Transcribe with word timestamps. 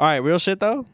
All 0.00 0.06
right, 0.06 0.16
real 0.16 0.38
shit 0.38 0.58
though. 0.60 0.86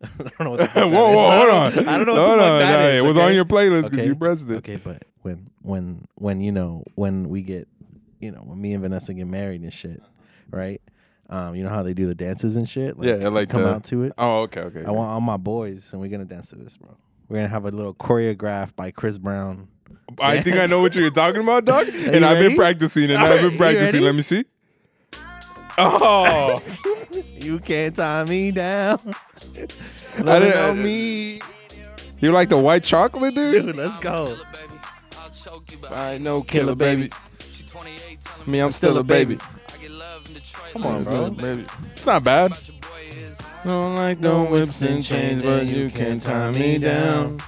I 0.04 0.08
don't 0.18 0.40
know 0.40 0.50
what 0.50 0.60
the 0.60 0.66
fuck 0.68 0.92
whoa, 0.92 1.12
whoa, 1.12 1.32
is. 1.32 1.74
Hold 1.74 1.86
on. 1.86 1.88
I 1.88 1.96
don't 1.96 2.06
know 2.06 2.12
what 2.12 2.26
Hold 2.28 2.38
the 2.38 2.42
fuck 2.44 2.52
on. 2.52 2.58
that 2.60 2.94
It 2.96 3.04
was 3.04 3.16
okay? 3.16 3.26
on 3.26 3.34
your 3.34 3.44
playlist 3.46 3.84
because 3.84 3.98
Okay. 4.00 4.06
you 4.06 4.14
pressed 4.14 4.50
it. 4.50 4.56
Okay, 4.58 4.76
but 4.76 5.02
when 5.22 5.50
when 5.62 6.06
when 6.14 6.40
you 6.40 6.52
know 6.52 6.84
when 6.94 7.28
we 7.28 7.40
get 7.42 7.66
you 8.20 8.30
know 8.30 8.40
when 8.40 8.60
me 8.60 8.74
and 8.74 8.82
Vanessa 8.82 9.12
get 9.14 9.26
married 9.26 9.62
and 9.62 9.72
shit, 9.72 10.02
right? 10.50 10.80
Um, 11.30 11.54
you 11.56 11.62
know 11.64 11.68
how 11.70 11.82
they 11.82 11.94
do 11.94 12.06
the 12.06 12.14
dances 12.14 12.56
and 12.56 12.68
shit. 12.68 12.94
Yeah, 13.00 13.28
like 13.28 13.48
come 13.48 13.62
the- 13.62 13.74
out 13.74 13.84
to 13.84 14.04
it. 14.04 14.12
Oh, 14.18 14.42
okay, 14.42 14.60
okay. 14.60 14.84
I 14.84 14.90
want 14.90 15.10
all 15.10 15.20
my 15.20 15.36
boys, 15.36 15.92
and 15.92 16.00
we're 16.00 16.08
gonna 16.10 16.24
dance 16.26 16.50
to 16.50 16.56
this, 16.56 16.76
bro. 16.76 16.96
We're 17.28 17.36
gonna 17.38 17.48
have 17.48 17.64
a 17.64 17.70
little 17.70 17.94
choreograph 17.94 18.76
by 18.76 18.90
Chris 18.90 19.18
Brown. 19.18 19.68
I 20.20 20.40
think 20.42 20.56
I 20.56 20.66
know 20.66 20.80
what 20.80 20.94
you're 20.94 21.10
talking 21.10 21.42
about, 21.42 21.64
dog. 21.64 21.86
you 21.92 22.10
and 22.12 22.24
I've 22.24 22.38
been 22.38 22.56
practicing, 22.56 23.04
and 23.04 23.14
All 23.14 23.24
I've 23.24 23.30
right, 23.32 23.40
been 23.42 23.52
you 23.52 23.58
practicing. 23.58 23.94
ready? 23.94 24.04
Let 24.04 24.14
me 24.14 24.22
see. 24.22 24.44
Oh, 25.80 26.62
You 27.40 27.58
can't 27.60 27.94
tie 27.96 28.24
me 28.24 28.50
down. 28.50 29.00
I 30.18 30.20
Loving 30.22 30.48
didn't- 30.50 30.70
on 30.70 30.82
me, 30.82 31.40
you 32.20 32.32
like 32.32 32.48
the 32.48 32.58
white 32.58 32.82
chocolate, 32.84 33.34
dude? 33.34 33.66
dude. 33.66 33.76
Let's 33.76 33.96
go. 33.96 34.36
I 35.90 36.14
ain't 36.14 36.24
no 36.24 36.42
Killer 36.42 36.74
baby. 36.74 37.10
Me, 38.46 38.58
I'm 38.60 38.70
still 38.70 38.98
a 38.98 39.02
baby. 39.02 39.38
Come 40.72 40.86
on, 40.86 41.04
bro. 41.04 41.30
Baby. 41.30 41.66
It's 41.92 42.04
not 42.06 42.24
bad. 42.24 42.52
Don't 43.64 43.96
like 43.96 44.20
the 44.20 44.42
whips 44.44 44.80
and 44.82 45.02
chains, 45.02 45.42
but 45.42 45.66
you 45.66 45.90
can't 45.90 46.20
tie 46.20 46.50
me 46.50 46.78
down. 46.78 47.38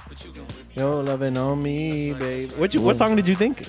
Yo, 0.75 1.01
loving 1.01 1.37
on 1.37 1.61
me, 1.61 2.13
babe. 2.13 2.51
What 2.53 2.73
you? 2.73 2.81
What 2.81 2.95
song 2.95 3.15
did 3.15 3.27
you 3.27 3.35
think? 3.35 3.67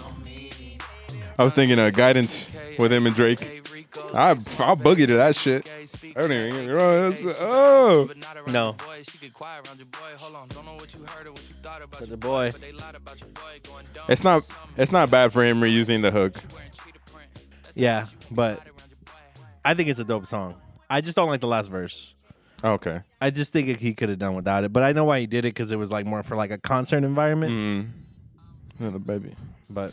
I 1.38 1.44
was 1.44 1.54
thinking 1.54 1.78
of 1.78 1.92
guidance 1.94 2.50
with 2.78 2.92
him 2.92 3.06
and 3.06 3.14
Drake. 3.16 3.61
I 4.14 4.30
I'll 4.30 4.36
boogie 4.76 5.06
to 5.06 5.14
that 5.16 5.36
shit. 5.36 5.68
I 6.16 6.20
don't 6.20 6.32
even 6.32 6.50
get 6.50 6.66
me 6.66 6.72
wrong. 6.72 7.10
That's- 7.10 7.36
Oh, 7.40 8.08
No. 8.46 8.76
For 11.92 12.06
the 12.06 12.16
boy. 12.16 12.52
it's 14.08 14.24
not 14.24 14.42
it's 14.76 14.92
not 14.92 15.10
bad 15.10 15.32
for 15.32 15.44
him 15.44 15.60
reusing 15.60 16.02
the 16.02 16.10
hook. 16.10 16.36
Yeah, 17.74 18.06
but 18.30 18.60
I 19.64 19.74
think 19.74 19.88
it's 19.88 19.98
a 20.00 20.04
dope 20.04 20.26
song. 20.26 20.56
I 20.90 21.00
just 21.00 21.16
don't 21.16 21.28
like 21.28 21.40
the 21.40 21.46
last 21.46 21.68
verse. 21.68 22.14
Okay. 22.64 23.00
I 23.20 23.30
just 23.30 23.52
think 23.52 23.78
he 23.80 23.92
could 23.94 24.08
have 24.08 24.18
done 24.18 24.34
without 24.34 24.62
it. 24.64 24.72
But 24.72 24.82
I 24.84 24.92
know 24.92 25.04
why 25.04 25.20
he 25.20 25.26
did 25.26 25.44
it 25.44 25.48
because 25.54 25.72
it 25.72 25.76
was 25.76 25.90
like 25.90 26.06
more 26.06 26.22
for 26.22 26.36
like 26.36 26.50
a 26.50 26.58
concert 26.58 27.02
environment. 27.04 27.52
Mm. 27.52 27.90
Little 28.80 28.98
baby. 29.00 29.34
But 29.70 29.92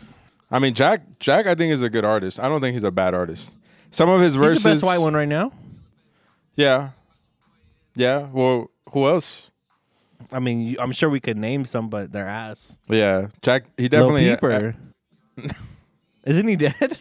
I 0.51 0.59
mean, 0.59 0.73
Jack. 0.73 1.19
Jack, 1.19 1.47
I 1.47 1.55
think 1.55 1.71
is 1.73 1.81
a 1.81 1.89
good 1.89 2.05
artist. 2.05 2.39
I 2.39 2.47
don't 2.49 2.59
think 2.61 2.73
he's 2.73 2.83
a 2.83 2.91
bad 2.91 3.13
artist. 3.13 3.53
Some 3.91 4.09
of 4.09 4.21
his 4.21 4.33
he's 4.33 4.41
verses. 4.41 4.63
the 4.63 4.69
best 4.71 4.83
white 4.83 4.99
one 4.99 5.13
right 5.13 5.27
now. 5.27 5.51
Yeah. 6.55 6.89
Yeah. 7.95 8.27
Well, 8.31 8.69
who 8.91 9.07
else? 9.07 9.51
I 10.31 10.39
mean, 10.39 10.61
you, 10.61 10.77
I'm 10.79 10.91
sure 10.91 11.09
we 11.09 11.19
could 11.19 11.37
name 11.37 11.65
some, 11.65 11.89
but 11.89 12.11
they're 12.11 12.27
ass. 12.27 12.77
Yeah, 12.87 13.27
Jack. 13.41 13.63
He 13.77 13.83
Lil 13.87 13.89
definitely. 13.89 14.29
uh, 14.29 14.35
Peeper. 14.35 14.75
Isn't 16.25 16.47
he 16.47 16.55
dead? 16.55 16.99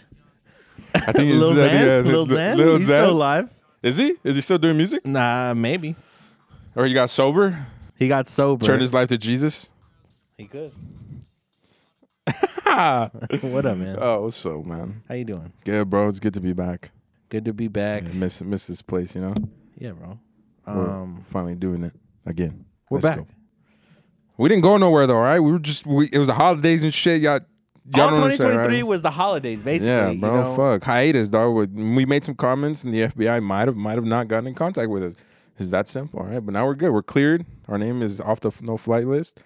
I 0.94 1.12
think 1.12 1.18
he's 1.30 1.36
Lil 1.38 1.52
Xan? 1.54 1.72
yeah, 1.72 2.10
Lil 2.10 2.24
Lil 2.24 2.26
Xan? 2.26 2.56
Lil 2.56 2.76
He's 2.78 2.88
Xan. 2.88 2.94
still 2.94 3.10
alive. 3.10 3.50
Is 3.82 3.98
he? 3.98 4.14
Is 4.24 4.34
he 4.36 4.40
still 4.40 4.58
doing 4.58 4.76
music? 4.76 5.04
Nah, 5.04 5.52
maybe. 5.54 5.94
Or 6.74 6.86
he 6.86 6.94
got 6.94 7.10
sober? 7.10 7.66
He 7.98 8.08
got 8.08 8.28
sober. 8.28 8.64
Turned 8.64 8.80
his 8.82 8.94
life 8.94 9.08
to 9.08 9.18
Jesus? 9.18 9.68
He 10.36 10.46
could. 10.46 10.72
What 13.42 13.66
up, 13.66 13.76
man? 13.78 13.96
Oh, 14.00 14.22
what's 14.22 14.44
up, 14.46 14.64
man? 14.64 15.02
How 15.08 15.14
you 15.14 15.24
doing? 15.24 15.52
Good, 15.64 15.88
bro. 15.90 16.06
It's 16.08 16.20
good 16.20 16.34
to 16.34 16.40
be 16.40 16.52
back. 16.52 16.90
Good 17.28 17.44
to 17.46 17.52
be 17.52 17.68
back. 17.68 18.04
I 18.04 18.08
miss 18.12 18.42
miss 18.42 18.66
this 18.66 18.82
place, 18.82 19.14
you 19.14 19.20
know. 19.22 19.34
Yeah, 19.76 19.92
bro. 19.92 20.18
We're 20.66 20.90
Um, 20.90 21.24
finally 21.30 21.54
doing 21.54 21.82
it 21.84 21.92
again. 22.26 22.64
we're 22.90 22.98
Let's 22.98 23.06
back. 23.16 23.18
go. 23.18 23.26
We 24.36 24.48
didn't 24.48 24.62
go 24.62 24.76
nowhere 24.76 25.06
though, 25.06 25.18
right? 25.18 25.40
We 25.40 25.50
were 25.52 25.58
just 25.58 25.86
we. 25.86 26.08
It 26.12 26.18
was 26.18 26.28
the 26.28 26.34
holidays 26.34 26.82
and 26.82 26.92
shit. 26.94 27.20
Y'all, 27.22 27.40
y'all 27.94 28.10
All 28.10 28.16
don't 28.16 28.30
2023 28.30 28.76
right? 28.76 28.86
was 28.86 29.02
the 29.02 29.10
holidays, 29.10 29.62
basically. 29.62 29.92
Yeah, 29.94 30.10
you 30.10 30.20
bro. 30.20 30.42
know? 30.44 30.54
Fuck 30.56 30.84
hiatus, 30.84 31.28
dog. 31.28 31.68
We- 31.72 32.04
made 32.06 32.24
some 32.24 32.34
comments, 32.36 32.84
and 32.84 32.94
the 32.94 33.02
FBI 33.08 33.42
might 33.42 33.66
have 33.68 33.76
might 33.76 33.96
have 33.96 34.04
not 34.04 34.28
gotten 34.28 34.46
in 34.46 34.54
contact 34.54 34.90
with 34.90 35.02
us. 35.02 35.16
It's 35.58 35.70
that 35.70 35.88
simple, 35.88 36.20
all 36.20 36.26
right? 36.26 36.38
But 36.44 36.52
now 36.52 36.64
we're 36.66 36.76
good. 36.76 36.92
We're 36.92 37.02
cleared. 37.02 37.44
Our 37.66 37.78
name 37.78 38.00
is 38.02 38.20
off 38.20 38.38
the 38.40 38.48
f- 38.48 38.62
no 38.62 38.76
flight 38.76 39.06
list. 39.08 39.40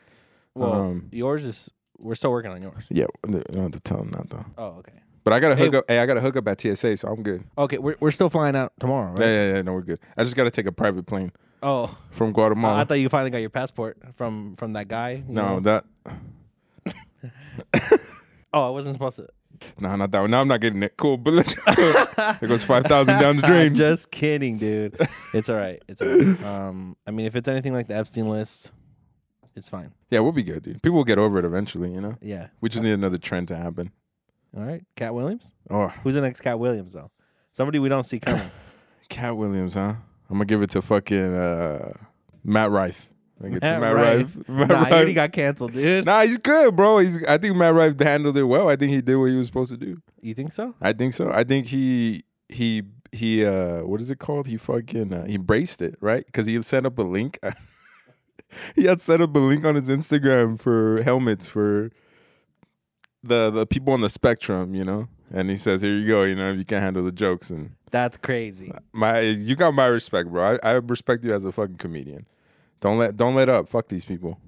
Well, 0.55 0.73
Um, 0.73 1.09
yours 1.11 1.47
is. 1.47 1.71
We're 1.99 2.15
still 2.15 2.31
working 2.31 2.51
on 2.51 2.63
yours. 2.63 2.85
Yeah, 2.91 3.07
I 3.27 3.31
don't 3.31 3.63
have 3.63 3.71
to 3.73 3.81
tell 3.81 3.99
them 3.99 4.11
that 4.13 4.31
though. 4.31 4.45
Oh, 4.59 4.67
okay. 4.79 4.93
But 5.25 5.33
I 5.35 5.41
got 5.41 5.51
to 5.51 5.57
Hey, 5.57 5.67
hook 5.67 5.75
up. 5.77 5.85
Hey, 5.89 5.99
I 6.01 6.07
got 6.07 6.15
to 6.15 6.21
hook 6.21 6.37
up 6.37 6.49
at 6.49 6.61
TSA, 6.61 6.97
so 6.97 7.09
I'm 7.09 7.23
good. 7.23 7.45
Okay, 7.57 7.79
we're 7.79 7.97
we're 8.01 8.11
still 8.11 8.29
flying 8.29 8.57
out 8.57 8.73
tomorrow, 8.81 9.13
right? 9.13 9.21
Yeah, 9.21 9.27
yeah, 9.27 9.55
yeah. 9.55 9.63
No, 9.63 9.73
we're 9.75 9.83
good. 9.83 10.01
I 10.17 10.25
just 10.25 10.35
got 10.35 10.45
to 10.45 10.51
take 10.51 10.67
a 10.67 10.73
private 10.73 11.07
plane 11.07 11.31
Oh, 11.63 11.97
from 12.11 12.33
Guatemala. 12.33 12.81
I 12.81 12.85
thought 12.85 12.95
you 12.95 13.09
finally 13.09 13.31
got 13.31 13.39
your 13.39 13.51
passport 13.51 13.99
from 14.17 14.57
from 14.57 14.73
that 14.73 14.89
guy. 14.89 15.23
you 15.27 15.35
no, 15.35 15.61
know? 15.61 15.61
that. 15.61 15.85
Oh, 18.55 18.67
I 18.67 18.71
wasn't 18.71 18.93
supposed 18.93 19.17
to. 19.17 19.29
No, 19.81 19.97
not 19.97 20.11
that 20.11 20.21
one. 20.21 20.31
No, 20.31 20.41
I'm 20.41 20.49
not 20.49 20.61
getting 20.61 20.83
it. 20.83 20.95
Cool, 20.99 21.17
but 21.17 21.33
let's. 21.33 21.55
it 21.67 22.47
goes 22.49 22.63
five 22.63 22.85
thousand 22.85 23.19
down 23.19 23.37
the 23.39 23.43
drain. 23.47 23.75
Just 23.75 24.11
kidding, 24.11 24.59
dude. 24.59 24.99
It's 25.33 25.49
all 25.49 25.57
right. 25.57 25.83
It's 25.89 26.03
all 26.03 26.09
right. 26.09 26.43
Um, 26.45 26.97
I 27.07 27.13
mean, 27.13 27.25
if 27.25 27.35
it's 27.35 27.49
anything 27.49 27.73
like 27.73 27.87
the 27.87 27.95
Epstein 27.97 28.29
list, 28.29 28.71
it's 29.57 29.69
fine. 29.69 29.93
yeah, 30.11 30.21
we'll 30.21 30.33
be 30.33 30.43
good, 30.43 30.63
dude. 30.63 30.83
People 30.83 30.97
will 30.99 31.05
get 31.05 31.19
over 31.19 31.39
it 31.39 31.45
eventually. 31.45 31.93
You 31.93 32.01
know, 32.01 32.17
Yeah. 32.21 32.49
we 32.61 32.69
just 32.69 32.83
need 32.83 32.93
another 32.93 33.19
trend 33.19 33.49
to 33.49 33.57
happen. 33.57 33.91
All 34.57 34.63
right. 34.63 34.85
Katt 34.97 35.15
Williams. 35.15 35.53
Oh, 35.71 35.89
Who's 36.03 36.15
the 36.15 36.21
next 36.21 36.41
Katt 36.41 36.59
Williams 36.59 36.93
though? 36.93 37.11
Somebody 37.53 37.79
we 37.79 37.89
don't 37.89 38.05
see 38.05 38.21
coming. 38.21 38.51
Katt 39.09 39.37
Williams, 39.37 39.75
huh? 39.75 39.95
I'm 40.31 40.37
gonna 40.37 40.45
give 40.47 40.62
it 40.62 40.71
to 40.71 40.83
fucking 40.83 41.35
uh, 41.35 41.93
Matt 42.45 42.71
Rife. 42.71 43.09
I 43.45 43.49
get 43.49 43.61
to 43.62 43.71
Matt 43.71 43.81
Matt 43.81 43.95
Rife. 43.95 44.37
Rife. 44.37 44.49
Matt 44.49 44.69
nah, 44.69 44.85
he 44.85 44.93
already 44.93 45.15
got 45.15 45.33
canceled, 45.33 45.73
dude. 45.73 46.05
Nah, 46.07 46.23
he's 46.23 46.37
good, 46.39 46.77
bro. 46.77 46.99
He's. 46.99 47.23
I 47.27 47.39
think 47.39 47.57
Matt 47.57 47.75
Rife 47.75 47.99
handled 47.99 48.37
it 48.37 48.45
well. 48.45 48.69
I 48.69 48.77
think 48.77 48.93
he 48.93 49.01
did 49.03 49.17
what 49.17 49.27
he 49.31 49.37
was 49.37 49.47
supposed 49.49 49.71
to 49.73 49.77
do. 49.77 50.01
You 50.21 50.33
think 50.35 50.53
so? 50.53 50.75
I 50.81 50.93
think 50.93 51.12
so. 51.15 51.31
I 51.31 51.45
think 51.45 51.67
he 51.67 52.25
he 52.49 52.83
he. 53.11 53.45
uh 53.45 53.83
What 53.83 54.01
is 54.01 54.11
it 54.11 54.19
called? 54.19 54.47
He 54.47 54.57
fucking 54.57 55.12
uh, 55.12 55.27
he 55.27 55.37
braced 55.39 55.83
it 55.83 55.97
right 56.01 56.25
because 56.25 56.47
he 56.47 56.61
set 56.62 56.87
up 56.87 56.99
a 56.99 57.03
link. 57.03 57.39
he 58.75 58.85
had 58.85 59.01
set 59.01 59.21
up 59.21 59.35
a 59.35 59.39
link 59.39 59.65
on 59.65 59.75
his 59.75 59.89
Instagram 59.89 60.59
for 60.59 61.03
helmets 61.03 61.47
for 61.47 61.91
the 63.23 63.51
the 63.51 63.67
people 63.67 63.93
on 63.93 64.01
the 64.01 64.11
spectrum, 64.11 64.75
you 64.75 64.85
know. 64.85 65.09
And 65.35 65.49
he 65.49 65.57
says, 65.57 65.83
"Here 65.83 65.97
you 65.97 66.07
go. 66.07 66.25
You 66.25 66.35
know, 66.35 66.53
if 66.53 66.59
you 66.59 66.65
can't 66.65 66.83
handle 66.83 67.05
the 67.05 67.12
jokes 67.12 67.49
and 67.51 67.71
That's 67.91 68.17
crazy. 68.17 68.73
my 68.93 69.21
you 69.21 69.57
got 69.57 69.73
my 69.75 69.87
respect, 69.87 70.29
bro. 70.31 70.59
I, 70.62 70.71
I 70.71 70.73
respect 70.73 71.25
you 71.25 71.35
as 71.35 71.45
a 71.45 71.53
fucking 71.53 71.77
comedian. 71.77 72.27
Don't 72.81 72.99
let 72.99 73.17
don't 73.17 73.35
let 73.35 73.49
up. 73.49 73.69
Fuck 73.69 73.89
these 73.89 74.05
people. 74.05 74.39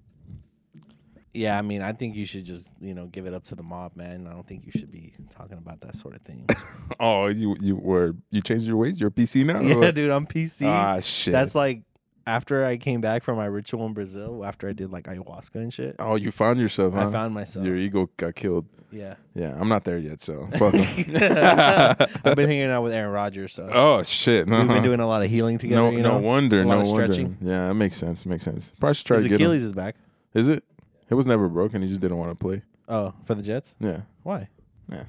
Yeah, 1.33 1.59
I 1.59 1.63
mean, 1.63 1.83
I 1.83 1.93
think 1.93 2.15
you 2.15 2.27
should 2.27 2.45
just 2.45 2.73
you 2.81 2.95
know 2.95 3.07
give 3.07 3.27
it 3.27 3.35
up 3.35 3.45
to 3.45 3.55
the 3.55 3.63
mob, 3.63 3.97
man. 3.97 4.27
I 4.29 4.33
don't 4.33 4.47
think 4.47 4.67
you 4.67 4.73
should 4.73 4.93
be 4.93 5.15
talking 5.31 5.59
about 5.59 5.81
that 5.81 5.97
sort 5.97 6.15
of 6.15 6.23
thing. 6.23 6.47
Oh, 7.01 7.27
you 7.27 7.57
you 7.61 7.77
were 7.77 8.15
you 8.31 8.41
changed 8.43 8.67
your 8.67 8.77
ways. 8.77 9.01
You're 9.01 9.11
PC 9.11 9.45
now. 9.47 9.61
yeah, 9.61 9.91
dude, 9.91 10.11
I'm 10.11 10.27
PC. 10.27 10.67
Ah, 10.69 11.01
shit. 11.01 11.33
That's 11.33 11.55
like 11.55 11.83
after 12.27 12.65
I 12.65 12.77
came 12.77 13.01
back 13.01 13.23
from 13.23 13.37
my 13.37 13.47
ritual 13.47 13.87
in 13.87 13.93
Brazil, 13.93 14.45
after 14.45 14.69
I 14.69 14.73
did 14.73 14.91
like 14.91 15.05
ayahuasca 15.05 15.55
and 15.57 15.73
shit. 15.73 15.97
oh, 15.99 16.17
you 16.17 16.31
found 16.31 16.61
yourself. 16.61 16.95
Huh? 16.95 17.09
I 17.09 17.11
found 17.13 17.35
myself. 17.35 17.65
your 17.65 17.77
ego 17.77 18.09
got 18.17 18.35
killed. 18.35 18.67
yeah. 18.91 19.17
Yeah, 19.35 19.57
I'm 19.59 19.69
not 19.69 19.85
there 19.85 19.99
yet. 19.99 20.21
So 20.21 20.49
fuck. 20.59 20.75
I've 20.75 22.37
been 22.37 22.49
hanging 22.49 22.71
out 22.71 22.83
with 22.83 22.93
Aaron 22.93 23.11
Rodgers, 23.13 23.53
so 23.53 23.69
oh 23.73 24.03
shit. 24.03 24.47
we've 24.47 24.55
uh-huh. 24.55 24.73
been 24.73 24.83
doing 24.83 25.01
a 25.01 25.07
lot 25.07 25.23
of 25.23 25.31
healing 25.31 25.59
together. 25.59 25.83
no 25.83 25.91
you 25.91 26.03
no 26.03 26.19
wonder 26.19 26.63
A 26.63 26.67
lot 26.67 26.77
no 26.77 26.81
of 26.83 26.89
wonder. 26.89 27.07
stretching. 27.07 27.37
Yeah, 27.41 27.67
that 27.67 27.75
makes 27.75 27.97
sense. 27.97 28.25
Makes 28.25 28.45
sense. 28.45 28.73
Probably 28.79 28.95
should 28.95 29.07
try 29.07 29.17
His 29.17 29.25
to 29.25 29.29
get 29.29 29.41
him. 29.41 29.47
Achilles 29.47 29.65
is 29.65 29.73
back. 29.73 29.97
Is 30.33 30.49
it? 30.49 30.65
It 31.11 31.15
was 31.15 31.27
never 31.27 31.49
broken. 31.49 31.83
He 31.83 31.89
just 31.89 32.01
didn't 32.01 32.17
want 32.17 32.31
to 32.31 32.37
play. 32.37 32.63
Oh, 32.89 33.15
for 33.25 33.35
the 33.35 33.43
Jets? 33.43 33.75
Yeah. 33.81 34.03
Why? 34.23 34.49
Yeah. 34.91 35.05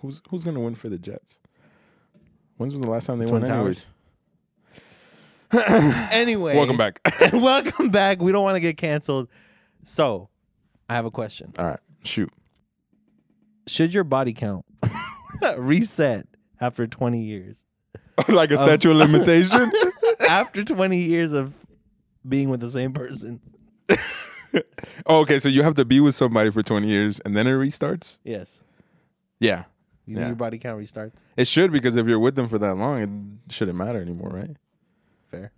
Who's 0.00 0.22
who's 0.28 0.44
gonna 0.44 0.60
win 0.60 0.74
for 0.74 0.88
the 0.88 0.98
Jets? 0.98 1.38
When's 2.56 2.72
was 2.72 2.82
the 2.82 2.88
last 2.88 3.06
time 3.06 3.18
they 3.18 3.26
Twin 3.26 3.42
won? 3.42 3.50
Anyways. 3.50 3.86
Anyway, 5.52 6.56
Welcome 6.56 6.76
back. 6.76 7.00
welcome 7.32 7.90
back. 7.90 8.20
We 8.20 8.32
don't 8.32 8.44
want 8.44 8.56
to 8.56 8.60
get 8.60 8.76
canceled. 8.76 9.28
So, 9.84 10.28
I 10.88 10.94
have 10.94 11.04
a 11.06 11.10
question. 11.10 11.52
All 11.58 11.66
right. 11.66 11.80
Shoot. 12.04 12.30
Should 13.66 13.92
your 13.94 14.04
body 14.04 14.32
count 14.32 14.64
reset 15.56 16.26
after 16.60 16.86
20 16.86 17.22
years? 17.22 17.64
like 18.28 18.50
a 18.50 18.56
statute 18.56 18.90
of 18.90 18.96
limitation. 18.96 19.70
after 20.28 20.64
20 20.64 20.98
years 20.98 21.32
of 21.32 21.54
being 22.28 22.48
with 22.50 22.60
the 22.60 22.70
same 22.70 22.92
person? 22.92 23.40
oh, 25.06 25.20
okay. 25.20 25.38
So 25.38 25.48
you 25.48 25.62
have 25.62 25.74
to 25.74 25.84
be 25.84 26.00
with 26.00 26.14
somebody 26.14 26.50
for 26.50 26.62
20 26.62 26.86
years 26.88 27.20
and 27.20 27.36
then 27.36 27.46
it 27.46 27.52
restarts. 27.52 28.18
Yes. 28.24 28.60
Yeah. 29.40 29.64
You 30.06 30.14
think 30.14 30.22
Yeah. 30.22 30.26
your 30.28 30.36
body 30.36 30.58
count 30.58 30.80
restarts? 30.80 31.22
It 31.36 31.46
should 31.46 31.70
because 31.72 31.96
if 31.96 32.06
you're 32.06 32.18
with 32.18 32.34
them 32.34 32.48
for 32.48 32.58
that 32.58 32.74
long, 32.76 33.38
it 33.48 33.52
shouldn't 33.52 33.76
matter 33.78 34.00
anymore, 34.00 34.30
right? 34.30 34.56
Fair. 35.30 35.52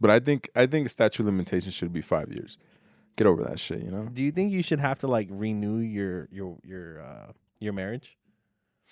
But 0.00 0.10
I 0.10 0.20
think 0.20 0.48
I 0.54 0.66
think 0.66 0.88
statute 0.88 1.20
of 1.22 1.26
limitations 1.26 1.74
should 1.74 1.92
be 1.92 2.02
five 2.02 2.30
years. 2.32 2.58
Get 3.16 3.26
over 3.26 3.42
that 3.44 3.58
shit, 3.58 3.82
you 3.82 3.90
know. 3.90 4.04
Do 4.12 4.22
you 4.22 4.30
think 4.30 4.52
you 4.52 4.62
should 4.62 4.80
have 4.80 4.98
to 4.98 5.06
like 5.08 5.28
renew 5.30 5.78
your 5.78 6.28
your 6.30 6.58
your 6.62 7.00
uh 7.02 7.32
your 7.60 7.72
marriage? 7.72 8.16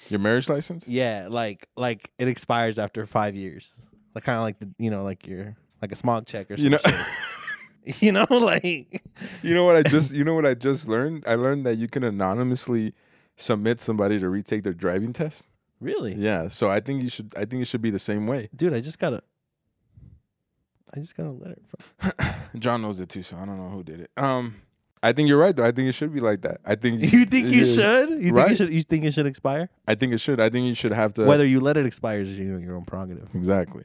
Your 0.08 0.18
marriage 0.18 0.48
license. 0.48 0.88
Yeah, 0.88 1.28
like 1.30 1.68
like 1.76 2.10
it 2.18 2.26
expires 2.26 2.78
after 2.78 3.06
5 3.06 3.36
years. 3.36 3.76
like 4.14 4.24
kind 4.24 4.36
of 4.38 4.42
like 4.42 4.58
the 4.58 4.68
you 4.78 4.90
know 4.90 5.02
like 5.04 5.26
your 5.26 5.54
like 5.82 5.92
a 5.92 5.96
smog 5.96 6.26
check 6.26 6.50
or 6.50 6.54
You 6.54 6.70
know, 6.70 6.78
you 7.84 8.10
know, 8.10 8.26
like 8.30 9.02
you 9.42 9.54
know 9.54 9.64
what 9.64 9.76
I 9.76 9.82
just 9.82 10.12
you 10.12 10.24
know 10.24 10.34
what 10.34 10.46
I 10.46 10.54
just 10.54 10.88
learned? 10.88 11.24
I 11.26 11.34
learned 11.34 11.66
that 11.66 11.76
you 11.76 11.86
can 11.86 12.02
anonymously 12.02 12.94
submit 13.36 13.80
somebody 13.80 14.18
to 14.18 14.28
retake 14.28 14.64
their 14.64 14.72
driving 14.72 15.12
test. 15.12 15.46
really, 15.80 16.14
Yeah, 16.14 16.48
so 16.48 16.70
I 16.70 16.80
think 16.80 17.02
you 17.02 17.10
should 17.10 17.34
I 17.36 17.44
think 17.44 17.60
it 17.62 17.66
should 17.66 17.82
be 17.82 17.90
the 17.90 17.98
same 17.98 18.26
way. 18.26 18.48
dude. 18.56 18.72
I 18.72 18.80
just 18.80 18.98
gotta, 18.98 19.22
I 20.94 21.00
just 21.00 21.16
gotta 21.16 21.30
let 21.32 21.50
it. 21.52 21.62
From. 21.68 22.34
John 22.60 22.82
knows 22.82 23.00
it 23.00 23.08
too, 23.08 23.22
so 23.22 23.36
I 23.36 23.44
don't 23.44 23.56
know 23.58 23.68
who 23.70 23.82
did 23.82 24.00
it. 24.00 24.10
Um, 24.16 24.56
I 25.02 25.12
think 25.12 25.28
you're 25.28 25.38
right 25.38 25.54
though. 25.54 25.66
I 25.66 25.72
think 25.72 25.88
it 25.88 25.92
should 25.92 26.14
be 26.14 26.20
like 26.20 26.42
that. 26.42 26.60
I 26.64 26.76
think 26.76 27.02
You 27.12 27.24
think 27.24 27.48
you 27.48 27.66
should? 27.66 28.10
You 28.10 28.32
think 28.32 28.48
you 28.50 28.56
should? 28.56 28.72
You 28.72 28.82
think 28.82 29.04
it 29.04 29.12
should 29.12 29.26
expire? 29.26 29.68
I 29.88 29.94
think 29.96 30.12
it 30.12 30.18
should. 30.18 30.40
I 30.40 30.48
think 30.50 30.66
you 30.66 30.74
should 30.74 30.92
have 30.92 31.12
to 31.14 31.24
Whether 31.24 31.46
you 31.46 31.60
let 31.60 31.76
it 31.76 31.84
expire 31.86 32.20
is 32.20 32.30
you 32.38 32.44
know, 32.44 32.58
your 32.58 32.76
own 32.76 32.84
prerogative. 32.84 33.28
exactly 33.34 33.84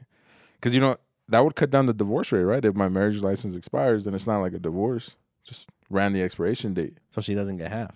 because 0.56 0.74
you 0.74 0.82
know 0.82 0.98
that 1.28 1.44
would 1.44 1.56
cut 1.56 1.70
down 1.72 1.86
the 1.88 1.94
divorce 1.94 2.32
rate, 2.32 2.44
right? 2.44 2.64
If 2.64 2.76
my 2.76 2.90
marriage 2.90 3.22
license 3.22 3.56
expires, 3.56 4.06
then 4.06 4.14
it's 4.14 4.28
not 4.28 4.40
like 4.40 4.54
a 4.54 4.60
divorce. 4.60 5.16
Just 5.44 5.68
ran 5.90 6.14
the 6.14 6.22
expiration 6.22 6.74
date 6.76 6.98
So 7.12 7.22
she 7.22 7.34
doesn't 7.34 7.58
get 7.58 7.72
half. 7.72 7.96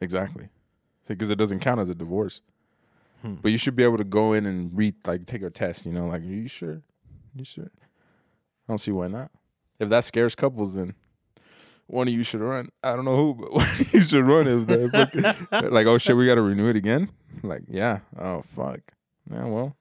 exactly 0.00 0.48
because 1.06 1.28
it 1.30 1.36
doesn't 1.36 1.58
count 1.60 1.80
as 1.80 1.90
a 1.90 1.94
divorce. 1.94 2.40
Hmm. 3.22 3.34
But 3.42 3.50
you 3.52 3.58
should 3.58 3.76
be 3.76 3.82
able 3.82 3.98
to 3.98 4.04
go 4.04 4.32
in 4.32 4.46
and 4.46 4.70
read 4.74 4.94
like 5.06 5.26
take 5.26 5.42
a 5.42 5.50
test. 5.50 5.84
You 5.86 5.92
know, 5.92 6.06
like 6.06 6.22
are 6.22 6.26
you 6.26 6.48
sure? 6.48 6.80
You 7.36 7.44
sure? 7.44 7.70
I 8.70 8.72
don't 8.72 8.78
see 8.78 8.92
why 8.92 9.08
not. 9.08 9.32
If 9.80 9.88
that 9.88 10.04
scares 10.04 10.36
couples, 10.36 10.76
then 10.76 10.94
one 11.88 12.06
of 12.06 12.14
you 12.14 12.22
should 12.22 12.40
run. 12.40 12.68
I 12.84 12.94
don't 12.94 13.04
know 13.04 13.16
who, 13.16 13.34
but 13.34 13.52
one 13.54 13.66
of 13.66 13.92
you 13.92 14.04
should 14.04 14.24
run. 14.24 14.46
If 14.46 14.66
that 14.68 15.40
fucking- 15.50 15.70
like, 15.72 15.88
oh 15.88 15.98
shit, 15.98 16.16
we 16.16 16.24
got 16.26 16.36
to 16.36 16.42
renew 16.42 16.68
it 16.68 16.76
again. 16.76 17.10
Like, 17.42 17.62
yeah. 17.66 17.98
Oh 18.16 18.42
fuck. 18.42 18.78
Yeah. 19.28 19.46
Well, 19.46 19.74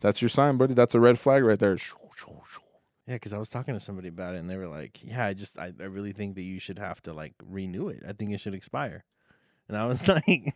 that's 0.00 0.22
your 0.22 0.28
sign, 0.28 0.58
buddy. 0.58 0.74
That's 0.74 0.94
a 0.94 1.00
red 1.00 1.18
flag 1.18 1.42
right 1.42 1.58
there. 1.58 1.76
Yeah, 3.08 3.14
because 3.16 3.32
I 3.32 3.38
was 3.38 3.50
talking 3.50 3.74
to 3.74 3.80
somebody 3.80 4.06
about 4.06 4.36
it, 4.36 4.38
and 4.38 4.48
they 4.48 4.56
were 4.56 4.68
like, 4.68 5.00
"Yeah, 5.02 5.26
I 5.26 5.34
just, 5.34 5.58
I, 5.58 5.72
I 5.80 5.84
really 5.86 6.12
think 6.12 6.36
that 6.36 6.42
you 6.42 6.60
should 6.60 6.78
have 6.78 7.02
to 7.02 7.12
like 7.12 7.34
renew 7.44 7.88
it. 7.88 8.02
I 8.08 8.12
think 8.12 8.30
it 8.30 8.40
should 8.40 8.54
expire." 8.54 9.02
And 9.68 9.76
I 9.76 9.86
was 9.86 10.06
like, 10.08 10.54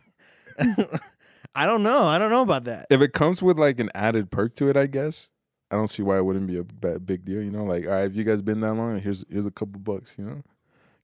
"I 1.53 1.65
don't 1.65 1.83
know. 1.83 2.05
I 2.05 2.17
don't 2.17 2.31
know 2.31 2.41
about 2.41 2.63
that." 2.63 2.87
If 2.89 3.01
it 3.01 3.11
comes 3.13 3.41
with 3.41 3.59
like 3.59 3.79
an 3.81 3.89
added 3.93 4.31
perk 4.31 4.55
to 4.55 4.69
it, 4.69 4.77
I 4.77 4.87
guess 4.87 5.27
I 5.71 5.75
don't 5.75 5.87
see 5.87 6.01
why 6.01 6.17
it 6.17 6.25
wouldn't 6.25 6.47
be 6.47 6.57
a 6.57 6.63
ba- 6.63 6.99
big 6.99 7.23
deal. 7.25 7.41
You 7.43 7.51
know, 7.51 7.63
like, 7.63 7.85
all 7.85 7.91
right, 7.91 8.05
if 8.05 8.15
you 8.15 8.23
guys 8.23 8.41
been 8.41 8.59
that 8.61 8.73
long, 8.73 8.99
here's 8.99 9.23
here's 9.29 9.45
a 9.45 9.51
couple 9.51 9.79
bucks. 9.79 10.15
You 10.17 10.25
know, 10.25 10.43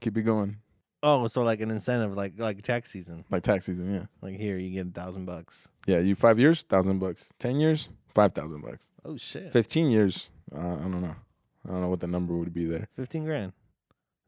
keep 0.01 0.17
it 0.17 0.23
going. 0.23 0.57
Oh, 1.03 1.27
so 1.27 1.43
like 1.43 1.61
an 1.61 1.69
incentive, 1.69 2.15
like 2.15 2.33
like 2.37 2.61
tax 2.63 2.91
season. 2.91 3.25
Like 3.29 3.43
tax 3.43 3.65
season, 3.65 3.93
yeah. 3.93 4.05
Like 4.21 4.37
here, 4.39 4.57
you 4.57 4.71
get 4.71 4.87
a 4.87 4.91
thousand 4.91 5.25
bucks. 5.25 5.67
Yeah, 5.85 5.99
you 5.99 6.15
five 6.15 6.39
years, 6.39 6.63
thousand 6.63 6.97
bucks. 6.99 7.31
Ten 7.37 7.59
years, 7.59 7.89
five 8.09 8.31
thousand 8.31 8.61
bucks. 8.61 8.89
Oh 9.03 9.17
shit, 9.17 9.51
Fifteen 9.53 9.91
years, 9.91 10.31
uh, 10.55 10.59
I 10.59 10.79
don't 10.79 11.01
know. 11.01 11.15
I 11.67 11.71
don't 11.71 11.81
know 11.81 11.89
what 11.89 11.99
the 11.99 12.07
number 12.07 12.35
would 12.35 12.53
be 12.53 12.65
there. 12.65 12.87
fifteen 12.95 13.23
grand, 13.23 13.53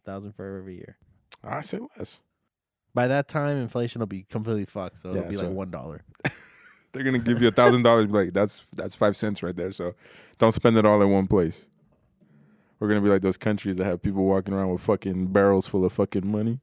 thousand 0.06 0.33
for 0.33 0.57
every 0.60 0.75
year. 0.75 0.98
I 1.44 1.62
say 1.62 1.80
less. 1.98 2.19
By 2.94 3.07
that 3.07 3.28
time, 3.28 3.57
inflation 3.57 4.00
will 4.00 4.07
be 4.07 4.24
completely 4.24 4.66
fucked. 4.66 5.00
So 5.00 5.10
it'll 5.12 5.24
be 5.24 5.33
so- 5.36 5.48
like 5.48 5.56
one 5.56 5.72
dollar. 5.72 6.04
They're 6.98 7.06
gonna 7.06 7.20
give 7.20 7.42
you 7.42 7.48
a 7.48 7.52
thousand 7.52 7.84
dollars. 7.84 8.10
Like 8.10 8.34
that's 8.34 8.64
that's 8.76 8.96
five 8.96 9.16
cents 9.16 9.44
right 9.44 9.56
there. 9.56 9.72
So 9.72 9.94
don't 10.40 10.52
spend 10.52 10.78
it 10.78 10.86
all 10.86 11.00
in 11.02 11.12
one 11.12 11.28
place. 11.28 11.70
We're 12.80 12.88
gonna 12.88 13.02
be 13.02 13.10
like 13.10 13.22
those 13.22 13.38
countries 13.38 13.78
that 13.78 13.86
have 13.86 14.02
people 14.02 14.26
walking 14.26 14.56
around 14.56 14.72
with 14.72 14.82
fucking 14.82 15.28
barrels 15.28 15.68
full 15.68 15.86
of 15.86 15.94
fucking 15.94 16.28
money, 16.28 16.60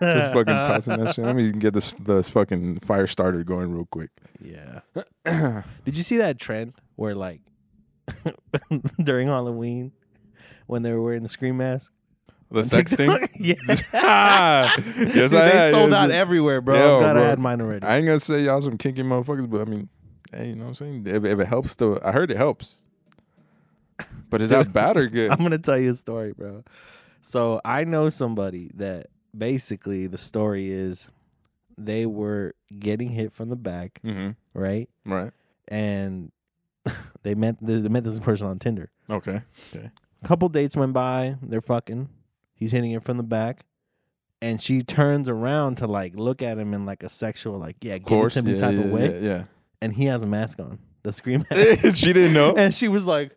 just 0.00 0.34
fucking 0.34 0.44
tossing 0.44 1.02
that 1.02 1.14
shit. 1.14 1.24
I 1.24 1.32
mean, 1.32 1.46
you 1.46 1.50
can 1.52 1.60
get 1.60 1.72
this 1.72 1.94
this 1.94 2.28
fucking 2.28 2.80
fire 2.80 3.06
starter 3.06 3.42
going 3.44 3.72
real 3.72 3.86
quick. 3.90 4.10
Yeah. 4.42 4.80
Did 5.84 5.96
you 5.96 6.02
see 6.02 6.18
that 6.18 6.38
trend 6.38 6.74
where 6.96 7.14
like 7.14 7.40
during 9.02 9.28
Halloween 9.28 9.92
when 10.66 10.82
they 10.82 10.92
were 10.92 11.02
wearing 11.02 11.22
the 11.22 11.28
scream 11.30 11.56
mask? 11.56 11.92
The 12.50 12.64
sex 12.64 12.94
thing. 12.94 13.28
Yeah. 13.38 13.54
yes, 13.68 13.82
Dude, 13.90 13.94
I 13.94 15.26
they 15.28 15.50
had. 15.50 15.70
sold 15.70 15.92
out 15.92 16.10
everywhere, 16.10 16.60
bro. 16.60 16.76
Yo, 16.76 16.94
I'm 16.94 17.00
glad 17.00 17.12
bro. 17.12 17.22
I 17.22 17.26
had 17.26 17.38
mine 17.38 17.60
already. 17.60 17.86
I 17.86 17.96
ain't 17.98 18.06
gonna 18.06 18.20
say 18.20 18.42
y'all 18.42 18.60
some 18.60 18.78
kinky 18.78 19.02
motherfuckers, 19.02 19.48
but 19.48 19.60
I 19.60 19.64
mean, 19.64 19.88
hey, 20.32 20.48
you 20.48 20.56
know 20.56 20.64
what 20.64 20.68
I'm 20.68 20.74
saying? 20.74 21.06
If, 21.06 21.24
if 21.24 21.38
it 21.38 21.46
helps, 21.46 21.76
to 21.76 22.00
I 22.02 22.10
heard 22.12 22.30
it 22.30 22.36
helps. 22.36 22.76
But 24.30 24.40
is 24.40 24.50
that 24.50 24.72
bad 24.72 24.96
or 24.96 25.06
good? 25.06 25.30
I'm 25.30 25.38
gonna 25.38 25.58
tell 25.58 25.78
you 25.78 25.90
a 25.90 25.94
story, 25.94 26.32
bro. 26.32 26.64
So 27.20 27.60
I 27.64 27.84
know 27.84 28.08
somebody 28.08 28.70
that 28.74 29.08
basically 29.36 30.06
the 30.06 30.18
story 30.18 30.70
is 30.70 31.08
they 31.76 32.06
were 32.06 32.54
getting 32.78 33.10
hit 33.10 33.32
from 33.32 33.50
the 33.50 33.56
back, 33.56 34.00
mm-hmm. 34.04 34.30
right? 34.58 34.88
Right. 35.04 35.32
And 35.68 36.32
they 37.22 37.34
met 37.34 37.56
they 37.60 37.88
met 37.88 38.04
this 38.04 38.18
person 38.18 38.46
on 38.46 38.58
Tinder. 38.58 38.90
Okay. 39.10 39.42
A 39.74 40.26
couple 40.26 40.48
dates 40.48 40.76
went 40.76 40.92
by, 40.92 41.36
they're 41.42 41.60
fucking. 41.60 42.08
He's 42.58 42.72
hitting 42.72 42.92
her 42.92 43.00
from 43.00 43.16
the 43.16 43.22
back. 43.22 43.64
And 44.40 44.60
she 44.60 44.82
turns 44.82 45.28
around 45.28 45.78
to 45.78 45.86
like 45.86 46.14
look 46.14 46.42
at 46.42 46.58
him 46.58 46.74
in 46.74 46.86
like 46.86 47.02
a 47.02 47.08
sexual, 47.08 47.58
like, 47.58 47.76
yeah, 47.80 47.98
give 47.98 48.06
it 48.06 48.08
course. 48.08 48.34
to 48.34 48.42
me 48.42 48.52
yeah, 48.52 48.58
type 48.58 48.74
yeah, 48.74 48.80
of 48.80 48.90
way. 48.90 49.20
Yeah. 49.22 49.44
And 49.80 49.94
he 49.94 50.04
has 50.06 50.22
a 50.22 50.26
mask 50.26 50.60
on. 50.60 50.78
The 51.02 51.12
scream 51.12 51.44
mask. 51.50 51.96
she 51.96 52.12
didn't 52.12 52.34
know. 52.34 52.54
and 52.54 52.74
she 52.74 52.88
was 52.88 53.06
like, 53.06 53.36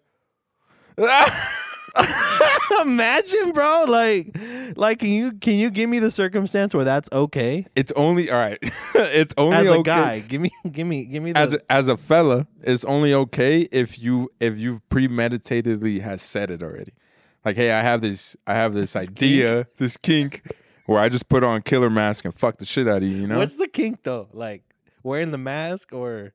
Imagine, 2.81 3.51
bro. 3.51 3.85
Like, 3.87 4.35
like, 4.75 4.99
can 4.99 5.09
you 5.09 5.33
can 5.33 5.53
you 5.53 5.69
give 5.69 5.89
me 5.89 5.99
the 5.99 6.11
circumstance 6.11 6.73
where 6.73 6.83
that's 6.83 7.09
okay? 7.11 7.65
it's 7.75 7.91
only 7.95 8.29
all 8.31 8.39
right. 8.39 8.57
it's 8.95 9.33
only 9.37 9.57
As 9.57 9.67
a 9.67 9.73
okay. 9.75 9.83
guy, 9.83 10.19
give 10.19 10.41
me, 10.41 10.51
give 10.71 10.87
me, 10.87 11.05
give 11.05 11.21
me 11.23 11.31
the. 11.33 11.39
As 11.39 11.53
a, 11.53 11.71
as 11.71 11.87
a 11.87 11.97
fella, 11.97 12.47
it's 12.61 12.85
only 12.85 13.13
okay 13.13 13.61
if 13.71 14.01
you 14.01 14.31
if 14.39 14.57
you've 14.57 14.87
premeditatedly 14.89 16.01
has 16.01 16.21
said 16.21 16.49
it 16.49 16.63
already. 16.63 16.93
Like, 17.43 17.55
hey, 17.55 17.71
I 17.71 17.81
have 17.81 18.01
this 18.01 18.35
I 18.47 18.53
have 18.55 18.73
this, 18.73 18.93
This 18.93 19.09
idea, 19.09 19.67
this 19.77 19.97
kink, 19.97 20.43
where 20.85 20.99
I 20.99 21.09
just 21.09 21.27
put 21.29 21.43
on 21.43 21.61
killer 21.61 21.89
mask 21.89 22.25
and 22.25 22.33
fuck 22.35 22.57
the 22.57 22.65
shit 22.65 22.87
out 22.87 22.97
of 22.97 23.03
you. 23.03 23.15
You 23.17 23.27
know, 23.27 23.37
What's 23.37 23.55
the 23.57 23.67
kink 23.67 24.03
though? 24.03 24.27
Like 24.33 24.63
wearing 25.03 25.31
the 25.31 25.37
mask 25.37 25.93
or 25.93 26.33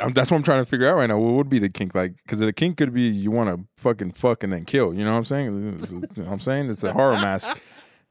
I'm, 0.00 0.12
that's 0.12 0.30
what 0.30 0.36
I'm 0.36 0.42
trying 0.44 0.60
to 0.62 0.64
figure 0.64 0.88
out 0.88 0.96
right 0.96 1.06
now. 1.08 1.18
What 1.18 1.32
would 1.34 1.48
be 1.48 1.58
the 1.58 1.68
kink 1.68 1.94
like? 1.94 2.16
Because 2.22 2.38
the 2.40 2.52
kink 2.52 2.76
could 2.76 2.92
be 2.94 3.02
you 3.08 3.30
want 3.32 3.50
to 3.50 3.66
fucking 3.82 4.12
fuck 4.12 4.44
and 4.44 4.52
then 4.52 4.64
kill. 4.64 4.94
You 4.94 5.04
know 5.04 5.12
what 5.12 5.18
I'm 5.18 5.24
saying? 5.24 5.68
It's- 5.74 5.90
it's- 5.92 6.16
you 6.16 6.22
know 6.22 6.28
what 6.28 6.34
I'm 6.34 6.40
saying 6.40 6.70
it's 6.70 6.84
a 6.84 6.92
horror 6.92 7.14
mask. 7.14 7.48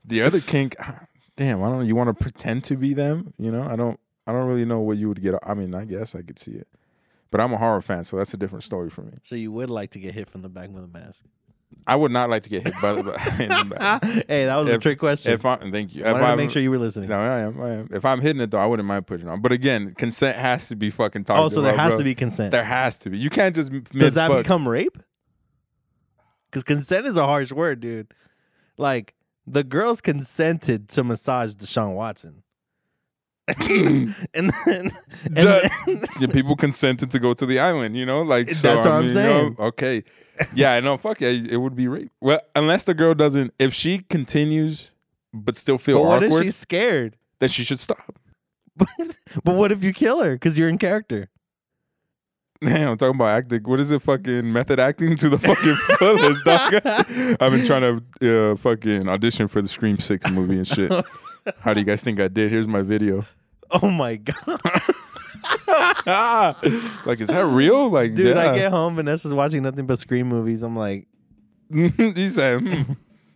The 0.06 0.22
other 0.24 0.42
kink, 0.42 0.76
ah, 0.80 1.00
damn, 1.38 1.64
I 1.64 1.70
don't 1.70 1.80
know. 1.80 1.86
You 1.86 1.96
want 1.96 2.10
to 2.10 2.14
pretend 2.22 2.66
to 2.66 2.76
be 2.76 2.94
them? 2.94 3.34
You 3.38 3.52
know, 3.52 3.64
I 3.64 3.76
don't. 3.78 3.98
I 4.28 4.32
don't 4.34 4.48
really 4.48 4.66
know 4.66 4.80
what 4.82 4.98
you 4.98 5.08
would 5.10 5.22
get. 5.22 5.36
I 5.44 5.54
mean, 5.54 5.74
I 5.76 5.84
guess 5.86 6.16
I 6.16 6.22
could 6.22 6.40
see 6.40 6.52
it, 6.52 6.68
but 7.32 7.40
I'm 7.42 7.54
a 7.54 7.58
horror 7.58 7.82
fan, 7.82 8.04
so 8.06 8.16
that's 8.18 8.34
a 8.34 8.38
different 8.38 8.64
story 8.64 8.90
for 8.90 9.02
me. 9.02 9.14
so 9.24 9.36
you 9.36 9.52
would 9.54 9.70
like 9.70 9.92
to 9.92 10.00
get 10.00 10.14
hit 10.14 10.30
from 10.30 10.42
the 10.44 10.50
back 10.50 10.70
with 10.70 10.84
a 10.84 10.88
mask. 10.88 11.26
I 11.88 11.96
would 11.96 12.12
not 12.12 12.30
like 12.30 12.44
to 12.44 12.50
get 12.50 12.64
hit 12.64 12.74
by 12.82 12.94
the 12.94 13.18
hey, 14.28 14.46
that 14.46 14.56
was 14.56 14.68
a 14.68 14.78
trick 14.78 15.00
question. 15.00 15.34
If 15.34 15.46
I 15.46 15.58
thank 15.58 15.96
you, 15.96 16.06
I 16.06 16.10
if 16.10 16.14
wanted 16.14 16.28
to 16.28 16.38
make 16.38 16.50
sure 16.50 16.62
you 16.62 16.72
were 16.72 16.78
listening. 16.78 17.10
No, 17.10 17.20
I 17.20 17.40
am. 17.40 17.62
I 17.62 17.70
am. 17.70 17.90
If 17.92 18.06
I'm 18.06 18.22
hitting 18.22 18.42
it 18.42 18.52
though, 18.52 18.60
I 18.60 18.66
wouldn't 18.66 18.88
mind 18.88 19.08
pushing 19.08 19.28
on. 19.28 19.42
But 19.42 19.52
again, 19.52 19.94
consent 19.96 20.38
has 20.38 20.68
to 20.70 20.76
be 20.76 20.90
fucking 20.90 21.24
talked 21.26 21.40
oh, 21.40 21.50
so 21.50 21.62
there 21.62 21.74
about, 21.74 21.84
has 21.84 21.92
bro. 21.92 21.98
to 22.00 22.04
be 22.04 22.16
consent. 22.16 22.52
There 22.52 22.64
has 22.64 23.00
to 23.00 23.10
be. 23.10 23.18
You 23.18 23.30
can't 23.30 23.56
just 23.56 23.72
Does 23.92 24.14
that 24.14 24.30
become 24.30 24.68
rape? 24.68 24.98
Because 26.50 26.64
consent 26.64 27.06
is 27.08 27.18
a 27.18 27.26
harsh 27.26 27.52
word, 27.52 27.80
dude. 27.80 28.14
Like 28.78 29.14
the 29.46 29.64
girls 29.64 30.02
consented 30.02 30.90
to 30.90 31.04
massage 31.04 31.54
Deshaun 31.54 31.96
Watson, 31.96 32.44
and 33.60 34.16
then, 34.34 34.54
and 34.66 35.36
Ju- 35.36 35.60
then 35.86 36.04
the 36.22 36.30
people 36.32 36.56
consented 36.56 37.12
to 37.12 37.20
go 37.20 37.34
to 37.34 37.46
the 37.46 37.60
island, 37.60 37.98
you 37.98 38.06
know, 38.06 38.22
like 38.22 38.50
so, 38.50 38.76
That's 38.76 38.86
I 38.86 38.90
what 38.90 38.98
I'm 38.98 39.08
mean, 39.08 39.10
you 39.10 39.24
know, 39.24 39.40
saying. 39.40 39.56
okay, 39.60 40.04
yeah, 40.54 40.74
I 40.74 40.80
know. 40.80 40.98
Fuck 40.98 41.22
yeah, 41.22 41.30
it 41.30 41.58
would 41.58 41.76
be 41.76 41.88
rape. 41.88 42.12
Well, 42.22 42.40
unless 42.56 42.84
the 42.84 42.94
girl 42.94 43.14
doesn't, 43.14 43.54
if 43.60 43.74
she 43.74 44.00
continues 44.00 44.92
but 45.34 45.56
still 45.56 45.78
feel 45.78 46.00
but 46.00 46.08
what 46.08 46.24
awkward, 46.24 46.40
if 46.40 46.44
she's 46.44 46.56
scared? 46.56 47.18
then 47.40 47.50
she 47.50 47.64
should 47.64 47.80
stop. 47.80 48.20
but 48.78 49.56
what 49.56 49.72
if 49.72 49.84
you 49.84 49.94
kill 49.94 50.22
her 50.22 50.34
because 50.34 50.58
you're 50.58 50.70
in 50.70 50.78
character? 50.78 51.30
Damn, 52.64 52.92
I'm 52.92 52.98
talking 52.98 53.16
about 53.16 53.30
acting. 53.30 53.64
What 53.64 53.80
is 53.82 53.92
it? 53.92 54.02
Fucking 54.02 54.52
method 54.52 54.80
acting 54.80 55.18
to 55.18 55.30
the 55.30 55.38
fucking 55.38 55.76
fullest, 56.00 56.46
dog. 56.46 56.76
I've 56.86 57.52
been 57.52 57.66
trying 57.66 58.02
to 58.22 58.52
uh, 58.52 58.56
fucking 58.56 59.10
audition 59.10 59.50
for 59.50 59.62
the 59.62 59.68
Scream 59.68 60.00
Six 60.00 60.30
movie 60.30 60.58
and 60.58 60.68
shit. 60.68 60.92
How 61.60 61.74
do 61.74 61.82
you 61.82 61.86
guys 61.86 62.02
think 62.02 62.22
I 62.22 62.30
did? 62.30 62.52
Here's 62.52 62.68
my 62.68 62.82
video. 62.82 63.26
Oh 63.72 63.90
my 63.90 64.16
god, 64.16 64.62
like, 67.06 67.20
is 67.22 67.28
that 67.28 67.46
real? 67.46 67.90
Like, 67.90 68.16
dude! 68.16 68.36
yeah. 68.36 68.52
I 68.52 68.58
get 68.58 68.72
home, 68.72 68.96
Vanessa's 68.96 69.34
watching 69.34 69.64
nothing 69.64 69.86
but 69.86 70.00
scream 70.00 70.28
movies. 70.28 70.64
I'm 70.64 70.76
like, 70.76 71.08
he 71.74 72.28
said, 72.28 72.62
hmm, 72.62 72.94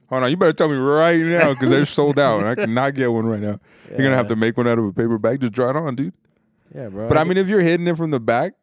"Hold 0.10 0.24
on, 0.24 0.30
you 0.30 0.38
better 0.38 0.54
tell 0.54 0.70
me 0.70 0.76
right 0.76 1.20
now 1.26 1.54
because 1.54 1.70
they're 1.70 1.86
sold 1.86 2.20
out, 2.20 2.40
and 2.40 2.48
I 2.48 2.56
cannot 2.56 2.94
get 2.94 3.12
one 3.12 3.26
right 3.26 3.40
now. 3.42 3.60
You're 3.90 4.04
gonna 4.04 4.16
have 4.16 4.28
to 4.28 4.36
make 4.36 4.58
one 4.58 4.68
out 4.68 4.80
of 4.80 4.86
a 4.86 4.94
paper 4.94 5.18
bag. 5.18 5.42
Just 5.42 5.54
draw 5.54 5.70
it 5.70 5.76
on, 5.76 5.96
dude. 5.96 6.14
yeah, 6.76 6.90
bro. 6.90 7.08
But 7.08 7.18
I 7.18 7.24
mean, 7.24 7.38
if 7.38 7.48
you're 7.48 7.62
hitting 7.62 7.88
it 7.88 7.98
from 7.98 8.12
the 8.12 8.20
back 8.20 8.54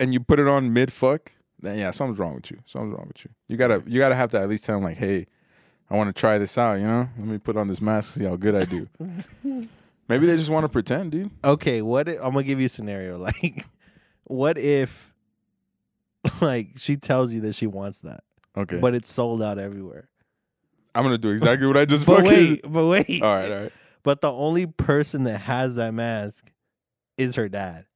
and 0.00 0.12
you 0.12 0.20
put 0.20 0.40
it 0.40 0.48
on 0.48 0.72
mid 0.72 0.92
fuck, 0.92 1.32
then 1.60 1.78
yeah, 1.78 1.90
something's 1.90 2.18
wrong 2.18 2.34
with 2.34 2.50
you. 2.50 2.58
Something's 2.66 2.94
wrong 2.94 3.06
with 3.08 3.24
you. 3.24 3.30
You 3.48 3.56
gotta, 3.56 3.82
you 3.86 3.98
gotta 4.00 4.14
have 4.16 4.30
to 4.32 4.40
at 4.40 4.48
least 4.48 4.64
tell 4.64 4.76
them 4.76 4.84
like, 4.84 4.96
hey, 4.96 5.26
I 5.88 5.96
want 5.96 6.14
to 6.14 6.18
try 6.18 6.38
this 6.38 6.58
out. 6.58 6.74
You 6.74 6.86
know, 6.86 7.08
let 7.18 7.26
me 7.28 7.38
put 7.38 7.56
on 7.56 7.68
this 7.68 7.80
mask, 7.80 8.14
see 8.14 8.24
how 8.24 8.36
good 8.36 8.54
I 8.54 8.64
do. 8.64 8.88
Maybe 10.08 10.26
they 10.26 10.36
just 10.36 10.50
want 10.50 10.64
to 10.64 10.68
pretend, 10.68 11.12
dude. 11.12 11.30
okay, 11.42 11.80
what 11.82 12.08
if, 12.08 12.16
I'm 12.18 12.32
gonna 12.32 12.42
give 12.42 12.60
you 12.60 12.66
a 12.66 12.68
scenario. 12.70 13.16
Like, 13.42 13.66
what 14.24 14.58
if 14.58 15.12
like 16.40 16.70
she 16.76 16.96
tells 16.96 17.32
you 17.32 17.40
that 17.42 17.54
she 17.54 17.66
wants 17.66 18.00
that, 18.00 18.24
Okay, 18.56 18.78
but 18.78 18.94
it's 18.94 19.12
sold 19.12 19.42
out 19.42 19.58
everywhere. 19.58 20.08
I'm 20.94 21.02
gonna 21.04 21.18
do 21.18 21.30
exactly 21.32 21.66
what 21.66 21.76
I 21.76 21.84
just 21.84 22.06
But 22.06 22.24
fucking. 22.24 22.30
wait, 22.30 22.60
but 22.68 22.86
wait. 22.86 23.22
All 23.22 23.34
right, 23.34 23.50
all 23.52 23.60
right. 23.62 23.72
But 24.02 24.20
the 24.20 24.30
only 24.32 24.66
person 24.66 25.24
that 25.24 25.38
has 25.40 25.76
that 25.76 25.94
mask 25.94 26.50
is 27.16 27.36
her 27.36 27.48
dad. 27.48 27.86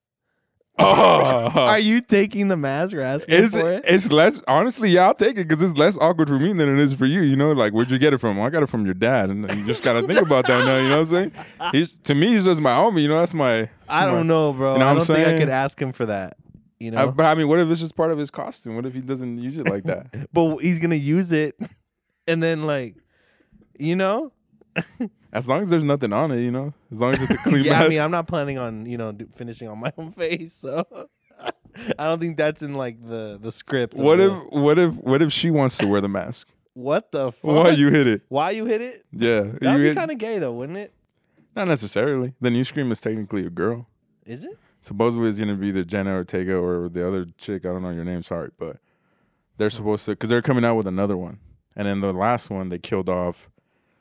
Oh, 0.81 1.51
Are 1.55 1.79
you 1.79 2.01
taking 2.01 2.49
the 2.49 2.57
mask 2.57 2.95
or 2.95 3.01
asking 3.01 3.35
it's 3.35 3.57
for 3.57 3.73
it? 3.73 3.85
it's 3.87 4.13
less 4.13 4.41
honestly. 4.47 4.91
Yeah, 4.91 5.07
I'll 5.07 5.15
take 5.15 5.37
it 5.37 5.49
because 5.49 5.63
it's 5.63 5.79
less 5.79 5.99
awkward 5.99 6.29
for 6.29 6.39
me 6.39 6.53
than 6.53 6.69
it 6.69 6.79
is 6.79 6.93
for 6.95 7.07
you. 7.07 7.23
You 7.23 7.37
know, 7.37 7.53
like 7.53 7.73
where'd 7.73 7.91
you 7.91 7.99
get 7.99 8.13
it 8.13 8.19
from? 8.19 8.37
Well, 8.37 8.47
I 8.47 8.51
got 8.51 8.63
it 8.63 8.69
from 8.69 8.85
your 8.85 8.95
dad, 8.95 9.31
and 9.31 9.51
you 9.59 9.65
just 9.67 9.83
gotta 9.83 10.07
think 10.07 10.21
about 10.21 10.47
that 10.47 10.65
now. 10.65 10.77
You 10.77 10.89
know 10.89 11.03
what 11.03 11.13
I'm 11.13 11.33
saying? 11.33 11.71
He's 11.73 11.99
to 12.01 12.15
me, 12.15 12.29
he's 12.29 12.45
just 12.45 12.61
my 12.61 12.73
homie. 12.73 13.03
You 13.03 13.09
know, 13.09 13.19
that's 13.19 13.35
my. 13.35 13.69
I 13.89 14.07
my- 14.07 14.11
don't 14.11 14.27
know, 14.27 14.53
bro. 14.53 14.75
You 14.75 14.79
know 14.79 14.89
I 14.89 14.95
don't 14.95 15.05
think 15.05 15.27
I 15.27 15.39
could 15.39 15.49
ask 15.49 15.81
him 15.81 15.93
for 15.93 16.07
that. 16.07 16.37
You 16.79 16.93
I, 16.93 17.07
know, 17.07 17.11
but 17.13 17.27
I 17.27 17.35
mean, 17.35 17.49
what 17.49 17.59
if 17.59 17.69
it's 17.71 17.81
just 17.81 17.97
part 17.97 18.13
of 18.13 18.19
his 18.19 18.31
costume? 18.31 18.77
What 18.77 18.87
if 18.87 18.95
he 18.95 19.01
doesn't 19.01 19.39
use 19.39 19.59
it 19.59 19.67
like 19.67 19.83
that? 19.85 20.29
but 20.33 20.59
he's 20.59 20.79
gonna 20.79 20.95
use 20.95 21.33
it, 21.33 21.59
and 22.29 22.41
then 22.43 22.63
like, 22.65 22.95
you 23.79 23.97
know, 23.97 24.33
as 25.33 25.49
long 25.49 25.63
as 25.63 25.71
there's 25.71 25.85
nothing 25.85 26.13
on 26.13 26.31
it, 26.33 26.41
you 26.41 26.51
know. 26.51 26.73
As 26.91 27.01
long 27.01 27.15
as 27.15 27.23
it's 27.23 27.35
a 27.35 27.39
clean 27.39 27.65
yeah. 27.65 27.73
mask. 27.73 27.85
I 27.87 27.89
mean, 27.89 28.01
I'm 28.01 28.11
not 28.11 28.27
planning 28.29 28.59
on 28.59 28.87
you 28.87 28.99
know 28.99 29.17
finishing 29.35 29.69
on 29.69 29.79
my 29.79 29.93
own 29.99 30.11
face, 30.13 30.53
so 30.55 30.85
I 31.99 32.05
don't 32.07 32.21
think 32.21 32.37
that's 32.37 32.63
in 32.63 32.75
like 32.75 33.05
the 33.07 33.39
the 33.41 33.53
script. 33.53 33.95
what 33.97 34.21
if 34.21 34.31
the- 34.33 34.61
what 34.61 34.79
if 34.79 34.95
what 34.97 35.23
if 35.23 35.33
she 35.33 35.51
wants 35.51 35.77
to 35.79 35.87
wear 35.87 36.01
the 36.01 36.09
mask? 36.09 36.49
what 36.75 37.11
the 37.11 37.33
fuck? 37.33 37.43
Why 37.65 37.71
you 37.71 37.91
hit 37.91 38.07
it? 38.07 38.23
Why 38.29 38.51
you 38.53 38.65
hit 38.65 38.81
it? 38.81 39.05
Yeah, 39.13 39.41
That'd 39.61 39.83
be 39.83 39.95
kind 39.95 40.13
of 40.13 40.19
gay 40.19 40.39
though, 40.39 40.53
wouldn't 40.53 40.79
it? 40.79 40.93
not 41.57 41.67
necessarily. 41.67 42.35
Then 42.41 42.55
you 42.55 42.63
scream 42.63 42.93
is 42.93 43.01
technically 43.01 43.45
a 43.45 43.51
girl. 43.51 43.89
Is 44.25 44.45
it? 44.45 44.57
Supposedly 44.81 45.29
it's 45.29 45.41
gonna 45.41 45.57
be 45.57 45.73
the 45.73 45.85
Jenna 45.85 46.13
Ortega 46.15 46.55
or 46.57 46.89
the 46.89 47.05
other 47.07 47.27
chick. 47.37 47.67
I 47.67 47.71
don't 47.71 47.83
know 47.83 47.91
your 47.91 48.05
name. 48.05 48.23
Sorry, 48.23 48.51
but 48.59 48.77
they're 49.57 49.71
supposed 49.71 50.05
to 50.05 50.13
because 50.13 50.31
they're 50.31 50.41
coming 50.43 50.65
out 50.65 50.77
with 50.77 50.87
another 50.87 51.17
one. 51.17 51.41
And 51.75 51.89
then 51.89 52.01
the 52.01 52.13
last 52.13 52.49
one 52.49 52.69
they 52.69 52.79
killed 52.79 53.09
off, 53.09 53.51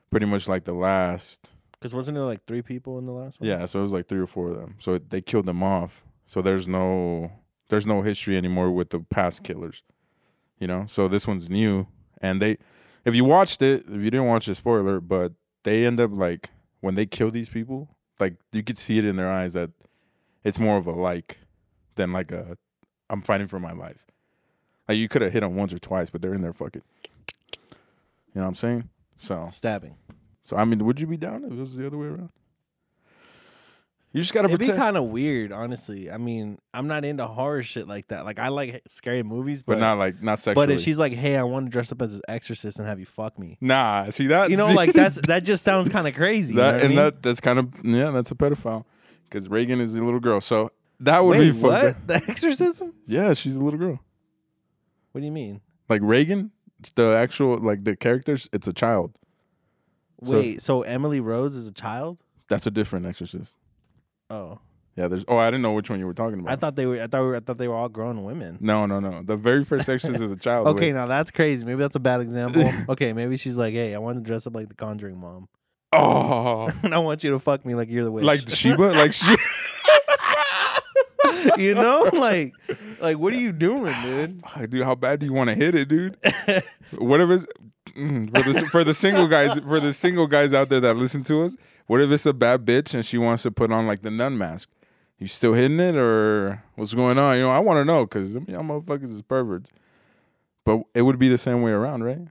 pretty 0.10 0.26
much 0.26 0.48
like 0.48 0.66
the 0.66 0.74
last. 0.74 1.52
Because 1.74 1.94
wasn't 1.94 2.16
there 2.16 2.26
like 2.26 2.46
three 2.46 2.62
people 2.62 2.98
in 2.98 3.06
the 3.06 3.12
last 3.12 3.40
one? 3.40 3.50
Yeah, 3.50 3.66
so 3.66 3.80
it 3.80 3.84
was 3.84 3.94
like 3.94 4.08
three 4.08 4.20
or 4.20 4.28
four 4.28 4.50
of 4.50 4.58
them. 4.58 4.76
So 4.80 4.98
they 4.98 5.22
killed 5.22 5.46
them 5.46 5.64
off. 5.64 6.04
So 6.26 6.42
there's 6.42 6.68
no 6.68 7.32
there's 7.70 7.86
no 7.86 8.02
history 8.02 8.38
anymore 8.38 8.72
with 8.72 8.90
the 8.90 9.00
past 9.00 9.44
killers. 9.44 9.84
You 10.60 10.68
know? 10.68 10.86
So 10.88 11.08
this 11.08 11.28
one's 11.28 11.50
new 11.50 11.88
and 12.22 12.42
they 12.42 12.58
if 13.06 13.16
you 13.16 13.24
watched 13.24 13.62
it, 13.62 13.84
if 13.88 14.02
you 14.02 14.12
didn't 14.12 14.26
watch 14.26 14.48
it, 14.48 14.56
spoiler, 14.56 15.00
but 15.00 15.34
they 15.64 15.86
end 15.86 16.00
up 16.00 16.12
like 16.14 16.50
when 16.82 16.96
they 16.96 17.06
kill 17.06 17.32
these 17.32 17.50
people, 17.50 17.90
like 18.20 18.36
you 18.52 18.64
could 18.64 18.78
see 18.78 18.98
it 18.98 19.06
in 19.06 19.16
their 19.16 19.32
eyes 19.32 19.54
that 19.54 19.72
it's 20.44 20.60
more 20.60 20.78
of 20.78 20.88
a 20.88 20.92
like 20.92 21.40
than 21.96 22.12
like 22.12 22.32
a 22.32 22.58
I'm 23.10 23.22
fighting 23.22 23.48
for 23.48 23.60
my 23.60 23.72
life. 23.72 24.06
Like 24.88 24.98
you 24.98 25.08
could 25.08 25.22
have 25.22 25.34
hit 25.34 25.42
them 25.42 25.56
once 25.56 25.74
or 25.74 25.80
twice, 25.80 26.10
but 26.10 26.22
they're 26.22 26.34
in 26.34 26.42
there 26.42 26.54
fucking 26.54 26.82
You 27.18 27.60
know 28.36 28.42
what 28.42 28.48
I'm 28.48 28.56
saying? 28.56 28.90
So 29.18 29.50
Stabbing. 29.52 29.96
so 30.44 30.56
I 30.58 30.66
mean, 30.66 30.84
would 30.86 31.00
you 31.00 31.08
be 31.08 31.18
down 31.18 31.44
if 31.44 31.52
it 31.52 31.58
was 31.58 31.76
the 31.76 31.86
other 31.88 31.98
way 31.98 32.08
around? 32.08 32.30
You 34.14 34.22
just 34.22 34.34
gotta 34.34 34.48
It'd 34.48 34.60
be 34.60 34.68
kind 34.68 34.96
of 34.98 35.04
weird, 35.06 35.52
honestly. 35.52 36.10
I 36.10 36.18
mean, 36.18 36.58
I'm 36.74 36.88
not 36.88 37.04
into 37.04 37.28
horror 37.28 37.62
shit 37.62 37.88
like 37.88 38.08
that. 38.08 38.26
Like 38.26 38.40
I 38.40 38.48
like 38.48 38.82
scary 38.88 39.22
movies, 39.22 39.62
but 39.64 39.74
but 39.74 39.80
not 39.80 39.98
like 40.00 40.24
not 40.24 40.40
sexually. 40.40 40.66
but 40.68 40.72
if 40.74 40.82
she's 40.82 40.98
like, 40.98 41.14
"Hey, 41.14 41.36
I 41.36 41.44
want 41.44 41.66
to 41.66 41.70
dress 41.70 41.92
up 41.92 42.02
as 42.02 42.16
an 42.16 42.22
exorcist 42.28 42.80
and 42.80 42.88
have 42.88 43.00
you 43.00 43.06
fuck 43.06 43.38
me," 43.38 43.58
nah, 43.60 44.10
see 44.10 44.28
that 44.28 44.50
you 44.50 44.56
know, 44.58 44.72
like 44.72 44.94
that's 44.94 45.20
that 45.28 45.44
just 45.44 45.64
sounds 45.64 45.90
kind 45.90 46.08
of 46.08 46.16
crazy. 46.16 46.56
that 46.56 46.66
what 46.66 46.74
I 46.76 46.86
and 46.86 46.88
mean? 46.90 46.96
that 46.98 47.22
that's 47.22 47.42
kind 47.42 47.60
of 47.60 47.70
yeah, 47.84 48.10
that's 48.12 48.32
a 48.32 48.36
pedophile 48.36 48.86
because 49.30 49.50
Regan 49.50 49.82
is 49.82 49.94
a 49.94 50.04
little 50.04 50.22
girl, 50.22 50.40
so 50.42 50.72
that 51.02 51.24
would 51.24 51.38
Wait, 51.38 51.52
be 51.52 51.52
fucked 51.52 51.64
what? 51.64 52.08
The 52.08 52.16
exorcism? 52.28 52.94
Yeah, 53.06 53.34
she's 53.34 53.58
a 53.58 53.64
little 53.64 53.78
girl. 53.80 54.00
What 55.12 55.20
do 55.22 55.26
you 55.26 55.34
mean? 55.34 55.62
Like 55.90 56.02
Regan, 56.04 56.52
the 56.96 57.16
actual 57.18 57.58
like 57.58 57.84
the 57.84 57.96
characters, 57.96 58.50
it's 58.54 58.68
a 58.68 58.74
child. 58.74 59.18
So- 60.24 60.34
Wait, 60.40 60.62
so 60.62 60.82
Emily 60.84 61.20
Rose 61.20 61.56
is 61.56 61.68
a 61.68 61.72
child? 61.72 62.18
That's 62.50 62.66
a 62.66 62.72
different 62.72 63.06
exorcist. 63.06 63.56
Oh, 64.30 64.60
Yeah, 64.96 65.08
there's. 65.08 65.24
Oh, 65.28 65.38
I 65.38 65.48
didn't 65.48 65.62
know 65.62 65.74
which 65.74 65.90
one 65.90 66.00
you 66.00 66.06
were 66.08 66.14
talking 66.14 66.40
about. 66.40 66.52
I 66.52 66.56
thought 66.56 66.76
they 66.76 66.86
were. 66.86 67.00
I 67.02 67.08
thought. 67.08 67.22
We 67.22 67.28
were, 67.28 67.36
I 67.36 67.40
thought 67.40 67.58
they 67.60 67.68
were 67.68 67.76
all 67.76 67.88
grown 67.90 68.24
women. 68.24 68.58
no, 68.60 68.86
no, 68.88 69.00
no. 69.00 69.22
The 69.22 69.36
very 69.38 69.64
first 69.64 69.88
exorcist 69.90 70.22
is 70.24 70.32
a 70.32 70.36
child. 70.38 70.68
Okay, 70.70 70.88
wait. 70.88 70.94
now 70.94 71.06
that's 71.06 71.30
crazy. 71.30 71.64
Maybe 71.66 71.80
that's 71.80 71.96
a 71.96 72.00
bad 72.00 72.20
example. 72.22 72.64
okay, 72.90 73.14
maybe 73.14 73.38
she's 73.38 73.58
like, 73.58 73.74
"Hey, 73.74 73.94
I 73.94 74.00
want 74.00 74.18
to 74.18 74.24
dress 74.24 74.48
up 74.48 74.56
like 74.56 74.70
the 74.70 74.76
Conjuring 74.76 75.20
mom, 75.20 75.48
Oh, 75.94 76.70
and 76.84 76.94
I 76.96 76.98
want 76.98 77.24
you 77.24 77.32
to 77.32 77.40
fuck 77.40 77.64
me 77.66 77.76
like 77.76 77.90
you're 77.92 78.04
the 78.06 78.12
witch." 78.12 78.24
like 78.26 78.48
Sheba, 78.50 78.82
like 78.82 79.14
she. 79.14 79.36
you 81.58 81.74
know, 81.76 82.10
like, 82.14 82.54
like 83.01 83.18
what 83.18 83.34
are 83.34 83.38
you 83.38 83.51
doing, 83.51 83.94
dude? 84.04 84.42
Dude, 84.70 84.84
how 84.84 84.96
bad 84.96 85.20
do 85.20 85.25
you 85.25 85.34
want 85.34 85.50
to 85.50 85.56
hit 85.56 85.75
it, 85.75 85.88
dude? 85.88 86.18
What 86.98 87.20
if 87.20 87.30
it's 87.30 87.46
mm, 87.96 88.32
for 88.32 88.54
the 88.54 88.66
for 88.68 88.84
the 88.84 88.94
single 88.94 89.27
guys 89.27 89.58
for 89.60 89.80
the 89.80 89.92
single 89.94 90.27
guys 90.27 90.54
out 90.54 90.70
there 90.70 90.80
that 90.80 90.96
listen 90.96 91.24
to 91.25 91.44
us? 91.44 91.58
What 91.88 92.01
if 92.01 92.10
it's 92.12 92.25
a 92.25 92.34
bad 92.34 92.66
bitch 92.66 92.94
and 92.94 93.06
she 93.06 93.18
wants 93.18 93.44
to 93.44 93.51
put 93.51 93.72
on 93.72 93.88
like 93.88 94.01
the 94.01 94.12
nun 94.12 94.38
mask? 94.38 94.70
You 95.20 95.27
still 95.27 95.54
hitting 95.54 95.80
it 95.80 95.96
or 95.96 96.63
what's 96.75 96.94
going 96.94 97.18
on? 97.18 97.36
You 97.38 97.44
know, 97.44 97.51
I 97.51 97.60
want 97.60 97.77
to 97.77 97.86
know 97.86 98.06
because 98.06 98.36
y'all 98.36 98.62
motherfuckers 98.62 99.13
is 99.13 99.22
perverts. 99.22 99.72
But 100.63 100.82
it 100.94 101.01
would 101.04 101.18
be 101.18 101.30
the 101.30 101.38
same 101.38 101.62
way 101.62 101.72
around, 101.72 102.04
right? 102.04 102.27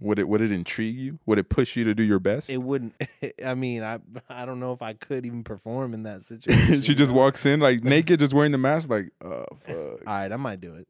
Would 0.00 0.18
it 0.18 0.28
would 0.28 0.40
it 0.40 0.52
intrigue 0.52 0.96
you? 0.96 1.18
Would 1.26 1.38
it 1.38 1.48
push 1.48 1.74
you 1.76 1.84
to 1.84 1.94
do 1.94 2.02
your 2.04 2.20
best? 2.20 2.50
It 2.50 2.62
wouldn't. 2.62 2.94
I 3.44 3.54
mean, 3.54 3.82
I 3.82 3.98
I 4.28 4.44
don't 4.46 4.60
know 4.60 4.72
if 4.72 4.80
I 4.80 4.92
could 4.92 5.26
even 5.26 5.42
perform 5.42 5.92
in 5.94 6.04
that 6.04 6.22
situation. 6.30 6.82
she 6.82 6.94
just 6.94 7.12
walks 7.12 7.44
in 7.44 7.60
like 7.60 7.82
naked, 7.82 8.20
just 8.20 8.32
wearing 8.32 8.52
the 8.52 8.58
mask, 8.58 8.90
like, 8.90 9.10
oh 9.24 9.44
fuck. 9.58 9.76
All 9.76 9.98
right, 10.06 10.30
I 10.30 10.36
might 10.36 10.60
do 10.60 10.74
it 10.74 10.86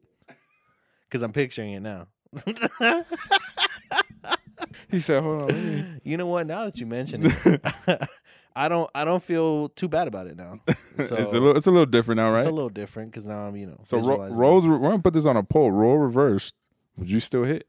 because 1.08 1.22
I'm 1.22 1.32
picturing 1.32 1.72
it 1.72 1.80
now. 1.80 2.08
He 4.90 5.00
said, 5.00 5.22
"Hold 5.22 5.42
on." 5.42 5.48
let 5.48 5.56
me-" 5.56 6.00
you 6.02 6.16
know 6.16 6.26
what? 6.26 6.46
Now 6.46 6.64
that 6.64 6.80
you 6.80 6.86
mention 6.86 7.26
it, 7.26 8.08
I 8.56 8.68
don't 8.68 8.90
I 8.94 9.04
don't 9.04 9.22
feel 9.22 9.68
too 9.70 9.88
bad 9.88 10.08
about 10.08 10.26
it 10.26 10.36
now. 10.36 10.60
So 10.98 11.14
it's 11.14 11.32
a 11.32 11.38
little, 11.38 11.56
it's 11.56 11.66
a 11.66 11.70
little 11.70 11.86
different 11.86 12.16
now, 12.16 12.30
right? 12.30 12.40
it's 12.40 12.48
a 12.48 12.52
little 12.52 12.70
different 12.70 13.10
because 13.10 13.26
now 13.26 13.46
I'm 13.46 13.56
you 13.56 13.66
know. 13.66 13.80
So 13.86 13.98
ro- 13.98 14.28
roles, 14.28 14.66
we're 14.66 14.78
gonna 14.78 14.98
put 15.00 15.14
this 15.14 15.26
on 15.26 15.36
a 15.36 15.42
poll. 15.42 15.70
Role 15.70 15.98
reversed. 15.98 16.54
Would 16.96 17.08
you 17.10 17.20
still 17.20 17.44
hit? 17.44 17.66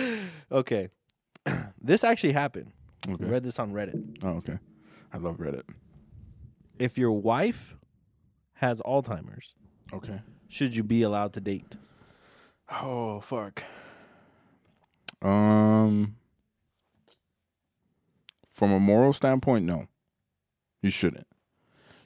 okay, 0.52 0.88
this 1.80 2.04
actually 2.04 2.32
happened. 2.32 2.72
I 3.08 3.12
read 3.18 3.42
this 3.42 3.58
on 3.58 3.72
Reddit. 3.72 4.18
Oh, 4.22 4.28
okay. 4.38 4.58
I 5.12 5.18
love 5.18 5.36
Reddit. 5.36 5.62
If 6.78 6.96
your 6.98 7.12
wife 7.12 7.76
has 8.54 8.80
Alzheimer's, 8.80 9.54
Okay. 9.92 10.20
should 10.48 10.74
you 10.74 10.82
be 10.82 11.02
allowed 11.02 11.32
to 11.34 11.40
date? 11.40 11.76
Oh 12.70 13.20
fuck. 13.20 13.62
Um, 15.22 16.16
from 18.50 18.72
a 18.72 18.80
moral 18.80 19.12
standpoint, 19.12 19.64
no. 19.66 19.86
You 20.82 20.90
shouldn't. 20.90 21.26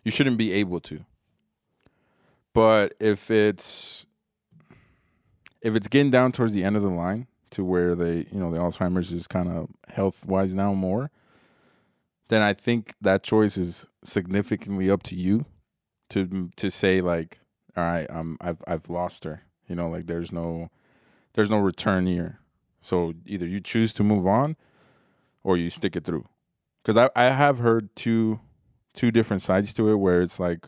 You 0.04 0.10
shouldn't 0.10 0.36
be 0.38 0.52
able 0.52 0.80
to. 0.80 1.04
But 2.54 2.94
if 3.00 3.30
it's 3.30 4.06
if 5.60 5.74
it's 5.74 5.88
getting 5.88 6.10
down 6.10 6.32
towards 6.32 6.54
the 6.54 6.64
end 6.64 6.76
of 6.76 6.82
the 6.82 6.90
line 6.90 7.26
to 7.50 7.64
where 7.64 7.94
they, 7.94 8.26
you 8.30 8.38
know, 8.38 8.50
the 8.50 8.58
Alzheimer's 8.58 9.10
is 9.10 9.26
kind 9.26 9.48
of 9.48 9.68
health 9.88 10.26
wise 10.26 10.54
now 10.54 10.74
more, 10.74 11.10
then 12.28 12.42
I 12.42 12.52
think 12.52 12.94
that 13.00 13.22
choice 13.22 13.56
is 13.56 13.86
significantly 14.04 14.90
up 14.90 15.02
to 15.04 15.16
you 15.16 15.46
to 16.10 16.50
to 16.56 16.70
say 16.70 17.00
like, 17.00 17.40
all 17.76 17.84
right, 17.84 18.08
um, 18.10 18.36
I've 18.40 18.62
I've 18.66 18.88
lost 18.88 19.24
her. 19.24 19.42
You 19.66 19.74
know, 19.74 19.88
like 19.88 20.06
there's 20.06 20.32
no 20.32 20.70
there's 21.34 21.50
no 21.50 21.58
return 21.58 22.06
here. 22.06 22.40
So 22.80 23.14
either 23.26 23.46
you 23.46 23.60
choose 23.60 23.92
to 23.94 24.04
move 24.04 24.26
on 24.26 24.56
or 25.42 25.56
you 25.56 25.70
stick 25.70 25.96
it 25.96 26.04
through. 26.04 26.26
Cuz 26.84 26.96
I 26.96 27.10
I 27.16 27.24
have 27.30 27.58
heard 27.58 27.94
two 27.96 28.40
two 28.94 29.10
different 29.10 29.42
sides 29.42 29.72
to 29.74 29.88
it 29.90 29.96
where 29.96 30.22
it's 30.22 30.38
like 30.40 30.66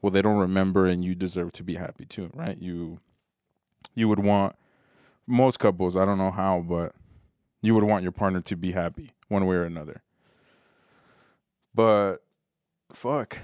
well 0.00 0.10
they 0.10 0.22
don't 0.22 0.38
remember 0.38 0.86
and 0.86 1.04
you 1.04 1.14
deserve 1.14 1.52
to 1.52 1.64
be 1.64 1.76
happy 1.76 2.04
too, 2.04 2.30
right? 2.34 2.58
You 2.58 3.00
you 3.94 4.08
would 4.08 4.18
want 4.20 4.56
most 5.26 5.58
couples, 5.58 5.96
I 5.96 6.04
don't 6.04 6.18
know 6.18 6.30
how, 6.30 6.60
but 6.60 6.94
you 7.60 7.74
would 7.74 7.84
want 7.84 8.02
your 8.02 8.12
partner 8.12 8.40
to 8.40 8.56
be 8.56 8.72
happy 8.72 9.12
one 9.28 9.46
way 9.46 9.56
or 9.56 9.64
another. 9.64 10.02
But 11.74 12.18
fuck. 12.92 13.38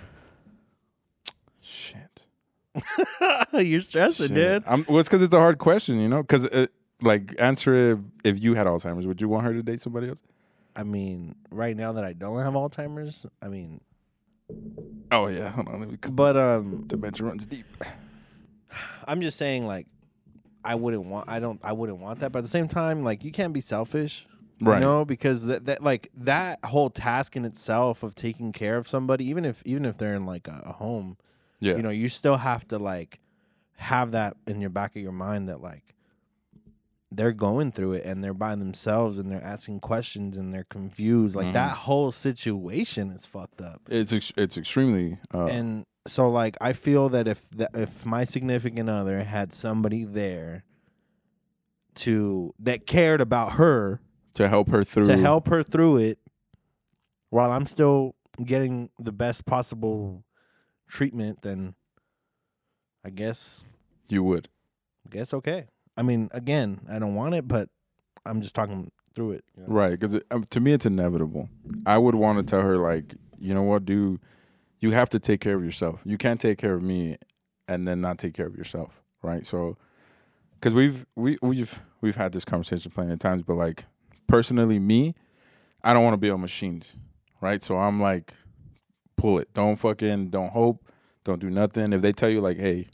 Shit. 1.61 2.25
You're 3.52 3.81
stressing, 3.81 4.28
Shit. 4.28 4.35
dude. 4.35 4.64
I'm, 4.67 4.85
well, 4.88 4.99
it's 4.99 5.09
because 5.09 5.23
it's 5.23 5.35
a 5.35 5.38
hard 5.40 5.59
question, 5.59 5.99
you 5.99 6.09
know. 6.09 6.23
Because 6.23 6.49
like, 7.00 7.35
answer 7.38 7.93
if, 7.93 7.99
if 8.25 8.43
you 8.43 8.55
had 8.55 8.67
Alzheimer's, 8.67 9.07
would 9.07 9.21
you 9.21 9.28
want 9.28 9.47
her 9.47 9.52
to 9.52 9.62
date 9.62 9.81
somebody 9.81 10.09
else? 10.09 10.23
I 10.76 10.83
mean, 10.85 11.35
right 11.50 11.76
now 11.76 11.93
that 11.93 12.05
I 12.05 12.12
don't 12.12 12.38
have 12.40 12.55
Alzheimer's, 12.55 13.26
I 13.43 13.49
mean, 13.49 13.81
Oh 15.11 15.26
yeah, 15.28 15.50
hold 15.50 15.69
on. 15.69 15.88
Because 15.88 16.12
but 16.12 16.37
um, 16.37 16.85
dementia 16.87 17.26
runs 17.26 17.47
deep. 17.47 17.67
I'm 19.07 19.21
just 19.21 19.38
saying 19.38 19.67
like, 19.67 19.87
I 20.68 20.75
wouldn't 20.75 21.06
want. 21.06 21.28
I 21.28 21.40
don't. 21.40 21.58
I 21.64 21.72
wouldn't 21.72 21.98
want 21.98 22.20
that. 22.20 22.30
But 22.32 22.40
at 22.40 22.44
the 22.44 22.48
same 22.48 22.68
time, 22.68 23.02
like, 23.02 23.25
you 23.25 23.32
can't 23.32 23.52
be 23.52 23.60
selfish. 23.60 24.26
Right. 24.60 24.75
You 24.75 24.80
know, 24.80 25.04
because 25.04 25.46
that, 25.46 25.66
that 25.66 25.82
like 25.82 26.10
that 26.16 26.64
whole 26.64 26.90
task 26.90 27.37
in 27.37 27.44
itself 27.44 28.02
of 28.02 28.14
taking 28.16 28.52
care 28.52 28.76
of 28.76 28.88
somebody, 28.88 29.25
even 29.26 29.44
if 29.44 29.62
even 29.64 29.84
if 29.84 29.98
they're 29.98 30.14
in 30.16 30.26
like 30.26 30.48
a, 30.48 30.62
a 30.66 30.72
home, 30.72 31.16
Yeah. 31.60 31.76
You 31.76 31.82
know, 31.82 31.90
you 31.90 32.08
still 32.08 32.37
have 32.38 32.66
to 32.68 32.78
like 32.78 33.20
have 33.76 34.10
that 34.10 34.37
in 34.48 34.60
your 34.60 34.70
back 34.70 34.96
of 34.96 35.02
your 35.02 35.12
mind 35.12 35.48
that 35.48 35.60
like 35.62 35.94
they're 37.10 37.32
going 37.32 37.72
through 37.72 37.94
it 37.94 38.04
and 38.04 38.22
they're 38.22 38.34
by 38.34 38.54
themselves 38.54 39.18
and 39.18 39.30
they're 39.30 39.42
asking 39.42 39.80
questions 39.80 40.37
and 40.37 40.52
they're 40.52 40.64
confused. 40.64 41.34
Like 41.37 41.46
Mhm. 41.48 41.52
that 41.54 41.72
whole 41.76 42.12
situation 42.12 43.10
is 43.10 43.25
fucked 43.25 43.62
up. 43.62 43.80
it's 43.88 44.12
ex- 44.12 44.32
it's 44.37 44.58
extremely 44.58 45.16
uh, 45.32 45.44
And 45.44 45.84
so 46.08 46.30
like 46.30 46.56
I 46.60 46.72
feel 46.72 47.08
that 47.10 47.28
if 47.28 47.48
the, 47.50 47.68
if 47.74 48.04
my 48.04 48.24
significant 48.24 48.88
other 48.88 49.22
had 49.22 49.52
somebody 49.52 50.04
there 50.04 50.64
to 51.96 52.54
that 52.60 52.86
cared 52.86 53.20
about 53.20 53.52
her 53.52 54.00
to 54.34 54.48
help 54.48 54.70
her 54.70 54.84
through 54.84 55.04
to 55.04 55.16
help 55.16 55.48
her 55.48 55.62
through 55.62 55.98
it 55.98 56.18
while 57.30 57.50
I'm 57.50 57.66
still 57.66 58.14
getting 58.44 58.90
the 58.98 59.12
best 59.12 59.46
possible 59.46 60.24
treatment, 60.86 61.42
then 61.42 61.74
I 63.04 63.10
guess 63.10 63.62
you 64.08 64.22
would. 64.22 64.48
I 65.06 65.10
guess 65.10 65.34
okay. 65.34 65.66
I 65.96 66.02
mean, 66.02 66.28
again, 66.32 66.80
I 66.88 66.98
don't 66.98 67.14
want 67.14 67.34
it, 67.34 67.48
but 67.48 67.68
I'm 68.24 68.40
just 68.40 68.54
talking 68.54 68.90
through 69.14 69.32
it. 69.32 69.44
you 69.56 69.64
know? 69.64 69.68
Right, 69.68 69.98
because 69.98 70.20
um, 70.30 70.44
to 70.44 70.60
me 70.60 70.72
it's 70.72 70.86
inevitable. 70.86 71.48
I 71.86 71.98
would 71.98 72.14
want 72.14 72.38
to 72.38 72.44
tell 72.44 72.62
her 72.62 72.78
like, 72.78 73.14
you 73.38 73.52
know 73.52 73.62
what, 73.62 73.84
dude, 73.84 74.20
you 74.80 74.92
have 74.92 75.11
to 75.11 75.18
take 75.18 75.40
care 75.40 75.56
of 75.56 75.64
yourself. 75.64 76.00
You 76.04 76.18
can't 76.18 76.40
take 76.40 76.58
care 76.58 76.75
of 76.75 76.82
me 76.82 77.18
and 77.66 77.87
then 77.87 78.00
not 78.00 78.18
take 78.18 78.35
care 78.35 78.47
of 78.47 78.56
yourself, 78.56 79.02
right? 79.23 79.44
So, 79.44 79.76
because 80.54 80.75
we've 80.75 81.06
we 81.16 81.38
we've 81.42 81.80
we've 82.00 82.16
had 82.16 82.32
this 82.32 82.44
conversation 82.44 82.90
plenty 82.90 83.12
of 83.12 83.18
times, 83.18 83.42
but 83.42 83.54
like 83.54 83.85
personally, 84.26 84.78
me, 84.78 85.14
I 85.82 85.92
don't 85.92 86.04
want 86.04 86.14
to 86.14 86.18
be 86.18 86.30
on 86.30 86.40
machines, 86.40 86.94
right? 87.40 87.62
So 87.62 87.76
I'm 87.78 88.00
like, 88.00 88.35
pull 89.16 89.38
it. 89.38 89.52
Don't 89.54 89.76
fucking 89.76 90.30
don't 90.30 90.50
hope. 90.50 90.85
Don't 91.25 91.40
do 91.40 91.50
nothing. 91.50 91.92
If 91.92 92.02
they 92.02 92.12
tell 92.12 92.30
you 92.30 92.40
like, 92.40 92.58
hey, 92.58 92.88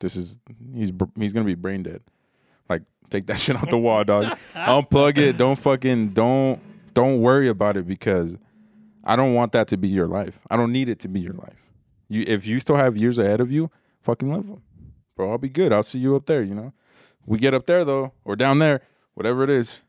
this 0.00 0.16
is 0.16 0.38
he's 0.74 0.92
he's 1.16 1.32
gonna 1.32 1.46
be 1.46 1.54
brain 1.54 1.82
dead, 1.82 2.02
like 2.68 2.82
take 3.10 3.26
that 3.26 3.38
shit 3.40 3.56
out 3.56 3.70
the 3.70 3.78
wall, 3.78 4.04
dog. 4.04 4.36
Unplug 4.54 5.16
it. 5.18 5.38
Don't 5.38 5.56
fucking 5.58 6.10
don't 6.10 6.60
don't 6.94 7.20
worry 7.20 7.48
about 7.48 7.76
it 7.76 7.86
because 7.86 8.36
I 9.08 9.16
don't 9.16 9.32
want 9.32 9.52
that 9.52 9.68
to 9.68 9.78
be 9.78 9.88
your 9.88 10.06
life. 10.06 10.38
I 10.50 10.56
don't 10.58 10.70
need 10.70 10.90
it 10.90 11.00
to 11.00 11.08
be 11.08 11.18
your 11.18 11.32
life. 11.32 11.64
You 12.08 12.24
if 12.26 12.46
you 12.46 12.60
still 12.60 12.76
have 12.76 12.94
years 12.96 13.18
ahead 13.18 13.40
of 13.40 13.50
you, 13.50 13.70
fucking 14.02 14.30
live 14.30 14.46
them, 14.46 14.62
bro. 15.16 15.30
I'll 15.30 15.38
be 15.38 15.48
good. 15.48 15.72
I'll 15.72 15.82
see 15.82 15.98
you 15.98 16.14
up 16.14 16.26
there. 16.26 16.42
You 16.42 16.54
know, 16.54 16.72
we 17.24 17.38
get 17.38 17.54
up 17.54 17.64
there 17.64 17.86
though, 17.86 18.12
or 18.26 18.36
down 18.36 18.58
there, 18.58 18.82
whatever 19.14 19.42
it 19.42 19.50
is. 19.50 19.82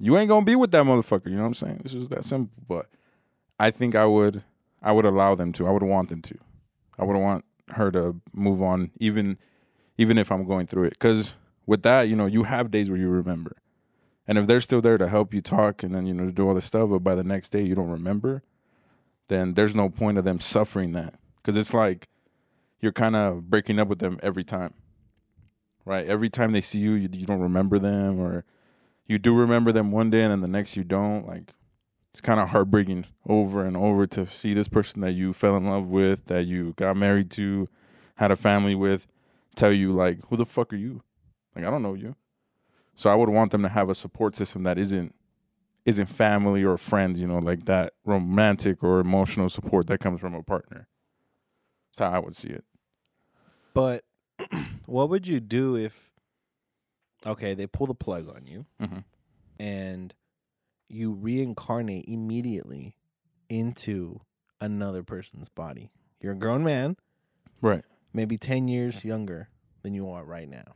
You 0.00 0.18
ain't 0.18 0.28
gonna 0.28 0.44
be 0.44 0.56
with 0.56 0.72
that 0.72 0.84
motherfucker. 0.84 1.26
You 1.26 1.36
know 1.36 1.42
what 1.42 1.46
I'm 1.46 1.54
saying? 1.54 1.82
It's 1.84 1.94
just 1.94 2.10
that 2.10 2.24
simple. 2.24 2.52
But 2.66 2.86
I 3.60 3.70
think 3.70 3.94
I 3.94 4.06
would 4.06 4.42
I 4.82 4.90
would 4.90 5.04
allow 5.04 5.36
them 5.36 5.52
to. 5.52 5.68
I 5.68 5.70
would 5.70 5.84
want 5.84 6.08
them 6.08 6.20
to. 6.22 6.38
I 6.98 7.04
would 7.04 7.16
want 7.16 7.44
her 7.70 7.92
to 7.92 8.16
move 8.32 8.60
on, 8.60 8.90
even 8.98 9.38
even 9.96 10.18
if 10.18 10.32
I'm 10.32 10.44
going 10.44 10.66
through 10.66 10.84
it. 10.84 10.94
Because 10.94 11.36
with 11.64 11.84
that, 11.84 12.08
you 12.08 12.16
know, 12.16 12.26
you 12.26 12.42
have 12.42 12.72
days 12.72 12.90
where 12.90 12.98
you 12.98 13.08
remember. 13.08 13.56
And 14.26 14.36
if 14.36 14.48
they're 14.48 14.60
still 14.60 14.80
there 14.80 14.98
to 14.98 15.08
help 15.08 15.32
you 15.32 15.40
talk 15.40 15.82
and 15.82 15.94
then, 15.94 16.06
you 16.06 16.14
know, 16.14 16.30
do 16.30 16.48
all 16.48 16.54
this 16.54 16.64
stuff, 16.64 16.90
but 16.90 17.00
by 17.00 17.14
the 17.14 17.22
next 17.22 17.50
day 17.50 17.62
you 17.62 17.74
don't 17.74 17.88
remember, 17.90 18.42
then 19.28 19.54
there's 19.54 19.74
no 19.74 19.88
point 19.88 20.18
of 20.18 20.24
them 20.24 20.40
suffering 20.40 20.92
that. 20.92 21.14
Because 21.36 21.56
it's 21.56 21.74
like 21.74 22.08
you're 22.80 22.92
kind 22.92 23.16
of 23.16 23.50
breaking 23.50 23.78
up 23.78 23.88
with 23.88 23.98
them 23.98 24.18
every 24.22 24.44
time, 24.44 24.74
right? 25.84 26.06
Every 26.06 26.30
time 26.30 26.52
they 26.52 26.60
see 26.60 26.78
you, 26.78 26.92
you, 26.92 27.08
you 27.12 27.26
don't 27.26 27.40
remember 27.40 27.78
them, 27.78 28.18
or 28.18 28.44
you 29.06 29.18
do 29.18 29.34
remember 29.34 29.72
them 29.72 29.90
one 29.90 30.10
day 30.10 30.22
and 30.22 30.32
then 30.32 30.40
the 30.40 30.48
next 30.48 30.76
you 30.76 30.84
don't. 30.84 31.26
Like, 31.26 31.52
it's 32.12 32.20
kind 32.20 32.40
of 32.40 32.50
heartbreaking 32.50 33.06
over 33.28 33.64
and 33.64 33.76
over 33.76 34.06
to 34.06 34.26
see 34.28 34.54
this 34.54 34.68
person 34.68 35.00
that 35.00 35.12
you 35.12 35.32
fell 35.32 35.56
in 35.56 35.66
love 35.66 35.88
with, 35.88 36.26
that 36.26 36.46
you 36.46 36.74
got 36.76 36.96
married 36.96 37.30
to, 37.32 37.68
had 38.16 38.30
a 38.30 38.36
family 38.36 38.74
with, 38.74 39.06
tell 39.56 39.72
you, 39.72 39.92
like, 39.92 40.20
who 40.28 40.36
the 40.36 40.44
fuck 40.44 40.72
are 40.72 40.76
you? 40.76 41.02
Like, 41.56 41.64
I 41.64 41.70
don't 41.70 41.82
know 41.82 41.94
you. 41.94 42.16
So 42.94 43.10
I 43.10 43.16
would 43.16 43.28
want 43.28 43.50
them 43.50 43.62
to 43.62 43.68
have 43.68 43.90
a 43.90 43.94
support 43.94 44.36
system 44.36 44.62
that 44.62 44.78
isn't 44.78 45.14
isn't 45.84 46.06
family 46.06 46.64
or 46.64 46.76
friends, 46.78 47.20
you 47.20 47.26
know, 47.26 47.38
like 47.38 47.64
that 47.66 47.92
romantic 48.04 48.82
or 48.82 49.00
emotional 49.00 49.48
support 49.48 49.86
that 49.88 49.98
comes 49.98 50.20
from 50.20 50.34
a 50.34 50.42
partner. 50.42 50.88
That's 51.96 52.08
how 52.10 52.16
I 52.16 52.18
would 52.20 52.34
see 52.36 52.48
it. 52.48 52.64
But 53.74 54.04
what 54.86 55.08
would 55.10 55.26
you 55.26 55.40
do 55.40 55.76
if 55.76 56.10
okay, 57.26 57.54
they 57.54 57.66
pull 57.66 57.86
the 57.86 57.94
plug 57.94 58.28
on 58.28 58.46
you 58.46 58.66
Mm-hmm. 58.80 58.98
and 59.58 60.14
you 60.88 61.12
reincarnate 61.12 62.04
immediately 62.06 62.96
into 63.48 64.20
another 64.60 65.02
person's 65.02 65.48
body? 65.48 65.90
You're 66.20 66.32
a 66.32 66.36
grown 66.38 66.64
man, 66.64 66.96
Right. 67.60 67.82
maybe 68.12 68.38
10 68.38 68.68
years 68.68 69.04
younger 69.04 69.48
than 69.82 69.92
you 69.94 70.08
are 70.08 70.24
right 70.24 70.48
now. 70.48 70.74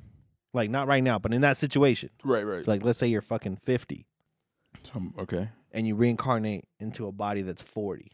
Like 0.53 0.71
not 0.71 0.87
right 0.89 1.03
now, 1.03 1.19
but 1.19 1.33
in 1.35 1.41
that 1.43 1.57
situation. 1.57 2.11
Right, 2.25 2.43
right. 2.43 2.67
Like 2.67 2.83
let's 2.85 2.99
say 2.99 3.07
you're 3.07 3.23
fucking 3.23 3.57
50 3.65 4.07
Some, 4.85 5.15
okay. 5.19 5.51
and 5.73 5.87
you 5.87 5.95
reincarnate 5.95 6.65
into 6.81 7.07
a 7.07 7.13
body 7.13 7.43
that's 7.43 7.63
40 7.63 8.11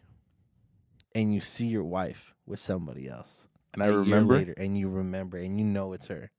and 1.14 1.33
you 1.33 1.40
see 1.40 1.66
your 1.66 1.85
wife 1.85 2.35
with 2.46 2.61
somebody 2.61 3.09
else. 3.09 3.46
And 3.72 3.83
I 3.83 3.87
remember 3.87 4.35
later, 4.35 4.55
and 4.57 4.77
you 4.77 4.88
remember 4.88 5.38
and 5.38 5.59
you 5.59 5.64
know 5.64 5.92
it's 5.92 6.07
her. 6.07 6.31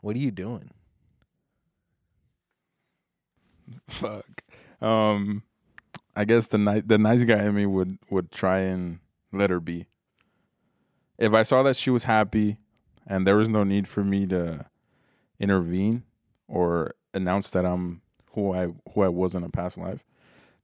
What 0.00 0.16
are 0.16 0.20
you 0.20 0.30
doing? 0.30 0.70
fuck. 3.88 4.42
Um 4.80 5.42
I 6.14 6.24
guess 6.24 6.46
the 6.46 6.58
ni- 6.58 6.80
the 6.80 6.98
nice 6.98 7.24
guy 7.24 7.44
in 7.44 7.54
me 7.54 7.66
would 7.66 7.98
would 8.10 8.30
try 8.30 8.58
and 8.58 8.98
let 9.32 9.50
her 9.50 9.60
be. 9.60 9.86
If 11.18 11.32
I 11.32 11.42
saw 11.42 11.62
that 11.62 11.76
she 11.76 11.90
was 11.90 12.04
happy 12.04 12.58
and 13.06 13.26
there 13.26 13.36
was 13.36 13.48
no 13.48 13.64
need 13.64 13.88
for 13.88 14.04
me 14.04 14.26
to 14.26 14.66
intervene 15.38 16.02
or 16.48 16.94
announce 17.14 17.50
that 17.50 17.64
I'm 17.64 18.01
who 18.32 18.52
I 18.52 18.68
who 18.94 19.02
I 19.02 19.08
was 19.08 19.34
in 19.34 19.44
a 19.44 19.48
past 19.48 19.78
life, 19.78 20.04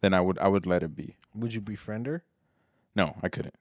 then 0.00 0.14
I 0.14 0.20
would 0.20 0.38
I 0.38 0.48
would 0.48 0.66
let 0.66 0.82
it 0.82 0.94
be. 0.94 1.16
Would 1.34 1.54
you 1.54 1.60
befriend 1.60 2.06
her? 2.06 2.24
No, 2.94 3.16
I 3.22 3.28
couldn't. 3.28 3.54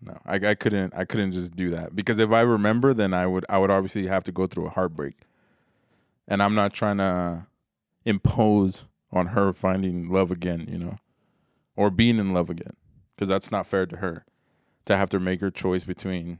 No, 0.00 0.18
I, 0.24 0.36
I 0.36 0.54
couldn't. 0.54 0.94
I 0.94 1.04
couldn't 1.04 1.32
just 1.32 1.56
do 1.56 1.70
that 1.70 1.96
because 1.96 2.18
if 2.18 2.30
I 2.30 2.40
remember, 2.40 2.94
then 2.94 3.12
I 3.12 3.26
would. 3.26 3.44
I 3.48 3.58
would 3.58 3.70
obviously 3.70 4.06
have 4.06 4.24
to 4.24 4.32
go 4.32 4.46
through 4.46 4.66
a 4.66 4.70
heartbreak, 4.70 5.16
and 6.28 6.42
I'm 6.42 6.54
not 6.54 6.72
trying 6.72 6.98
to 6.98 7.46
impose 8.04 8.86
on 9.10 9.28
her 9.28 9.52
finding 9.52 10.08
love 10.08 10.30
again, 10.30 10.66
you 10.70 10.78
know, 10.78 10.98
or 11.74 11.90
being 11.90 12.18
in 12.18 12.32
love 12.32 12.48
again, 12.48 12.76
because 13.14 13.28
that's 13.28 13.50
not 13.50 13.66
fair 13.66 13.86
to 13.86 13.96
her 13.96 14.24
to 14.84 14.96
have 14.96 15.08
to 15.10 15.20
make 15.20 15.40
her 15.40 15.50
choice 15.50 15.84
between 15.84 16.38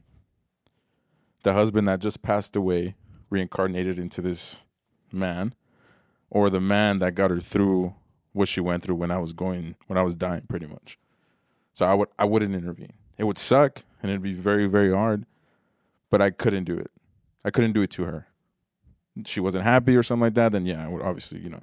the 1.42 1.52
husband 1.52 1.88
that 1.88 2.00
just 2.00 2.22
passed 2.22 2.56
away, 2.56 2.94
reincarnated 3.28 3.98
into 3.98 4.20
this 4.20 4.64
man, 5.12 5.54
or 6.30 6.50
the 6.50 6.60
man 6.60 6.98
that 6.98 7.14
got 7.14 7.30
her 7.30 7.40
through 7.40 7.94
what 8.32 8.48
she 8.48 8.60
went 8.60 8.82
through 8.82 8.96
when 8.96 9.10
I 9.10 9.18
was 9.18 9.32
going 9.32 9.74
when 9.86 9.98
I 9.98 10.02
was 10.02 10.14
dying, 10.14 10.42
pretty 10.48 10.66
much. 10.66 10.98
So 11.72 11.86
I 11.86 11.94
would 11.94 12.08
I 12.18 12.24
wouldn't 12.24 12.54
intervene. 12.54 12.92
It 13.16 13.24
would 13.24 13.38
suck 13.38 13.82
and 14.02 14.10
it'd 14.10 14.22
be 14.22 14.34
very 14.34 14.66
very 14.66 14.92
hard, 14.92 15.24
but 16.10 16.20
I 16.20 16.30
couldn't 16.30 16.64
do 16.64 16.76
it. 16.76 16.90
I 17.44 17.50
couldn't 17.50 17.72
do 17.72 17.82
it 17.82 17.90
to 17.92 18.04
her. 18.04 18.26
She 19.24 19.40
wasn't 19.40 19.64
happy 19.64 19.96
or 19.96 20.02
something 20.02 20.22
like 20.22 20.34
that. 20.34 20.52
Then 20.52 20.66
yeah, 20.66 20.84
I 20.84 20.88
would 20.88 21.02
obviously 21.02 21.40
you 21.40 21.50
know 21.50 21.62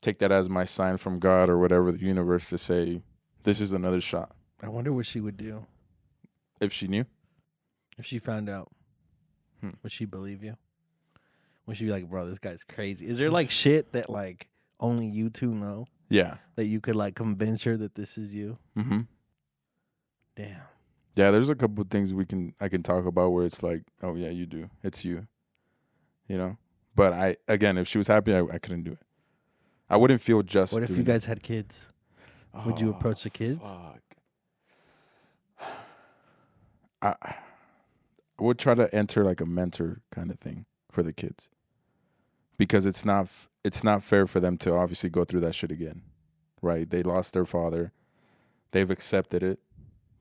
take 0.00 0.18
that 0.18 0.32
as 0.32 0.48
my 0.48 0.64
sign 0.64 0.96
from 0.96 1.18
God 1.18 1.48
or 1.48 1.58
whatever 1.58 1.92
the 1.92 2.00
universe 2.00 2.48
to 2.50 2.58
say 2.58 3.02
this 3.44 3.60
is 3.60 3.72
another 3.72 4.00
shot. 4.00 4.34
I 4.62 4.68
wonder 4.68 4.92
what 4.92 5.06
she 5.06 5.20
would 5.20 5.36
do 5.36 5.66
If 6.60 6.72
she 6.72 6.86
knew, 6.86 7.04
if 7.98 8.06
she 8.06 8.18
found 8.18 8.48
out. 8.48 8.70
Hmm. 9.60 9.70
Would 9.82 9.92
she 9.92 10.04
believe 10.04 10.42
you? 10.42 10.56
Would 11.66 11.76
she 11.76 11.84
be 11.84 11.90
like, 11.90 12.08
"Bro, 12.08 12.26
this 12.26 12.38
guy's 12.38 12.64
crazy"? 12.64 13.06
Is 13.06 13.18
there 13.18 13.30
like 13.30 13.50
shit 13.50 13.92
that 13.92 14.10
like 14.10 14.48
only 14.80 15.06
you 15.06 15.30
two 15.30 15.52
know 15.54 15.86
yeah, 16.08 16.36
that 16.56 16.66
you 16.66 16.80
could 16.80 16.96
like 16.96 17.14
convince 17.14 17.62
her 17.64 17.76
that 17.76 17.94
this 17.94 18.18
is 18.18 18.34
you? 18.34 18.58
mm-hmm. 18.76 19.00
Damn. 20.34 20.60
yeah. 21.14 21.30
There's 21.30 21.50
a 21.50 21.54
couple 21.54 21.82
of 21.82 21.90
things 21.90 22.14
we 22.14 22.24
can 22.24 22.54
I 22.60 22.68
can 22.68 22.82
talk 22.82 23.06
about 23.06 23.30
where 23.30 23.44
it's 23.44 23.62
like, 23.62 23.82
oh 24.02 24.14
yeah, 24.14 24.30
you 24.30 24.46
do. 24.46 24.70
It's 24.82 25.04
you, 25.04 25.26
you 26.26 26.36
know. 26.38 26.56
But 26.94 27.12
I 27.12 27.36
again, 27.48 27.78
if 27.78 27.86
she 27.88 27.98
was 27.98 28.08
happy, 28.08 28.34
I, 28.34 28.40
I 28.40 28.58
couldn't 28.58 28.82
do 28.84 28.92
it. 28.92 28.98
I 29.88 29.96
wouldn't 29.96 30.20
feel 30.20 30.42
just. 30.42 30.72
What 30.72 30.82
if 30.82 30.90
you 30.90 30.96
doing 30.96 31.06
guys 31.06 31.24
had 31.26 31.42
kids? 31.42 31.90
Would 32.66 32.80
you 32.80 32.88
Oh, 32.88 32.90
approach 32.96 33.22
the 33.22 33.30
kids? 33.30 33.60
Fuck. 33.62 34.00
I 37.02 37.14
I 37.22 37.36
would 38.38 38.58
try 38.58 38.74
to 38.74 38.92
enter 38.94 39.24
like 39.24 39.40
a 39.40 39.46
mentor 39.46 40.00
kind 40.10 40.30
of 40.30 40.38
thing 40.40 40.66
for 40.92 41.02
the 41.02 41.12
kids 41.12 41.48
because 42.58 42.86
it's 42.86 43.04
not 43.04 43.28
it's 43.64 43.82
not 43.82 44.02
fair 44.02 44.26
for 44.26 44.38
them 44.40 44.56
to 44.58 44.74
obviously 44.74 45.10
go 45.10 45.24
through 45.24 45.40
that 45.40 45.54
shit 45.54 45.72
again, 45.72 46.02
right? 46.60 46.88
They 46.88 47.02
lost 47.02 47.32
their 47.34 47.44
father, 47.44 47.92
they've 48.72 48.90
accepted 48.90 49.42
it, 49.42 49.58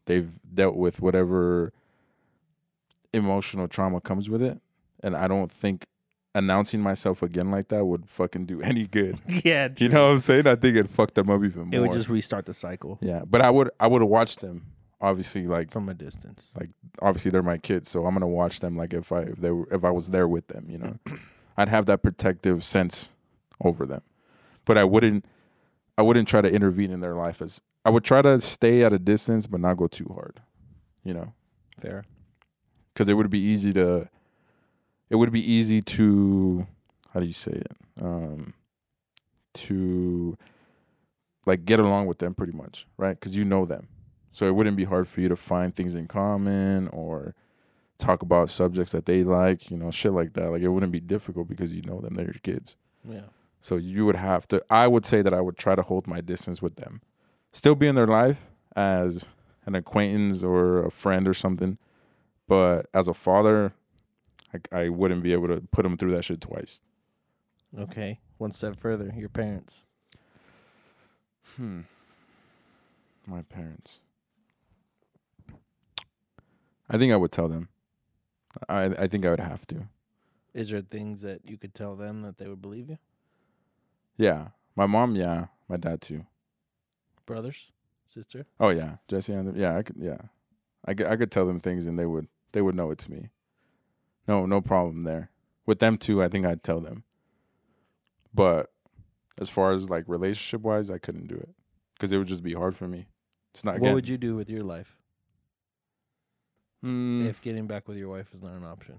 they've 0.06 0.40
dealt 0.54 0.76
with 0.76 1.02
whatever 1.02 1.74
emotional 3.14 3.68
trauma 3.68 4.00
comes 4.02 4.30
with 4.30 4.42
it, 4.42 4.60
and 5.04 5.16
I 5.16 5.28
don't 5.28 5.52
think 5.52 5.86
announcing 6.34 6.80
myself 6.82 7.22
again 7.22 7.52
like 7.52 7.68
that 7.68 7.84
would 7.86 8.10
fucking 8.10 8.46
do 8.46 8.62
any 8.72 8.88
good. 8.88 9.20
yeah, 9.44 9.68
You 9.78 9.90
know 9.90 10.06
what 10.08 10.14
I'm 10.14 10.20
saying? 10.20 10.48
I 10.48 10.56
think 10.56 10.78
it 10.78 10.90
fucked 10.90 11.16
them 11.16 11.30
up 11.30 11.44
even 11.44 11.68
more. 11.68 11.70
it 11.74 11.80
would 11.80 11.92
just 11.92 12.10
restart 12.10 12.46
the 12.46 12.54
cycle. 12.54 12.98
Yeah, 13.02 13.24
but 13.28 13.42
I 13.42 13.50
would 13.50 13.70
I 13.80 13.88
would 13.88 14.02
have 14.02 14.10
watched 14.10 14.40
them 14.40 14.68
obviously 15.02 15.48
like 15.48 15.72
from 15.72 15.90
a 15.90 15.94
distance. 15.94 16.52
Like- 16.58 16.70
obviously 17.02 17.32
they're 17.32 17.44
my 17.44 17.58
kids, 17.58 17.90
so 17.90 18.06
I'm 18.06 18.14
gonna 18.14 18.28
watch 18.28 18.60
them 18.60 18.78
like 18.78 18.94
if 18.94 19.12
I 19.12 19.22
if 19.22 19.38
they 19.38 19.52
were 19.52 19.68
if 19.72 19.84
I 19.84 19.90
was 19.92 20.12
there 20.12 20.28
with 20.28 20.48
them, 20.48 20.68
you 20.70 20.78
know. 20.78 20.98
I'd 21.58 21.70
have 21.70 21.86
that 21.88 22.02
protective 22.02 22.64
sense 22.64 23.10
over 23.64 23.86
them. 23.86 24.02
But 24.66 24.78
I 24.78 24.84
wouldn't 24.84 25.26
I 25.98 26.02
wouldn't 26.04 26.28
try 26.28 26.42
to 26.42 26.52
intervene 26.52 26.92
in 26.92 27.00
their 27.02 27.16
life 27.16 27.42
as 27.42 27.62
I 27.84 27.90
would 27.90 28.04
try 28.04 28.22
to 28.22 28.40
stay 28.40 28.84
at 28.84 28.94
a 28.94 29.00
distance 29.00 29.48
but 29.48 29.60
not 29.60 29.78
go 29.78 29.88
too 29.88 30.10
hard. 30.14 30.42
You 31.04 31.14
know. 31.16 31.34
Fair. 31.80 32.04
Cuz 32.96 33.10
it 33.10 33.14
would 33.16 33.30
be 33.30 33.40
easy 33.40 33.74
to 33.74 34.08
it 35.10 35.16
would 35.16 35.32
be 35.32 35.42
easy 35.52 35.82
to 35.82 36.68
how 37.14 37.20
do 37.20 37.26
you 37.26 37.34
say 37.34 37.52
it? 37.52 37.72
Um 38.02 38.54
to 39.54 40.38
like 41.46 41.66
get 41.66 41.80
along 41.80 42.06
with 42.08 42.20
them 42.20 42.34
pretty 42.34 42.54
much, 42.54 42.88
right? 42.98 43.20
Cuz 43.20 43.36
you 43.36 43.44
know 43.46 43.66
them. 43.66 43.88
So 44.32 44.48
it 44.48 44.56
wouldn't 44.56 44.78
be 44.78 44.86
hard 44.86 45.08
for 45.08 45.22
you 45.22 45.30
to 45.30 45.36
find 45.36 45.76
things 45.76 45.96
in 45.96 46.08
common 46.08 46.88
or 46.90 47.36
talk 47.98 48.22
about 48.22 48.50
subjects 48.50 48.92
that 48.94 49.06
they 49.06 49.24
like, 49.24 49.70
you 49.70 49.78
know, 49.78 49.92
shit 49.92 50.14
like 50.14 50.34
that. 50.34 50.52
Like 50.52 50.62
it 50.62 50.70
wouldn't 50.70 50.92
be 50.92 51.00
difficult 51.00 51.48
because 51.48 51.74
you 51.74 51.82
know 51.84 52.00
them, 52.00 52.16
they're 52.16 52.26
your 52.26 52.34
kids. 52.42 52.78
Yeah. 53.08 53.26
So 53.60 53.76
you 53.76 54.06
would 54.06 54.16
have 54.16 54.48
to 54.50 54.64
I 54.70 54.88
would 54.88 55.06
say 55.06 55.22
that 55.22 55.34
I 55.34 55.42
would 55.42 55.58
try 55.58 55.76
to 55.76 55.82
hold 55.82 56.08
my 56.08 56.22
distance 56.22 56.62
with 56.62 56.76
them. 56.78 57.02
Still 57.52 57.76
be 57.76 57.88
in 57.88 57.96
their 57.96 58.08
life 58.08 58.48
as 58.76 59.28
an 59.66 59.76
acquaintance 59.76 60.44
or 60.44 60.86
a 60.86 60.92
friend 60.92 61.28
or 61.28 61.34
something. 61.34 61.78
But 62.48 62.88
as 62.94 63.08
a 63.08 63.14
father, 63.14 63.74
I, 64.54 64.78
I 64.84 64.90
wouldn't 64.90 65.24
be 65.24 65.34
able 65.34 65.48
to 65.50 65.62
put 65.72 65.84
them 65.84 65.98
through 65.98 66.12
that 66.12 66.24
shit 66.24 66.42
twice. 66.42 66.82
Okay. 67.78 68.20
One 68.38 68.52
step 68.52 68.78
further, 68.78 69.14
your 69.16 69.30
parents. 69.30 69.86
Hmm. 71.56 71.82
My 73.28 73.44
parents. 73.44 74.00
I 76.92 76.98
think 76.98 77.14
I 77.14 77.16
would 77.16 77.32
tell 77.32 77.48
them. 77.48 77.70
I 78.68 78.84
I 78.86 79.08
think 79.08 79.26
I 79.26 79.30
would 79.30 79.40
have 79.40 79.66
to. 79.68 79.88
Is 80.54 80.70
there 80.70 80.82
things 80.82 81.22
that 81.22 81.46
you 81.46 81.58
could 81.58 81.74
tell 81.74 81.96
them 81.96 82.22
that 82.24 82.38
they 82.38 82.48
would 82.48 82.62
believe 82.62 82.90
you? 82.90 82.98
Yeah. 84.18 84.50
My 84.76 84.86
mom, 84.86 85.16
yeah. 85.16 85.46
My 85.70 85.78
dad 85.78 86.02
too. 86.02 86.26
Brothers, 87.26 87.72
sister. 88.06 88.46
Oh 88.60 88.70
yeah, 88.70 88.98
Jesse 89.08 89.32
and 89.32 89.56
yeah, 89.56 89.78
I 89.78 89.84
could 89.84 89.96
yeah. 89.98 90.18
I 90.84 90.94
could 90.94 91.08
I 91.08 91.16
could 91.16 91.32
tell 91.32 91.46
them 91.46 91.60
things 91.60 91.88
and 91.88 91.98
they 91.98 92.06
would 92.06 92.28
they 92.52 92.62
would 92.62 92.76
know 92.76 92.92
it's 92.92 93.08
me. 93.08 93.30
No, 94.28 94.46
no 94.46 94.60
problem 94.60 95.04
there. 95.04 95.32
With 95.66 95.80
them 95.80 95.98
too, 95.98 96.22
I 96.22 96.28
think 96.28 96.46
I'd 96.46 96.64
tell 96.64 96.82
them. 96.82 97.06
But 98.34 98.72
as 99.40 99.50
far 99.50 99.72
as 99.72 99.90
like 99.90 100.04
relationship 100.08 100.62
wise, 100.62 100.92
I 100.92 100.98
couldn't 100.98 101.28
do 101.28 101.36
it 101.36 101.50
because 101.94 102.12
it 102.12 102.18
would 102.18 102.28
just 102.28 102.44
be 102.44 102.54
hard 102.54 102.76
for 102.76 102.88
me. 102.88 103.08
It's 103.54 103.64
not. 103.64 103.76
what 103.76 103.82
again, 103.82 103.94
would 103.94 104.10
you 104.10 104.18
do 104.18 104.36
with 104.36 104.50
your 104.50 104.64
life 104.64 104.98
Mm, 106.84 107.28
if 107.28 107.42
getting 107.42 107.68
back 107.68 107.88
with 107.88 107.98
your 107.98 108.10
wife 108.10 108.28
is 108.34 108.42
not 108.42 108.54
an 108.54 108.64
option? 108.64 108.96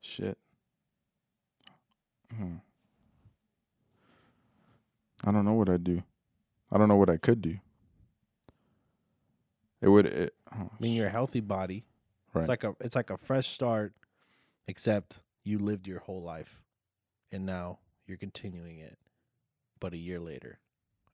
Shit. 0.00 0.36
Hmm. 2.36 2.56
I 5.24 5.32
don't 5.32 5.44
know 5.44 5.54
what 5.54 5.68
I'd 5.68 5.84
do. 5.84 6.02
I 6.70 6.78
don't 6.78 6.88
know 6.88 6.96
what 6.96 7.10
I 7.10 7.16
could 7.16 7.40
do. 7.40 7.58
It 9.80 9.88
would. 9.88 10.06
It, 10.06 10.34
oh, 10.54 10.70
I 10.72 10.82
mean, 10.82 10.92
you're 10.94 11.06
a 11.06 11.10
healthy 11.10 11.40
body. 11.40 11.84
right. 12.34 12.42
It's 12.42 12.48
like 12.48 12.64
a 12.64 12.74
it's 12.80 12.96
like 12.96 13.10
a 13.10 13.18
fresh 13.18 13.48
start, 13.48 13.94
except 14.66 15.20
you 15.44 15.58
lived 15.58 15.86
your 15.86 16.00
whole 16.00 16.22
life, 16.22 16.62
and 17.30 17.46
now 17.46 17.78
you're 18.06 18.16
continuing 18.16 18.78
it, 18.78 18.98
but 19.80 19.92
a 19.92 19.96
year 19.96 20.18
later, 20.18 20.58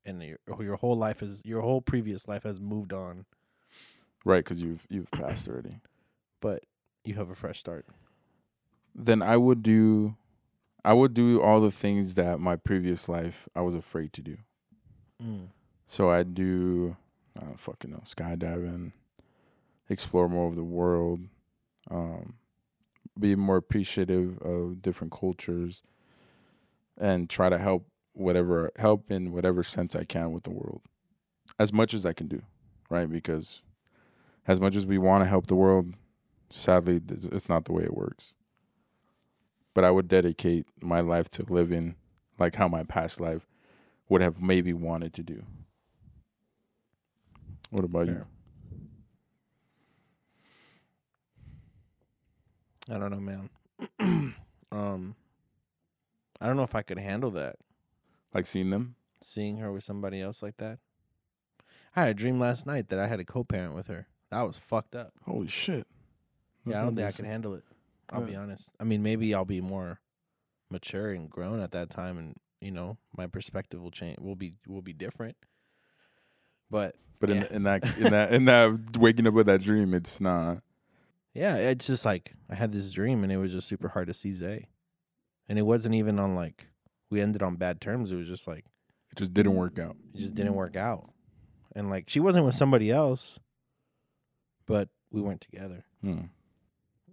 and 0.05 0.23
your 0.23 0.39
your 0.61 0.77
whole 0.77 0.97
life 0.97 1.23
is 1.23 1.43
your 1.45 1.63
whole 1.63 1.81
previous 1.81 2.29
life 2.29 2.43
has 2.45 2.61
moved 2.61 2.93
on, 2.93 3.25
right, 4.25 4.45
because 4.45 4.63
you've 4.63 4.87
you've 4.89 5.11
passed 5.11 5.49
already. 5.49 5.81
but 6.41 6.65
you 7.05 7.15
have 7.15 7.31
a 7.31 7.35
fresh 7.35 7.59
start. 7.61 7.87
Then 8.95 9.23
I 9.23 9.37
would 9.37 9.63
do. 9.63 10.17
I 10.85 10.93
would 10.93 11.13
do 11.13 11.43
all 11.43 11.61
the 11.61 11.71
things 11.71 12.15
that 12.15 12.41
my 12.41 12.57
previous 12.57 13.09
life 13.09 13.49
I 13.55 13.61
was 13.61 13.75
afraid 13.75 14.13
to 14.15 14.23
do. 14.23 14.37
Mm. 15.23 15.49
So 15.87 16.11
I'd 16.11 16.35
do, 16.35 16.97
I 17.37 17.45
don't 17.45 17.59
fucking 17.59 17.91
know, 17.91 18.03
skydiving, 18.05 18.93
explore 19.89 20.29
more 20.29 20.47
of 20.49 20.55
the 20.55 20.65
world, 20.65 21.21
um, 21.91 22.35
be 23.19 23.35
more 23.35 23.57
appreciative 23.57 24.39
of 24.39 24.81
different 24.83 25.13
cultures, 25.13 25.83
and 26.97 27.29
try 27.29 27.49
to 27.49 27.59
help 27.59 27.87
whatever 28.19 28.71
help 28.77 29.11
in 29.11 29.33
whatever 29.33 29.63
sense 29.63 29.95
I 29.95 30.05
can 30.05 30.33
with 30.33 30.45
the 30.45 30.51
world, 30.51 30.83
as 31.59 31.73
much 31.73 31.95
as 31.95 32.05
I 32.05 32.13
can 32.13 32.29
do, 32.29 32.43
right? 32.91 33.11
Because 33.11 33.63
as 34.47 34.61
much 34.61 34.75
as 34.77 34.87
we 34.87 34.99
want 34.99 35.23
to 35.23 35.29
help 35.29 35.47
the 35.47 35.55
world, 35.55 35.95
sadly, 36.51 37.01
it's 37.09 37.49
not 37.49 37.65
the 37.65 37.73
way 37.73 37.85
it 37.85 37.95
works. 37.97 38.33
But 39.75 39.85
I 39.85 39.91
would 39.91 40.09
dedicate 40.09 40.67
my 40.81 41.01
life 41.01 41.29
to 41.31 41.45
living 41.45 41.95
like 42.39 42.57
how 42.57 42.69
my 42.69 42.83
past 42.83 43.21
life 43.21 43.47
would 44.09 44.23
have 44.23 44.41
maybe 44.41 44.73
wanted 44.73 45.13
to 45.15 45.23
do. 45.23 45.45
What 47.71 47.85
about 47.85 48.07
you? 48.07 48.25
I 52.91 52.99
don't 52.99 53.11
know, 53.11 53.21
man. 53.21 53.51
um, 54.73 55.15
I 56.41 56.47
don't 56.47 56.57
know 56.57 56.63
if 56.63 56.75
I 56.75 56.83
could 56.83 56.99
handle 56.99 57.31
that. 57.33 57.57
Like 58.35 58.47
seeing 58.47 58.71
them? 58.71 58.95
Seeing 59.23 59.57
her 59.59 59.73
with 59.73 59.85
somebody 59.85 60.21
else 60.21 60.43
like 60.43 60.57
that. 60.59 60.79
I 61.97 62.03
had 62.03 62.11
a 62.11 62.15
dream 62.15 62.39
last 62.39 62.67
night 62.67 62.89
that 62.89 62.99
I 62.99 63.07
had 63.09 63.19
a 63.21 63.25
co-parent 63.25 63.75
with 63.75 63.87
her. 63.89 64.07
That 64.31 64.43
was 64.43 64.59
fucked 64.59 64.95
up. 64.95 65.13
Holy 65.25 65.49
shit. 65.49 65.87
yeah, 66.67 66.79
I 66.79 66.83
don't 66.83 66.95
think 66.95 67.09
I 67.09 67.13
can 67.13 67.25
handle 67.25 67.55
it. 67.55 67.65
I'll 68.11 68.23
be 68.23 68.37
honest. 68.37 68.71
I 68.79 68.85
mean, 68.85 69.03
maybe 69.03 69.35
I'll 69.35 69.45
be 69.45 69.61
more 69.61 70.01
mature 70.71 71.11
and 71.13 71.29
grown 71.29 71.61
at 71.61 71.73
that 71.73 71.91
time, 71.91 72.17
and 72.19 72.37
you 72.61 72.71
know, 72.71 72.99
my 73.17 73.27
perspective 73.27 73.81
will 73.83 73.91
change. 73.91 74.19
Will 74.19 74.37
be 74.37 74.55
will 74.67 74.83
be 74.83 74.93
different. 74.93 75.37
But 76.71 76.95
But 77.21 77.31
Yeah. 77.31 77.37
in, 77.47 77.57
in 77.57 77.63
that 77.65 77.99
in 77.99 78.11
that 78.13 78.33
in 78.35 78.45
that 78.47 78.97
waking 78.99 79.27
up 79.27 79.35
with 79.35 79.47
that 79.47 79.63
dream, 79.63 79.95
it's 79.95 80.21
not. 80.21 80.63
yeah, 81.35 81.57
it's 81.57 81.87
just 81.87 82.05
like 82.05 82.35
I 82.49 82.55
had 82.55 82.73
this 82.73 82.93
dream, 82.93 83.23
and 83.25 83.33
it 83.33 83.39
was 83.39 83.53
just 83.53 83.69
super 83.69 83.89
hard 83.89 84.07
to 84.09 84.15
see 84.15 84.33
Zay, 84.33 84.55
eh? 84.55 84.67
and 85.49 85.59
it 85.59 85.63
wasn't 85.63 85.95
even 85.95 86.19
on 86.19 86.35
like 86.35 86.69
we 87.11 87.21
ended 87.21 87.43
on 87.43 87.57
bad 87.57 87.81
terms. 87.81 88.13
It 88.13 88.17
was 88.17 88.27
just 88.29 88.47
like 88.47 88.65
It 89.13 89.17
just 89.19 89.33
didn't 89.35 89.55
work 89.55 89.79
out. 89.79 89.97
it 90.15 90.19
just 90.19 90.35
didn't 90.35 90.55
work 90.55 90.77
out, 90.77 91.11
and 91.75 91.89
like 91.91 92.09
she 92.09 92.21
wasn't 92.21 92.45
with 92.47 92.55
somebody 92.55 92.91
else, 92.91 93.39
but 94.67 94.89
we 95.11 95.21
weren't 95.21 95.41
together. 95.41 95.85
Hmm. 96.03 96.27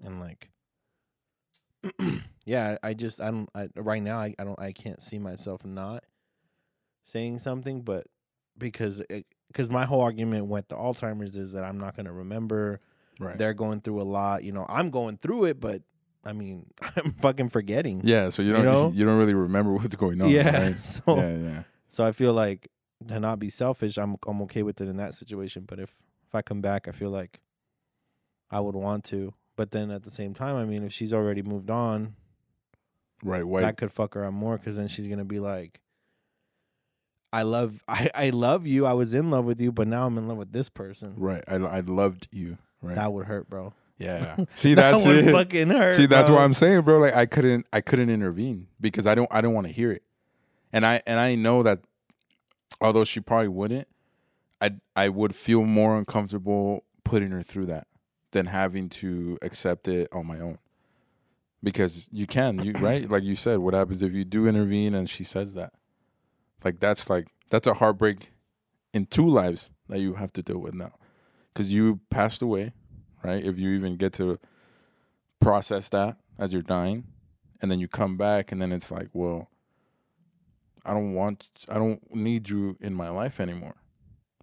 and 0.04 0.20
like 0.20 0.50
yeah 2.46 2.78
i 2.84 2.94
just 2.94 3.22
i 3.22 3.30
don't 3.32 3.50
I, 3.56 3.70
right 3.76 4.02
now 4.02 4.20
I, 4.20 4.34
I 4.40 4.44
don't 4.44 4.60
i 4.60 4.72
can't 4.72 5.02
see 5.02 5.20
myself 5.20 5.64
not 5.66 6.04
saying 7.04 7.40
something 7.40 7.82
but 7.82 8.08
because 8.58 9.02
because 9.48 9.70
my 9.72 9.86
whole 9.86 10.02
argument 10.02 10.48
with 10.48 10.68
the 10.68 10.76
alzheimer's 10.76 11.36
is 11.36 11.54
that 11.54 11.64
i'm 11.64 11.78
not 11.80 11.96
going 11.96 12.06
to 12.08 12.12
remember 12.12 12.80
Right. 13.20 13.38
they're 13.38 13.54
going 13.54 13.80
through 13.82 14.02
a 14.02 14.04
lot 14.04 14.44
you 14.44 14.52
know 14.52 14.66
i'm 14.68 14.90
going 14.90 15.18
through 15.18 15.46
it 15.46 15.60
but 15.60 15.82
i 16.26 16.34
mean 16.34 16.66
i'm 16.96 17.14
fucking 17.14 17.50
forgetting 17.50 18.02
Yeah, 18.04 18.30
so 18.30 18.42
you 18.42 18.50
You 18.50 18.54
don't 18.64 18.64
you, 18.96 19.06
know? 19.06 19.12
don't 19.12 19.20
really 19.20 19.34
remember 19.34 19.74
what's 19.74 19.96
going 19.96 20.22
on. 20.22 20.30
yeah 20.30 20.62
Right? 20.68 20.76
so 20.84 21.02
Yeah, 21.18 21.36
yeah. 21.38 21.64
so 21.88 22.04
i 22.06 22.12
feel 22.12 22.34
like 22.34 22.70
to 23.08 23.20
not 23.20 23.40
be 23.40 23.50
selfish 23.50 23.98
i'm 23.98 24.16
i'm 24.28 24.42
okay 24.44 24.64
with 24.64 24.82
it 24.82 24.88
in 24.88 24.98
that 24.98 25.14
situation 25.14 25.64
but 25.68 25.80
if 25.80 25.94
if 26.28 26.34
i 26.36 26.42
come 26.42 26.62
back 26.62 26.88
i 26.88 26.92
feel 26.92 27.10
like 27.12 27.40
i 28.52 28.60
would 28.60 28.76
want 28.76 29.04
to 29.06 29.34
but 29.56 29.72
then 29.72 29.92
at 29.92 30.04
the 30.04 30.12
same 30.12 30.34
time 30.34 30.56
i 30.56 30.66
mean 30.66 30.84
if 30.84 30.92
she's 30.94 31.14
already 31.14 31.42
moved 31.42 31.70
on 31.70 32.16
Right. 33.24 33.44
White. 33.48 33.62
that 33.62 33.78
could 33.78 33.92
fuck 33.92 34.14
her 34.14 34.26
up 34.26 34.34
more 34.34 34.58
because 34.58 34.76
then 34.76 34.88
she's 34.88 35.08
gonna 35.08 35.26
be 35.26 35.40
like, 35.40 35.80
"I 37.34 37.42
love, 37.44 37.82
I, 37.88 38.10
I 38.14 38.30
love 38.30 38.68
you. 38.68 38.86
I 38.86 38.94
was 38.94 39.14
in 39.14 39.32
love 39.32 39.46
with 39.46 39.60
you, 39.60 39.72
but 39.72 39.88
now 39.88 40.06
I'm 40.06 40.18
in 40.18 40.28
love 40.28 40.38
with 40.38 40.52
this 40.52 40.70
person." 40.70 41.14
right. 41.18 41.44
I 41.48 41.56
I 41.56 41.80
loved 41.80 42.28
you. 42.32 42.58
Right. 42.82 42.96
That 42.96 43.14
would 43.14 43.26
hurt, 43.26 43.50
bro. 43.50 43.74
Yeah. 43.98 44.36
See 44.56 44.74
that 44.74 44.92
that's 44.92 45.06
would 45.06 45.18
it. 45.18 45.32
fucking 45.32 45.70
hurt. 45.70 45.96
See, 45.96 46.06
that's 46.06 46.28
bro. 46.28 46.38
what 46.38 46.44
I'm 46.44 46.54
saying, 46.54 46.82
bro. 46.82 47.00
Like 47.00 47.16
I 47.16 47.26
couldn't 47.26 47.66
I 47.72 47.82
couldn't 47.82 48.10
intervene 48.10 48.68
because 48.80 49.08
I 49.08 49.16
don't 49.16 49.30
I 49.32 49.42
don't 49.42 49.54
want 49.54 49.68
to 49.68 49.74
hear 49.74 49.92
it. 49.92 50.04
And 50.74 50.86
I 50.86 51.02
and 51.06 51.20
I 51.20 51.36
know 51.36 51.64
that 51.64 51.80
although 52.82 53.04
she 53.04 53.20
probably 53.20 53.48
wouldn't, 53.48 53.88
I 54.62 54.72
I 54.96 55.10
would 55.10 55.36
feel 55.36 55.64
more 55.64 55.98
uncomfortable 55.98 56.84
putting 57.04 57.32
her 57.32 57.44
through 57.44 57.68
that 57.68 57.88
than 58.32 58.48
having 58.48 58.90
to 58.90 59.38
accept 59.42 59.88
it 59.88 60.10
on 60.12 60.26
my 60.28 60.40
own. 60.40 60.58
Because 61.64 62.10
you 62.12 62.28
can, 62.28 62.64
you 62.64 62.74
right? 62.80 63.10
Like 63.10 63.24
you 63.24 63.36
said, 63.36 63.60
what 63.60 63.74
happens 63.74 64.02
if 64.02 64.14
you 64.14 64.26
do 64.26 64.48
intervene 64.48 64.94
and 64.94 65.10
she 65.10 65.24
says 65.24 65.54
that? 65.54 65.74
Like 66.64 66.80
that's 66.80 67.10
like 67.10 67.28
that's 67.50 67.68
a 67.68 67.76
heartbreak 67.76 68.32
in 68.94 69.06
two 69.06 69.30
lives 69.30 69.70
that 69.88 70.00
you 70.00 70.16
have 70.16 70.34
to 70.34 70.42
deal 70.42 70.58
with 70.58 70.74
now. 70.74 70.94
Cuz 71.54 71.72
you 71.72 72.02
passed 72.10 72.42
away, 72.42 72.74
right? 73.26 73.44
If 73.44 73.60
you 73.60 73.72
even 73.72 73.98
get 73.98 74.14
to 74.14 74.40
process 75.40 75.90
that 75.90 76.18
as 76.40 76.54
you're 76.54 76.62
dying 76.62 77.06
and 77.62 77.70
then 77.70 77.80
you 77.80 77.88
come 77.88 78.18
back 78.18 78.52
and 78.52 78.62
then 78.62 78.72
it's 78.72 78.90
like 78.90 79.10
well 79.14 79.48
i 80.84 80.92
don't 80.92 81.14
want 81.14 81.50
i 81.70 81.76
don't 81.76 82.16
need 82.16 82.50
you 82.50 82.76
in 82.82 82.94
my 82.96 83.10
life 83.10 83.40
anymore 83.40 83.76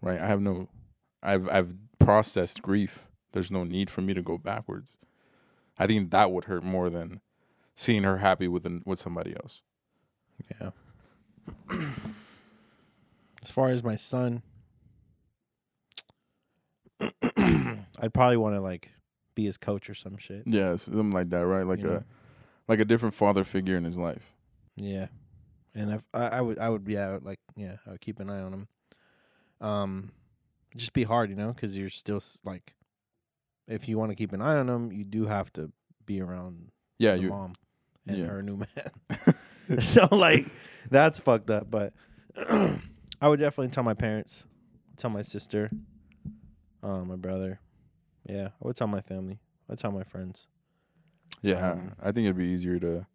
right? 0.03 0.21
I 0.21 0.27
have 0.27 0.43
no, 0.43 0.69
I've 1.23 1.49
I've 1.49 1.75
processed 1.99 2.61
grief. 2.61 3.07
There's 3.33 3.51
no 3.51 3.65
need 3.65 3.89
for 3.89 4.03
me 4.03 4.13
to 4.13 4.21
go 4.21 4.37
backwards. 4.37 4.99
I 5.79 5.87
think 5.87 6.11
that 6.11 6.31
would 6.31 6.45
hurt 6.45 6.63
more 6.63 6.91
than 6.91 7.23
seeing 7.75 8.03
her 8.03 8.19
happy 8.19 8.49
with 8.49 8.67
with 8.85 8.99
somebody 8.99 9.35
else. 9.35 9.63
Yeah. 10.61 10.71
as 13.43 13.51
far 13.51 13.69
as 13.69 13.83
my 13.83 13.97
son, 13.97 14.43
I'd 18.03 18.13
probably 18.13 18.37
want 18.37 18.57
to 18.57 18.61
like 18.61 18.91
be 19.35 19.45
his 19.45 19.57
coach 19.57 19.89
or 19.89 19.95
some 19.95 20.19
shit. 20.19 20.43
Yeah, 20.45 20.77
something 20.77 21.11
like 21.13 21.31
that, 21.31 21.47
right? 21.47 21.67
Like 21.67 21.79
You 21.81 21.89
a 21.89 21.93
know? 21.95 22.05
like 22.69 22.81
a 22.81 22.85
different 22.85 23.15
father 23.15 23.45
figure 23.45 23.77
in 23.77 23.85
his 23.85 23.97
life. 23.97 24.33
Yeah, 24.77 25.07
and 25.75 25.93
if 25.93 26.03
I, 26.13 26.27
I 26.29 26.41
would, 26.41 26.59
I 26.59 26.69
would, 26.69 26.87
yeah, 26.89 27.09
I 27.09 27.13
would 27.13 27.25
like, 27.25 27.41
yeah, 27.57 27.77
I 27.87 27.93
would 27.93 28.01
keep 28.01 28.21
an 28.21 28.29
eye 28.31 28.41
on 28.41 28.53
him. 28.53 28.69
Um, 29.61 30.13
just 30.77 30.93
be 30.93 31.05
hard, 31.05 31.31
you 31.31 31.37
know, 31.37 31.53
because 31.53 31.77
you're 31.77 31.89
still 31.91 32.17
s- 32.17 32.39
like, 32.45 32.75
if 33.69 33.89
you 33.89 33.99
want 33.99 34.11
to 34.11 34.17
keep 34.17 34.33
an 34.33 34.41
eye 34.43 34.57
on 34.57 34.69
him, 34.69 34.91
you 34.93 35.05
do 35.05 35.27
have 35.27 35.53
to 35.55 35.71
be 36.07 36.21
around 36.21 36.71
Yeah, 36.99 37.15
the 37.15 37.23
you. 37.23 37.29
mom 37.29 37.55
and 38.07 38.19
yeah. 38.19 38.27
her 38.27 38.43
new 38.43 38.57
man. 38.57 39.79
so 39.81 40.09
like, 40.11 40.47
that's 40.91 41.19
fucked 41.19 41.51
up. 41.51 41.71
But 41.71 41.93
I 43.21 43.29
would 43.29 43.39
definitely 43.39 43.69
tell 43.69 43.85
my 43.85 43.95
parents, 43.95 44.45
tell 44.97 45.11
my 45.11 45.23
sister, 45.23 45.71
uh, 46.83 47.05
my 47.05 47.17
brother. 47.17 47.61
Yeah, 48.29 48.49
I 48.49 48.67
would 48.67 48.77
tell 48.77 48.87
my 48.87 49.01
family. 49.01 49.41
I'd 49.69 49.79
tell 49.79 49.93
my 49.93 50.05
friends. 50.05 50.47
Yeah, 51.41 51.73
Um, 51.73 51.93
I 52.01 52.13
think 52.13 52.27
it'd 52.27 52.37
be 52.37 52.47
easier 52.49 52.79
to 52.81 53.07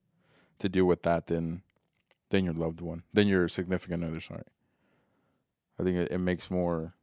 to 0.60 0.70
deal 0.70 0.86
with 0.86 1.04
that 1.04 1.28
than 1.28 1.62
than 2.30 2.44
your 2.46 2.54
loved 2.54 2.82
one, 2.82 3.04
than 3.14 3.28
your 3.28 3.48
significant 3.48 4.04
other. 4.04 4.20
Sorry, 4.20 4.44
I 5.80 5.84
think 5.84 5.96
it, 5.98 6.12
it 6.12 6.18
makes 6.18 6.50
more. 6.52 6.94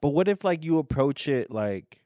But 0.00 0.10
what 0.10 0.28
if 0.28 0.44
like 0.44 0.64
you 0.64 0.78
approach 0.78 1.28
it 1.28 1.50
like 1.50 2.02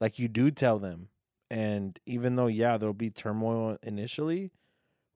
like 0.00 0.18
you 0.18 0.28
do 0.28 0.50
tell 0.50 0.78
them 0.78 1.08
and 1.50 1.98
even 2.06 2.36
though 2.36 2.46
yeah 2.46 2.78
there'll 2.78 2.94
be 2.94 3.10
turmoil 3.10 3.76
initially 3.82 4.52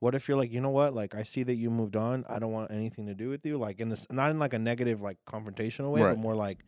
what 0.00 0.14
if 0.14 0.26
you're 0.26 0.36
like 0.36 0.50
you 0.50 0.60
know 0.60 0.70
what 0.70 0.92
like 0.92 1.14
I 1.14 1.22
see 1.22 1.44
that 1.44 1.54
you 1.54 1.70
moved 1.70 1.94
on 1.94 2.24
I 2.28 2.40
don't 2.40 2.50
want 2.50 2.72
anything 2.72 3.06
to 3.06 3.14
do 3.14 3.28
with 3.28 3.46
you 3.46 3.58
like 3.58 3.78
in 3.78 3.90
this 3.90 4.08
not 4.10 4.30
in 4.32 4.40
like 4.40 4.54
a 4.54 4.58
negative 4.58 5.00
like 5.00 5.18
confrontational 5.24 5.92
way 5.92 6.02
Right. 6.02 6.10
but 6.10 6.18
more 6.18 6.34
like 6.34 6.58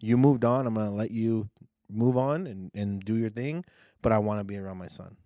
you 0.00 0.16
moved 0.16 0.44
on 0.44 0.66
I'm 0.66 0.74
to 0.74 0.90
let 0.90 1.10
you 1.10 1.48
move 1.90 2.16
on 2.16 2.46
and 2.46 2.70
and 2.74 3.04
do 3.04 3.16
your 3.16 3.30
thing 3.30 3.64
but 4.02 4.12
I 4.12 4.18
want 4.18 4.40
to 4.40 4.44
be 4.44 4.56
around 4.56 4.78
my 4.78 4.86
son 4.86 5.16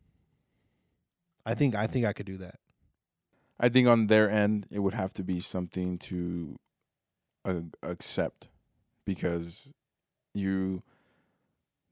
I 1.46 1.54
think 1.54 1.74
I 1.74 1.86
think 1.86 2.04
I 2.04 2.12
could 2.12 2.26
do 2.26 2.38
that 2.38 2.58
I 3.60 3.68
think 3.68 3.88
on 3.88 4.06
their 4.06 4.30
end, 4.30 4.66
it 4.70 4.78
would 4.80 4.94
have 4.94 5.12
to 5.14 5.24
be 5.24 5.40
something 5.40 5.98
to 5.98 6.56
uh, 7.44 7.60
accept, 7.82 8.48
because 9.04 9.72
you, 10.32 10.82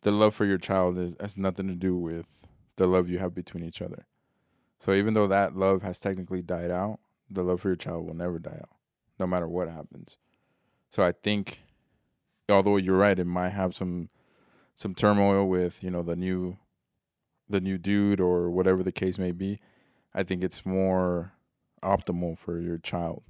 the 0.03 0.13
love 0.13 0.35
for 0.35 0.45
your 0.45 0.59
child 0.59 0.99
is 0.99 1.17
has 1.19 1.37
nothing 1.37 1.67
to 1.67 1.75
do 1.75 1.97
with 1.97 2.47
the 2.77 2.87
love 2.87 3.09
you 3.09 3.19
have 3.19 3.35
between 3.35 3.65
each 3.65 3.83
other. 3.83 4.07
So 4.79 4.93
even 4.93 5.15
though 5.15 5.27
that 5.27 5.57
love 5.57 5.83
has 5.83 5.99
technically 5.99 6.43
died 6.43 6.71
out, 6.71 7.01
the 7.29 7.43
love 7.43 7.63
for 7.63 7.69
your 7.69 7.77
child 7.77 8.07
will 8.07 8.15
never 8.15 8.39
die 8.39 8.61
out, 8.61 8.77
no 9.19 9.27
matter 9.27 9.49
what 9.49 9.69
happens. 9.69 10.19
So 10.91 11.03
I 11.03 11.13
think, 11.13 11.63
although 12.49 12.77
you're 12.77 12.97
right, 12.97 13.19
it 13.19 13.27
might 13.27 13.51
have 13.51 13.75
some 13.75 14.09
some 14.75 14.95
turmoil 14.95 15.49
with 15.49 15.83
you 15.83 15.91
know 15.91 16.03
the 16.03 16.17
new 16.17 16.59
the 17.49 17.61
new 17.61 17.79
dude 17.79 18.21
or 18.21 18.51
whatever 18.51 18.83
the 18.83 18.93
case 18.93 19.19
may 19.19 19.33
be. 19.33 19.61
I 20.15 20.23
think 20.23 20.43
it's 20.43 20.65
more 20.65 21.33
optimal 21.83 22.39
for 22.39 22.59
your 22.61 22.79
child 22.79 23.23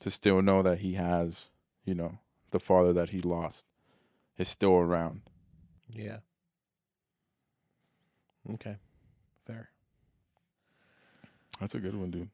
to 0.00 0.10
still 0.10 0.42
know 0.42 0.62
that 0.62 0.80
he 0.80 0.94
has, 0.94 1.50
you 1.84 1.94
know, 1.94 2.18
the 2.50 2.58
father 2.60 2.92
that 2.92 3.10
he 3.10 3.20
lost 3.20 3.66
is 4.36 4.48
still 4.48 4.74
around. 4.74 5.22
yeah 5.88 6.18
okay 8.54 8.76
fair 9.46 9.68
That's 11.60 11.74
a 11.74 11.78
good 11.78 11.94
one, 11.94 12.10
dude. 12.10 12.30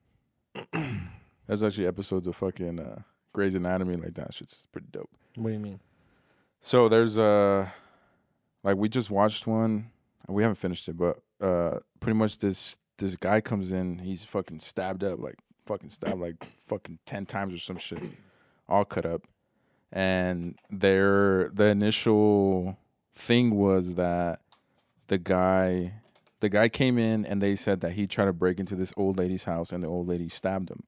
There's 1.47 1.65
actually 1.65 1.87
episodes 1.87 2.27
of 2.27 2.37
fucking 2.37 2.79
uh, 2.81 3.03
Grey's 3.33 3.55
Anatomy 3.55 3.97
like 3.97 4.15
that. 4.15 4.33
Shit's 4.35 4.67
pretty 4.71 4.89
dope. 4.91 5.11
what 5.37 5.49
do 5.49 5.55
you 5.55 5.59
mean 5.61 5.81
So 6.67 6.89
there's 6.89 7.17
uh 7.17 7.69
like 8.65 8.77
we 8.77 8.89
just 8.89 9.09
watched 9.09 9.47
one. 9.47 9.93
We 10.27 10.43
haven't 10.43 10.57
finished 10.57 10.89
it, 10.89 10.97
but 10.97 11.23
uh 11.41 11.79
pretty 12.01 12.19
much 12.19 12.39
this 12.39 12.77
this 12.99 13.15
guy 13.15 13.41
comes 13.41 13.71
in, 13.71 14.01
he's 14.01 14.25
fucking 14.25 14.59
stabbed 14.59 15.05
up, 15.05 15.21
like 15.21 15.37
fucking 15.63 15.91
stabbed 15.91 16.19
like 16.19 16.45
fucking 16.59 16.99
ten 17.07 17.25
times 17.25 17.55
or 17.55 17.59
some 17.59 17.77
shit. 17.77 18.03
All 18.69 18.85
cut 18.85 19.07
up. 19.07 19.23
And 19.93 20.59
their 20.69 21.51
the 21.51 21.67
initial 21.67 22.77
thing 23.15 23.55
was 23.55 23.95
that 23.95 24.41
the 25.07 25.19
guy 25.19 26.01
the 26.41 26.49
guy 26.49 26.69
came 26.69 26.99
in 26.99 27.25
and 27.25 27.41
they 27.41 27.55
said 27.55 27.81
that 27.83 27.93
he 27.93 28.09
tried 28.09 28.25
to 28.25 28.33
break 28.33 28.59
into 28.59 28.75
this 28.75 28.93
old 28.97 29.21
lady's 29.21 29.45
house 29.45 29.71
and 29.71 29.85
the 29.85 29.87
old 29.87 30.09
lady 30.09 30.29
stabbed 30.29 30.71
him. 30.71 30.83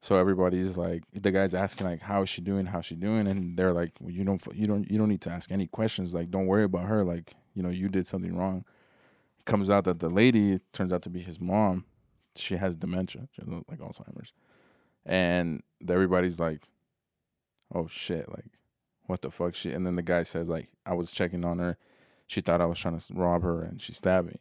So 0.00 0.16
everybody's 0.16 0.76
like, 0.76 1.02
the 1.12 1.32
guy's 1.32 1.54
asking 1.54 1.86
like, 1.86 2.02
"How 2.02 2.22
is 2.22 2.28
she 2.28 2.40
doing? 2.40 2.66
How's 2.66 2.84
she 2.84 2.94
doing?" 2.94 3.26
And 3.26 3.56
they're 3.56 3.72
like, 3.72 3.92
well, 4.00 4.10
"You 4.10 4.24
don't, 4.24 4.40
you 4.54 4.66
don't, 4.66 4.90
you 4.90 4.98
don't 4.98 5.08
need 5.08 5.22
to 5.22 5.30
ask 5.30 5.50
any 5.50 5.66
questions. 5.66 6.14
Like, 6.14 6.30
don't 6.30 6.46
worry 6.46 6.64
about 6.64 6.84
her. 6.84 7.04
Like, 7.04 7.34
you 7.54 7.62
know, 7.62 7.68
you 7.68 7.88
did 7.88 8.06
something 8.06 8.36
wrong." 8.36 8.64
It 9.40 9.44
comes 9.44 9.70
out 9.70 9.84
that 9.84 9.98
the 9.98 10.08
lady 10.08 10.60
turns 10.72 10.92
out 10.92 11.02
to 11.02 11.10
be 11.10 11.20
his 11.20 11.40
mom. 11.40 11.84
She 12.36 12.56
has 12.56 12.76
dementia, 12.76 13.28
she 13.32 13.42
has, 13.42 13.48
like 13.68 13.80
Alzheimer's, 13.80 14.32
and 15.04 15.62
everybody's 15.88 16.38
like, 16.38 16.62
"Oh 17.74 17.88
shit! 17.88 18.28
Like, 18.28 18.46
what 19.06 19.22
the 19.22 19.30
fuck?" 19.30 19.54
She 19.56 19.72
and 19.72 19.84
then 19.84 19.96
the 19.96 20.02
guy 20.02 20.22
says 20.22 20.48
like, 20.48 20.68
"I 20.86 20.94
was 20.94 21.10
checking 21.10 21.44
on 21.44 21.58
her. 21.58 21.76
She 22.28 22.40
thought 22.40 22.60
I 22.60 22.66
was 22.66 22.78
trying 22.78 22.98
to 22.98 23.14
rob 23.14 23.42
her, 23.42 23.62
and 23.62 23.82
she 23.82 23.92
stabbed 23.92 24.28
me." 24.28 24.38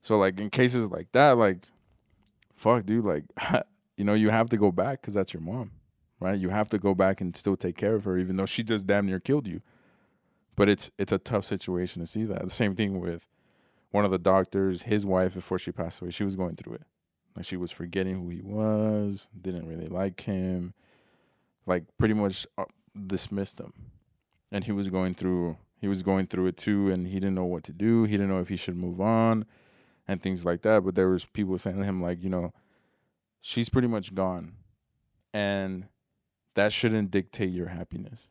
So 0.00 0.16
like 0.16 0.38
in 0.38 0.50
cases 0.50 0.90
like 0.90 1.10
that, 1.12 1.36
like, 1.38 1.66
fuck, 2.54 2.86
dude, 2.86 3.04
like. 3.04 3.24
you 4.00 4.04
know, 4.04 4.14
you 4.14 4.30
have 4.30 4.48
to 4.48 4.56
go 4.56 4.72
back 4.72 5.02
because 5.02 5.12
that's 5.12 5.34
your 5.34 5.42
mom, 5.42 5.72
right? 6.20 6.40
You 6.40 6.48
have 6.48 6.70
to 6.70 6.78
go 6.78 6.94
back 6.94 7.20
and 7.20 7.36
still 7.36 7.54
take 7.54 7.76
care 7.76 7.96
of 7.96 8.04
her, 8.04 8.16
even 8.16 8.36
though 8.36 8.46
she 8.46 8.62
just 8.62 8.86
damn 8.86 9.04
near 9.04 9.20
killed 9.20 9.46
you. 9.46 9.60
But 10.56 10.70
it's 10.70 10.90
it's 10.96 11.12
a 11.12 11.18
tough 11.18 11.44
situation 11.44 12.00
to 12.00 12.06
see 12.06 12.24
that. 12.24 12.42
The 12.42 12.48
same 12.48 12.74
thing 12.74 12.98
with 12.98 13.28
one 13.90 14.06
of 14.06 14.10
the 14.10 14.18
doctors, 14.18 14.84
his 14.84 15.04
wife 15.04 15.34
before 15.34 15.58
she 15.58 15.70
passed 15.70 16.00
away. 16.00 16.12
She 16.12 16.24
was 16.24 16.34
going 16.34 16.56
through 16.56 16.76
it, 16.76 16.82
like 17.36 17.44
she 17.44 17.58
was 17.58 17.70
forgetting 17.70 18.22
who 18.22 18.30
he 18.30 18.40
was, 18.40 19.28
didn't 19.38 19.66
really 19.66 19.88
like 19.88 20.22
him, 20.22 20.72
like 21.66 21.84
pretty 21.98 22.14
much 22.14 22.46
uh, 22.56 22.64
dismissed 23.06 23.60
him, 23.60 23.74
and 24.50 24.64
he 24.64 24.72
was 24.72 24.88
going 24.88 25.12
through 25.12 25.58
he 25.78 25.88
was 25.88 26.02
going 26.02 26.26
through 26.26 26.46
it 26.46 26.56
too, 26.56 26.90
and 26.90 27.06
he 27.06 27.20
didn't 27.20 27.34
know 27.34 27.44
what 27.44 27.64
to 27.64 27.72
do. 27.74 28.04
He 28.04 28.12
didn't 28.12 28.30
know 28.30 28.40
if 28.40 28.48
he 28.48 28.56
should 28.56 28.78
move 28.78 28.98
on, 28.98 29.44
and 30.08 30.22
things 30.22 30.46
like 30.46 30.62
that. 30.62 30.84
But 30.84 30.94
there 30.94 31.10
was 31.10 31.26
people 31.26 31.58
saying 31.58 31.76
to 31.76 31.84
him 31.84 32.00
like, 32.00 32.22
you 32.22 32.30
know 32.30 32.54
she's 33.40 33.68
pretty 33.68 33.88
much 33.88 34.14
gone. 34.14 34.54
And 35.32 35.86
that 36.54 36.72
shouldn't 36.72 37.10
dictate 37.10 37.50
your 37.50 37.68
happiness 37.68 38.26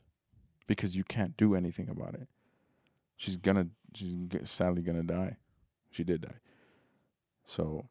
because 0.66 0.96
you 0.96 1.04
can't 1.04 1.36
do 1.36 1.54
anything 1.54 1.88
about 1.88 2.14
it. 2.14 2.28
She's 3.16 3.36
gonna 3.36 3.68
she's 3.94 4.16
sadly 4.44 4.82
gonna 4.82 5.02
die. 5.02 5.36
She 5.90 6.04
did 6.04 6.22
die. 6.22 6.38
So 7.44 7.86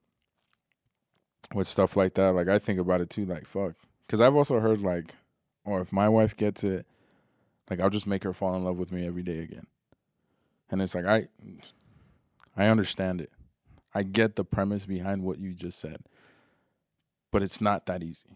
with 1.54 1.68
stuff 1.68 1.98
like 1.98 2.14
that 2.14 2.36
like 2.36 2.48
i 2.48 2.60
think 2.60 2.80
about 2.80 3.02
it 3.02 3.10
too 3.10 3.26
like 3.26 3.46
fuck. 3.46 3.74
Because 4.06 4.22
i've 4.22 4.36
also 4.36 4.60
heard 4.60 4.82
like 4.82 5.16
or 5.66 5.82
if 5.82 5.92
my 5.92 6.08
wife 6.08 6.38
gets 6.38 6.64
it 6.64 6.86
like 7.70 7.80
i'll 7.80 7.90
just 7.90 8.08
make 8.08 8.24
her 8.24 8.34
fall 8.34 8.56
in 8.56 8.64
love 8.64 8.78
with 8.78 8.92
me 8.92 9.06
every 9.06 9.24
day 9.24 9.40
again. 9.40 9.68
And 10.70 10.82
it's 10.82 10.96
like 10.96 11.06
i 11.06 11.28
i 12.56 12.68
understand 12.68 13.22
it. 13.22 13.32
I 13.94 14.04
get 14.04 14.36
the 14.36 14.46
premise 14.46 14.86
behind 14.86 15.24
what 15.24 15.40
you 15.40 15.54
just 15.54 15.80
said 15.80 15.98
but 17.32 17.44
it's 17.44 17.62
not 17.62 17.86
that 17.88 18.04
easy. 18.04 18.36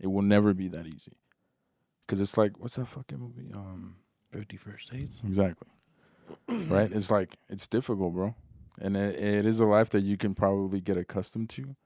It 0.00 0.08
will 0.08 0.22
never 0.22 0.54
be 0.54 0.68
that 0.68 0.86
easy. 0.86 1.12
Cause 2.06 2.20
it's 2.20 2.38
like, 2.38 2.58
what's 2.58 2.76
that 2.76 2.86
fucking 2.88 3.18
movie? 3.18 3.50
Um, 3.54 3.96
Fifty 4.32 4.56
First 4.56 4.90
Dates. 4.90 5.20
exactly. 5.26 5.68
right? 6.68 6.90
It's 6.92 7.10
like 7.10 7.36
it's 7.48 7.66
difficult, 7.66 8.14
bro, 8.14 8.34
and 8.80 8.96
it, 8.96 9.18
it 9.18 9.46
is 9.46 9.60
a 9.60 9.66
life 9.66 9.90
that 9.90 10.02
you 10.02 10.16
can 10.16 10.34
probably 10.34 10.80
get 10.80 10.96
accustomed 10.96 11.50
to. 11.50 11.76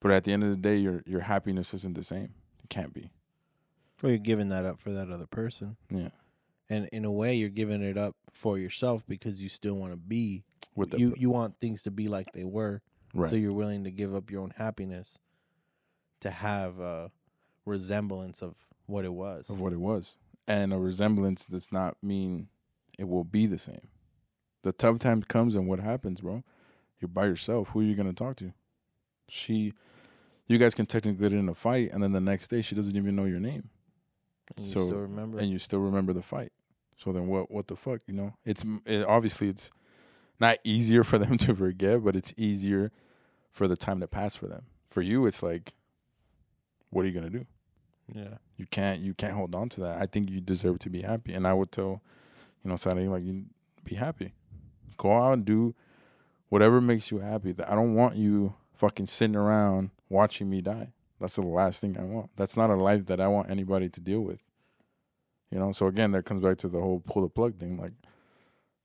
But 0.00 0.10
at 0.12 0.24
the 0.24 0.32
end 0.32 0.42
of 0.44 0.50
the 0.50 0.56
day, 0.56 0.76
your 0.76 1.02
your 1.06 1.20
happiness 1.20 1.72
isn't 1.74 1.94
the 1.94 2.02
same. 2.04 2.34
It 2.62 2.68
can't 2.70 2.92
be. 2.92 3.10
Well, 4.02 4.10
you're 4.10 4.18
giving 4.18 4.48
that 4.48 4.66
up 4.66 4.78
for 4.78 4.90
that 4.92 5.10
other 5.10 5.26
person, 5.26 5.76
Yeah. 5.90 6.08
and 6.68 6.86
in 6.92 7.06
a 7.06 7.10
way, 7.10 7.34
you're 7.34 7.48
giving 7.48 7.82
it 7.82 7.96
up 7.96 8.14
for 8.30 8.58
yourself 8.58 9.06
because 9.06 9.42
you 9.42 9.48
still 9.48 9.74
want 9.74 9.92
to 9.92 9.96
be. 9.96 10.44
With 10.74 10.90
the 10.90 10.98
You 10.98 11.14
you 11.16 11.30
want 11.30 11.58
things 11.58 11.80
to 11.82 11.90
be 11.90 12.08
like 12.08 12.32
they 12.34 12.44
were, 12.44 12.82
right. 13.14 13.30
so 13.30 13.36
you're 13.36 13.54
willing 13.54 13.84
to 13.84 13.90
give 13.90 14.14
up 14.14 14.30
your 14.30 14.42
own 14.42 14.52
happiness 14.58 15.18
to 16.20 16.30
have 16.30 16.78
a 16.80 17.10
resemblance 17.64 18.42
of 18.42 18.54
what 18.86 19.04
it 19.04 19.12
was. 19.12 19.50
of 19.50 19.60
what 19.60 19.72
it 19.72 19.80
was. 19.80 20.16
And 20.48 20.72
a 20.72 20.78
resemblance 20.78 21.46
does 21.46 21.72
not 21.72 21.96
mean 22.02 22.48
it 22.98 23.04
will 23.08 23.24
be 23.24 23.46
the 23.46 23.58
same. 23.58 23.88
The 24.62 24.72
tough 24.72 24.98
time 24.98 25.22
comes 25.22 25.54
and 25.54 25.66
what 25.68 25.80
happens, 25.80 26.20
bro? 26.20 26.42
You're 27.00 27.08
by 27.08 27.26
yourself. 27.26 27.68
Who 27.70 27.80
are 27.80 27.84
you 27.84 27.94
gonna 27.94 28.12
talk 28.12 28.36
to? 28.36 28.52
She 29.28 29.72
you 30.48 30.58
guys 30.58 30.74
can 30.74 30.86
technically 30.86 31.20
get 31.28 31.32
in 31.36 31.48
a 31.48 31.54
fight 31.54 31.90
and 31.92 32.02
then 32.02 32.12
the 32.12 32.20
next 32.20 32.48
day 32.48 32.62
she 32.62 32.74
doesn't 32.76 32.96
even 32.96 33.16
know 33.16 33.24
your 33.24 33.40
name. 33.40 33.68
And 34.56 34.64
you 34.64 34.72
So- 34.72 34.80
still 34.86 34.98
remember. 35.00 35.38
and 35.38 35.50
you 35.50 35.58
still 35.58 35.80
remember 35.80 36.12
the 36.12 36.22
fight. 36.22 36.52
So 36.96 37.12
then 37.12 37.26
what 37.26 37.50
what 37.50 37.66
the 37.66 37.76
fuck, 37.76 38.00
you 38.06 38.14
know? 38.14 38.34
It's 38.44 38.64
it, 38.86 39.04
obviously 39.04 39.48
it's 39.48 39.70
not 40.40 40.58
easier 40.64 41.02
for 41.10 41.18
them 41.18 41.36
to 41.38 41.54
forget, 41.54 42.02
but 42.04 42.14
it's 42.16 42.32
easier 42.36 42.92
for 43.50 43.66
the 43.68 43.76
time 43.76 44.00
to 44.00 44.06
pass 44.06 44.36
for 44.36 44.46
them. 44.46 44.66
For 44.88 45.02
you 45.02 45.26
it's 45.26 45.42
like 45.42 45.74
what 46.90 47.04
are 47.04 47.08
you 47.08 47.14
going 47.14 47.30
to 47.30 47.38
do? 47.38 47.46
yeah. 48.14 48.36
You 48.56 48.66
can't 48.66 49.00
you 49.00 49.14
can't 49.14 49.34
hold 49.34 49.54
on 49.54 49.68
to 49.70 49.80
that. 49.82 50.00
I 50.00 50.06
think 50.06 50.30
you 50.30 50.40
deserve 50.40 50.78
to 50.80 50.90
be 50.90 51.02
happy 51.02 51.34
and 51.34 51.46
I 51.46 51.52
would 51.52 51.72
tell 51.72 52.02
you 52.64 52.70
know 52.70 52.76
Saturday 52.76 53.08
like 53.08 53.24
you 53.24 53.44
be 53.84 53.96
happy. 53.96 54.32
Go 54.96 55.12
out 55.12 55.32
and 55.32 55.44
do 55.44 55.74
whatever 56.48 56.80
makes 56.80 57.10
you 57.10 57.18
happy. 57.18 57.54
I 57.66 57.74
don't 57.74 57.94
want 57.94 58.16
you 58.16 58.54
fucking 58.74 59.06
sitting 59.06 59.36
around 59.36 59.90
watching 60.08 60.48
me 60.48 60.60
die. 60.60 60.92
That's 61.20 61.36
the 61.36 61.42
last 61.42 61.80
thing 61.80 61.96
I 61.98 62.02
want. 62.02 62.30
That's 62.36 62.56
not 62.56 62.70
a 62.70 62.76
life 62.76 63.06
that 63.06 63.20
I 63.20 63.28
want 63.28 63.50
anybody 63.50 63.88
to 63.88 64.00
deal 64.00 64.20
with. 64.20 64.40
You 65.50 65.58
know, 65.58 65.72
so 65.72 65.86
again, 65.86 66.12
that 66.12 66.24
comes 66.24 66.40
back 66.40 66.58
to 66.58 66.68
the 66.68 66.80
whole 66.80 67.00
pull 67.00 67.22
the 67.22 67.28
plug 67.28 67.58
thing. 67.58 67.78
Like, 67.78 67.92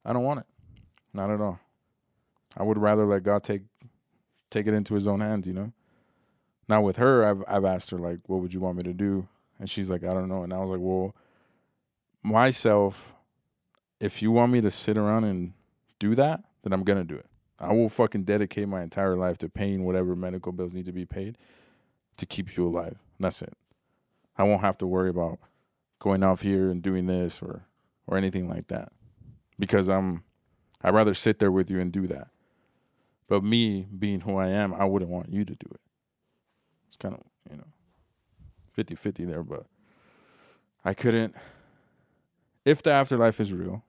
I 0.06 0.14
don't 0.14 0.24
want 0.24 0.42
it, 0.42 0.46
not 1.14 1.30
at 1.30 1.42
all. 1.42 1.60
I 2.56 2.64
would 2.64 2.78
rather 2.78 3.06
let 3.06 3.24
God 3.24 3.44
take 3.44 3.64
take 4.50 4.68
it 4.68 4.74
into 4.74 4.94
His 4.94 5.08
own 5.08 5.22
hands. 5.22 5.48
You 5.48 5.54
know. 5.54 5.74
Now 6.67 6.82
with 6.82 6.97
her, 6.97 7.26
I've 7.26 7.43
I've 7.47 7.65
asked 7.65 7.89
her 7.91 7.97
like, 7.97 8.19
what 8.28 8.41
would 8.41 8.54
you 8.54 8.60
want 8.60 8.78
me 8.78 8.84
to 8.84 8.93
do? 8.93 9.28
And 9.60 9.69
she's 9.69 9.89
like, 9.89 10.04
I 10.04 10.13
don't 10.13 10.30
know. 10.30 10.43
And 10.43 10.54
I 10.54 10.58
was 10.58 10.69
like, 10.69 10.80
well, 10.82 11.15
myself, 12.24 13.13
if 14.00 14.21
you 14.21 14.32
want 14.32 14.52
me 14.52 14.62
to 14.62 14.71
sit 14.71 14.97
around 14.97 15.26
and 15.26 15.54
do 16.00 16.15
that, 16.15 16.43
then 16.63 16.74
I'm 16.74 16.84
gonna 16.84 17.04
do 17.04 17.15
it. 17.15 17.28
I 17.60 17.74
will 17.74 17.89
fucking 17.89 18.24
dedicate 18.24 18.67
my 18.67 18.82
entire 18.82 19.15
life 19.15 19.38
to 19.39 19.50
paying 19.50 19.84
whatever 19.84 20.15
medical 20.15 20.52
bills 20.52 20.74
need 20.74 20.86
to 20.86 20.91
be 20.91 21.06
paid 21.06 21.38
to 22.17 22.26
keep 22.26 22.58
you 22.58 22.67
alive. 22.67 22.97
That's 23.19 23.41
it. 23.41 23.54
I 24.38 24.43
won't 24.43 24.62
have 24.62 24.78
to 24.80 24.88
worry 24.88 25.10
about 25.10 25.39
going 26.00 26.24
off 26.24 26.41
here 26.41 26.71
and 26.71 26.82
doing 26.82 27.06
this 27.06 27.41
or 27.41 27.65
or 28.08 28.17
anything 28.17 28.50
like 28.50 28.67
that. 28.67 28.91
Because 29.60 29.88
I'm 29.88 30.24
I'd 30.84 30.95
rather 30.95 31.13
sit 31.13 31.39
there 31.39 31.52
with 31.52 31.69
you 31.69 31.80
and 31.80 31.91
do 31.91 32.08
that. 32.08 32.30
But 33.28 33.43
me 33.43 33.86
being 33.97 34.21
who 34.21 34.38
I 34.38 34.47
am, 34.47 34.74
I 34.74 34.86
wouldn't 34.86 35.12
want 35.12 35.32
you 35.32 35.45
to 35.45 35.54
do 35.54 35.67
it. 35.71 35.80
It's 36.92 36.98
kind 36.98 37.16
of, 37.16 37.22
you 37.50 37.56
know, 37.56 37.64
50-50 38.78 39.26
there, 39.26 39.44
but 39.44 39.66
I 40.84 40.94
couldn't 40.94 41.36
if 42.66 42.84
the 42.84 42.92
afterlife 42.92 43.40
is 43.40 43.54
real 43.54 43.84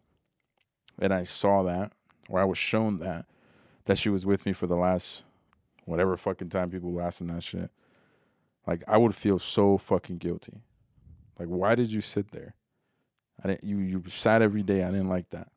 and 1.01 1.13
I 1.13 1.25
saw 1.25 1.63
that 1.65 1.93
or 2.29 2.41
I 2.41 2.45
was 2.45 2.59
shown 2.59 2.99
that 2.99 3.27
that 3.87 3.99
she 3.99 4.09
was 4.09 4.25
with 4.25 4.47
me 4.47 4.53
for 4.53 4.69
the 4.69 4.77
last 4.77 5.25
whatever 5.85 6.17
fucking 6.17 6.49
time 6.49 6.71
people 6.71 6.93
last 6.93 7.21
in 7.21 7.27
that 7.27 7.43
shit. 7.43 7.71
Like 8.67 8.85
I 8.87 8.99
would 8.99 9.15
feel 9.17 9.41
so 9.41 9.79
fucking 9.79 10.19
guilty. 10.19 10.63
Like 11.39 11.49
why 11.49 11.75
did 11.75 11.93
you 11.93 12.01
sit 12.01 12.31
there? 12.31 12.55
I 13.43 13.49
didn't 13.49 13.65
you 13.65 13.79
you 13.79 14.05
sat 14.07 14.43
every 14.43 14.63
day. 14.63 14.85
I 14.85 14.91
didn't 14.91 15.09
like 15.09 15.31
that. 15.31 15.49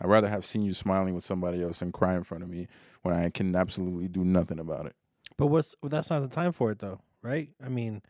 I'd 0.00 0.08
rather 0.08 0.28
have 0.28 0.44
seen 0.44 0.62
you 0.62 0.74
smiling 0.74 1.14
with 1.14 1.24
somebody 1.24 1.62
else 1.62 1.82
and 1.82 1.92
cry 1.92 2.14
in 2.14 2.24
front 2.24 2.44
of 2.44 2.50
me 2.50 2.68
when 3.02 3.14
I 3.14 3.30
can 3.30 3.54
absolutely 3.54 4.08
do 4.08 4.24
nothing 4.24 4.58
about 4.58 4.86
it. 4.86 4.96
But 5.36 5.46
what's 5.46 5.74
well, 5.82 5.90
that's 5.90 6.10
not 6.10 6.20
the 6.20 6.28
time 6.28 6.52
for 6.52 6.70
it 6.70 6.78
though, 6.78 7.00
right? 7.22 7.50
I 7.64 7.68
mean, 7.68 8.02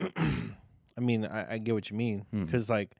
I 0.16 1.00
mean, 1.00 1.24
I, 1.24 1.54
I 1.54 1.58
get 1.58 1.74
what 1.74 1.90
you 1.90 1.96
mean 1.96 2.26
Hmm. 2.30 2.44
because 2.44 2.68
like 2.70 2.96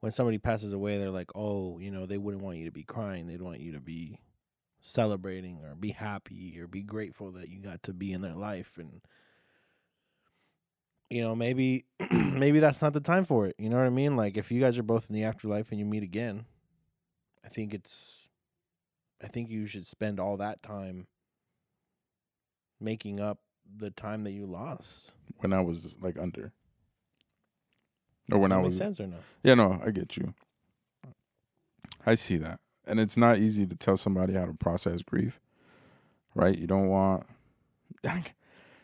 when 0.00 0.12
somebody 0.12 0.38
passes 0.38 0.72
away, 0.72 0.98
they're 0.98 1.10
like, 1.10 1.30
oh, 1.34 1.78
you 1.78 1.90
know, 1.90 2.06
they 2.06 2.18
wouldn't 2.18 2.42
want 2.42 2.58
you 2.58 2.64
to 2.64 2.72
be 2.72 2.82
crying. 2.82 3.26
They'd 3.28 3.40
want 3.42 3.60
you 3.60 3.72
to 3.72 3.80
be 3.80 4.18
celebrating 4.80 5.60
or 5.64 5.76
be 5.76 5.90
happy 5.90 6.58
or 6.58 6.66
be 6.66 6.82
grateful 6.82 7.30
that 7.32 7.48
you 7.48 7.60
got 7.60 7.82
to 7.84 7.92
be 7.92 8.12
in 8.12 8.20
their 8.20 8.34
life 8.34 8.78
and 8.78 9.00
you 11.08 11.22
know 11.22 11.36
maybe 11.36 11.84
maybe 12.10 12.58
that's 12.58 12.82
not 12.82 12.92
the 12.92 13.00
time 13.00 13.24
for 13.24 13.46
it 13.46 13.54
you 13.58 13.70
know 13.70 13.76
what 13.76 13.86
i 13.86 13.90
mean 13.90 14.16
like 14.16 14.36
if 14.36 14.50
you 14.50 14.60
guys 14.60 14.76
are 14.78 14.82
both 14.82 15.08
in 15.08 15.14
the 15.14 15.22
afterlife 15.22 15.70
and 15.70 15.78
you 15.78 15.84
meet 15.86 16.02
again 16.02 16.46
i 17.44 17.48
think 17.48 17.72
it's 17.72 18.26
i 19.22 19.28
think 19.28 19.48
you 19.48 19.68
should 19.68 19.86
spend 19.86 20.18
all 20.18 20.36
that 20.36 20.60
time 20.64 21.06
making 22.82 23.20
up 23.20 23.38
the 23.78 23.90
time 23.90 24.24
that 24.24 24.32
you 24.32 24.46
lost 24.46 25.12
When 25.38 25.52
I 25.52 25.60
was 25.60 25.96
like 26.00 26.18
under. 26.18 26.52
Or 28.30 28.38
when 28.38 28.50
Does 28.50 28.56
I 28.58 28.60
that 28.60 28.64
was 28.66 28.76
sense 28.76 29.00
or 29.00 29.06
no 29.06 29.16
Yeah, 29.42 29.54
no, 29.54 29.80
I 29.84 29.90
get 29.90 30.16
you. 30.16 30.34
I 32.06 32.14
see 32.14 32.36
that. 32.38 32.60
And 32.86 32.98
it's 32.98 33.16
not 33.16 33.38
easy 33.38 33.66
to 33.66 33.76
tell 33.76 33.96
somebody 33.96 34.34
how 34.34 34.44
to 34.46 34.54
process 34.54 35.02
grief. 35.02 35.40
Right? 36.34 36.56
You 36.58 36.66
don't 36.66 36.88
want 36.88 37.26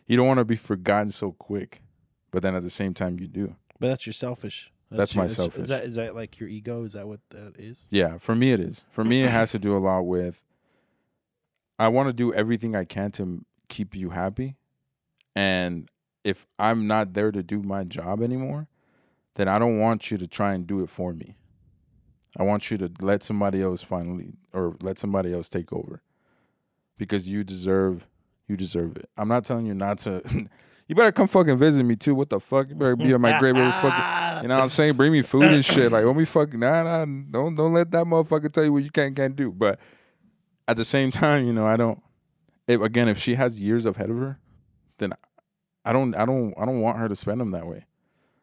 you 0.06 0.16
don't 0.16 0.26
want 0.26 0.38
to 0.38 0.44
be 0.44 0.56
forgotten 0.56 1.10
so 1.12 1.32
quick. 1.32 1.82
But 2.30 2.42
then 2.42 2.54
at 2.54 2.62
the 2.62 2.70
same 2.70 2.92
time 2.94 3.18
you 3.18 3.26
do. 3.26 3.56
but 3.80 3.88
that's 3.88 4.06
your 4.06 4.12
selfish 4.12 4.70
That's 4.90 5.14
your- 5.14 5.22
my 5.22 5.26
is 5.26 5.36
selfish. 5.36 5.68
that 5.68 5.84
is 5.84 5.94
that 5.96 6.14
like 6.14 6.38
your 6.38 6.48
ego 6.48 6.84
is 6.84 6.92
that 6.92 7.08
what 7.08 7.20
that 7.30 7.54
is 7.58 7.88
Yeah, 7.90 8.18
for 8.18 8.34
me 8.34 8.52
it 8.52 8.60
is. 8.60 8.84
For 8.90 9.02
me 9.04 9.22
it 9.24 9.30
has 9.30 9.50
to 9.52 9.58
do 9.58 9.76
a 9.76 9.78
lot 9.78 10.02
with 10.02 10.44
I 11.78 11.88
want 11.88 12.08
to 12.08 12.12
do 12.12 12.34
everything 12.34 12.74
I 12.76 12.84
can 12.84 13.10
to 13.12 13.44
keep 13.68 13.94
you 13.94 14.10
happy. 14.10 14.56
And 15.36 15.88
if 16.24 16.46
I'm 16.58 16.86
not 16.86 17.14
there 17.14 17.30
to 17.30 17.42
do 17.42 17.62
my 17.62 17.84
job 17.84 18.22
anymore, 18.22 18.68
then 19.36 19.48
I 19.48 19.58
don't 19.58 19.78
want 19.78 20.10
you 20.10 20.18
to 20.18 20.26
try 20.26 20.54
and 20.54 20.66
do 20.66 20.82
it 20.82 20.90
for 20.90 21.12
me. 21.12 21.36
I 22.36 22.42
want 22.42 22.70
you 22.70 22.78
to 22.78 22.90
let 23.00 23.22
somebody 23.22 23.62
else 23.62 23.82
finally 23.82 24.32
or 24.52 24.76
let 24.82 24.98
somebody 24.98 25.32
else 25.32 25.48
take 25.48 25.72
over. 25.72 26.02
Because 26.96 27.28
you 27.28 27.44
deserve 27.44 28.08
you 28.48 28.56
deserve 28.56 28.96
it. 28.96 29.08
I'm 29.16 29.28
not 29.28 29.44
telling 29.44 29.66
you 29.66 29.74
not 29.74 29.98
to 29.98 30.22
You 30.88 30.94
better 30.94 31.12
come 31.12 31.28
fucking 31.28 31.58
visit 31.58 31.84
me 31.84 31.96
too. 31.96 32.14
What 32.14 32.30
the 32.30 32.40
fuck? 32.40 32.70
You 32.70 32.74
better 32.74 32.96
be 32.96 33.12
at 33.12 33.20
my 33.20 33.38
grave 33.38 33.56
fucking 33.56 34.42
you 34.42 34.48
know 34.48 34.56
what 34.56 34.62
I'm 34.62 34.68
saying? 34.70 34.96
Bring 34.96 35.12
me 35.12 35.20
food 35.20 35.44
and 35.44 35.64
shit. 35.64 35.92
Like, 35.92 36.04
let 36.04 36.16
me 36.16 36.24
fucking 36.24 36.58
nah, 36.58 36.82
nah, 36.82 37.04
don't 37.30 37.54
don't 37.54 37.74
let 37.74 37.90
that 37.90 38.06
motherfucker 38.06 38.50
tell 38.50 38.64
you 38.64 38.72
what 38.72 38.84
you 38.84 38.90
can 38.90 39.08
not 39.08 39.16
can't 39.16 39.36
do. 39.36 39.52
But 39.52 39.78
at 40.66 40.76
the 40.76 40.84
same 40.84 41.10
time, 41.10 41.46
you 41.46 41.52
know, 41.52 41.66
I 41.66 41.76
don't. 41.76 42.02
If 42.68 42.80
again, 42.80 43.08
if 43.08 43.18
she 43.18 43.34
has 43.34 43.58
years 43.58 43.86
ahead 43.86 44.10
of 44.10 44.18
her, 44.18 44.38
then 44.98 45.14
I 45.84 45.92
don't, 45.92 46.14
I 46.14 46.24
don't, 46.24 46.54
I 46.56 46.64
don't 46.64 46.80
want 46.80 46.98
her 46.98 47.08
to 47.08 47.16
spend 47.16 47.40
them 47.40 47.50
that 47.50 47.66
way. 47.66 47.86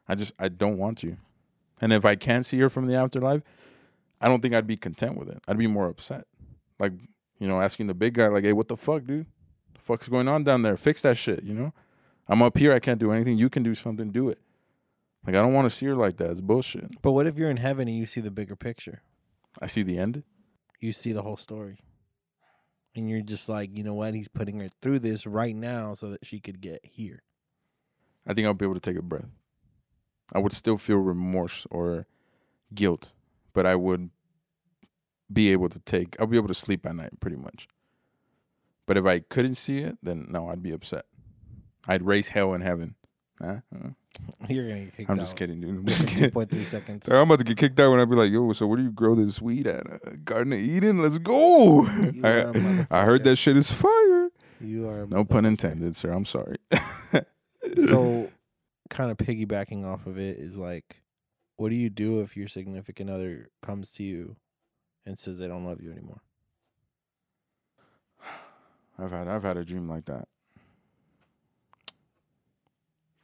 I 0.07 0.15
just, 0.15 0.33
I 0.37 0.49
don't 0.49 0.77
want 0.77 0.97
to. 0.99 1.17
And 1.79 1.93
if 1.93 2.03
I 2.03 2.15
can't 2.15 2.45
see 2.45 2.59
her 2.59 2.69
from 2.69 2.87
the 2.87 2.95
afterlife, 2.95 3.41
I 4.19 4.27
don't 4.27 4.41
think 4.41 4.53
I'd 4.53 4.67
be 4.67 4.77
content 4.77 5.17
with 5.17 5.29
it. 5.29 5.41
I'd 5.47 5.57
be 5.57 5.67
more 5.67 5.87
upset. 5.87 6.25
Like, 6.79 6.93
you 7.39 7.47
know, 7.47 7.61
asking 7.61 7.87
the 7.87 7.93
big 7.93 8.15
guy, 8.15 8.27
like, 8.27 8.43
hey, 8.43 8.53
what 8.53 8.67
the 8.67 8.77
fuck, 8.77 9.05
dude? 9.05 9.27
The 9.73 9.81
fuck's 9.81 10.07
going 10.07 10.27
on 10.27 10.43
down 10.43 10.61
there? 10.63 10.77
Fix 10.77 11.01
that 11.03 11.17
shit, 11.17 11.43
you 11.43 11.53
know? 11.53 11.73
I'm 12.27 12.41
up 12.41 12.57
here. 12.57 12.73
I 12.73 12.79
can't 12.79 12.99
do 12.99 13.11
anything. 13.11 13.37
You 13.37 13.49
can 13.49 13.63
do 13.63 13.75
something. 13.75 14.11
Do 14.11 14.29
it. 14.29 14.39
Like 15.25 15.35
I 15.35 15.41
don't 15.41 15.53
want 15.53 15.69
to 15.69 15.75
see 15.75 15.85
her 15.87 15.95
like 15.95 16.17
that. 16.17 16.29
It's 16.29 16.41
bullshit. 16.41 17.01
but 17.01 17.11
what 17.11 17.27
if 17.27 17.37
you're 17.37 17.49
in 17.49 17.57
heaven 17.57 17.87
and 17.87 17.97
you 17.97 18.05
see 18.05 18.21
the 18.21 18.31
bigger 18.31 18.55
picture 18.55 19.01
I 19.61 19.67
see 19.67 19.83
the 19.83 19.97
end. 19.97 20.23
you 20.79 20.91
see 20.91 21.13
the 21.13 21.21
whole 21.21 21.37
story. 21.37 21.79
And 22.95 23.09
you're 23.09 23.21
just 23.21 23.49
like, 23.49 23.75
you 23.75 23.83
know 23.83 23.93
what? 23.93 24.13
He's 24.13 24.29
putting 24.29 24.59
her 24.61 24.69
through 24.81 24.99
this 24.99 25.27
right 25.27 25.55
now 25.55 25.93
so 25.93 26.09
that 26.09 26.25
she 26.25 26.39
could 26.39 26.61
get 26.61 26.79
here. 26.83 27.23
I 28.25 28.33
think 28.33 28.47
I'll 28.47 28.53
be 28.53 28.65
able 28.65 28.75
to 28.75 28.79
take 28.79 28.97
a 28.97 29.01
breath. 29.01 29.29
I 30.33 30.39
would 30.39 30.53
still 30.53 30.77
feel 30.77 30.97
remorse 30.97 31.67
or 31.69 32.07
guilt, 32.73 33.13
but 33.53 33.65
I 33.65 33.75
would 33.75 34.09
be 35.31 35.51
able 35.51 35.69
to 35.69 35.79
take. 35.79 36.15
I'll 36.19 36.27
be 36.27 36.37
able 36.37 36.47
to 36.47 36.53
sleep 36.53 36.85
at 36.85 36.95
night, 36.95 37.19
pretty 37.19 37.35
much. 37.35 37.67
But 38.85 38.97
if 38.97 39.05
I 39.05 39.19
couldn't 39.19 39.55
see 39.55 39.79
it, 39.79 39.97
then 40.01 40.27
no, 40.29 40.49
I'd 40.49 40.63
be 40.63 40.71
upset. 40.71 41.05
I'd 41.87 42.05
raise 42.05 42.29
hell 42.29 42.53
in 42.53 42.61
heaven. 42.61 42.95
Huh? 43.41 43.55
Huh? 43.73 43.89
You're 44.47 44.67
gonna 44.69 44.85
get 44.85 44.95
kicked 44.97 45.09
I'm 45.09 45.19
out. 45.19 45.23
just 45.23 45.35
kidding, 45.35 45.59
dude. 45.59 45.69
I'm 45.77 45.85
just 45.85 46.07
kidding. 46.07 46.31
point 46.31 46.49
three 46.49 46.63
seconds. 46.63 47.09
I'm 47.09 47.17
about 47.29 47.39
to 47.39 47.43
get 47.45 47.57
kicked 47.57 47.79
out 47.79 47.91
when 47.91 47.99
I 47.99 48.05
be 48.05 48.15
like, 48.15 48.31
"Yo, 48.31 48.53
so 48.53 48.65
where 48.65 48.77
do 48.77 48.83
you 48.83 48.91
grow 48.91 49.13
this 49.15 49.41
weed 49.41 49.67
at? 49.67 49.85
Uh, 49.91 49.97
Garden 50.23 50.53
of 50.53 50.59
Eden? 50.59 51.01
Let's 51.01 51.17
go!" 51.17 51.85
You 51.85 52.21
are 52.23 52.37
a 52.51 52.87
I, 52.89 53.01
I 53.01 53.03
heard 53.03 53.23
that 53.25 53.35
shit 53.35 53.57
is 53.57 53.69
fire. 53.71 54.29
You 54.61 54.87
are 54.87 55.05
No 55.05 55.25
pun 55.25 55.45
intended, 55.45 55.95
sir. 55.95 56.11
I'm 56.11 56.25
sorry. 56.25 56.57
So, 57.87 58.29
kind 58.91 59.09
of 59.09 59.17
piggybacking 59.17 59.83
off 59.85 60.05
of 60.05 60.19
it 60.19 60.37
is 60.37 60.57
like, 60.59 61.01
what 61.57 61.69
do 61.69 61.75
you 61.75 61.89
do 61.89 62.21
if 62.21 62.37
your 62.37 62.47
significant 62.47 63.09
other 63.09 63.49
comes 63.63 63.89
to 63.93 64.03
you 64.03 64.35
and 65.03 65.17
says 65.17 65.39
they 65.39 65.47
don't 65.47 65.65
love 65.65 65.81
you 65.81 65.91
anymore? 65.91 66.21
I've 68.99 69.11
had 69.11 69.27
I've 69.27 69.41
had 69.43 69.57
a 69.57 69.65
dream 69.65 69.89
like 69.89 70.05
that. 70.05 70.27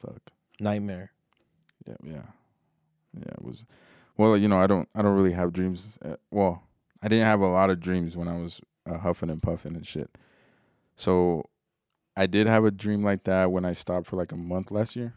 Fuck. 0.02 0.32
Nightmare. 0.60 1.12
Yeah, 1.88 1.96
yeah, 2.04 2.22
yeah. 3.18 3.34
It 3.34 3.44
was. 3.44 3.66
Well, 4.18 4.38
you 4.38 4.48
know, 4.48 4.60
I 4.60 4.68
don't 4.68 4.88
I 4.96 5.02
don't 5.02 5.16
really 5.16 5.34
have 5.34 5.54
dreams. 5.54 5.98
Uh, 6.04 6.16
well, 6.30 6.64
I 7.02 7.08
didn't 7.08 7.26
have 7.26 7.42
a 7.42 7.48
lot 7.48 7.70
of 7.70 7.80
dreams 7.80 8.16
when 8.16 8.28
I 8.28 8.38
was 8.38 8.62
uh, 8.90 8.98
huffing 8.98 9.30
and 9.30 9.42
puffing 9.42 9.76
and 9.76 9.86
shit. 9.86 10.10
So, 10.96 11.50
I 12.16 12.28
did 12.28 12.46
have 12.46 12.66
a 12.66 12.72
dream 12.72 13.04
like 13.04 13.24
that 13.24 13.52
when 13.52 13.66
I 13.66 13.74
stopped 13.74 14.08
for 14.08 14.18
like 14.18 14.32
a 14.32 14.38
month 14.38 14.70
last 14.70 14.96
year. 14.96 15.14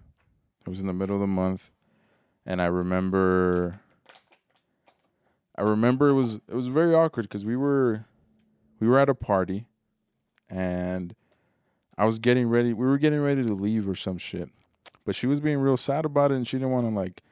It 0.67 0.71
was 0.71 0.81
in 0.81 0.87
the 0.87 0.95
middle 0.95 1.17
of 1.17 1.21
the 1.21 1.27
month, 1.27 1.71
and 2.47 2.63
I 2.63 2.67
remember. 2.67 3.81
I 5.57 5.63
remember 5.63 6.09
it 6.09 6.15
was 6.15 6.37
it 6.49 6.55
was 6.55 6.67
very 6.67 6.95
awkward 6.95 7.23
because 7.23 7.45
we 7.45 7.55
were, 7.57 8.07
we 8.81 8.89
were 8.89 8.99
at 8.99 9.09
a 9.09 9.15
party, 9.15 9.67
and 10.49 11.15
I 11.97 12.05
was 12.07 12.19
getting 12.19 12.49
ready. 12.49 12.73
We 12.73 12.87
were 12.87 12.99
getting 12.99 13.21
ready 13.21 13.45
to 13.45 13.55
leave 13.55 13.89
or 13.89 13.95
some 13.95 14.19
shit, 14.19 14.49
but 15.05 15.15
she 15.15 15.27
was 15.27 15.41
being 15.41 15.59
real 15.59 15.77
sad 15.77 16.05
about 16.05 16.33
it, 16.33 16.37
and 16.37 16.47
she 16.47 16.57
didn't 16.57 16.73
want 16.73 16.89
to 16.89 16.95
like 16.95 17.23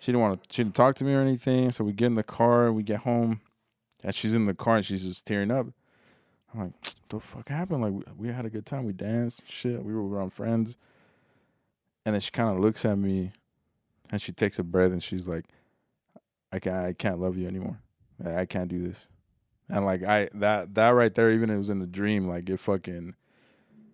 she 0.00 0.12
didn't 0.12 0.22
want 0.22 0.42
to. 0.42 0.54
She 0.54 0.64
didn't 0.64 0.74
talk 0.74 0.94
to 0.96 1.04
me 1.04 1.12
or 1.12 1.20
anything. 1.20 1.70
So 1.72 1.84
we 1.84 1.92
get 1.92 2.06
in 2.06 2.14
the 2.14 2.22
car. 2.22 2.72
We 2.72 2.82
get 2.82 3.00
home, 3.00 3.42
and 4.02 4.14
she's 4.14 4.34
in 4.34 4.46
the 4.46 4.54
car 4.54 4.76
and 4.76 4.84
she's 4.84 5.04
just 5.04 5.26
tearing 5.26 5.50
up. 5.50 5.66
I'm 6.52 6.60
like, 6.60 6.72
the 7.10 7.20
fuck 7.20 7.48
happened? 7.50 7.82
Like 7.82 7.92
we, 7.92 8.28
we 8.28 8.34
had 8.34 8.46
a 8.46 8.50
good 8.50 8.64
time. 8.64 8.86
We 8.86 8.94
danced, 8.94 9.42
shit. 9.46 9.84
We 9.84 9.94
were 9.94 10.08
around 10.08 10.32
friends. 10.32 10.78
And 12.06 12.14
then 12.14 12.20
she 12.20 12.30
kind 12.30 12.48
of 12.48 12.58
looks 12.58 12.86
at 12.86 12.96
me, 12.96 13.32
and 14.10 14.22
she 14.22 14.32
takes 14.32 14.58
a 14.58 14.62
breath 14.62 14.90
and 14.90 15.02
she's 15.02 15.28
like, 15.28 15.44
I 16.50 16.58
can't, 16.58 16.76
I 16.76 16.92
can't 16.94 17.20
love 17.20 17.36
you 17.36 17.46
anymore. 17.46 17.78
I 18.24 18.46
can't 18.46 18.68
do 18.68 18.82
this. 18.82 19.06
And 19.68 19.84
like 19.84 20.02
I 20.02 20.30
that 20.34 20.74
that 20.74 20.88
right 20.90 21.14
there, 21.14 21.30
even 21.30 21.50
it 21.50 21.58
was 21.58 21.68
in 21.68 21.78
the 21.78 21.86
dream, 21.86 22.26
like 22.26 22.48
it 22.48 22.58
fucking, 22.58 23.14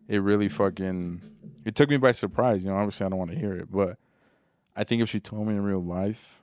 it 0.09 0.19
really 0.19 0.49
fucking, 0.49 1.21
it 1.65 1.75
took 1.75 1.91
me 1.91 1.97
by 1.97 2.13
surprise. 2.13 2.65
You 2.65 2.71
know, 2.71 2.77
obviously 2.77 3.07
I 3.07 3.09
don't 3.09 3.19
want 3.19 3.31
to 3.33 3.39
hear 3.39 3.55
it, 3.55 3.71
but 3.71 3.99
I 4.75 4.85
think 4.85 5.03
if 5.03 5.09
she 5.09 5.21
told 5.21 5.47
me 5.47 5.55
in 5.55 5.63
real 5.63 5.83
life, 5.83 6.41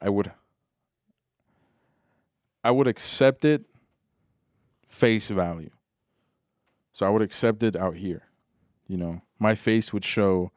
I 0.00 0.08
would, 0.08 0.32
I 2.62 2.70
would 2.70 2.86
accept 2.86 3.44
it 3.44 3.64
face 4.88 5.28
value. 5.28 5.70
So 6.92 7.06
I 7.06 7.10
would 7.10 7.22
accept 7.22 7.62
it 7.62 7.76
out 7.76 7.96
here. 7.96 8.22
You 8.88 8.96
know, 8.96 9.20
my 9.38 9.54
face 9.54 9.92
would 9.92 10.04
show, 10.04 10.50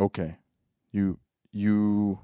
okay, 0.00 0.36
you 0.90 1.18
you 1.52 2.18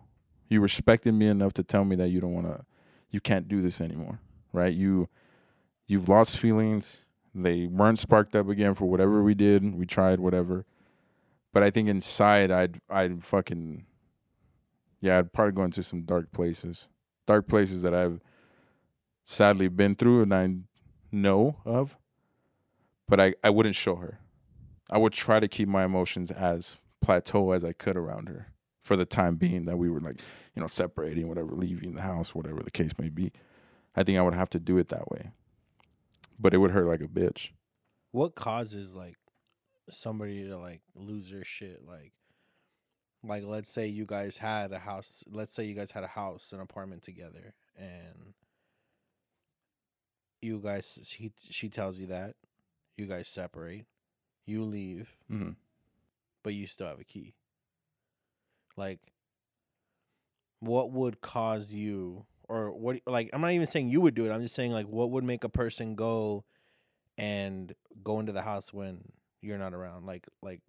you 0.48 0.60
respected 0.60 1.12
me 1.12 1.26
enough 1.26 1.52
to 1.54 1.62
tell 1.62 1.84
me 1.84 1.96
that 1.96 2.08
you 2.08 2.20
don't 2.20 2.32
want 2.32 2.46
to 2.46 2.64
you 3.10 3.20
can't 3.20 3.48
do 3.48 3.60
this 3.60 3.80
anymore, 3.80 4.20
right? 4.52 4.72
You 4.72 5.08
you've 5.86 6.08
lost 6.08 6.38
feelings. 6.38 7.04
They 7.34 7.66
weren't 7.66 7.98
sparked 7.98 8.34
up 8.34 8.48
again 8.48 8.74
for 8.74 8.86
whatever 8.86 9.22
we 9.22 9.34
did. 9.34 9.74
We 9.74 9.86
tried 9.86 10.18
whatever. 10.18 10.66
But 11.52 11.62
I 11.62 11.70
think 11.70 11.88
inside 11.88 12.50
I'd 12.50 12.80
I'd 12.88 13.22
fucking 13.24 13.86
yeah, 15.00 15.18
I'd 15.18 15.32
probably 15.32 15.52
go 15.52 15.64
into 15.64 15.82
some 15.82 16.02
dark 16.02 16.30
places. 16.32 16.88
Dark 17.26 17.48
places 17.48 17.82
that 17.82 17.94
I've 17.94 18.20
sadly 19.22 19.68
been 19.68 19.94
through 19.94 20.22
and 20.22 20.34
I 20.34 20.54
know 21.12 21.56
of. 21.64 21.96
But 23.08 23.20
I, 23.20 23.34
I 23.42 23.50
wouldn't 23.50 23.74
show 23.74 23.96
her. 23.96 24.20
I 24.90 24.98
would 24.98 25.12
try 25.12 25.40
to 25.40 25.48
keep 25.48 25.68
my 25.68 25.84
emotions 25.84 26.30
as 26.30 26.76
plateau 27.00 27.52
as 27.52 27.64
I 27.64 27.72
could 27.72 27.96
around 27.96 28.28
her 28.28 28.48
for 28.80 28.96
the 28.96 29.04
time 29.04 29.36
being 29.36 29.64
that 29.66 29.78
we 29.78 29.88
were 29.88 30.00
like, 30.00 30.20
you 30.54 30.60
know, 30.60 30.66
separating, 30.66 31.28
whatever, 31.28 31.52
leaving 31.52 31.94
the 31.94 32.02
house, 32.02 32.34
whatever 32.34 32.62
the 32.62 32.70
case 32.70 32.92
may 32.98 33.08
be. 33.08 33.32
I 33.96 34.02
think 34.02 34.18
I 34.18 34.22
would 34.22 34.34
have 34.34 34.50
to 34.50 34.60
do 34.60 34.78
it 34.78 34.88
that 34.88 35.10
way. 35.10 35.30
But 36.40 36.54
it 36.54 36.58
would 36.58 36.70
hurt 36.70 36.86
like 36.86 37.02
a 37.02 37.04
bitch. 37.08 37.50
What 38.12 38.34
causes 38.34 38.94
like 38.94 39.16
somebody 39.90 40.44
to 40.48 40.56
like 40.58 40.80
lose 40.94 41.30
their 41.30 41.44
shit? 41.44 41.82
Like, 41.86 42.12
like 43.22 43.44
let's 43.44 43.68
say 43.68 43.86
you 43.86 44.06
guys 44.06 44.38
had 44.38 44.72
a 44.72 44.78
house. 44.78 45.22
Let's 45.30 45.52
say 45.52 45.64
you 45.64 45.74
guys 45.74 45.92
had 45.92 46.02
a 46.04 46.08
house, 46.08 46.52
an 46.52 46.60
apartment 46.60 47.02
together, 47.02 47.54
and 47.78 48.32
you 50.40 50.58
guys 50.58 50.98
she 51.04 51.30
she 51.38 51.68
tells 51.68 51.98
you 51.98 52.06
that 52.06 52.34
you 52.96 53.06
guys 53.06 53.28
separate, 53.28 53.84
you 54.46 54.64
leave, 54.64 55.16
Mm-hmm. 55.30 55.50
but 56.42 56.54
you 56.54 56.66
still 56.66 56.86
have 56.88 57.00
a 57.00 57.04
key. 57.04 57.34
Like, 58.76 59.00
what 60.60 60.90
would 60.90 61.20
cause 61.20 61.72
you, 61.72 62.24
or 62.50 62.72
what? 62.72 63.00
Like, 63.06 63.30
I'm 63.32 63.40
not 63.40 63.52
even 63.52 63.66
saying 63.66 63.88
you 63.88 64.00
would 64.00 64.14
do 64.14 64.26
it. 64.26 64.30
I'm 64.32 64.42
just 64.42 64.54
saying 64.54 64.72
like, 64.72 64.86
what 64.86 65.10
would 65.12 65.24
make 65.24 65.44
a 65.44 65.48
person 65.48 65.94
go 65.94 66.44
and 67.16 67.74
go 68.02 68.18
into 68.20 68.32
the 68.32 68.42
house 68.42 68.72
when 68.72 69.00
you're 69.40 69.58
not 69.58 69.72
around? 69.74 70.04
Like, 70.06 70.26
like, 70.42 70.60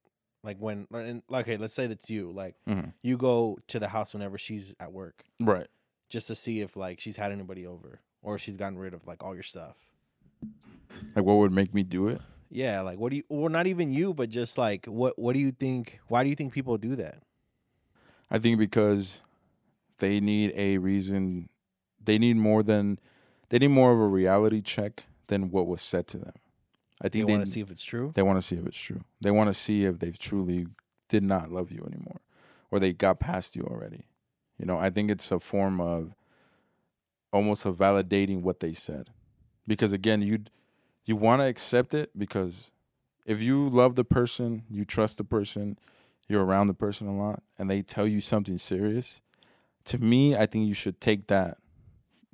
like 0.44 0.58
when, 0.60 0.88
and, 0.94 1.24
okay, 1.34 1.58
let's 1.58 1.74
say 1.74 1.88
that's 1.88 2.10
you. 2.10 2.32
Like, 2.32 2.56
Mm-hmm. 2.68 2.90
you 3.04 3.18
go 3.18 3.58
to 3.68 3.80
the 3.80 3.88
house 3.90 4.14
whenever 4.14 4.38
she's 4.38 4.74
at 4.80 4.92
work, 4.94 5.24
Right. 5.40 5.68
just 6.10 6.28
to 6.28 6.36
see 6.36 6.62
if 6.62 6.76
like 6.76 7.00
she's 7.00 7.16
had 7.18 7.32
anybody 7.32 7.66
over 7.66 8.00
or 8.22 8.38
she's 8.38 8.58
gotten 8.58 8.78
rid 8.78 8.94
of 8.94 9.06
like 9.08 9.24
all 9.24 9.34
your 9.34 9.44
stuff. 9.44 9.76
Like 11.16 11.26
what 11.26 11.38
would 11.38 11.52
make 11.52 11.74
me 11.74 11.84
do 11.84 12.08
it? 12.08 12.22
Yeah, 12.50 12.82
like 12.82 13.00
what 13.00 13.12
do 13.12 13.18
you? 13.18 13.24
Well, 13.30 13.50
not 13.50 13.66
even 13.68 13.92
you, 13.94 14.14
but 14.14 14.30
just 14.30 14.58
like 14.58 14.86
what? 14.86 15.18
What 15.18 15.34
do 15.34 15.40
you 15.40 15.52
think? 15.52 16.00
Why 16.10 16.24
do 16.24 16.30
you 16.30 16.36
think 16.36 16.52
people 16.54 16.78
do 16.78 16.96
that? 16.98 17.24
I 18.30 18.40
think 18.40 18.60
because 18.60 19.22
they 20.00 20.20
need 20.20 20.52
a 20.56 20.78
reason. 20.78 21.48
They 22.04 22.18
need 22.18 22.38
more 22.38 22.64
than 22.64 23.00
they 23.50 23.60
need 23.60 23.68
more 23.70 23.92
of 23.92 24.00
a 24.00 24.08
reality 24.08 24.62
check 24.62 25.06
than 25.28 25.52
what 25.52 25.68
was 25.68 25.82
said 25.82 26.08
to 26.08 26.18
them. 26.18 26.34
I 27.02 27.06
They 27.06 27.10
think 27.20 27.28
they 27.28 27.34
want 27.34 27.46
to 27.46 27.52
see 27.52 27.62
if 27.62 27.72
it's 27.72 27.84
true. 27.84 28.12
they 28.16 28.22
want 28.22 28.38
to 28.38 28.42
see 28.42 28.56
if 28.56 28.66
it's 28.66 28.78
true. 28.78 29.02
They 29.20 29.32
want 29.32 29.50
to 29.50 29.54
see 29.54 29.86
if 29.86 30.00
they've 30.00 30.18
truly 30.18 30.68
did 31.10 31.24
not 31.24 31.52
love 31.52 31.72
you 31.72 31.84
anymore, 31.86 32.22
or 32.70 32.80
they 32.80 32.94
got 32.94 33.20
past 33.20 33.56
you 33.56 33.64
already. 33.64 34.06
You 34.58 34.66
know, 34.66 34.78
I 34.78 34.90
think 34.90 35.10
it's 35.12 35.32
a 35.32 35.40
form 35.40 35.82
of 35.82 36.14
almost 37.34 37.66
of 37.66 37.78
validating 37.78 38.42
what 38.42 38.60
they 38.60 38.74
said, 38.74 39.10
because 39.68 39.94
again, 39.94 40.22
you 40.22 40.44
you 41.06 41.16
want 41.16 41.42
to 41.42 41.46
accept 41.46 41.94
it 41.94 42.12
because 42.18 42.72
if 43.26 43.42
you 43.42 43.68
love 43.70 43.96
the 43.96 44.04
person, 44.04 44.64
you 44.70 44.86
trust 44.86 45.18
the 45.18 45.24
person, 45.24 45.78
you're 46.28 46.46
around 46.46 46.68
the 46.68 46.74
person 46.74 47.08
a 47.08 47.18
lot, 47.18 47.42
and 47.58 47.70
they 47.70 47.82
tell 47.82 48.06
you 48.08 48.22
something 48.22 48.58
serious. 48.58 49.22
To 49.86 49.98
me, 49.98 50.36
I 50.36 50.46
think 50.46 50.68
you 50.68 50.74
should 50.76 51.02
take 51.02 51.28
that, 51.28 51.58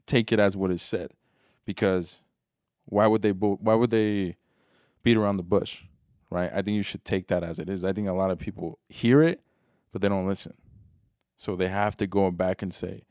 take 0.07 0.31
it 0.31 0.39
as 0.39 0.57
what 0.57 0.71
is 0.71 0.81
said, 0.81 1.11
because 1.65 2.21
why 2.85 3.05
would 3.05 3.21
they 3.21 3.31
bo- 3.31 3.59
why 3.61 3.75
would 3.75 3.91
they 3.91 4.37
beat 5.03 5.17
around 5.17 5.37
the 5.37 5.43
bush? 5.43 5.83
right? 6.29 6.51
I 6.53 6.61
think 6.61 6.75
you 6.75 6.83
should 6.83 7.05
take 7.05 7.27
that 7.27 7.43
as 7.43 7.59
it 7.59 7.69
is. 7.69 7.85
I 7.85 7.93
think 7.93 8.07
a 8.07 8.13
lot 8.13 8.31
of 8.31 8.39
people 8.39 8.79
hear 8.89 9.21
it, 9.21 9.41
but 9.91 10.01
they 10.01 10.09
don't 10.09 10.27
listen. 10.27 10.53
So 11.37 11.55
they 11.55 11.69
have 11.69 11.95
to 11.97 12.07
go 12.07 12.31
back 12.31 12.61
and 12.61 12.73
say, 12.73 13.03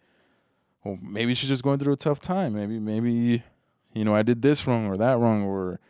well, 0.85 0.99
maybe 1.01 1.35
she's 1.35 1.49
just 1.49 1.63
going 1.63 1.79
through 1.79 1.95
a 1.95 1.99
tough 1.99 2.21
time. 2.21 2.55
Maybe, 2.55 2.79
maybe, 2.79 3.43
you 3.95 4.05
know, 4.05 4.15
I 4.15 4.23
did 4.23 4.43
this 4.43 4.67
wrong 4.67 4.87
or 4.87 4.97
that 4.97 5.19
wrong, 5.19 5.43
or 5.43 5.81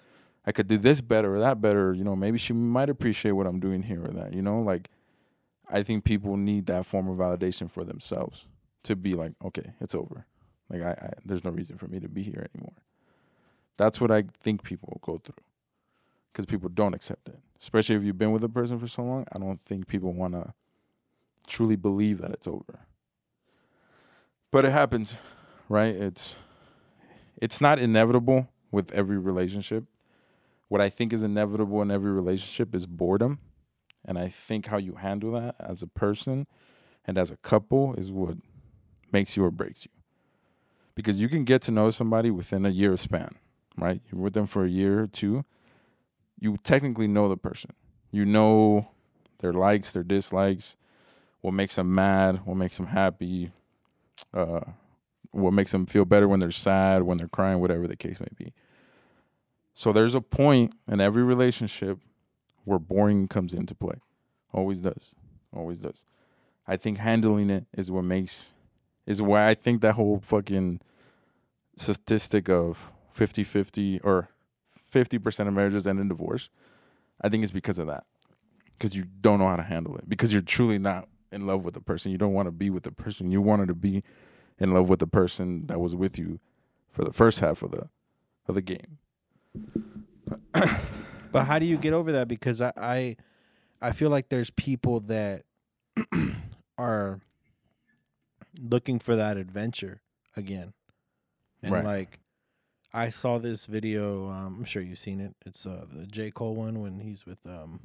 I 0.46 0.52
could 0.52 0.68
do 0.68 0.78
this 0.78 1.00
better 1.00 1.34
or 1.34 1.40
that 1.40 1.60
better. 1.60 1.92
You 1.92 2.04
know, 2.04 2.16
maybe 2.16 2.38
she 2.38 2.52
might 2.52 2.90
appreciate 2.90 3.32
what 3.32 3.46
I'm 3.46 3.60
doing 3.60 3.82
here 3.82 4.04
or 4.04 4.12
that. 4.12 4.32
You 4.32 4.42
know, 4.42 4.60
like 4.60 4.90
I 5.68 5.82
think 5.82 6.04
people 6.04 6.36
need 6.36 6.66
that 6.66 6.86
form 6.86 7.08
of 7.08 7.16
validation 7.18 7.70
for 7.70 7.84
themselves 7.84 8.46
to 8.84 8.96
be 8.96 9.14
like, 9.14 9.32
okay, 9.44 9.74
it's 9.80 9.94
over. 9.94 10.26
Like 10.68 10.82
I, 10.82 10.90
I 10.90 11.12
there's 11.24 11.44
no 11.44 11.50
reason 11.50 11.78
for 11.78 11.88
me 11.88 12.00
to 12.00 12.08
be 12.08 12.22
here 12.22 12.48
anymore. 12.54 12.74
That's 13.76 14.00
what 14.00 14.10
I 14.10 14.24
think 14.40 14.62
people 14.62 14.98
go 15.02 15.18
through 15.18 15.44
because 16.32 16.46
people 16.46 16.68
don't 16.68 16.94
accept 16.94 17.28
it. 17.28 17.38
Especially 17.60 17.94
if 17.94 18.04
you've 18.04 18.18
been 18.18 18.32
with 18.32 18.44
a 18.44 18.48
person 18.48 18.78
for 18.78 18.88
so 18.88 19.02
long, 19.02 19.26
I 19.32 19.38
don't 19.38 19.60
think 19.60 19.86
people 19.86 20.12
want 20.12 20.34
to 20.34 20.52
truly 21.46 21.76
believe 21.76 22.20
that 22.20 22.30
it's 22.30 22.46
over. 22.46 22.86
But 24.50 24.64
it 24.64 24.72
happens, 24.72 25.16
right? 25.68 25.94
It's 25.94 26.36
it's 27.40 27.60
not 27.60 27.78
inevitable 27.78 28.48
with 28.70 28.92
every 28.92 29.18
relationship. 29.18 29.84
What 30.68 30.80
I 30.80 30.88
think 30.88 31.12
is 31.12 31.22
inevitable 31.22 31.80
in 31.82 31.90
every 31.90 32.10
relationship 32.10 32.74
is 32.74 32.86
boredom. 32.86 33.38
And 34.04 34.18
I 34.18 34.28
think 34.28 34.66
how 34.66 34.78
you 34.78 34.94
handle 34.94 35.32
that 35.32 35.56
as 35.58 35.82
a 35.82 35.86
person 35.86 36.46
and 37.04 37.18
as 37.18 37.30
a 37.30 37.36
couple 37.36 37.94
is 37.94 38.10
what 38.10 38.36
makes 39.12 39.36
you 39.36 39.44
or 39.44 39.50
breaks 39.50 39.84
you. 39.84 39.95
Because 40.96 41.20
you 41.20 41.28
can 41.28 41.44
get 41.44 41.62
to 41.62 41.70
know 41.70 41.90
somebody 41.90 42.32
within 42.32 42.66
a 42.66 42.70
year 42.70 42.96
span, 42.96 43.36
right? 43.76 44.00
You're 44.10 44.20
with 44.20 44.34
them 44.34 44.48
for 44.48 44.64
a 44.64 44.68
year 44.68 45.02
or 45.02 45.06
two 45.06 45.44
you 46.38 46.56
technically 46.62 47.08
know 47.08 47.28
the 47.28 47.36
person. 47.36 47.72
You 48.10 48.24
know 48.24 48.88
their 49.40 49.52
likes, 49.52 49.92
their 49.92 50.02
dislikes, 50.02 50.76
what 51.40 51.54
makes 51.54 51.76
them 51.76 51.94
mad, 51.94 52.40
what 52.44 52.56
makes 52.56 52.76
them 52.76 52.86
happy, 52.86 53.52
uh, 54.34 54.60
what 55.30 55.52
makes 55.52 55.72
them 55.72 55.86
feel 55.86 56.04
better 56.04 56.28
when 56.28 56.40
they're 56.40 56.50
sad, 56.50 57.02
when 57.02 57.18
they're 57.18 57.28
crying, 57.28 57.60
whatever 57.60 57.86
the 57.86 57.96
case 57.96 58.20
may 58.20 58.28
be. 58.36 58.52
So 59.74 59.92
there's 59.92 60.14
a 60.14 60.20
point 60.20 60.74
in 60.88 61.00
every 61.00 61.22
relationship 61.22 61.98
where 62.64 62.78
boring 62.78 63.28
comes 63.28 63.52
into 63.52 63.74
play. 63.74 63.96
Always 64.52 64.80
does. 64.80 65.14
Always 65.54 65.80
does. 65.80 66.04
I 66.66 66.76
think 66.76 66.98
handling 66.98 67.50
it 67.50 67.66
is 67.76 67.90
what 67.90 68.04
makes 68.04 68.54
is 69.06 69.22
why 69.22 69.48
I 69.48 69.54
think 69.54 69.80
that 69.80 69.94
whole 69.94 70.20
fucking 70.20 70.80
statistic 71.76 72.48
of 72.48 72.90
50-50 73.16 74.00
or 74.02 74.28
50% 74.92 75.48
of 75.48 75.54
marriages 75.54 75.86
end 75.86 76.00
in 76.00 76.08
divorce, 76.08 76.50
I 77.20 77.28
think 77.28 77.42
it's 77.42 77.52
because 77.52 77.78
of 77.78 77.86
that. 77.86 78.04
Because 78.72 78.94
you 78.94 79.04
don't 79.20 79.38
know 79.38 79.48
how 79.48 79.56
to 79.56 79.62
handle 79.62 79.96
it. 79.96 80.08
Because 80.08 80.32
you're 80.32 80.42
truly 80.42 80.78
not 80.78 81.08
in 81.32 81.46
love 81.46 81.64
with 81.64 81.74
the 81.74 81.80
person. 81.80 82.12
You 82.12 82.18
don't 82.18 82.34
want 82.34 82.46
to 82.46 82.52
be 82.52 82.70
with 82.70 82.82
the 82.82 82.92
person. 82.92 83.30
You 83.30 83.40
wanted 83.40 83.68
to 83.68 83.74
be 83.74 84.02
in 84.58 84.72
love 84.72 84.88
with 84.88 85.00
the 85.00 85.06
person 85.06 85.66
that 85.66 85.80
was 85.80 85.94
with 85.94 86.18
you 86.18 86.40
for 86.90 87.04
the 87.04 87.12
first 87.12 87.40
half 87.40 87.62
of 87.62 87.70
the 87.70 87.88
of 88.48 88.54
the 88.54 88.62
game. 88.62 88.98
But 91.32 91.44
how 91.44 91.58
do 91.58 91.66
you 91.66 91.76
get 91.76 91.92
over 91.92 92.12
that? 92.12 92.28
Because 92.28 92.62
I 92.62 92.72
I, 92.78 93.16
I 93.82 93.92
feel 93.92 94.08
like 94.08 94.30
there's 94.30 94.48
people 94.48 95.00
that 95.00 95.44
are 96.78 97.20
looking 98.60 98.98
for 98.98 99.16
that 99.16 99.36
adventure 99.36 100.02
again, 100.36 100.72
and 101.62 101.72
Right. 101.72 101.84
like 101.84 102.18
I 102.92 103.10
saw 103.10 103.38
this 103.38 103.66
video. 103.66 104.28
Um, 104.30 104.56
I'm 104.60 104.64
sure 104.64 104.82
you've 104.82 104.98
seen 104.98 105.20
it. 105.20 105.34
It's 105.44 105.66
uh, 105.66 105.84
the 105.90 106.06
J 106.06 106.30
Cole 106.30 106.54
one 106.54 106.80
when 106.80 107.00
he's 107.00 107.26
with 107.26 107.38
um, 107.46 107.80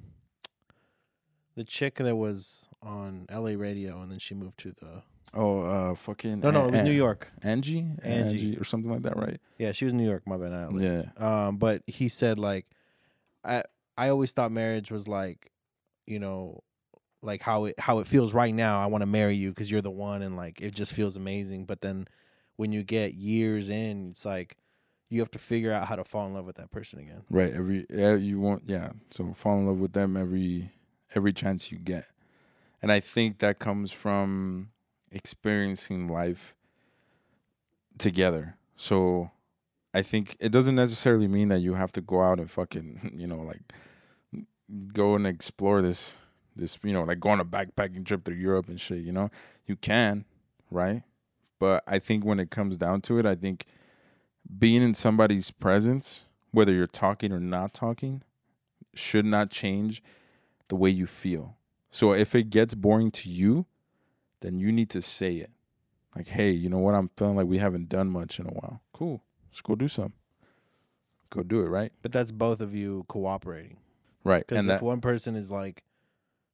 The 1.56 1.64
chick 1.66 1.96
that 1.96 2.16
was 2.16 2.70
on 2.82 3.26
LA 3.30 3.52
radio 3.58 4.02
and 4.02 4.10
then 4.12 4.20
she 4.20 4.34
moved 4.34 4.58
to 4.60 4.72
the 4.72 5.04
Oh, 5.34 5.62
uh, 5.62 5.96
fucking. 5.96 6.40
No, 6.40 6.52
no, 6.52 6.64
it 6.68 6.72
was 6.72 6.80
An- 6.82 6.86
New 6.86 6.92
York. 6.94 7.30
Angie? 7.42 7.86
Angie. 8.04 8.58
or 8.58 8.64
something 8.64 8.90
like 8.92 9.02
that, 9.04 9.16
right? 9.18 9.40
Yeah, 9.58 9.72
she 9.72 9.86
was 9.86 9.92
in 9.94 9.98
New 9.98 10.08
York, 10.08 10.24
my 10.26 10.38
bad. 10.38 10.52
not 10.52 10.74
LA. 10.74 10.82
Yeah. 10.82 11.04
Um, 11.18 11.58
but 11.58 11.84
he 11.88 12.08
said 12.10 12.40
like, 12.40 12.66
I 13.44 13.64
I 13.98 14.10
always 14.10 14.32
thought 14.32 14.52
marriage 14.52 14.92
was 14.92 15.08
like, 15.08 15.52
you 16.08 16.20
know, 16.20 16.64
like 17.22 17.42
how 17.42 17.66
it 17.66 17.80
how 17.80 18.00
it 18.00 18.08
feels 18.08 18.34
right 18.34 18.54
now. 18.54 18.82
I 18.82 18.88
want 18.88 19.02
to 19.02 19.08
marry 19.08 19.36
you 19.36 19.50
because 19.50 19.70
you're 19.70 19.82
the 19.82 19.92
one, 19.92 20.22
and 20.22 20.36
like 20.36 20.62
it 20.62 20.74
just 20.74 20.94
feels 20.94 21.16
amazing. 21.16 21.66
But 21.66 21.82
then 21.82 22.08
when 22.56 22.72
you 22.72 22.84
get 22.84 23.14
years 23.14 23.70
in, 23.70 24.12
it's 24.12 24.26
like 24.26 24.58
you 25.10 25.20
have 25.20 25.32
to 25.32 25.40
figure 25.40 25.72
out 25.72 25.88
how 25.88 25.96
to 25.96 26.04
fall 26.04 26.26
in 26.26 26.34
love 26.34 26.46
with 26.46 26.56
that 26.56 26.72
person 26.72 27.00
again. 27.00 27.24
Right. 27.30 27.54
Every 27.54 27.86
yeah, 27.90 28.16
you 28.16 28.40
want 28.40 28.64
yeah. 28.68 28.92
So 29.12 29.34
fall 29.34 29.60
in 29.60 29.68
love 29.68 29.80
with 29.80 29.94
them 29.94 30.18
every 30.18 30.72
every 31.16 31.34
chance 31.34 31.72
you 31.72 31.78
get. 31.78 32.06
And 32.82 32.92
I 32.92 33.00
think 33.00 33.40
that 33.40 33.60
comes 33.60 33.92
from 33.92 34.70
experiencing 35.12 36.08
life 36.08 36.56
together. 37.98 38.56
So 38.76 39.32
I 39.94 40.02
think 40.02 40.36
it 40.40 40.52
doesn't 40.52 40.76
necessarily 40.76 41.28
mean 41.28 41.50
that 41.50 41.60
you 41.60 41.76
have 41.76 41.92
to 41.94 42.02
go 42.02 42.22
out 42.22 42.40
and 42.40 42.50
fucking, 42.50 43.12
you 43.16 43.28
know, 43.28 43.42
like 43.42 43.62
go 44.94 45.16
and 45.16 45.28
explore 45.28 45.82
this 45.82 46.16
this, 46.62 46.78
you 46.84 46.94
know, 46.94 47.04
like 47.04 47.20
go 47.20 47.30
on 47.30 47.40
a 47.42 47.46
backpacking 47.46 48.06
trip 48.06 48.24
through 48.24 48.36
Europe 48.36 48.70
and 48.70 48.80
shit, 48.80 49.00
you 49.00 49.12
know? 49.12 49.30
You 49.66 49.76
can, 49.76 50.24
right? 50.70 51.04
But 51.60 51.84
I 51.86 52.00
think 52.00 52.24
when 52.24 52.40
it 52.40 52.50
comes 52.50 52.78
down 52.78 53.02
to 53.02 53.20
it, 53.20 53.26
I 53.26 53.36
think 53.36 53.66
being 54.58 54.82
in 54.82 54.94
somebody's 54.94 55.52
presence, 55.52 56.26
whether 56.52 56.72
you're 56.72 56.88
talking 56.88 57.32
or 57.32 57.40
not 57.40 57.74
talking, 57.74 58.24
should 58.94 59.26
not 59.26 59.50
change 59.50 60.02
the 60.68 60.76
way 60.76 60.90
you 60.90 61.06
feel. 61.06 61.58
So 61.90 62.14
if 62.14 62.34
it 62.36 62.50
gets 62.50 62.74
boring 62.74 63.12
to 63.12 63.30
you, 63.30 63.66
then 64.42 64.60
you 64.60 64.72
need 64.72 64.90
to 64.92 65.02
say 65.02 65.36
it. 65.36 65.52
Like, 66.16 66.28
hey, 66.28 66.52
you 66.52 66.70
know 66.70 66.80
what? 66.80 66.96
I'm 66.96 67.10
feeling 67.18 67.36
like 67.36 67.48
we 67.48 67.58
haven't 67.58 67.90
done 67.90 68.10
much 68.10 68.40
in 68.40 68.46
a 68.46 68.52
while. 68.52 68.82
Cool. 68.94 69.22
Let's 69.50 69.62
go 69.62 69.76
do 69.76 69.88
something. 69.88 70.14
Go 71.30 71.44
do 71.44 71.62
it, 71.62 71.68
right? 71.68 71.92
But 72.02 72.12
that's 72.12 72.32
both 72.32 72.60
of 72.60 72.76
you 72.76 73.06
cooperating. 73.08 73.78
Right. 74.24 74.46
Because 74.46 74.66
if 74.66 74.68
that 74.68 74.82
one 74.82 75.00
person 75.00 75.36
is 75.36 75.52
like 75.52 75.84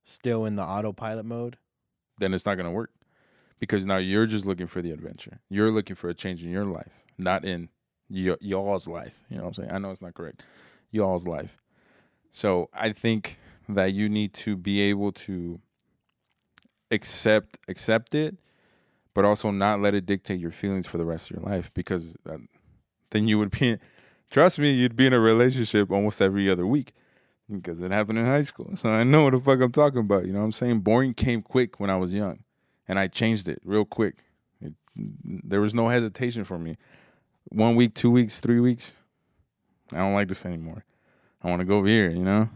still 0.07 0.45
in 0.45 0.55
the 0.55 0.63
autopilot 0.63 1.25
mode, 1.25 1.57
then 2.17 2.33
it's 2.33 2.45
not 2.45 2.55
gonna 2.55 2.71
work. 2.71 2.91
Because 3.59 3.85
now 3.85 3.97
you're 3.97 4.27
just 4.27 4.45
looking 4.45 4.67
for 4.67 4.81
the 4.81 4.91
adventure. 4.91 5.39
You're 5.49 5.71
looking 5.71 5.95
for 5.95 6.09
a 6.09 6.13
change 6.13 6.43
in 6.43 6.51
your 6.51 6.65
life, 6.65 6.91
not 7.17 7.43
in 7.43 7.69
y- 8.09 8.37
y'all's 8.39 8.87
life. 8.87 9.23
You 9.29 9.37
know 9.37 9.43
what 9.43 9.47
I'm 9.49 9.53
saying? 9.55 9.71
I 9.71 9.77
know 9.79 9.91
it's 9.91 10.01
not 10.01 10.13
correct. 10.13 10.45
Y'all's 10.91 11.27
life. 11.27 11.57
So 12.31 12.69
I 12.71 12.93
think 12.93 13.39
that 13.67 13.93
you 13.93 14.09
need 14.09 14.33
to 14.35 14.55
be 14.55 14.79
able 14.81 15.11
to 15.11 15.59
accept 16.91 17.57
accept 17.67 18.15
it, 18.15 18.37
but 19.13 19.25
also 19.25 19.51
not 19.51 19.81
let 19.81 19.93
it 19.95 20.05
dictate 20.05 20.39
your 20.39 20.51
feelings 20.51 20.87
for 20.87 20.97
the 20.97 21.05
rest 21.05 21.29
of 21.31 21.37
your 21.37 21.45
life. 21.45 21.71
Because 21.73 22.15
uh, 22.29 22.37
then 23.09 23.27
you 23.27 23.39
would 23.39 23.51
be, 23.51 23.77
trust 24.31 24.59
me, 24.59 24.71
you'd 24.71 24.95
be 24.95 25.07
in 25.07 25.13
a 25.13 25.19
relationship 25.19 25.91
almost 25.91 26.21
every 26.21 26.49
other 26.49 26.67
week. 26.67 26.93
Because 27.49 27.81
it 27.81 27.91
happened 27.91 28.19
in 28.19 28.25
high 28.25 28.41
school. 28.41 28.75
So 28.75 28.89
I 28.89 29.03
know 29.03 29.23
what 29.23 29.31
the 29.31 29.39
fuck 29.39 29.61
I'm 29.61 29.71
talking 29.71 29.99
about. 29.99 30.25
You 30.25 30.33
know 30.33 30.39
what 30.39 30.45
I'm 30.45 30.51
saying? 30.51 30.81
Boring 30.81 31.13
came 31.13 31.41
quick 31.41 31.79
when 31.79 31.89
I 31.89 31.95
was 31.95 32.13
young. 32.13 32.43
And 32.87 32.99
I 32.99 33.07
changed 33.07 33.47
it 33.47 33.61
real 33.63 33.85
quick. 33.85 34.15
It, 34.61 34.73
there 34.95 35.61
was 35.61 35.73
no 35.73 35.87
hesitation 35.87 36.43
for 36.43 36.57
me. 36.57 36.77
One 37.45 37.75
week, 37.75 37.93
two 37.93 38.11
weeks, 38.11 38.39
three 38.39 38.59
weeks. 38.59 38.93
I 39.93 39.97
don't 39.97 40.13
like 40.13 40.27
this 40.27 40.45
anymore. 40.45 40.83
I 41.41 41.49
want 41.49 41.61
to 41.61 41.65
go 41.65 41.77
over 41.77 41.87
here, 41.87 42.09
you 42.09 42.23
know? 42.23 42.49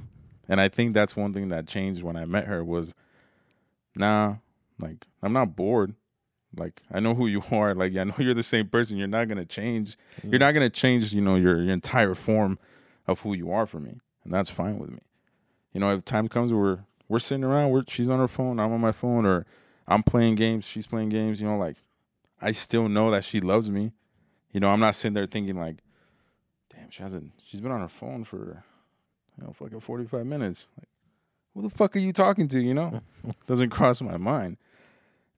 And 0.50 0.60
I 0.60 0.68
think 0.68 0.94
that's 0.94 1.16
one 1.16 1.34
thing 1.34 1.48
that 1.50 1.68
changed 1.68 2.04
when 2.04 2.18
I 2.18 2.26
met 2.26 2.48
her 2.48 2.64
was 2.64 2.94
nah, 3.96 4.36
like 4.80 5.08
I'm 5.22 5.34
not 5.34 5.56
bored. 5.56 5.96
Like 6.56 6.82
I 6.92 7.00
know 7.00 7.16
who 7.16 7.28
you 7.28 7.44
are. 7.52 7.74
Like 7.74 7.96
I 7.96 8.04
know 8.04 8.16
you're 8.18 8.34
the 8.34 8.44
same 8.44 8.68
person. 8.68 8.98
You're 8.98 9.08
not 9.08 9.28
gonna 9.28 9.46
change. 9.46 9.98
You're 10.24 10.39
not 10.39 10.52
gonna 10.54 10.70
change, 10.70 11.14
you 11.14 11.22
know, 11.22 11.36
your 11.36 11.62
your 11.62 11.74
entire 11.74 12.16
form 12.16 12.60
of 13.08 13.22
who 13.22 13.34
you 13.34 13.52
are 13.52 13.66
for 13.66 13.80
me. 13.80 14.00
And 14.24 14.34
that's 14.34 14.50
fine 14.50 14.78
with 14.78 14.92
me. 14.92 15.00
You 15.74 15.80
know, 15.80 15.94
if 15.94 16.06
time 16.06 16.28
comes 16.28 16.54
where 16.54 16.62
we're 16.62 16.80
we're 17.08 17.20
sitting 17.20 17.44
around, 17.44 17.72
we're 17.72 17.84
she's 17.88 18.10
on 18.10 18.20
her 18.20 18.28
phone, 18.28 18.60
I'm 18.60 18.72
on 18.72 18.82
my 18.82 18.92
phone, 18.92 19.26
or 19.26 19.46
I'm 19.88 20.04
playing 20.04 20.36
games, 20.36 20.66
she's 20.66 20.88
playing 20.88 21.10
games, 21.10 21.42
you 21.42 21.48
know, 21.48 21.58
like 21.58 21.78
I 22.42 22.52
still 22.52 22.90
know 22.90 23.12
that 23.12 23.24
she 23.24 23.40
loves 23.40 23.70
me. 23.70 23.94
You 24.52 24.60
know, 24.60 24.70
I'm 24.70 24.80
not 24.80 24.96
sitting 24.96 25.14
there 25.14 25.28
thinking 25.28 25.58
like, 25.58 25.78
damn, 26.70 26.90
she 26.90 27.04
hasn't 27.04 27.32
she's 27.44 27.62
been 27.62 27.72
on 27.72 27.82
her 27.82 27.90
phone 27.90 28.24
for 28.24 28.64
you 29.38 29.46
know, 29.46 29.54
fucking 29.54 29.80
45 29.80 30.26
minutes. 30.26 30.68
Like, 30.78 30.88
who 31.54 31.62
the 31.64 31.70
fuck 31.70 31.96
are 31.96 32.00
you 32.00 32.14
talking 32.14 32.48
to, 32.50 32.60
you 32.60 32.74
know? 32.74 33.02
Doesn't 33.48 33.70
cross 33.70 34.02
my 34.02 34.18
mind. 34.18 34.58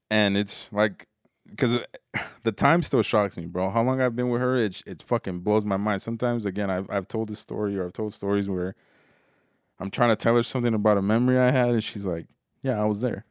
And 0.09 0.37
it's 0.37 0.71
like 0.71 1.07
because 1.55 1.79
the 2.43 2.51
time 2.51 2.83
still 2.83 3.01
shocks 3.01 3.37
me, 3.37 3.45
bro. 3.45 3.69
How 3.69 3.83
long 3.83 4.01
I've 4.01 4.15
been 4.15 4.29
with 4.29 4.41
her, 4.41 4.55
it 4.55 4.81
it 4.85 5.01
fucking 5.01 5.39
blows 5.39 5.65
my 5.65 5.77
mind. 5.77 6.01
Sometimes, 6.01 6.45
again, 6.45 6.69
I've 6.69 6.89
I've 6.89 7.07
told 7.07 7.29
this 7.29 7.39
story 7.39 7.77
or 7.77 7.85
I've 7.85 7.93
told 7.93 8.13
stories 8.13 8.49
where 8.49 8.75
I'm 9.79 9.91
trying 9.91 10.09
to 10.09 10.15
tell 10.15 10.35
her 10.35 10.43
something 10.43 10.73
about 10.73 10.97
a 10.97 11.01
memory 11.01 11.37
I 11.37 11.51
had, 11.51 11.69
and 11.69 11.83
she's 11.83 12.05
like, 12.05 12.27
"Yeah, 12.61 12.81
I 12.81 12.85
was 12.85 13.01
there." 13.01 13.25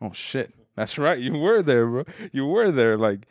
Oh 0.00 0.12
shit, 0.12 0.52
that's 0.74 0.98
right, 1.06 1.18
you 1.18 1.32
were 1.32 1.62
there, 1.62 1.86
bro. 1.86 2.04
You 2.32 2.46
were 2.46 2.70
there. 2.70 2.96
Like 2.96 3.26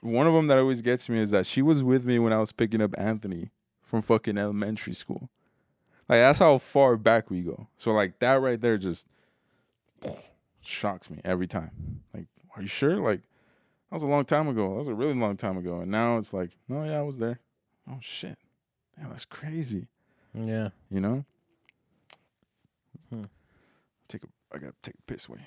one 0.00 0.26
of 0.26 0.32
them 0.32 0.46
that 0.46 0.58
always 0.58 0.82
gets 0.82 1.08
me 1.08 1.18
is 1.18 1.30
that 1.30 1.46
she 1.46 1.62
was 1.62 1.82
with 1.82 2.04
me 2.04 2.18
when 2.18 2.32
I 2.32 2.38
was 2.38 2.52
picking 2.52 2.80
up 2.80 2.94
Anthony 2.98 3.50
from 3.82 4.02
fucking 4.02 4.38
elementary 4.38 4.94
school. 4.94 5.28
Like 6.08 6.20
that's 6.20 6.38
how 6.38 6.58
far 6.58 6.96
back 6.96 7.30
we 7.30 7.42
go. 7.42 7.68
So 7.78 7.92
like 7.92 8.18
that 8.18 8.40
right 8.40 8.60
there 8.60 8.78
just 8.78 9.06
shocks 10.62 11.10
me 11.10 11.20
every 11.24 11.46
time. 11.46 12.02
Like, 12.14 12.26
are 12.56 12.62
you 12.62 12.68
sure? 12.68 12.96
Like, 12.96 13.20
that 13.20 13.96
was 13.96 14.02
a 14.02 14.06
long 14.06 14.24
time 14.24 14.48
ago. 14.48 14.70
That 14.70 14.78
was 14.78 14.88
a 14.88 14.94
really 14.94 15.14
long 15.14 15.36
time 15.36 15.56
ago. 15.56 15.80
And 15.80 15.90
now 15.90 16.18
it's 16.18 16.32
like, 16.32 16.50
no, 16.68 16.84
yeah, 16.84 16.98
I 16.98 17.02
was 17.02 17.18
there. 17.18 17.40
Oh 17.90 17.98
shit. 18.00 18.38
Yeah, 18.98 19.06
that's 19.08 19.24
crazy. 19.24 19.88
yeah. 20.34 20.68
You 20.90 21.00
know? 21.00 21.24
Hmm. 23.10 23.24
Take 24.08 24.24
a 24.24 24.26
I 24.54 24.58
gotta 24.58 24.74
take 24.82 24.94
a 24.94 25.02
piss 25.12 25.28
away. 25.28 25.40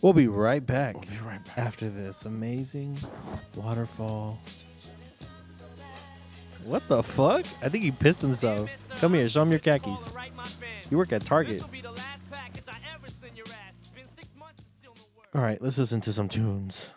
We'll 0.00 0.12
be 0.12 0.28
right 0.28 0.64
back 0.64 0.94
We'll 0.94 1.04
be 1.04 1.24
right 1.24 1.44
back. 1.44 1.58
after 1.58 1.88
this 1.88 2.24
amazing 2.24 2.98
waterfall. 3.54 4.38
What 6.66 6.86
the 6.88 7.02
fuck? 7.02 7.46
I 7.62 7.68
think 7.68 7.84
he 7.84 7.90
pissed 7.90 8.20
himself. 8.22 8.70
Come 8.98 9.14
here, 9.14 9.28
show 9.28 9.42
him 9.42 9.50
your 9.50 9.58
khakis. 9.60 10.08
You 10.90 10.96
work 10.96 11.12
at 11.12 11.24
Target. 11.24 11.62
All 15.34 15.42
right, 15.42 15.60
let's 15.60 15.78
listen 15.78 16.00
to 16.02 16.12
some 16.12 16.28
tunes. 16.28 16.90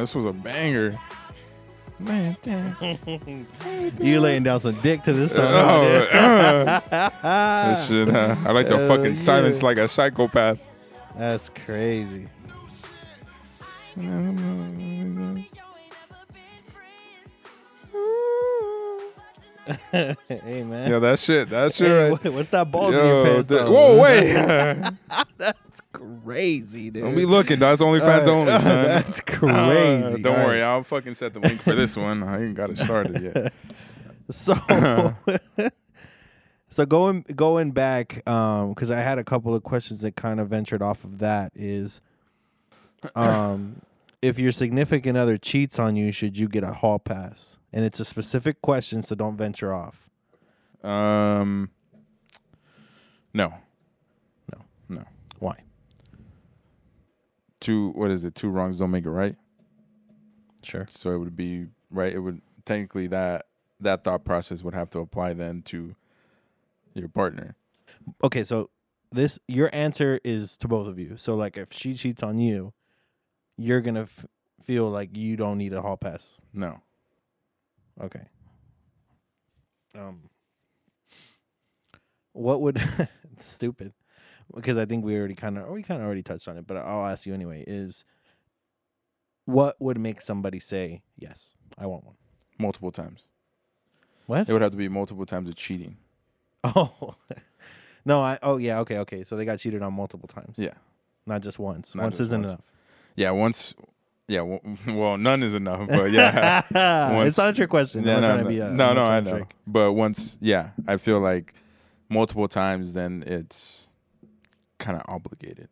Damn, 0.00 0.04
this 0.04 0.14
was 0.14 0.24
a 0.24 0.32
banger. 0.32 0.98
Man, 1.98 2.34
damn. 2.40 2.74
You 4.00 4.20
laying 4.20 4.42
down 4.44 4.58
some 4.60 4.74
dick 4.80 5.02
to 5.02 5.12
this 5.12 5.34
song. 5.34 5.44
Oh, 5.46 5.82
dude. 5.82 6.08
This 7.70 7.86
shit, 7.86 8.08
uh, 8.08 8.34
I 8.46 8.52
like 8.52 8.66
to 8.68 8.78
Hell 8.78 8.88
fucking 8.88 9.14
silence 9.14 9.62
like 9.62 9.76
a 9.76 9.86
psychopath. 9.86 10.58
That's 11.18 11.50
crazy. 11.50 12.28
hey 19.92 20.62
man. 20.64 20.90
Yeah, 20.90 20.98
that 21.00 21.18
shit. 21.18 21.50
That 21.50 21.74
shit 21.74 21.86
Hey, 21.88 22.10
right. 22.10 22.32
what's 22.32 22.50
that 22.50 22.66
in 22.68 22.72
Yo, 22.72 23.06
your 23.16 23.24
pants? 23.26 23.48
that- 23.48 23.68
whoa, 23.68 24.00
wait. 24.00 25.19
Crazy, 26.30 26.90
dude. 26.90 27.02
Don't 27.02 27.14
be 27.16 27.26
looking. 27.26 27.58
That's 27.60 27.82
OnlyFans 27.82 28.26
Uh, 28.26 28.30
only, 28.30 28.58
son. 28.60 28.84
That's 28.84 29.18
Uh, 29.20 29.22
crazy. 29.26 30.22
don't 30.22 30.38
All 30.38 30.46
worry. 30.46 30.62
I'll 30.62 30.82
fucking 30.84 31.16
set 31.16 31.32
the 31.34 31.40
link 31.40 31.60
for 31.60 31.74
this 31.74 31.96
one. 31.96 32.22
I 32.22 32.44
ain't 32.44 32.54
got 32.54 32.70
it 32.70 32.78
started 32.78 33.20
yet. 33.34 33.52
So, 34.32 34.54
so 36.68 36.86
going 36.86 37.22
going 37.34 37.72
back, 37.72 38.22
um, 38.28 38.68
because 38.68 38.92
I 38.92 39.00
had 39.00 39.18
a 39.18 39.24
couple 39.24 39.56
of 39.56 39.64
questions 39.64 40.02
that 40.02 40.14
kind 40.14 40.38
of 40.38 40.48
ventured 40.48 40.82
off 40.82 41.02
of 41.02 41.18
that 41.18 41.50
is, 41.56 42.00
um, 43.16 43.82
if 44.22 44.38
your 44.38 44.52
significant 44.52 45.18
other 45.18 45.36
cheats 45.36 45.80
on 45.80 45.96
you, 45.96 46.12
should 46.12 46.38
you 46.38 46.46
get 46.48 46.62
a 46.62 46.74
hall 46.74 47.00
pass? 47.00 47.58
And 47.72 47.84
it's 47.84 47.98
a 47.98 48.04
specific 48.04 48.62
question, 48.62 49.02
so 49.02 49.16
don't 49.16 49.36
venture 49.36 49.74
off. 49.74 50.08
Um, 50.84 51.70
No. 53.34 53.54
no. 54.88 55.02
Why? 55.40 55.56
Two. 57.60 57.90
What 57.90 58.10
is 58.10 58.24
it? 58.24 58.34
Two 58.34 58.48
wrongs 58.48 58.78
don't 58.78 58.90
make 58.90 59.06
it 59.06 59.10
right. 59.10 59.36
Sure. 60.62 60.86
So 60.90 61.12
it 61.12 61.18
would 61.18 61.36
be 61.36 61.66
right. 61.90 62.12
It 62.12 62.20
would 62.20 62.40
technically 62.64 63.06
that 63.08 63.46
that 63.80 64.04
thought 64.04 64.24
process 64.24 64.62
would 64.62 64.74
have 64.74 64.90
to 64.90 64.98
apply 64.98 65.32
then 65.32 65.62
to 65.62 65.94
your 66.94 67.08
partner. 67.08 67.56
Okay, 68.22 68.44
so 68.44 68.70
this 69.10 69.38
your 69.48 69.70
answer 69.72 70.20
is 70.24 70.56
to 70.58 70.68
both 70.68 70.86
of 70.86 70.98
you. 70.98 71.16
So 71.16 71.34
like 71.34 71.56
if 71.56 71.68
she 71.72 71.94
cheats 71.94 72.22
on 72.22 72.38
you, 72.38 72.72
you're 73.56 73.80
going 73.80 73.94
to 73.94 74.02
f- 74.02 74.26
feel 74.62 74.88
like 74.88 75.16
you 75.16 75.36
don't 75.36 75.58
need 75.58 75.72
a 75.72 75.82
hall 75.82 75.96
pass. 75.96 76.36
No. 76.52 76.80
Okay. 78.00 78.22
Um 79.94 80.30
what 82.32 82.60
would 82.60 82.80
stupid 83.44 83.92
because 84.54 84.78
I 84.78 84.84
think 84.84 85.04
we 85.04 85.16
already 85.16 85.34
kind 85.34 85.58
of 85.58 85.68
we 85.68 85.82
kind 85.82 86.00
of 86.00 86.06
already 86.06 86.22
touched 86.22 86.48
on 86.48 86.56
it, 86.58 86.66
but 86.66 86.76
I'll 86.76 87.06
ask 87.06 87.26
you 87.26 87.34
anyway 87.34 87.64
is 87.66 88.04
what 89.44 89.76
would 89.80 89.98
make 89.98 90.20
somebody 90.20 90.58
say, 90.58 91.02
"Yes, 91.16 91.54
I 91.78 91.86
want 91.86 92.04
one." 92.04 92.16
Multiple 92.58 92.92
times. 92.92 93.24
What? 94.26 94.48
It 94.48 94.52
would 94.52 94.62
have 94.62 94.70
to 94.72 94.76
be 94.76 94.88
multiple 94.88 95.26
times 95.26 95.48
of 95.48 95.56
cheating. 95.56 95.96
Oh. 96.62 97.14
no, 98.04 98.20
I 98.22 98.38
oh 98.42 98.58
yeah, 98.58 98.80
okay, 98.80 98.98
okay. 98.98 99.24
So 99.24 99.34
they 99.36 99.46
got 99.46 99.58
cheated 99.58 99.82
on 99.82 99.94
multiple 99.94 100.28
times. 100.28 100.58
Yeah. 100.58 100.74
Not 101.26 101.40
just 101.40 101.58
once. 101.58 101.94
Not 101.94 102.02
once 102.02 102.18
just 102.18 102.28
isn't 102.28 102.42
once. 102.42 102.52
enough. 102.52 102.64
Yeah. 103.16 103.30
Once. 103.30 103.74
Yeah. 104.28 104.42
Well, 104.42 104.60
well, 104.86 105.16
none 105.16 105.42
is 105.42 105.54
enough. 105.54 105.88
But 105.88 106.10
yeah. 106.10 107.12
once- 107.14 107.28
it's 107.28 107.38
not 107.38 107.48
a 107.48 107.52
trick 107.54 107.70
question. 107.70 108.04
Yeah, 108.04 108.20
no, 108.20 108.36
no, 108.36 108.42
to 108.42 108.48
be 108.48 108.62
I'm 108.62 108.76
no, 108.76 108.92
no, 108.92 109.04
I 109.04 109.20
know. 109.20 109.30
trick. 109.30 109.54
But 109.66 109.94
once, 109.94 110.36
yeah, 110.42 110.70
I 110.86 110.98
feel 110.98 111.18
like 111.20 111.54
multiple 112.10 112.46
times, 112.46 112.92
then 112.92 113.24
it's 113.26 113.88
kind 114.80 114.96
of 114.96 115.04
obligated. 115.06 115.68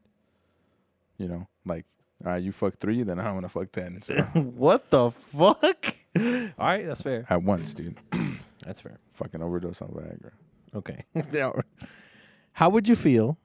You 1.16 1.26
know, 1.26 1.48
like, 1.64 1.84
all 2.24 2.32
right, 2.32 2.42
you 2.42 2.52
fuck 2.52 2.78
three, 2.78 3.02
then 3.02 3.18
I'm 3.18 3.34
gonna 3.34 3.48
fuck 3.48 3.72
ten. 3.72 4.00
So 4.02 4.14
what 4.34 4.90
the 4.90 5.10
fuck? 5.10 5.94
All 6.16 6.66
right, 6.66 6.86
that's 6.86 7.02
fair. 7.02 7.26
at 7.28 7.42
once, 7.42 7.74
dude. 7.74 7.98
That's 8.64 8.80
fair. 8.80 8.98
Fucking 9.14 9.40
overdose 9.40 9.80
on 9.80 9.88
Viagra. 9.88 10.32
Okay. 10.74 11.04
How 12.52 12.68
would 12.68 12.88
you 12.88 12.96
feel 12.96 13.38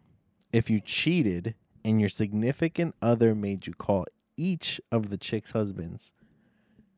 if 0.51 0.69
you 0.69 0.81
cheated 0.81 1.55
and 1.85 1.99
your 1.99 2.09
significant 2.09 2.95
other 3.01 3.33
made 3.35 3.67
you 3.67 3.73
call 3.73 4.05
each 4.35 4.81
of 4.91 5.09
the 5.09 5.17
chick's 5.17 5.51
husbands 5.51 6.13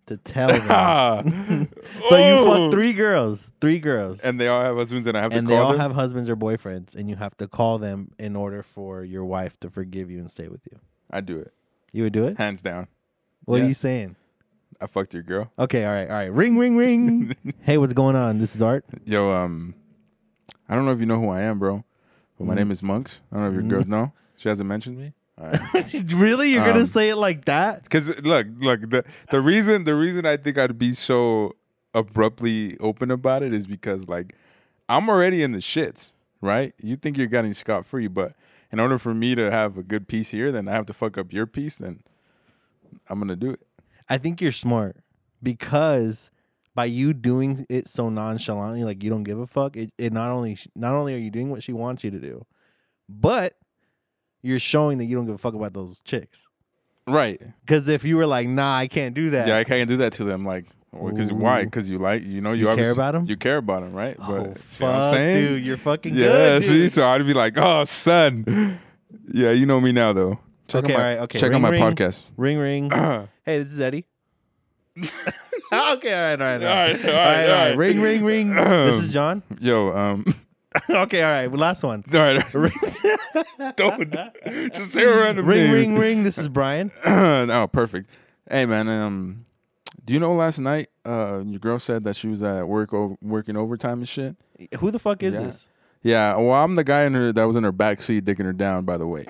to 0.08 0.18
tell 0.18 0.48
them? 0.50 1.70
so 2.10 2.16
you 2.18 2.34
Oh! 2.40 2.46
fuck 2.66 2.72
three 2.72 2.94
girls, 2.94 3.52
three 3.62 3.80
girls, 3.80 4.20
and, 4.22 4.30
and 4.32 4.40
they 4.42 4.48
all 4.48 4.62
have 4.62 4.76
husbands, 4.76 5.08
and 5.08 5.18
I 5.18 5.22
have 5.22 5.32
to 5.34 5.42
they 5.42 5.48
call 5.48 5.64
all 5.64 5.72
them. 5.72 5.80
have 5.82 5.94
husbands 5.94 6.30
or 6.30 6.36
boyfriends, 6.36 6.96
and 6.96 7.10
you 7.10 7.16
have 7.16 7.36
to 7.38 7.48
call 7.48 7.78
them 7.80 8.12
in 8.20 8.36
order 8.36 8.64
for 8.64 9.04
your 9.04 9.26
wife 9.26 9.60
to 9.62 9.70
forgive 9.70 10.10
you 10.12 10.20
and 10.20 10.30
stay 10.30 10.48
with 10.48 10.62
you. 10.72 10.80
I 11.12 11.22
do 11.22 11.38
it, 11.40 11.54
You 11.92 12.04
would 12.04 12.14
do 12.14 12.26
it? 12.26 12.38
hands 12.38 12.62
down. 12.62 12.88
What 13.46 13.58
are 13.58 13.62
Yeah. 13.64 13.68
you 13.70 13.74
saying? 13.74 14.16
I 14.82 14.88
fucked 14.88 15.14
your 15.14 15.24
girl. 15.24 15.52
Okay, 15.58 15.86
all 15.86 15.94
right, 15.94 16.10
all 16.10 16.16
right. 16.16 16.32
Ring, 16.34 16.58
ring, 16.58 16.76
ring. 16.76 17.36
hey, 17.62 17.78
what's 17.78 17.94
going 17.94 18.16
on? 18.16 18.40
This 18.40 18.56
is 18.56 18.62
Art. 18.62 18.84
Yo, 19.06 19.32
um, 19.32 19.74
I 20.68 20.76
don't 20.76 20.86
know 20.86 20.92
if 20.92 21.00
you 21.00 21.06
know 21.06 21.20
who 21.20 21.30
I 21.30 21.42
am, 21.42 21.60
bro, 21.60 21.84
but 22.38 22.46
my 22.46 22.54
Mm. 22.54 22.58
name 22.58 22.72
is 22.72 22.84
Monks. 22.84 23.22
I 23.32 23.36
don't 23.36 23.44
know 23.44 23.50
if 23.50 23.54
your 23.56 23.64
Mm. 23.64 23.70
girls 23.70 23.88
know. 23.88 24.12
She 24.36 24.50
hasn't 24.50 24.68
mentioned 24.68 24.98
me. 24.98 25.14
Right. 25.38 25.60
really? 26.14 26.52
You're 26.52 26.66
gonna 26.66 26.80
Um, 26.80 26.86
say 26.86 27.10
it 27.10 27.18
like 27.18 27.46
that? 27.46 27.84
Because 27.84 28.10
look, 28.22 28.48
look, 28.58 28.90
the 28.90 29.04
the 29.32 29.42
reason 29.42 29.84
the 29.84 29.96
reason 29.96 30.26
I 30.26 30.38
think 30.38 30.58
I'd 30.58 30.78
be 30.78 30.94
so 30.94 31.56
abruptly 31.94 32.78
open 32.80 33.12
about 33.12 33.44
it 33.44 33.54
is 33.54 33.68
because 33.68 34.08
like 34.08 34.36
I'm 34.88 35.10
already 35.10 35.44
in 35.44 35.52
the 35.52 35.60
shits, 35.60 36.12
right? 36.42 36.74
You 36.82 36.96
think 36.96 37.18
you're 37.18 37.28
getting 37.28 37.54
scot 37.54 37.86
free, 37.86 38.08
but 38.08 38.34
in 38.72 38.80
order 38.80 38.98
for 38.98 39.14
me 39.14 39.36
to 39.36 39.52
have 39.52 39.78
a 39.78 39.84
good 39.84 40.08
piece 40.08 40.32
here, 40.32 40.52
then 40.52 40.68
I 40.68 40.74
have 40.74 40.86
to 40.88 40.94
fuck 40.94 41.18
up 41.18 41.34
your 41.34 41.46
piece. 41.46 41.76
Then 41.78 42.02
I'm 43.10 43.20
gonna 43.20 43.36
do 43.36 43.52
it. 43.52 43.60
I 44.08 44.18
think 44.18 44.40
you're 44.40 44.52
smart 44.52 44.98
because 45.44 46.32
by 46.74 46.86
you 46.86 47.14
doing 47.14 47.66
it 47.70 47.88
so 47.88 48.10
nonchalantly, 48.10 48.84
like 48.84 49.04
you 49.04 49.10
don't 49.10 49.24
give 49.24 49.40
a 49.40 49.48
fuck, 49.48 49.76
it, 49.76 49.92
it 49.98 50.14
not 50.14 50.32
only 50.32 50.58
not 50.76 50.94
only 50.94 51.14
are 51.14 51.18
you 51.20 51.32
doing 51.32 51.50
what 51.50 51.64
she 51.64 51.74
wants 51.74 52.04
you 52.04 52.12
to 52.12 52.20
do, 52.20 52.46
but 53.10 53.58
you're 54.46 54.60
showing 54.60 54.98
that 55.00 55.06
you 55.06 55.16
don't 55.16 55.26
give 55.26 55.36
a 55.36 55.40
fuck 55.40 55.54
about 55.54 55.74
those 55.74 56.00
chicks. 56.02 56.48
Right? 57.08 57.42
Because 57.62 57.88
if 57.90 58.04
you 58.04 58.18
were 58.18 58.26
like, 58.26 58.48
nah, 58.48 58.78
I 58.78 58.88
can't 58.88 59.14
do 59.16 59.32
that. 59.32 59.48
Yeah, 59.48 59.58
I 59.58 59.64
can't 59.64 59.88
do 59.88 59.98
that 59.98 60.14
to 60.14 60.24
them. 60.24 60.46
Like, 60.46 60.66
because 60.92 61.32
why? 61.32 61.66
Because 61.66 61.90
you 61.90 61.98
like, 61.98 62.24
you 62.24 62.42
know, 62.42 62.52
you, 62.54 62.70
You 62.70 62.76
care 62.76 62.92
about 62.92 63.16
'em? 63.16 63.26
You 63.26 63.36
care 63.38 63.58
about 63.58 63.82
them, 63.82 63.94
right? 63.94 64.16
oh, 64.20 64.54
see 64.66 64.84
what 64.84 64.94
I'm 64.96 65.14
saying? 65.14 65.36
dude, 65.46 65.64
you're 65.64 65.78
fucking 65.78 66.14
yeah, 66.16 66.26
good. 66.60 66.64
see, 66.64 66.88
so 66.88 67.08
I'd 67.08 67.26
be 67.28 67.34
like, 67.34 67.58
oh, 67.58 67.84
son. 67.84 68.80
Yeah, 69.32 69.52
you 69.52 69.66
know 69.66 69.82
me 69.82 69.92
now, 69.92 70.14
though. 70.14 70.40
Check 70.68 70.86
Okay, 70.86 70.94
out 70.94 70.98
my, 70.98 71.04
all 71.04 71.10
right, 71.10 71.20
okay, 71.24 71.40
Check 71.40 71.50
ring, 71.50 71.56
out 71.58 71.62
my 71.62 71.70
ring. 71.70 71.82
podcast. 71.84 72.24
Ring, 72.38 72.58
ring. 72.58 72.90
hey, 73.44 73.58
this 73.60 73.72
is 73.72 73.80
Eddie. 73.80 74.06
okay, 74.98 75.04
all 75.72 75.82
right, 75.82 76.02
all 76.04 76.14
right, 76.14 76.40
all 76.40 76.40
right, 76.40 76.40
right, 76.40 76.64
all 76.64 76.70
all 76.70 76.70
right, 76.70 77.04
all 77.06 77.12
all 77.12 77.16
right. 77.16 77.70
right. 77.70 77.78
Ring, 77.78 78.02
ring, 78.02 78.24
ring. 78.24 78.56
this 78.86 78.96
is 78.98 79.08
John. 79.10 79.44
Yo, 79.60 79.96
um, 79.96 80.26
okay, 80.90 81.22
all 81.24 81.32
right, 81.32 81.52
last 81.52 81.84
one. 81.84 82.04
all 82.14 82.20
right, 82.20 82.54
Ring, 82.54 82.72
don't 83.76 84.12
just 84.74 84.92
say 84.94 85.04
a 85.04 85.18
random 85.18 85.46
ring, 85.46 85.64
name. 85.64 85.72
ring, 85.74 85.98
ring. 85.98 86.24
This 86.24 86.38
is 86.38 86.50
Brian. 86.50 86.92
oh, 87.06 87.68
perfect. 87.72 88.10
Hey, 88.50 88.66
man, 88.66 88.88
um, 88.88 89.46
do 90.04 90.14
you 90.14 90.20
know 90.20 90.34
last 90.36 90.60
night, 90.60 90.90
uh, 91.06 91.42
your 91.46 91.60
girl 91.60 91.80
said 91.80 92.04
that 92.04 92.16
she 92.16 92.28
was 92.28 92.44
at 92.44 92.68
work 92.68 92.94
o- 92.94 93.18
working 93.22 93.58
overtime 93.58 94.00
and 94.00 94.08
shit? 94.10 94.36
Who 94.80 94.92
the 94.92 95.00
fuck 95.00 95.24
is 95.24 95.36
Yeah. 95.36 95.42
this? 95.42 95.70
Yeah, 96.04 96.36
well, 96.38 96.54
I'm 96.64 96.76
the 96.76 96.84
guy 96.84 97.06
in 97.06 97.16
her 97.16 97.34
that 97.34 97.44
was 97.46 97.56
in 97.56 97.64
her 97.64 97.72
back 97.72 98.00
seat 98.02 98.26
dicking 98.26 98.46
her 98.46 98.54
down. 98.54 98.86
By 98.86 98.98
the 98.98 99.08
way, 99.08 99.26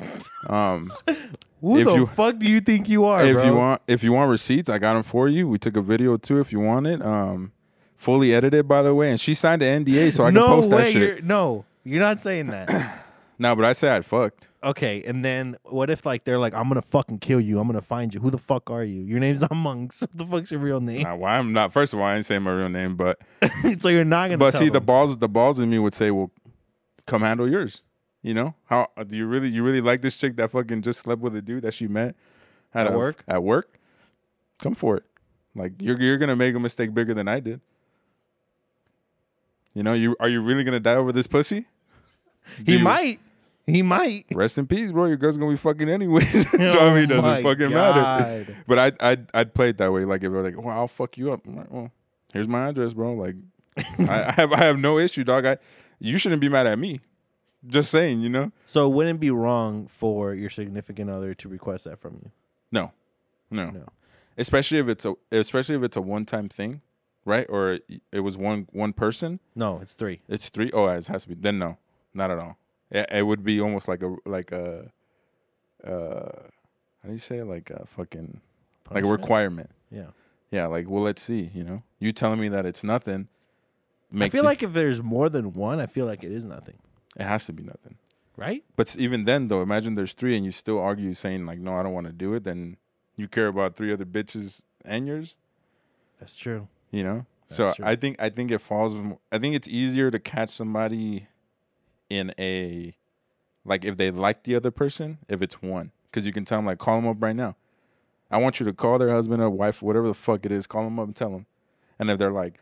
um, 0.48 0.92
Who 1.62 1.78
If 1.80 1.86
the 1.88 1.94
you- 1.96 2.06
fuck 2.06 2.38
do 2.38 2.48
you 2.48 2.60
think 2.60 2.90
you 2.90 3.06
are, 3.06 3.24
if 3.26 3.36
bro? 3.38 3.46
you 3.46 3.54
want, 3.56 3.82
if 3.88 4.04
you 4.04 4.12
want 4.12 4.30
receipts, 4.30 4.70
I 4.70 4.78
got 4.78 4.94
them 4.96 5.04
for 5.04 5.28
you. 5.30 5.48
We 5.48 5.58
took 5.58 5.78
a 5.78 5.82
video 5.82 6.18
too, 6.18 6.40
if 6.40 6.52
you 6.52 6.60
want 6.60 6.86
it. 6.86 7.02
Um, 7.04 7.54
fully 7.96 8.34
edited, 8.34 8.68
by 8.68 8.82
the 8.82 8.94
way, 8.94 9.10
and 9.10 9.20
she 9.20 9.34
signed 9.34 9.62
an 9.62 9.86
NDA, 9.86 10.14
so 10.14 10.24
I 10.26 10.30
no 10.32 10.42
can 10.42 10.50
post 10.56 10.72
way, 10.72 10.78
that 10.84 10.92
shit. 10.92 11.02
You're, 11.02 11.22
no, 11.22 11.66
you're 11.84 12.00
not 12.02 12.22
saying 12.22 12.48
that. 12.48 13.02
No, 13.38 13.54
but 13.54 13.66
I 13.66 13.74
said 13.74 13.92
I 13.92 14.00
fucked. 14.00 14.48
okay, 14.64 15.04
and 15.04 15.26
then 15.26 15.58
what 15.66 15.90
if 15.90 16.06
like 16.06 16.24
they're 16.24 16.40
like, 16.40 16.54
I'm 16.54 16.70
gonna 16.70 16.82
fucking 16.82 17.20
kill 17.20 17.42
you. 17.42 17.60
I'm 17.60 17.68
gonna 17.68 17.82
find 17.82 18.14
you. 18.14 18.22
Who 18.22 18.32
the 18.32 18.38
fuck 18.38 18.70
are 18.72 18.82
you? 18.86 19.02
Your 19.02 19.20
name's 19.20 19.44
Amongst. 19.52 20.04
What 20.04 20.18
the 20.18 20.26
fuck's 20.26 20.52
your 20.52 20.62
real 20.62 20.80
name? 20.80 21.02
Nah, 21.02 21.16
well, 21.18 21.34
I'm 21.34 21.52
not. 21.52 21.74
First 21.74 21.92
of 21.92 22.00
all, 22.00 22.06
I 22.06 22.16
ain't 22.16 22.26
saying 22.26 22.44
my 22.44 22.54
real 22.54 22.70
name, 22.70 22.96
but 22.96 23.20
so 23.80 23.90
you're 23.90 24.06
not 24.06 24.28
gonna. 24.28 24.38
but 24.38 24.52
tell 24.52 24.62
see, 24.62 24.70
the 24.70 24.80
balls, 24.80 25.18
the 25.18 25.28
balls 25.28 25.60
in 25.60 25.70
me 25.70 25.80
would 25.80 25.94
say, 25.94 26.12
"Well, 26.12 26.32
come 27.08 27.24
handle 27.24 27.50
yours." 27.52 27.84
You 28.22 28.36
know 28.36 28.56
how 28.68 28.88
uh, 28.96 29.04
do 29.04 29.18
you 29.18 29.26
really, 29.28 29.50
you 29.50 29.64
really 29.64 29.82
like 29.82 30.02
this 30.02 30.16
chick 30.16 30.38
that 30.38 30.52
fucking 30.52 30.82
just 30.84 31.02
slept 31.02 31.22
with 31.22 31.36
a 31.36 31.42
dude 31.42 31.64
that 31.64 31.74
she 31.74 31.90
met 31.90 32.16
At 32.74 32.88
a- 32.88 32.98
work? 32.98 33.22
At 33.28 33.44
work, 33.44 33.78
come 34.62 34.76
for 34.76 34.96
it. 34.96 35.04
Like 35.54 35.74
you're 35.82 36.00
you're 36.02 36.18
gonna 36.18 36.38
make 36.38 36.56
a 36.56 36.60
mistake 36.62 36.94
bigger 36.94 37.14
than 37.14 37.28
I 37.28 37.42
did. 37.42 37.60
You 39.76 39.84
know, 39.84 39.94
you 39.94 40.16
are 40.20 40.28
you 40.30 40.42
really 40.42 40.64
gonna 40.64 40.80
die 40.80 40.96
over 40.96 41.12
this 41.12 41.28
pussy? 41.28 41.68
Do 42.58 42.72
he 42.72 42.78
you- 42.78 42.84
might. 42.84 43.20
He 43.68 43.82
might. 43.82 44.26
Rest 44.32 44.60
in 44.60 44.68
peace, 44.68 44.92
bro. 44.92 45.06
Your 45.06 45.18
girl's 45.18 45.38
gonna 45.38 45.52
be 45.52 45.58
fucking 45.58 45.90
anyways. 45.90 46.50
so 46.52 46.58
oh 46.80 46.90
I 46.92 46.94
mean, 46.94 47.12
it 47.12 47.12
Oh 47.18 47.22
doesn't 47.22 47.44
fucking 47.44 47.70
matter. 47.74 48.56
But 48.68 48.80
I'd 48.80 49.02
I'd 49.02 49.28
I'd 49.34 49.54
play 49.56 49.70
it 49.70 49.78
that 49.80 49.92
way. 49.92 50.06
Like 50.06 50.24
if 50.24 50.32
they're 50.32 50.44
like, 50.44 50.56
"Well, 50.60 50.76
I'll 50.78 50.88
fuck 50.88 51.18
you 51.18 51.32
up." 51.34 51.46
I'm 51.48 51.56
like, 51.58 51.72
well, 51.72 51.92
here's 52.32 52.48
my 52.48 52.70
address, 52.70 52.94
bro. 52.94 53.14
Like, 53.14 53.36
I, 54.10 54.26
I 54.28 54.32
have 54.34 54.54
I 54.54 54.58
have 54.66 54.78
no 54.80 55.00
issue, 55.00 55.24
dog. 55.24 55.46
I 55.48 55.58
you 56.00 56.18
shouldn't 56.20 56.42
be 56.42 56.50
mad 56.50 56.68
at 56.68 56.78
me. 56.78 57.00
Just 57.66 57.90
saying, 57.90 58.22
you 58.22 58.30
know. 58.30 58.52
So 58.66 58.86
it 58.86 58.94
wouldn't 58.94 59.20
be 59.20 59.32
wrong 59.32 59.88
for 59.88 60.36
your 60.36 60.52
significant 60.52 61.10
other 61.10 61.34
to 61.34 61.50
request 61.50 61.86
that 61.86 62.00
from 62.00 62.20
you. 62.24 62.32
No, 62.72 62.92
no, 63.50 63.72
No. 63.72 63.88
Especially 64.38 64.78
if 64.78 64.88
it's 64.90 65.06
a 65.06 65.16
especially 65.32 65.76
if 65.76 65.82
it's 65.82 65.98
a 65.98 66.02
one 66.02 66.26
time 66.26 66.50
thing, 66.50 66.82
right? 67.26 67.46
Or 67.50 67.80
it 68.12 68.20
was 68.22 68.38
one 68.38 68.68
one 68.72 68.94
person. 68.94 69.40
No, 69.56 69.80
it's 69.82 69.94
three. 69.94 70.22
It's 70.30 70.50
three. 70.50 70.72
Oh, 70.74 70.88
it 70.88 71.08
has 71.08 71.24
to 71.24 71.30
be. 71.30 71.36
Then 71.36 71.60
no, 71.60 71.78
not 72.14 72.32
at 72.32 72.40
all. 72.40 72.58
It, 72.92 73.08
it 73.12 73.24
would 73.24 73.44
be 73.44 73.60
almost 73.60 73.88
like 73.88 74.02
a 74.04 74.16
like 74.26 74.52
a 74.52 74.92
uh, 75.84 75.90
how 77.02 77.08
do 77.08 77.12
you 77.12 77.18
say 77.20 77.40
it? 77.40 77.46
like 77.46 77.70
a 77.70 77.86
fucking 77.86 78.42
like 78.92 79.04
a 79.04 79.08
requirement. 79.08 79.70
Yeah. 79.92 80.08
Yeah, 80.52 80.68
like 80.68 80.90
well, 80.90 81.04
let's 81.04 81.22
see. 81.22 81.52
You 81.54 81.64
know, 81.64 81.84
you 82.00 82.12
telling 82.14 82.40
me 82.40 82.48
that 82.50 82.66
it's 82.66 82.84
nothing. 82.84 83.28
I 84.18 84.30
feel 84.30 84.44
the- 84.44 84.48
like 84.48 84.64
if 84.64 84.74
there's 84.74 85.02
more 85.02 85.28
than 85.30 85.54
one, 85.54 85.80
I 85.80 85.88
feel 85.88 86.06
like 86.06 86.24
it 86.24 86.32
is 86.32 86.46
nothing. 86.46 86.78
it 87.18 87.24
has 87.24 87.46
to 87.48 87.54
be 87.54 87.64
nothing. 87.64 87.98
Right? 88.38 88.64
But 88.76 88.96
even 88.98 89.24
then, 89.26 89.48
though, 89.48 89.62
imagine 89.62 89.96
there's 89.96 90.14
three 90.14 90.36
and 90.36 90.46
you 90.46 90.52
still 90.52 90.78
argue 90.80 91.14
saying 91.14 91.46
like, 91.46 91.58
no, 91.60 91.74
I 91.76 91.84
don't 91.84 91.94
want 91.94 92.08
to 92.08 92.14
do 92.14 92.34
it. 92.34 92.44
Then 92.44 92.76
you 93.16 93.28
care 93.30 93.48
about 93.48 93.76
three 93.78 93.94
other 93.94 94.06
bitches 94.06 94.62
and 94.84 95.08
yours. 95.08 95.36
That's 96.20 96.36
true. 96.36 96.68
You 96.96 97.04
know. 97.04 97.26
so 97.50 97.74
true. 97.74 97.86
I 97.86 97.96
think 97.96 98.16
I 98.20 98.30
think 98.30 98.52
it 98.52 98.60
falls. 98.60 98.96
I 99.32 99.38
think 99.38 99.56
it's 99.56 99.68
easier 99.68 100.10
to 100.10 100.20
catch 100.20 100.50
somebody 100.50 101.28
in 102.10 102.34
a 102.40 102.96
like 103.66 103.84
if 103.84 103.98
they 103.98 104.12
like 104.12 104.44
the 104.44 104.56
other 104.56 104.72
person 104.72 105.18
if 105.28 105.42
it's 105.42 105.62
one 105.62 105.92
because 106.06 106.26
you 106.26 106.32
can 106.32 106.46
tell 106.46 106.60
them 106.60 106.66
like 106.68 106.78
call 106.78 106.96
them 106.96 107.08
up 107.08 107.18
right 107.20 107.36
now. 107.36 107.56
I 108.32 108.38
want 108.38 108.60
you 108.60 108.66
to 108.66 108.74
call 108.74 108.98
their 108.98 109.12
husband 109.12 109.42
or 109.42 109.50
wife, 109.50 109.82
whatever 109.82 110.08
the 110.08 110.14
fuck 110.14 110.46
it 110.46 110.52
is, 110.52 110.68
call 110.68 110.86
them 110.86 111.00
up 111.00 111.08
and 111.08 111.16
tell 111.16 111.30
them. 111.30 111.46
And 112.00 112.10
if 112.10 112.18
they're 112.18 112.32
like, 112.32 112.60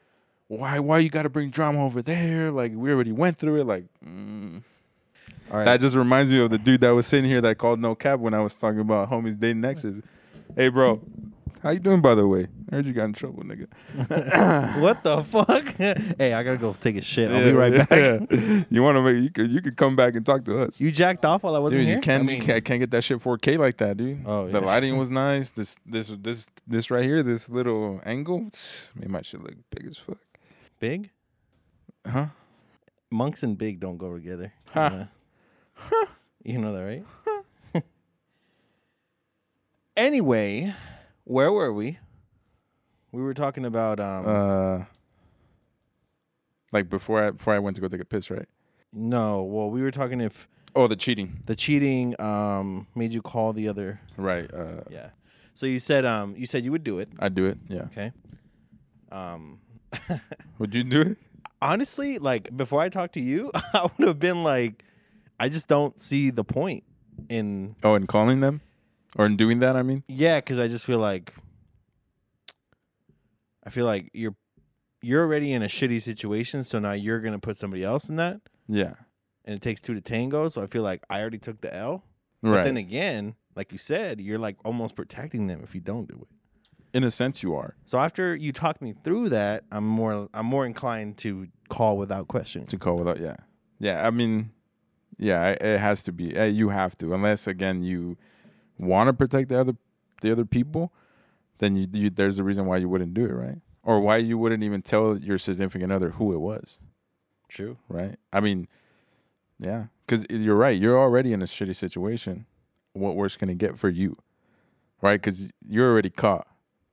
why, 0.47 0.79
why 0.79 0.97
you 0.97 1.09
got 1.09 1.23
to 1.23 1.29
bring 1.29 1.49
drama 1.49 1.85
over 1.85 2.01
there? 2.01 2.51
Like 2.51 2.73
we 2.75 2.91
already 2.91 3.11
went 3.11 3.37
through 3.37 3.61
it. 3.61 3.65
Like 3.65 3.85
mm. 4.03 4.63
All 5.51 5.57
right. 5.57 5.65
that 5.65 5.79
just 5.79 5.95
reminds 5.95 6.31
me 6.31 6.39
of 6.39 6.49
the 6.49 6.57
dude 6.57 6.81
that 6.81 6.91
was 6.91 7.05
sitting 7.05 7.29
here 7.29 7.41
that 7.41 7.59
called 7.59 7.79
no 7.79 7.93
cap 7.93 8.19
when 8.19 8.33
I 8.33 8.41
was 8.41 8.55
talking 8.55 8.79
about 8.79 9.11
homies 9.11 9.39
dating 9.39 9.63
exes. 9.63 10.01
Hey, 10.55 10.69
bro, 10.69 11.01
how 11.63 11.69
you 11.71 11.79
doing? 11.79 12.01
By 12.01 12.13
the 12.13 12.27
way, 12.27 12.47
I 12.71 12.75
heard 12.75 12.85
you 12.85 12.93
got 12.93 13.05
in 13.05 13.13
trouble, 13.13 13.43
nigga. 13.43 13.67
what 14.81 15.03
the 15.03 15.23
fuck? 15.23 15.65
hey, 16.19 16.33
I 16.33 16.43
gotta 16.43 16.57
go 16.57 16.75
take 16.79 16.97
a 16.97 17.01
shit. 17.01 17.31
I'll 17.31 17.43
be 17.43 17.51
right 17.53 17.73
back. 17.73 17.89
Yeah. 17.89 18.63
You 18.69 18.83
want 18.83 18.97
to 18.97 19.01
make 19.01 19.23
you 19.23 19.29
could 19.29 19.49
you 19.49 19.61
could 19.61 19.77
come 19.77 19.95
back 19.95 20.15
and 20.15 20.25
talk 20.25 20.43
to 20.45 20.59
us. 20.59 20.79
You 20.79 20.91
jacked 20.91 21.25
off 21.25 21.43
while 21.43 21.55
I 21.55 21.59
wasn't 21.59 21.79
Dude, 21.79 21.87
here. 21.87 21.95
you 21.95 22.01
can't, 22.01 22.23
I 22.23 22.25
mean, 22.25 22.37
you 22.37 22.43
can't 22.43 22.63
can't 22.65 22.79
get 22.79 22.91
that 22.91 23.03
shit 23.03 23.19
4K 23.19 23.57
like 23.57 23.77
that, 23.77 23.97
dude. 23.97 24.23
Oh, 24.25 24.45
yeah. 24.45 24.51
the 24.53 24.61
lighting 24.61 24.97
was 24.97 25.09
nice. 25.09 25.51
This 25.51 25.77
this 25.85 26.07
this 26.19 26.49
this 26.67 26.91
right 26.91 27.03
here, 27.03 27.23
this 27.23 27.49
little 27.49 28.01
angle, 28.05 28.49
made 28.95 29.09
my 29.09 29.21
shit 29.21 29.41
look 29.41 29.55
big 29.71 29.87
as 29.87 29.97
fuck. 29.97 30.17
big 30.79 31.09
Huh? 32.05 32.27
monks 33.09 33.43
and 33.43 33.57
big 33.57 33.79
don't 33.79 33.97
go 33.97 34.13
together. 34.13 34.51
Huh. 34.67 35.05
Uh, 35.91 36.05
you 36.43 36.57
know 36.59 36.73
that, 36.73 36.81
right? 36.81 37.83
anyway, 39.95 40.73
where 41.25 41.51
were 41.51 41.71
we? 41.73 41.99
We 43.11 43.21
were 43.21 43.33
talking 43.33 43.65
about 43.65 43.99
um 43.99 44.25
Uh, 44.27 44.85
like 46.71 46.89
before 46.89 47.23
I 47.23 47.31
before 47.31 47.53
I 47.53 47.59
went 47.59 47.75
to 47.75 47.81
go 47.81 47.87
take 47.87 48.01
a 48.01 48.05
piss, 48.05 48.29
right? 48.31 48.47
no, 48.95 49.41
well, 49.41 49.69
we 49.71 49.81
were 49.81 49.91
talking 49.91 50.21
if 50.21 50.47
Oh, 50.75 50.87
the 50.87 50.95
cheating, 50.95 51.41
the 51.45 51.55
cheating 51.55 52.19
um 52.19 52.87
made 52.95 53.13
you 53.13 53.21
call 53.21 53.53
the 53.53 53.67
other 53.67 53.99
right? 54.17 54.51
Uh, 54.53 54.83
yeah. 54.89 55.09
So 55.53 55.65
you 55.65 55.79
said 55.79 56.05
um 56.05 56.35
you 56.35 56.45
said 56.47 56.63
you 56.63 56.71
would 56.71 56.83
do 56.83 56.99
it, 56.99 57.09
I'd 57.19 57.35
do 57.35 57.45
it. 57.45 57.57
Yeah. 57.69 57.83
okay? 57.91 58.11
Um 59.11 59.59
Would 60.59 60.73
you 60.75 60.83
do 60.83 61.01
it? 61.01 61.17
honestly, 61.61 62.17
like 62.19 62.55
before 62.57 62.81
I 62.81 62.89
talked 62.89 63.13
to 63.13 63.21
you, 63.21 63.51
I 63.73 63.83
would 63.97 64.07
have 64.07 64.19
been 64.19 64.43
like 64.43 64.83
I 65.39 65.49
just 65.49 65.67
don't 65.67 65.99
see 65.99 66.29
the 66.31 66.43
point 66.43 66.83
in 67.29 67.75
Oh, 67.83 67.93
and 67.93 68.07
calling 68.07 68.39
them, 68.39 68.61
or 69.15 69.25
in 69.25 69.35
doing 69.37 69.59
that? 69.59 69.75
I 69.75 69.83
mean, 69.83 70.03
Yeah, 70.07 70.39
because 70.39 70.59
I 70.59 70.67
just 70.67 70.85
feel 70.85 70.99
like 70.99 71.33
I 73.65 73.69
feel 73.69 73.85
like 73.85 74.09
you're 74.13 74.35
you're 75.01 75.23
already 75.23 75.51
in 75.51 75.61
a 75.61 75.67
shitty 75.67 76.01
situation, 76.01 76.63
so 76.63 76.79
now 76.79 76.93
you're 76.93 77.19
gonna 77.19 77.39
put 77.39 77.57
somebody 77.57 77.83
else 77.83 78.09
in 78.09 78.15
that, 78.17 78.41
yeah, 78.67 78.93
and 79.45 79.55
it 79.55 79.61
takes 79.61 79.81
two 79.81 79.93
to 79.93 80.01
tango. 80.01 80.47
So 80.47 80.61
I 80.61 80.67
feel 80.67 80.83
like 80.83 81.03
I 81.09 81.21
already 81.21 81.39
took 81.39 81.61
the 81.61 81.73
L. 81.73 82.03
But 82.41 82.49
right. 82.49 82.63
then 82.63 82.75
again, 82.75 83.35
like 83.55 83.71
you 83.71 83.77
said, 83.77 84.19
you're 84.19 84.37
like 84.37 84.57
almost 84.65 84.95
protecting 84.95 85.47
them 85.47 85.61
if 85.63 85.73
you 85.73 85.79
don't 85.79 86.09
do 86.09 86.27
it. 86.27 86.97
in 86.97 87.05
a 87.05 87.11
sense, 87.11 87.41
you 87.41 87.55
are 87.55 87.75
So 87.85 87.97
after 87.97 88.35
you 88.35 88.51
talk 88.51 88.81
me 88.81 88.93
through 89.03 89.29
that, 89.29 89.63
I'm 89.71 89.87
more 89.87 90.29
I'm 90.33 90.45
more 90.45 90.65
inclined 90.65 91.17
to 91.19 91.47
call 91.69 91.97
without 91.97 92.27
question. 92.27 92.65
to 92.65 92.77
call 92.77 92.97
without. 92.97 93.19
Yeah, 93.19 93.37
yeah. 93.79 94.05
I 94.05 94.11
mean, 94.11 94.51
yeah, 95.17 95.51
it, 95.51 95.79
has 95.79 96.03
to 96.03 96.11
be. 96.11 96.37
Uh, 96.37 96.43
you 96.45 96.69
have 96.69 96.97
to, 96.97 97.13
unless 97.13 97.47
again 97.47 97.83
you 97.83 98.17
want 98.77 99.07
to 99.07 99.13
protect 99.13 99.49
the 99.49 99.59
other 99.59 99.75
the 100.21 100.31
other 100.31 100.45
people, 100.45 100.91
then 101.59 101.75
you, 101.75 101.87
you 101.91 102.09
there's 102.09 102.39
a 102.39 102.43
reason 102.43 102.65
why 102.65 102.77
you 102.77 102.89
wouldn't 102.89 103.13
do 103.13 103.25
it, 103.25 103.33
right? 103.33 103.59
Or 103.83 103.99
why 103.99 104.17
you 104.17 104.37
wouldn't 104.37 104.63
even 104.63 104.81
tell 104.81 105.17
your 105.17 105.37
significant 105.37 105.91
other 105.91 106.11
who 106.11 106.33
it 106.33 106.39
was, 106.39 106.79
True. 107.49 107.77
right? 107.89 108.15
I 108.31 108.39
mean, 108.39 108.67
yeah, 109.59 109.85
because 110.05 110.25
you're 110.29 110.55
right. 110.55 110.79
You're 110.79 110.97
already 110.97 111.33
in 111.33 111.41
a 111.41 111.45
shitty 111.45 111.75
situation. 111.75 112.45
What 112.93 113.15
worse 113.15 113.35
can 113.35 113.49
it 113.49 113.57
get 113.57 113.77
for 113.77 113.89
you, 113.89 114.17
right? 115.01 115.19
Because 115.19 115.51
you're 115.67 115.91
already 115.91 116.09
caught. 116.09 116.47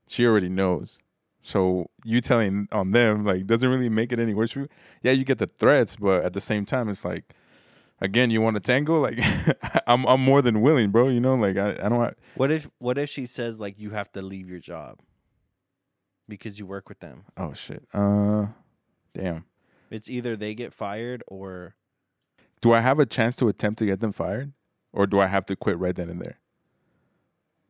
She 0.09 0.27
already 0.27 0.49
knows. 0.49 0.99
So 1.41 1.89
you 2.05 2.21
telling 2.21 2.69
on 2.73 2.91
them 2.91 3.25
like 3.25 3.47
doesn't 3.47 3.69
really 3.69 3.89
make 3.89 4.13
it 4.13 4.19
any 4.19 4.35
worse 4.35 4.51
for 4.53 4.61
you. 4.61 4.69
Yeah, 5.03 5.13
you 5.13 5.25
get 5.25 5.39
the 5.39 5.47
threats, 5.47 5.97
but 5.97 6.25
at 6.25 6.33
the 6.33 6.41
same 6.41 6.67
time, 6.67 6.89
it's 6.89 7.05
like, 7.05 7.35
again, 8.01 8.31
you 8.31 8.41
want 8.41 8.55
to 8.57 8.61
tango? 8.61 9.01
Like, 9.01 9.19
I'm 9.87 10.05
I'm 10.07 10.21
more 10.21 10.43
than 10.43 10.61
willing, 10.61 10.91
bro. 10.91 11.09
You 11.09 11.21
know, 11.21 11.35
like 11.35 11.57
I, 11.57 11.71
I 11.71 11.89
don't. 11.89 11.99
Want, 11.99 12.17
What 12.35 12.51
if 12.51 12.69
what 12.79 12.99
if 12.99 13.09
she 13.11 13.27
says 13.27 13.61
like 13.61 13.79
you 13.79 13.91
have 13.91 14.11
to 14.13 14.23
leave 14.23 14.49
your 14.49 14.61
job 14.61 14.99
because 16.29 16.59
you 16.59 16.67
work 16.67 16.89
with 16.89 17.01
them? 17.01 17.25
oh 17.37 17.53
shit. 17.53 17.83
Uh, 17.93 18.47
damn. 19.15 19.45
It's 19.91 20.09
either 20.09 20.37
they 20.37 20.55
get 20.55 20.73
fired 20.73 21.25
or 21.27 21.75
Do 22.61 22.73
I 22.73 22.81
have 22.81 22.99
a 23.01 23.07
chance 23.07 23.35
to 23.37 23.49
attempt 23.49 23.79
to 23.81 23.87
get 23.87 23.99
them 24.01 24.13
fired, 24.13 24.53
or 24.93 25.07
do 25.07 25.19
I 25.19 25.27
have 25.27 25.45
to 25.47 25.57
quit 25.57 25.79
right 25.79 25.95
then 25.97 26.09
and 26.11 26.21
there? 26.21 26.39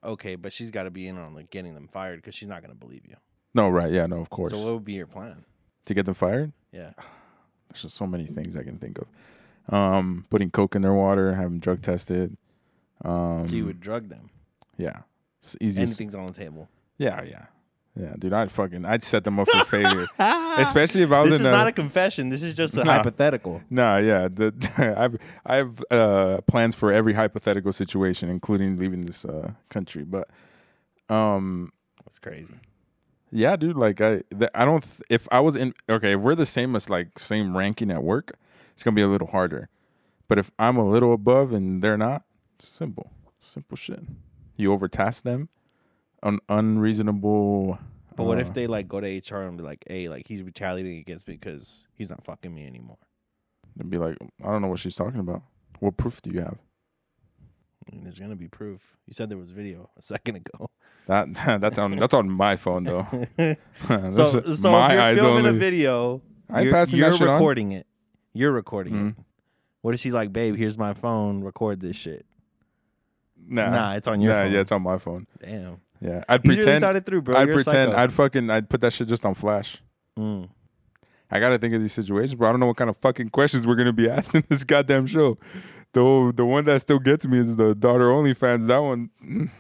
okay, 0.03 0.35
but 0.35 0.51
she's 0.53 0.71
got 0.71 0.85
to 0.85 0.91
be 0.91 1.07
in 1.07 1.19
on 1.19 1.35
like 1.35 1.51
getting 1.51 1.75
them 1.75 1.87
fired 1.89 2.17
because 2.17 2.35
she's 2.35 2.49
not 2.49 2.63
going 2.63 2.71
to 2.73 2.79
believe 2.79 3.03
you. 3.07 3.17
No, 3.55 3.69
right? 3.69 3.93
Yeah, 3.93 4.07
no, 4.07 4.19
of 4.19 4.31
course. 4.31 4.53
So 4.53 4.59
what 4.59 4.73
would 4.75 4.85
be 4.85 4.95
your 4.95 5.07
plan? 5.07 5.45
to 5.87 5.95
get 5.95 6.05
them 6.07 6.15
fired, 6.15 6.53
Yeah. 6.73 6.93
there's 7.69 7.83
just 7.83 7.97
so 7.97 8.07
many 8.07 8.25
things 8.27 8.55
I 8.57 8.63
can 8.63 8.79
think 8.79 8.99
of. 8.99 9.07
Um, 9.71 10.27
putting 10.31 10.51
coke 10.51 10.75
in 10.75 10.83
their 10.83 10.93
water, 10.95 11.35
have 11.35 11.45
them 11.45 11.61
drug 11.61 11.81
tested. 11.83 12.37
Um, 13.05 13.47
So 13.49 13.55
you 13.55 13.65
would 13.67 13.81
drug 13.81 14.09
them. 14.09 14.31
yeah, 14.77 15.01
it's 15.41 15.57
easiest. 15.61 15.91
Anything's 15.93 16.15
on 16.15 16.27
the 16.27 16.33
table. 16.33 16.69
Yeah, 16.99 17.23
yeah, 17.23 17.47
yeah, 17.99 18.15
dude. 18.19 18.33
I'd 18.33 18.51
fucking, 18.51 18.85
I'd 18.85 19.03
set 19.05 19.23
them 19.25 19.39
up 19.39 19.49
for 19.49 19.65
failure, 19.65 20.07
especially 20.59 21.03
if 21.03 21.13
I 21.13 21.21
was 21.21 21.31
This 21.31 21.39
in 21.41 21.47
is 21.47 21.49
a, 21.49 21.53
not 21.53 21.67
a 21.69 21.73
confession. 21.73 22.29
This 22.31 22.43
is 22.43 22.55
just 22.55 22.77
a 22.77 22.85
Nah. 22.85 22.93
hypothetical. 22.95 23.63
Nah, 23.71 23.99
yeah. 23.99 24.29
The, 24.29 24.53
I've 24.99 25.17
I 25.47 25.57
have 25.57 25.83
uh, 25.91 26.41
plans 26.49 26.75
for 26.75 26.93
every 26.93 27.13
hypothetical 27.15 27.73
situation, 27.73 28.29
including 28.29 28.77
leaving 28.77 29.03
this 29.03 29.25
uh, 29.25 29.53
country. 29.69 30.05
But 30.05 30.29
um, 31.09 31.73
That's 32.05 32.19
crazy. 32.19 32.55
yeah, 33.31 33.57
dude. 33.57 33.77
Like 33.77 34.01
I, 34.01 34.23
I 34.55 34.65
don't. 34.65 34.83
Th- 34.83 35.03
if 35.09 35.29
I 35.31 35.41
was 35.41 35.57
in, 35.57 35.75
okay, 35.89 36.15
if 36.15 36.21
we're 36.21 36.35
the 36.35 36.45
same 36.47 36.75
as 36.77 36.91
like 36.91 37.19
same 37.19 37.57
ranking 37.57 37.91
at 37.91 38.03
work, 38.03 38.33
it's 38.81 38.85
gonna 38.87 38.95
be 38.95 39.03
a 39.03 39.09
little 39.09 39.27
harder. 39.27 39.69
But 40.27 40.39
if 40.39 40.51
I'm 40.59 40.79
a 40.79 40.89
little 40.89 41.13
above 41.13 41.53
and 41.53 41.83
they're 41.83 41.99
not, 41.99 42.23
simple, 42.59 43.13
simple 43.43 43.77
shit. 43.77 44.01
You 44.57 44.71
overtask 44.71 45.21
them, 45.23 45.51
un- 46.23 46.39
unreasonable. 46.49 47.79
But 48.17 48.25
what 48.25 48.39
uh, 48.39 48.41
if 48.41 48.55
they 48.55 48.67
like 48.67 48.89
go 48.89 48.99
to 48.99 49.07
HR 49.07 49.43
and 49.43 49.59
be 49.59 49.63
like, 49.63 49.85
"Hey, 49.87 50.09
like 50.09 50.27
he's 50.27 50.43
retaliating 50.43 50.97
against 50.97 51.29
me 51.29 51.35
because 51.35 51.89
he's 51.95 52.09
not 52.09 52.25
fucking 52.25 52.55
me 52.55 52.67
anymore." 52.67 52.97
They'd 53.77 53.91
be 53.91 53.99
like, 53.99 54.17
I 54.43 54.47
don't 54.47 54.63
know 54.63 54.69
what 54.69 54.79
she's 54.79 54.97
talking 54.97 55.21
about. 55.21 55.43
What 55.81 55.99
proof 55.99 56.23
do 56.23 56.31
you 56.31 56.41
have? 56.41 56.57
I 57.87 57.95
mean, 57.95 58.05
there's 58.05 58.19
gonna 58.19 58.35
be 58.35 58.49
proof. 58.49 58.97
You 59.07 59.13
said 59.13 59.29
there 59.29 59.37
was 59.37 59.51
video 59.51 59.91
a 59.99 60.03
second 60.03 60.37
ago. 60.37 60.71
That 61.07 61.35
that's 61.61 61.77
on 61.77 61.97
that's 61.97 62.15
on 62.15 62.31
my 62.31 62.57
phone 62.57 62.85
though. 62.85 63.07
So, 64.11 64.41
so 64.43 64.71
my 64.71 65.11
if 65.11 65.17
you're 65.17 65.25
filming 65.25 65.47
a 65.47 65.53
video, 65.53 66.23
I 66.49 66.59
ain't 66.59 66.65
you're, 66.65 66.73
passing 66.73 66.99
you're 66.99 67.13
shit 67.13 67.27
on. 67.27 67.35
recording 67.35 67.73
it. 67.73 67.87
You're 68.33 68.53
recording 68.53 68.95
Mhm. 68.95 69.09
it. 69.11 69.15
What 69.83 69.95
if 69.95 70.01
she's 70.01 70.15
like, 70.15 70.33
"Babe, 70.33 70.57
here's 70.57 70.77
my 70.79 70.93
phone. 70.95 71.43
Record 71.43 71.81
this 71.81 71.97
shit." 71.97 72.27
Nah, 73.49 73.71
Nah, 73.71 73.95
it's 73.95 74.07
on 74.07 74.21
your 74.21 74.33
nah, 74.35 74.43
phone. 74.43 74.53
yeah, 74.53 74.61
it's 74.61 74.73
on 74.73 74.83
my 74.83 74.99
phone. 74.99 75.27
Damn. 75.41 75.79
Yeah, 76.01 76.25
I'd 76.29 76.45
really 76.45 76.57
pretend. 76.57 76.83
thought 76.83 76.97
it 76.97 77.05
through, 77.07 77.23
bro. 77.23 77.37
I'd 77.37 77.49
You're 77.49 77.61
a 77.61 77.65
pretend. 77.65 77.91
psycho. 77.93 78.03
I'd 78.03 78.13
fucking. 78.13 78.51
I'd 78.51 78.69
put 78.69 78.81
that 78.83 78.93
shit 78.93 79.09
just 79.09 79.25
on 79.25 79.35
flash. 79.35 79.83
Mm. 80.19 80.49
I 81.31 81.39
gotta 81.41 81.59
think 81.59 81.75
of 81.75 81.81
these 81.81 81.93
situations, 81.93 82.35
bro. 82.35 82.49
I 82.49 82.53
don't 82.53 82.61
know 82.61 82.67
what 82.67 82.77
kind 82.77 82.91
of 82.91 82.97
fucking 82.97 83.31
questions 83.31 83.67
we're 83.67 83.77
gonna 83.77 83.93
be 83.93 84.09
asked 84.11 84.35
in 84.35 84.45
this 84.49 84.65
goddamn 84.65 85.07
show. 85.07 85.39
The 85.93 86.33
the 86.35 86.45
one 86.47 86.65
that 86.67 86.81
still 86.81 86.99
gets 86.99 87.27
me 87.27 87.39
is 87.39 87.57
the 87.57 87.75
daughter 87.75 88.09
OnlyFans. 88.09 88.67
That 88.67 88.79
one, 88.79 89.11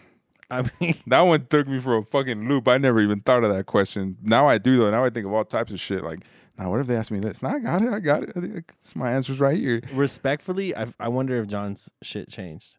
I 0.50 0.62
mean, 0.80 0.94
that 1.06 1.20
one 1.20 1.46
took 1.46 1.66
me 1.68 1.78
for 1.80 1.96
a 1.98 2.02
fucking 2.02 2.48
loop. 2.48 2.68
I 2.68 2.78
never 2.78 3.00
even 3.00 3.20
thought 3.20 3.44
of 3.44 3.52
that 3.54 3.66
question. 3.66 4.16
Now 4.22 4.48
I 4.48 4.58
do 4.58 4.78
though. 4.78 4.90
Now 4.90 5.04
I 5.04 5.10
think 5.10 5.26
of 5.26 5.32
all 5.32 5.44
types 5.44 5.72
of 5.72 5.80
shit. 5.80 6.02
Like, 6.04 6.20
now 6.60 6.70
what 6.70 6.80
if 6.80 6.86
they 6.86 6.96
ask 6.96 7.10
me 7.10 7.18
this? 7.20 7.42
Now 7.42 7.54
I 7.54 7.58
got 7.58 7.82
it. 7.82 7.92
I 7.92 8.00
got 8.00 8.22
it. 8.22 8.32
I 8.36 8.40
think 8.40 8.74
my 8.94 9.10
answers 9.12 9.40
right 9.40 9.56
here. 9.58 9.80
respectfully, 9.92 10.76
I 10.76 10.86
I 10.98 11.08
wonder 11.08 11.40
if 11.40 11.48
John's 11.48 11.90
shit 12.02 12.28
changed. 12.28 12.76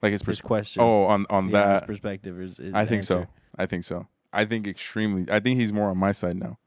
Like 0.00 0.12
his 0.12 0.22
His 0.22 0.40
question. 0.40 0.82
Oh, 0.82 1.04
on 1.04 1.26
on 1.30 1.46
yeah, 1.46 1.50
that. 1.52 1.82
his 1.82 1.86
perspective 1.86 2.40
is. 2.40 2.58
is 2.58 2.74
I 2.74 2.86
think 2.86 3.04
so. 3.04 3.26
I 3.56 3.66
think 3.66 3.84
so. 3.84 4.08
I 4.32 4.44
think 4.46 4.66
extremely. 4.66 5.30
I 5.30 5.40
think 5.40 5.60
he's 5.60 5.72
more 5.72 5.90
on 5.90 5.98
my 5.98 6.12
side 6.12 6.36
now. 6.36 6.58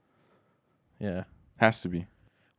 Yeah, 1.00 1.24
Has 1.58 1.82
to 1.82 1.90
be. 1.90 2.06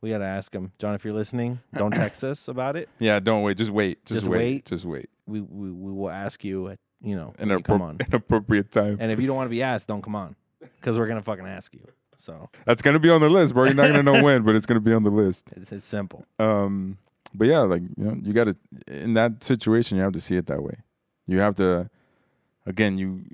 we 0.01 0.09
gotta 0.09 0.25
ask 0.25 0.53
him, 0.53 0.73
John. 0.77 0.93
If 0.93 1.03
you're 1.03 1.13
listening, 1.13 1.59
don't 1.73 1.91
text 2.03 2.23
us 2.23 2.47
about 2.47 2.75
it. 2.75 2.89
Yeah, 2.99 3.19
don't 3.19 3.41
wait. 3.41 3.57
Just 3.57 3.71
wait. 3.71 4.05
Just, 4.05 4.19
Just 4.19 4.27
wait. 4.29 4.37
wait. 4.37 4.65
Just 4.65 4.85
wait. 4.85 5.09
We 5.25 5.41
we, 5.41 5.71
we 5.71 5.91
will 5.91 6.11
ask 6.11 6.43
you. 6.43 6.67
At, 6.67 6.79
you 7.01 7.15
know, 7.15 7.33
an 7.39 7.49
you 7.49 7.59
come 7.61 7.81
on. 7.81 7.97
an 7.99 8.13
appropriate 8.13 8.71
time. 8.71 8.97
And 8.99 9.11
if 9.11 9.19
you 9.19 9.27
don't 9.27 9.35
want 9.35 9.47
to 9.47 9.51
be 9.51 9.63
asked, 9.63 9.87
don't 9.87 10.01
come 10.03 10.15
on, 10.15 10.35
because 10.59 10.99
we're 10.99 11.07
gonna 11.07 11.23
fucking 11.23 11.47
ask 11.47 11.73
you. 11.73 11.81
So 12.17 12.49
That's 12.65 12.81
gonna 12.81 12.99
be 12.99 13.09
on 13.09 13.21
the 13.21 13.29
list, 13.29 13.53
bro. 13.53 13.65
You're 13.65 13.75
not 13.75 13.87
gonna 13.87 14.03
know 14.03 14.23
when, 14.23 14.43
but 14.43 14.55
it's 14.55 14.65
gonna 14.65 14.79
be 14.79 14.93
on 14.93 15.03
the 15.03 15.11
list. 15.11 15.49
it's, 15.55 15.71
it's 15.71 15.85
simple. 15.85 16.25
Um, 16.39 16.97
but 17.33 17.47
yeah, 17.47 17.59
like 17.59 17.81
you 17.81 18.03
know, 18.03 18.17
you 18.21 18.33
gotta 18.33 18.55
in 18.87 19.13
that 19.13 19.43
situation, 19.43 19.97
you 19.97 20.03
have 20.03 20.13
to 20.13 20.19
see 20.21 20.35
it 20.35 20.47
that 20.47 20.61
way. 20.61 20.77
You 21.27 21.39
have 21.39 21.55
to, 21.55 21.89
again, 22.65 22.97
you 22.97 23.25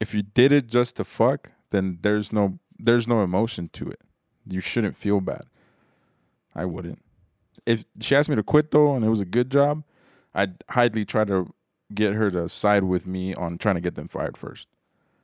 if 0.00 0.14
you 0.14 0.22
did 0.22 0.52
it 0.52 0.66
just 0.66 0.96
to 0.96 1.04
fuck, 1.04 1.52
then 1.70 1.98
there's 2.02 2.32
no 2.32 2.58
there's 2.78 3.08
no 3.08 3.22
emotion 3.22 3.70
to 3.72 3.88
it. 3.88 4.00
You 4.46 4.60
shouldn't 4.60 4.96
feel 4.96 5.20
bad. 5.20 5.44
I 6.54 6.66
wouldn't. 6.66 7.02
If 7.66 7.86
she 8.00 8.14
asked 8.14 8.28
me 8.28 8.36
to 8.36 8.42
quit 8.42 8.70
though, 8.70 8.94
and 8.94 9.04
it 9.04 9.08
was 9.08 9.22
a 9.22 9.26
good 9.26 9.50
job, 9.50 9.82
I'd 10.34 10.62
highly 10.68 11.04
try 11.06 11.24
to 11.24 11.52
get 11.94 12.14
her 12.14 12.30
to 12.30 12.48
side 12.48 12.84
with 12.84 13.06
me 13.06 13.34
on 13.34 13.56
trying 13.56 13.76
to 13.76 13.80
get 13.80 13.94
them 13.94 14.08
fired 14.08 14.36
first, 14.36 14.68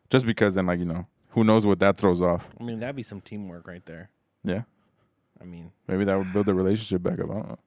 just 0.09 0.24
because 0.24 0.55
then 0.55 0.66
like 0.66 0.78
you 0.78 0.87
know 0.87 1.07
who 1.31 1.45
knows 1.45 1.66
what 1.66 1.78
that 1.81 1.97
throws 1.97 2.22
off. 2.22 2.49
I 2.61 2.64
mean, 2.64 2.81
that'd 2.81 2.97
be 2.97 3.03
some 3.03 3.20
teamwork 3.20 3.66
right 3.66 3.85
there. 3.87 4.11
Yeah, 4.45 4.62
I 5.41 5.45
mean, 5.45 5.72
maybe 5.87 6.05
that 6.05 6.16
would 6.16 6.33
build 6.33 6.47
the 6.47 6.55
relationship 6.55 7.03
back 7.03 7.18
up. 7.20 7.31
I 7.31 7.35
don't 7.35 7.49
know. 7.49 7.59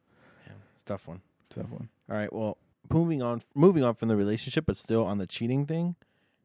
yeah, 0.47 0.53
it's 0.73 0.83
a 0.83 0.85
tough 0.85 1.07
one. 1.07 1.21
Tough 1.49 1.69
one. 1.69 1.89
All 2.09 2.17
right. 2.17 2.31
Well, 2.31 2.57
moving 2.89 3.21
on, 3.21 3.41
moving 3.55 3.83
on 3.83 3.95
from 3.95 4.07
the 4.09 4.15
relationship, 4.15 4.65
but 4.65 4.77
still 4.77 5.05
on 5.05 5.17
the 5.17 5.27
cheating 5.27 5.65
thing. 5.65 5.95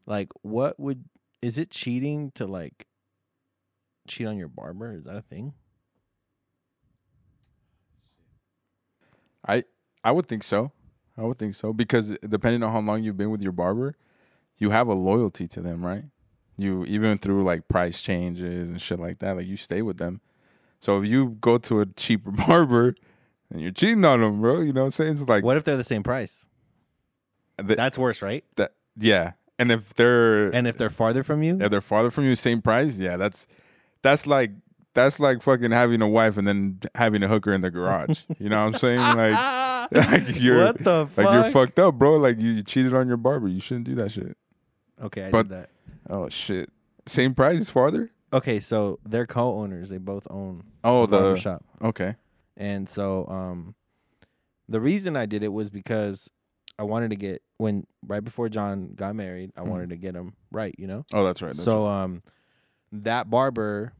Like, 0.06 0.28
what 0.42 0.78
would 0.78 1.04
is 1.42 1.58
it 1.58 1.70
cheating 1.70 2.32
to 2.34 2.46
like 2.46 2.86
cheat 4.06 4.26
on 4.26 4.36
your 4.36 4.48
barber? 4.48 4.92
Is 4.92 5.04
that 5.04 5.16
a 5.16 5.22
thing? 5.22 5.54
I 9.46 9.64
I 10.04 10.12
would 10.12 10.26
think 10.26 10.42
so. 10.42 10.72
I 11.16 11.22
would 11.22 11.38
think 11.38 11.54
so 11.54 11.72
because 11.72 12.16
depending 12.28 12.62
on 12.62 12.72
how 12.72 12.80
long 12.80 13.02
you've 13.02 13.16
been 13.16 13.30
with 13.30 13.42
your 13.42 13.52
barber, 13.52 13.96
you 14.56 14.70
have 14.70 14.86
a 14.86 14.94
loyalty 14.94 15.48
to 15.48 15.60
them, 15.60 15.84
right? 15.84 16.04
You 16.58 16.84
even 16.86 17.18
through 17.18 17.44
like 17.44 17.68
price 17.68 18.02
changes 18.02 18.68
and 18.70 18.82
shit 18.82 18.98
like 18.98 19.20
that, 19.20 19.36
like 19.36 19.46
you 19.46 19.56
stay 19.56 19.80
with 19.82 19.98
them. 19.98 20.20
So 20.80 21.00
if 21.00 21.08
you 21.08 21.36
go 21.40 21.56
to 21.58 21.80
a 21.80 21.86
cheaper 21.86 22.30
barber 22.46 22.94
and 23.50 23.60
you're 23.60 23.70
cheating 23.70 24.04
on 24.04 24.20
them, 24.20 24.40
bro, 24.40 24.60
you 24.60 24.72
know 24.72 24.80
what 24.82 24.86
I'm 24.86 24.90
saying? 24.92 25.12
It's 25.12 25.28
like 25.28 25.44
What 25.44 25.56
if 25.56 25.64
they're 25.64 25.76
the 25.76 25.84
same 25.84 26.02
price? 26.02 26.46
the- 27.56 27.76
That's 27.76 27.96
worse, 27.98 28.22
right? 28.22 28.44
that, 28.56 28.74
yeah. 28.98 29.32
And 29.58 29.72
if 29.72 29.94
they're 29.94 30.50
And 30.50 30.66
if 30.68 30.76
they're 30.76 30.90
farther 30.90 31.22
from 31.24 31.42
you, 31.42 31.58
if 31.60 31.70
they're 31.70 31.80
farther 31.80 32.10
from 32.10 32.24
you, 32.24 32.36
same 32.36 32.60
price, 32.62 32.98
yeah, 33.00 33.16
that's 33.16 33.46
that's 34.02 34.26
like 34.26 34.52
that's 34.94 35.18
like 35.20 35.42
fucking 35.42 35.70
having 35.72 36.00
a 36.02 36.08
wife 36.08 36.36
and 36.36 36.46
then 36.46 36.80
having 36.94 37.22
a 37.22 37.28
hooker 37.28 37.52
in 37.52 37.60
the 37.60 37.70
garage. 37.70 38.22
You 38.38 38.48
know 38.48 38.64
what 38.64 38.74
I'm 38.74 38.78
saying? 38.80 39.00
Like, 39.00 39.90
like 39.92 40.40
you're 40.40 40.64
what 40.64 40.78
the 40.78 41.06
fuck? 41.06 41.24
like 41.24 41.34
you're 41.34 41.50
fucked 41.52 41.78
up, 41.80 41.94
bro. 41.96 42.16
Like 42.18 42.38
you, 42.38 42.50
you 42.50 42.62
cheated 42.62 42.94
on 42.94 43.08
your 43.08 43.16
barber. 43.16 43.48
You 43.48 43.60
shouldn't 43.60 43.86
do 43.86 43.94
that 43.96 44.10
shit. 44.12 44.36
okay, 45.02 45.24
I 45.24 45.30
but- 45.30 45.48
did 45.48 45.56
that. 45.56 45.70
Oh 46.08 46.28
shit. 46.28 46.70
Same 47.06 47.34
price 47.34 47.68
farther? 47.70 48.10
Okay, 48.32 48.60
so 48.60 48.98
they're 49.06 49.26
co-owners. 49.26 49.88
They 49.90 49.98
both 49.98 50.26
own 50.30 50.64
Oh 50.84 51.04
a 51.04 51.06
the 51.06 51.36
shop. 51.36 51.64
okay. 51.82 52.16
And 52.56 52.88
so 52.88 53.26
um 53.28 53.74
the 54.68 54.80
reason 54.80 55.16
I 55.16 55.26
did 55.26 55.42
it 55.42 55.48
was 55.52 55.70
because 55.70 56.30
I 56.78 56.82
wanted 56.84 57.10
to 57.10 57.16
get 57.16 57.42
when 57.56 57.86
right 58.06 58.22
before 58.22 58.48
John 58.48 58.92
got 58.94 59.14
married, 59.16 59.50
I 59.56 59.62
Mhm. 59.62 59.68
wanted 59.68 59.90
to 59.90 59.96
get 59.96 60.14
him 60.14 60.34
right, 60.52 60.74
you 60.78 60.86
know? 60.86 61.04
Oh 61.12 61.24
that's 61.24 61.40
right. 61.42 61.48
That's 61.48 61.62
so 61.62 61.86
um 61.86 62.22
that 62.92 63.30
barber 63.30 63.92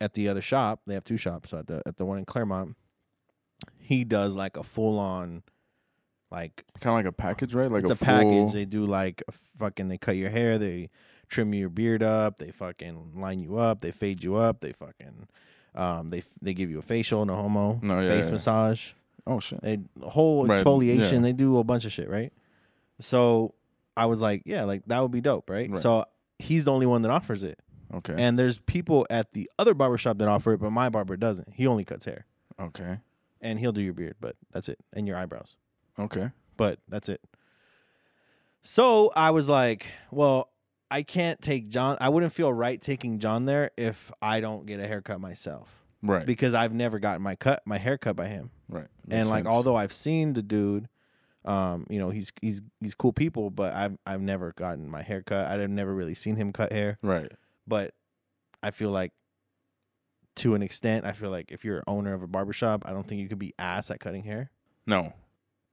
at 0.00 0.14
the 0.14 0.28
other 0.28 0.42
shop, 0.42 0.80
they 0.86 0.94
have 0.94 1.04
two 1.04 1.16
shops, 1.16 1.50
so 1.50 1.58
at 1.58 1.66
the 1.66 1.82
at 1.86 1.96
the 1.96 2.04
one 2.04 2.18
in 2.18 2.24
Claremont, 2.24 2.76
he 3.78 4.04
does 4.04 4.36
like 4.36 4.56
a 4.56 4.62
full 4.62 4.98
on 4.98 5.42
like 6.30 6.64
kind 6.80 6.92
of 6.92 6.98
like 6.98 7.06
a 7.06 7.12
package, 7.12 7.54
right? 7.54 7.70
Like 7.70 7.82
it's 7.82 7.90
a, 7.90 7.96
full, 7.96 8.06
package. 8.06 8.52
They 8.52 8.64
do 8.64 8.86
like 8.86 9.22
a 9.28 9.32
fucking 9.58 9.88
they 9.88 9.98
cut 9.98 10.16
your 10.16 10.30
hair, 10.30 10.58
they 10.58 10.90
trim 11.28 11.52
your 11.54 11.68
beard 11.68 12.02
up, 12.02 12.38
they 12.38 12.50
fucking 12.50 13.12
line 13.16 13.40
you 13.40 13.58
up, 13.58 13.80
they 13.80 13.90
fade 13.92 14.22
you 14.22 14.36
up, 14.36 14.60
they 14.60 14.72
fucking 14.72 15.28
um 15.74 16.10
they 16.10 16.22
they 16.40 16.54
give 16.54 16.70
you 16.70 16.78
a 16.78 16.82
facial, 16.82 17.24
no 17.26 17.34
homo, 17.36 17.78
No, 17.82 18.00
yeah, 18.00 18.10
face 18.10 18.26
yeah. 18.28 18.32
massage. 18.32 18.92
Oh 19.26 19.40
shit. 19.40 19.60
They 19.62 19.78
whole 20.02 20.46
Right, 20.46 20.64
exfoliation. 20.64 21.12
yeah. 21.12 21.18
They 21.20 21.32
do 21.32 21.58
a 21.58 21.64
bunch 21.64 21.84
of 21.84 21.92
shit, 21.92 22.08
right? 22.08 22.32
So 23.00 23.54
I 23.96 24.06
was 24.06 24.20
like, 24.20 24.42
yeah, 24.44 24.64
like 24.64 24.82
that 24.86 25.00
would 25.00 25.10
be 25.12 25.20
dope, 25.20 25.48
right? 25.50 25.70
Right. 25.70 25.78
So 25.78 26.04
he's 26.38 26.66
the 26.66 26.72
only 26.72 26.86
one 26.86 27.02
that 27.02 27.10
offers 27.10 27.42
it, 27.42 27.58
Okay. 27.92 28.14
and 28.18 28.38
there's 28.38 28.58
people 28.58 29.06
at 29.10 29.32
the 29.32 29.50
other 29.58 29.72
barbershop 29.74 30.18
that 30.18 30.28
offer 30.28 30.52
it, 30.52 30.58
but 30.58 30.70
my 30.70 30.88
barber 30.90 31.16
doesn't. 31.16 31.52
He 31.54 31.66
only 31.66 31.84
cuts 31.84 32.04
hair, 32.04 32.26
okay. 32.60 32.98
and 33.40 33.58
he'll 33.58 33.72
do 33.72 33.80
your 33.80 33.94
beard, 33.94 34.16
but 34.20 34.36
that's 34.52 34.68
it, 34.68 34.78
and 34.92 35.06
your 35.08 35.16
eyebrows, 35.16 35.56
Okay. 35.98 36.30
but 36.56 36.78
that's 36.88 37.08
it. 37.08 37.20
So 38.62 39.12
I 39.14 39.30
was 39.30 39.48
like, 39.48 39.86
well, 40.10 40.48
I 40.94 41.02
can't 41.02 41.40
take 41.40 41.68
John. 41.68 41.96
I 42.00 42.08
wouldn't 42.08 42.32
feel 42.32 42.52
right 42.52 42.80
taking 42.80 43.18
John 43.18 43.46
there 43.46 43.70
if 43.76 44.12
I 44.22 44.40
don't 44.40 44.64
get 44.64 44.78
a 44.80 44.86
haircut 44.86 45.20
myself 45.20 45.68
Right. 46.02 46.24
because 46.26 46.54
I've 46.54 46.72
never 46.72 46.98
gotten 46.98 47.22
my 47.22 47.34
cut, 47.34 47.62
my 47.66 47.78
hair 47.78 47.98
cut 47.98 48.14
by 48.14 48.28
him. 48.28 48.50
right. 48.68 48.86
and 49.10 49.28
like 49.28 49.44
sense. 49.44 49.52
although 49.54 49.74
I've 49.74 49.92
seen 49.92 50.34
the 50.34 50.42
dude, 50.42 50.88
um, 51.44 51.86
you 51.90 51.98
know, 51.98 52.10
he's 52.10 52.32
he's 52.40 52.62
he's 52.80 52.94
cool 52.94 53.12
people, 53.12 53.50
but 53.50 53.74
I've 53.74 53.98
I've 54.06 54.20
never 54.22 54.52
gotten 54.52 54.88
my 54.88 55.02
hair 55.02 55.22
cut. 55.22 55.46
I've 55.50 55.68
never 55.68 55.92
really 55.94 56.14
seen 56.14 56.36
him 56.36 56.52
cut 56.52 56.72
hair. 56.72 56.98
Right. 57.02 57.30
But 57.66 57.94
I 58.62 58.70
feel 58.70 58.90
like 58.90 59.12
to 60.36 60.54
an 60.54 60.62
extent, 60.62 61.04
I 61.06 61.12
feel 61.12 61.30
like 61.30 61.50
if 61.52 61.64
you're 61.64 61.78
an 61.78 61.84
owner 61.86 62.14
of 62.14 62.22
a 62.22 62.26
barbershop, 62.26 62.82
I 62.86 62.92
don't 62.92 63.06
think 63.06 63.20
you 63.20 63.28
could 63.28 63.38
be 63.38 63.52
ass 63.58 63.90
at 63.90 64.00
cutting 64.00 64.24
hair. 64.24 64.50
No. 64.86 65.12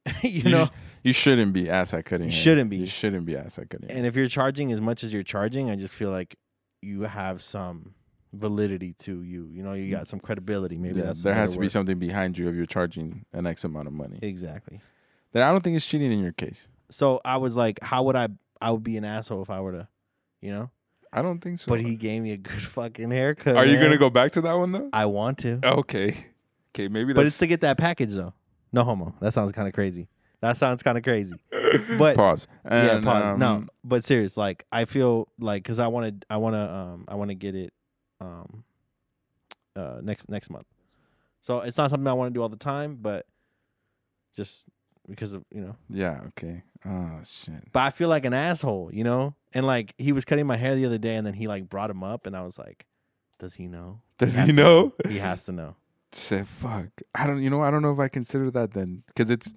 you 0.21 0.49
know? 0.49 0.65
sh- 0.65 0.69
you 1.03 1.13
shouldn't 1.13 1.53
be 1.53 1.69
ass 1.69 1.93
at 1.93 2.05
cutting. 2.05 2.27
You 2.27 2.31
shouldn't 2.31 2.69
be. 2.69 2.77
You 2.77 2.85
shouldn't 2.85 3.25
be 3.25 3.35
ass 3.35 3.57
at 3.57 3.69
cutting. 3.69 3.89
and 3.89 4.05
if 4.05 4.15
you're 4.15 4.27
charging 4.27 4.71
as 4.71 4.79
much 4.79 5.03
as 5.03 5.11
you're 5.11 5.23
charging, 5.23 5.69
I 5.69 5.75
just 5.75 5.93
feel 5.93 6.11
like 6.11 6.37
you 6.81 7.01
have 7.01 7.41
some 7.41 7.95
validity 8.33 8.93
to 8.99 9.23
you. 9.23 9.49
You 9.51 9.63
know, 9.63 9.73
you 9.73 9.85
mm. 9.85 9.91
got 9.91 10.07
some 10.07 10.19
credibility. 10.19 10.77
Maybe 10.77 10.99
Yeah, 10.99 11.07
that's 11.07 11.23
there 11.23 11.33
has 11.33 11.53
to 11.53 11.59
be 11.59 11.69
something 11.69 11.97
behind 11.97 12.37
you 12.37 12.49
if 12.49 12.55
you're 12.55 12.65
charging 12.65 13.25
an 13.33 13.47
X 13.47 13.63
amount 13.63 13.87
of 13.87 13.93
money. 13.93 14.19
Exactly. 14.21 14.79
Then 15.31 15.43
I 15.43 15.51
don't 15.51 15.63
think 15.63 15.75
it's 15.75 15.85
cheating 15.85 16.11
in 16.11 16.19
your 16.19 16.33
case. 16.33 16.67
So 16.89 17.21
I 17.23 17.37
was 17.37 17.55
like, 17.55 17.81
how 17.81 18.03
would 18.03 18.15
I 18.15 18.29
I 18.61 18.71
would 18.71 18.83
be 18.83 18.97
an 18.97 19.05
asshole 19.05 19.41
if 19.41 19.49
I 19.49 19.59
were 19.61 19.71
to, 19.71 19.87
you 20.41 20.51
know? 20.51 20.69
I 21.13 21.21
don't 21.21 21.39
think 21.39 21.59
so. 21.59 21.65
But 21.67 21.81
he 21.81 21.95
gave 21.97 22.21
me 22.21 22.31
a 22.33 22.37
good 22.37 22.61
fucking 22.61 23.11
haircut. 23.11 23.57
Are 23.57 23.65
you 23.65 23.73
man. 23.73 23.85
gonna 23.85 23.97
go 23.97 24.09
back 24.09 24.33
to 24.33 24.41
that 24.41 24.53
one 24.53 24.71
though? 24.71 24.89
I 24.93 25.05
want 25.05 25.39
to, 25.39 25.59
Okay. 25.63 26.27
Okay, 26.73 26.87
maybe 26.87 27.11
but 27.11 27.25
it's 27.25 27.37
to 27.39 27.47
get 27.47 27.61
that 27.61 27.77
package 27.77 28.13
though. 28.13 28.33
No 28.73 28.83
homo. 28.83 29.15
That 29.21 29.33
sounds 29.33 29.51
kind 29.51 29.67
of 29.67 29.73
crazy. 29.73 30.07
That 30.41 30.57
sounds 30.57 30.81
kind 30.81 30.97
of 30.97 31.03
crazy. 31.03 31.35
But 31.97 32.15
pause. 32.15 32.47
yeah, 32.65 32.95
And, 32.95 33.03
pause. 33.05 33.37
no, 33.37 33.47
um, 33.55 33.69
but 33.83 34.03
serious. 34.03 34.37
Like 34.37 34.65
I 34.71 34.85
feel 34.85 35.27
like 35.39 35.63
because 35.63 35.77
I 35.79 35.87
want 35.87 36.21
to, 36.21 36.27
I 36.29 36.37
want 36.37 36.55
to, 36.55 36.73
um, 36.73 37.05
I 37.07 37.15
want 37.15 37.29
to 37.29 37.35
get 37.35 37.55
it, 37.55 37.73
um, 38.19 38.63
uh, 39.75 39.99
next 40.01 40.29
next 40.29 40.49
month. 40.49 40.65
So 41.41 41.61
it's 41.61 41.77
not 41.77 41.89
something 41.89 42.07
I 42.07 42.13
want 42.13 42.33
to 42.33 42.37
do 42.37 42.41
all 42.41 42.49
the 42.49 42.55
time, 42.57 42.97
but 43.01 43.25
just 44.35 44.63
because 45.09 45.33
of 45.33 45.43
you 45.53 45.61
know. 45.61 45.75
Yeah, 45.89 46.21
okay. 46.29 46.63
Oh 46.85 47.19
shit. 47.23 47.71
But 47.71 47.81
I 47.81 47.89
feel 47.91 48.09
like 48.09 48.25
an 48.25 48.33
asshole, 48.33 48.89
you 48.93 49.03
know. 49.03 49.35
And 49.53 49.65
like 49.67 49.93
he 49.97 50.11
was 50.11 50.25
cutting 50.25 50.47
my 50.47 50.57
hair 50.57 50.75
the 50.75 50.85
other 50.85 50.97
day, 50.97 51.15
and 51.15 51.25
then 51.27 51.33
he 51.33 51.47
like 51.47 51.69
brought 51.69 51.89
him 51.89 52.03
up, 52.03 52.25
and 52.25 52.35
I 52.35 52.41
was 52.41 52.57
like, 52.57 52.85
"Does 53.37 53.53
he 53.55 53.67
know? 53.67 54.01
Does 54.17 54.35
has 54.37 54.49
he 54.49 54.55
to 54.55 54.61
know? 54.61 54.93
He 55.07 55.17
has 55.19 55.45
to 55.45 55.51
know." 55.51 55.75
Shit, 56.13 56.45
fuck. 56.47 56.87
I 57.15 57.25
don't. 57.27 57.41
You 57.41 57.49
know, 57.49 57.61
I 57.61 57.71
don't 57.71 57.81
know 57.81 57.91
if 57.93 57.99
I 57.99 58.07
consider 58.07 58.51
that 58.51 58.73
then, 58.73 59.03
because 59.07 59.29
it's 59.29 59.53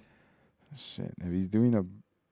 shit. 0.77 1.13
If 1.21 1.33
he's 1.33 1.49
doing 1.49 1.75
a, 1.75 1.85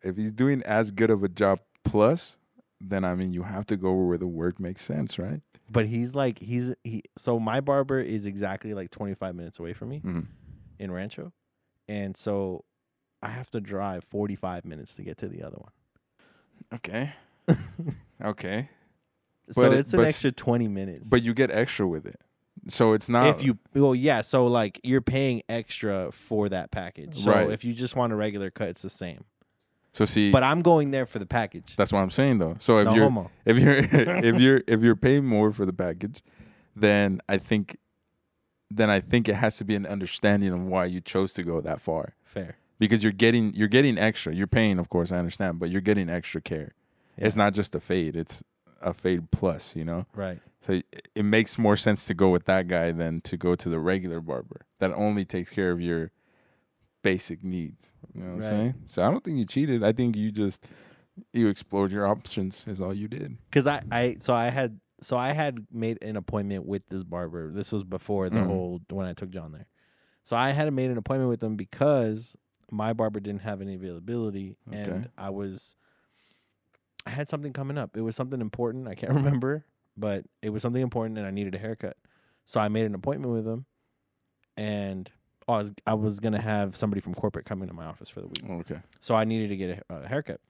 if 0.07 0.17
he's 0.17 0.31
doing 0.33 0.63
as 0.63 0.91
good 0.91 1.11
of 1.11 1.25
a 1.25 1.29
job 1.29 1.59
plus, 1.85 2.37
then 2.81 3.05
I 3.05 3.15
mean, 3.17 3.33
you 3.33 3.43
have 3.43 3.67
to 3.67 3.77
go 3.77 3.93
where 3.95 4.19
the 4.19 4.27
work 4.29 4.61
makes 4.61 4.83
sense, 4.83 5.19
right? 5.19 5.41
But 5.71 5.87
he's 5.87 6.15
like 6.15 6.39
he's 6.39 6.73
he. 6.85 7.03
So 7.19 7.41
my 7.41 7.61
barber 7.61 7.99
is 7.99 8.27
exactly 8.27 8.75
like 8.75 8.91
25 8.91 9.35
minutes 9.35 9.59
away 9.59 9.73
from 9.73 9.89
me 9.89 10.01
Mhm. 10.05 10.27
in 10.79 10.91
Rancho, 10.93 11.33
and 11.89 12.17
so 12.17 12.65
I 13.23 13.29
have 13.29 13.51
to 13.53 13.61
drive 13.61 14.05
45 14.05 14.65
minutes 14.65 14.95
to 14.97 15.03
get 15.03 15.19
to 15.19 15.29
the 15.29 15.43
other 15.43 15.57
one. 15.59 15.73
Okay. 16.75 17.13
okay. 18.25 18.69
So 19.51 19.63
But 19.63 19.73
it- 19.73 19.79
it's 19.81 19.93
an 19.95 19.99
but 20.01 20.09
extra 20.09 20.31
20 20.33 20.69
minutes. 20.69 21.09
But 21.09 21.23
you 21.23 21.35
get 21.35 21.51
extra 21.51 21.87
with 21.89 22.07
it, 22.07 22.21
so 22.69 22.93
it's 22.93 23.09
not. 23.09 23.27
if 23.27 23.43
you 23.45 23.59
well 23.75 23.95
yeah, 23.95 24.21
so 24.21 24.47
like 24.47 24.81
you're 24.83 25.01
paying 25.01 25.43
extra 25.49 26.11
for 26.13 26.49
that 26.49 26.71
package. 26.71 27.17
So 27.17 27.31
Right. 27.31 27.51
if 27.51 27.65
you 27.65 27.73
just 27.75 27.97
want 27.97 28.13
a 28.13 28.17
regular 28.17 28.51
cut, 28.51 28.69
it's 28.69 28.83
the 28.83 28.91
same. 28.91 29.25
so 29.93 30.05
see, 30.05 30.31
But 30.31 30.43
I'm 30.43 30.63
going 30.63 30.91
there 30.91 31.07
for 31.07 31.19
the 31.19 31.27
package. 31.27 31.75
that's 31.77 31.93
what 31.93 32.01
I'm 32.01 32.11
saying 32.11 32.39
though. 32.39 32.57
So 32.59 32.79
if 32.79 32.87
no 32.87 32.95
you're 32.95 33.05
homo. 33.05 33.31
if 33.45 33.59
you're 33.59 33.73
if 34.25 34.41
you're 34.41 34.63
if 34.67 34.81
you're 34.83 34.97
paying 34.97 35.25
more 35.27 35.53
for 35.53 35.67
the 35.67 35.73
package, 35.73 36.23
then 36.77 37.21
I 37.29 37.39
think 37.39 37.77
then 38.71 38.89
I 38.89 39.01
think 39.01 39.29
it 39.29 39.35
has 39.35 39.57
to 39.59 39.65
be 39.65 39.75
an 39.75 39.85
understanding 39.87 40.51
of 40.53 40.67
why 40.67 40.87
you 40.87 41.01
chose 41.01 41.33
to 41.35 41.43
go 41.43 41.61
that 41.61 41.81
far. 41.81 42.15
Fair. 42.25 42.57
Because 42.79 43.03
you're 43.03 43.13
getting 43.13 43.53
you're 43.55 43.69
getting 43.69 43.99
extra. 43.99 44.35
You're 44.35 44.47
paying, 44.47 44.79
of 44.79 44.89
course, 44.89 45.13
I 45.13 45.19
understand, 45.19 45.59
but 45.59 45.71
you're 45.71 45.81
getting 45.83 46.09
extra 46.09 46.41
care. 46.41 46.73
It's 47.19 47.37
not 47.37 47.53
just 47.53 47.75
a 47.75 47.81
fade, 47.81 48.17
it's 48.17 48.43
a 48.83 48.93
fade 48.93 49.31
plus, 49.31 49.75
you 49.77 49.85
know? 49.85 50.07
Right. 50.15 50.41
So 50.61 50.73
it- 51.15 51.25
makes 51.25 51.59
more 51.59 51.77
sense 51.77 52.05
to 52.07 52.15
go 52.15 52.31
with 52.31 52.45
that 52.45 52.69
guy 52.69 52.93
than 52.93 53.21
to 53.23 53.37
go 53.37 53.55
to 53.55 53.69
the 53.69 53.79
regular 53.79 54.21
barber 54.21 54.63
that 54.81 54.93
only 54.93 55.25
takes 55.25 55.51
care 55.51 55.71
of 55.71 55.81
your 55.81 56.11
basic 57.03 57.43
needs. 57.43 57.93
You 58.15 58.21
know 58.23 58.27
what 58.35 58.43
Right. 58.43 58.45
I'm 58.45 58.51
saying? 58.51 58.75
So 58.87 59.03
I 59.03 59.11
don't 59.11 59.25
think 59.25 59.39
you 59.39 59.45
cheated. 59.45 59.83
I 59.83 59.93
think 59.93 60.17
you 60.17 60.31
just 60.31 60.67
you 61.33 61.49
explored 61.49 61.93
your 61.93 62.07
options 62.07 62.67
is 62.67 62.81
all 62.81 62.95
you 62.95 63.07
did. 63.09 63.37
Cause 63.51 63.67
I, 63.67 63.83
I 63.91 64.17
so 64.21 64.33
I 64.35 64.49
had 64.51 64.81
so 65.01 65.17
I 65.17 65.33
had 65.33 65.67
made 65.73 65.99
an 66.03 66.17
appointment 66.17 66.65
with 66.65 66.89
this 66.89 67.03
barber. 67.03 67.51
This 67.53 67.73
was 67.73 67.83
before 67.85 68.31
the 68.31 68.37
Mhm. 68.41 68.47
whole 68.47 68.81
when 68.91 69.07
I 69.07 69.13
took 69.15 69.31
John 69.31 69.53
there. 69.53 69.67
So 70.23 70.37
I 70.37 70.51
had 70.51 70.73
made 70.73 70.91
an 70.91 70.97
appointment 70.99 71.29
with 71.29 71.43
him 71.43 71.57
because 71.57 72.37
my 72.71 72.93
barber 72.93 73.21
didn't 73.21 73.43
have 73.43 73.61
any 73.61 73.75
availability 73.75 74.57
Okay. 74.69 74.79
and 74.81 75.11
I 75.19 75.31
was 75.31 75.75
I 77.07 77.11
had 77.11 77.29
something 77.29 77.53
coming 77.53 77.79
up. 77.79 77.97
It 77.97 78.03
was 78.03 78.15
something 78.17 78.41
important. 78.41 78.89
I 78.89 78.95
can't 78.95 79.13
remember, 79.21 79.65
but 79.97 80.25
it 80.41 80.51
was 80.51 80.63
something 80.63 80.83
important 80.83 81.19
and 81.19 81.27
I 81.27 81.31
needed 81.31 81.55
a 81.55 81.59
haircut. 81.59 81.97
So 82.47 82.61
I 82.61 82.69
made 82.69 82.87
an 82.87 82.95
appointment 82.95 83.33
with 83.33 83.47
him 83.47 83.67
and 84.57 85.11
I 85.49 85.53
was 85.57 85.73
I 85.87 85.95
was 85.95 86.21
gonna 86.21 86.41
have 86.41 86.77
somebody 86.77 87.01
from 87.01 87.15
corporate 87.15 87.45
come 87.47 87.63
into 87.63 87.75
my 87.75 87.85
office 87.85 88.09
for 88.09 88.21
the 88.21 88.27
week, 88.29 88.45
oh, 88.49 88.55
Okay. 88.61 88.79
so 89.01 89.15
I 89.17 89.25
needed 89.25 89.49
to 89.49 89.57
get 89.57 89.85
a, 89.91 89.95
a 89.97 90.09
haircut. 90.09 90.41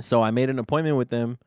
So 0.00 0.22
I 0.22 0.30
made 0.30 0.48
an 0.48 0.58
appointment 0.58 0.96
with 0.96 1.10
them, 1.10 1.38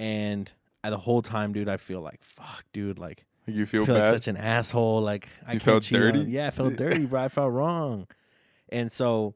and 0.00 0.50
I, 0.84 0.90
the 0.90 0.98
whole 0.98 1.22
time, 1.22 1.52
dude, 1.52 1.68
I 1.68 1.76
feel 1.76 2.00
like 2.00 2.22
fuck, 2.22 2.64
dude, 2.72 2.98
like 2.98 3.24
You 3.46 3.62
I 3.62 3.66
feel, 3.66 3.86
feel 3.86 3.94
like 3.94 4.04
bad? 4.04 4.10
such 4.14 4.28
an 4.28 4.36
asshole. 4.36 5.00
Like 5.00 5.28
I 5.46 5.54
You 5.54 5.60
felt 5.60 5.90
on- 5.92 5.98
dirty? 6.00 6.20
Yeah, 6.30 6.48
I 6.48 6.50
felt 6.50 6.76
dirty, 6.76 7.06
bro. 7.06 7.22
I 7.24 7.28
felt 7.28 7.52
wrong. 7.52 8.06
And 8.68 8.92
so, 8.92 9.34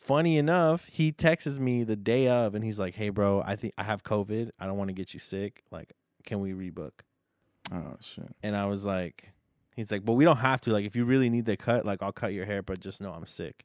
funny 0.00 0.38
enough, 0.38 0.86
he 0.90 1.12
texts 1.12 1.58
me 1.58 1.84
the 1.84 1.96
day 1.96 2.28
of, 2.28 2.54
and 2.54 2.64
he's 2.64 2.80
like, 2.80 2.94
"Hey, 2.94 3.10
bro, 3.10 3.42
I 3.44 3.56
think 3.56 3.74
I 3.78 3.84
have 3.84 4.02
COVID. 4.02 4.50
I 4.58 4.66
don't 4.66 4.76
want 4.76 4.88
to 4.88 4.94
get 4.94 5.14
you 5.14 5.20
sick. 5.20 5.62
Like, 5.70 5.92
can 6.24 6.40
we 6.40 6.52
rebook?" 6.52 6.92
oh 7.72 7.96
shit. 8.00 8.28
And 8.42 8.56
I 8.56 8.66
was 8.66 8.84
like, 8.84 9.32
"He's 9.76 9.92
like, 9.92 10.04
but 10.04 10.14
we 10.14 10.24
don't 10.24 10.38
have 10.38 10.60
to. 10.62 10.72
Like, 10.72 10.84
if 10.84 10.96
you 10.96 11.04
really 11.04 11.30
need 11.30 11.44
the 11.44 11.56
cut, 11.56 11.84
like, 11.84 12.02
I'll 12.02 12.12
cut 12.12 12.32
your 12.32 12.46
hair, 12.46 12.62
but 12.62 12.80
just 12.80 13.00
know 13.00 13.12
I'm 13.12 13.26
sick." 13.26 13.64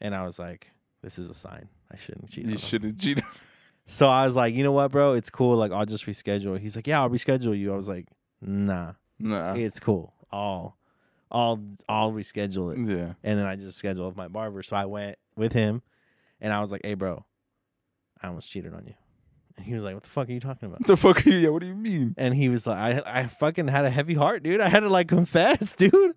And 0.00 0.14
I 0.14 0.24
was 0.24 0.38
like, 0.38 0.70
"This 1.02 1.18
is 1.18 1.28
a 1.28 1.34
sign. 1.34 1.68
I 1.90 1.96
shouldn't 1.96 2.30
cheat." 2.30 2.46
You 2.46 2.58
shouldn't 2.58 2.98
cheat. 2.98 3.20
So 3.84 4.08
I 4.08 4.24
was 4.24 4.36
like, 4.36 4.54
"You 4.54 4.62
know 4.62 4.70
what, 4.70 4.92
bro? 4.92 5.14
It's 5.14 5.28
cool. 5.28 5.56
Like, 5.56 5.72
I'll 5.72 5.84
just 5.84 6.06
reschedule." 6.06 6.56
He's 6.56 6.76
like, 6.76 6.86
"Yeah, 6.86 7.02
I'll 7.02 7.10
reschedule 7.10 7.58
you." 7.58 7.72
I 7.72 7.76
was 7.76 7.88
like, 7.88 8.06
"Nah." 8.40 8.92
nah. 9.18 9.54
it's 9.54 9.80
cool. 9.80 10.14
I'll 10.30 10.76
I'll 11.32 11.60
I'll 11.88 12.12
reschedule 12.12 12.72
it. 12.72 12.78
Yeah. 12.90 13.14
And 13.24 13.38
then 13.38 13.46
I 13.46 13.56
just 13.56 13.78
scheduled 13.78 14.06
with 14.06 14.16
my 14.16 14.28
barber. 14.28 14.62
So 14.62 14.76
I 14.76 14.84
went 14.84 15.16
with 15.34 15.52
him 15.54 15.80
and 16.40 16.52
I 16.52 16.60
was 16.60 16.70
like, 16.70 16.82
Hey 16.84 16.94
bro, 16.94 17.24
I 18.22 18.28
almost 18.28 18.50
cheated 18.50 18.74
on 18.74 18.84
you. 18.86 18.94
And 19.56 19.66
he 19.66 19.74
was 19.74 19.82
like, 19.82 19.94
What 19.94 20.02
the 20.02 20.10
fuck 20.10 20.28
are 20.28 20.32
you 20.32 20.40
talking 20.40 20.66
about? 20.68 20.80
What 20.80 20.86
the 20.88 20.96
fuck? 20.96 21.26
Are 21.26 21.30
you, 21.30 21.36
yeah. 21.38 21.48
What 21.48 21.60
do 21.60 21.66
you 21.66 21.74
mean? 21.74 22.14
And 22.18 22.34
he 22.34 22.48
was 22.50 22.66
like, 22.66 22.76
I 23.06 23.20
I 23.22 23.26
fucking 23.26 23.68
had 23.68 23.84
a 23.86 23.90
heavy 23.90 24.14
heart, 24.14 24.42
dude. 24.42 24.60
I 24.60 24.68
had 24.68 24.80
to 24.80 24.88
like 24.90 25.08
confess, 25.18 25.74
dude. 25.74 26.14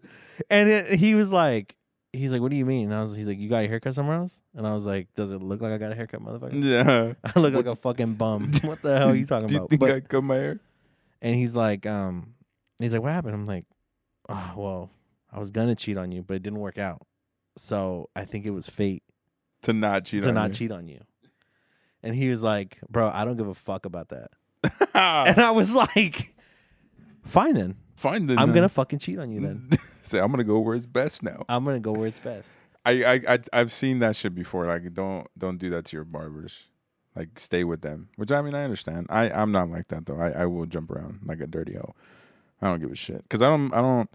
And 0.50 0.70
it, 0.70 0.94
he 1.00 1.16
was 1.16 1.32
like, 1.32 1.76
he's 2.12 2.34
like, 2.34 2.42
what 2.42 2.52
do 2.52 2.58
you 2.58 2.66
mean? 2.66 2.86
And 2.92 2.94
I 2.96 3.02
was, 3.02 3.16
he's 3.16 3.28
like, 3.28 3.40
you 3.40 3.48
got 3.50 3.64
a 3.64 3.68
haircut 3.68 3.94
somewhere 3.96 4.18
else? 4.18 4.40
And 4.54 4.68
I 4.68 4.74
was 4.74 4.86
like, 4.86 5.08
does 5.16 5.32
it 5.32 5.42
look 5.42 5.62
like 5.62 5.72
I 5.72 5.78
got 5.78 5.92
a 5.94 5.96
haircut, 5.96 6.22
motherfucker? 6.22 6.62
Yeah. 6.62 7.14
I 7.36 7.40
look 7.40 7.54
like 7.54 7.66
a 7.68 7.76
fucking 7.78 8.16
bum. 8.16 8.52
What 8.64 8.82
the 8.82 8.98
hell 8.98 9.10
are 9.12 9.16
you 9.16 9.26
talking 9.26 9.48
Do 9.48 9.54
you 9.54 9.60
about? 9.60 9.70
think 9.70 9.80
But- 9.80 9.92
I 9.92 10.00
cut 10.02 10.24
my 10.24 10.36
hair? 10.36 10.60
and 11.22 11.36
he's 11.36 11.56
like, 11.56 11.86
um, 11.86 12.34
he's 12.80 12.92
like, 12.94 13.02
what 13.02 13.12
happened? 13.14 13.34
I'm 13.34 13.46
like, 13.46 13.66
oh, 14.30 14.54
well, 14.58 14.90
I 15.36 15.40
was 15.40 15.52
gonna 15.52 15.76
cheat 15.76 15.98
on 15.98 16.12
you, 16.14 16.24
but 16.24 16.36
it 16.36 16.44
didn't 16.44 16.60
work 16.60 16.78
out. 16.78 17.06
So 17.58 18.10
I 18.16 18.24
think 18.26 18.46
it 18.46 18.52
was 18.52 18.68
fate 18.70 19.04
To 19.64 19.74
not 19.74 20.06
cheat 20.06 20.24
to 20.24 20.30
on 20.30 20.34
not 20.36 20.48
you. 20.50 20.54
cheat 20.56 20.72
on 20.72 20.88
you. 20.88 21.02
And 22.02 22.16
he 22.16 22.30
was 22.30 22.42
like, 22.42 22.78
bro, 22.90 23.10
I 23.14 23.26
don't 23.26 23.36
give 23.36 23.48
a 23.48 23.54
fuck 23.54 23.86
about 23.86 24.10
that. 24.10 24.30
And 24.96 25.40
I 25.40 25.52
was 25.52 25.76
like, 25.76 26.34
fine 27.26 27.56
then. 27.56 27.76
Fine 27.96 28.28
then. 28.28 28.40
I'm 28.40 28.54
gonna 28.54 28.70
fucking 28.70 29.00
cheat 29.00 29.20
on 29.20 29.30
you 29.32 29.42
then. 29.42 29.70
Say 30.04 30.20
I'm 30.20 30.32
gonna 30.32 30.44
go 30.46 30.60
where 30.60 30.76
it's 30.76 30.86
best 30.86 31.22
now. 31.22 31.44
I'm 31.50 31.66
gonna 31.66 31.80
go 31.80 31.92
where 31.92 32.08
it's 32.08 32.20
best. 32.20 32.58
I, 32.86 33.04
I 33.04 33.14
I 33.28 33.40
I've 33.52 33.72
seen 33.74 34.00
that 34.00 34.16
shit 34.16 34.34
before. 34.36 34.68
Like 34.68 34.94
don't 34.94 35.28
don't 35.38 35.58
do 35.58 35.70
that 35.72 35.86
to 35.86 35.98
your 35.98 36.06
barbers. 36.06 36.58
Like 37.16 37.40
stay 37.40 37.64
with 37.64 37.82
them. 37.82 38.10
Which 38.16 38.32
I 38.32 38.42
mean 38.42 38.54
I 38.54 38.64
understand. 38.64 39.08
I 39.10 39.30
I'm 39.32 39.52
not 39.52 39.70
like 39.70 39.88
that 39.90 40.06
though. 40.06 40.20
I 40.20 40.30
I 40.32 40.46
will 40.46 40.66
jump 40.66 40.92
around 40.92 41.22
like 41.26 41.42
a 41.42 41.48
dirty 41.48 41.74
hoe. 41.74 41.94
I 42.62 42.68
don't 42.70 42.80
give 42.80 42.92
a 42.92 42.96
shit 42.96 43.24
because 43.24 43.42
I 43.42 43.48
don't 43.50 43.74
I 43.74 43.82
don't. 43.82 44.10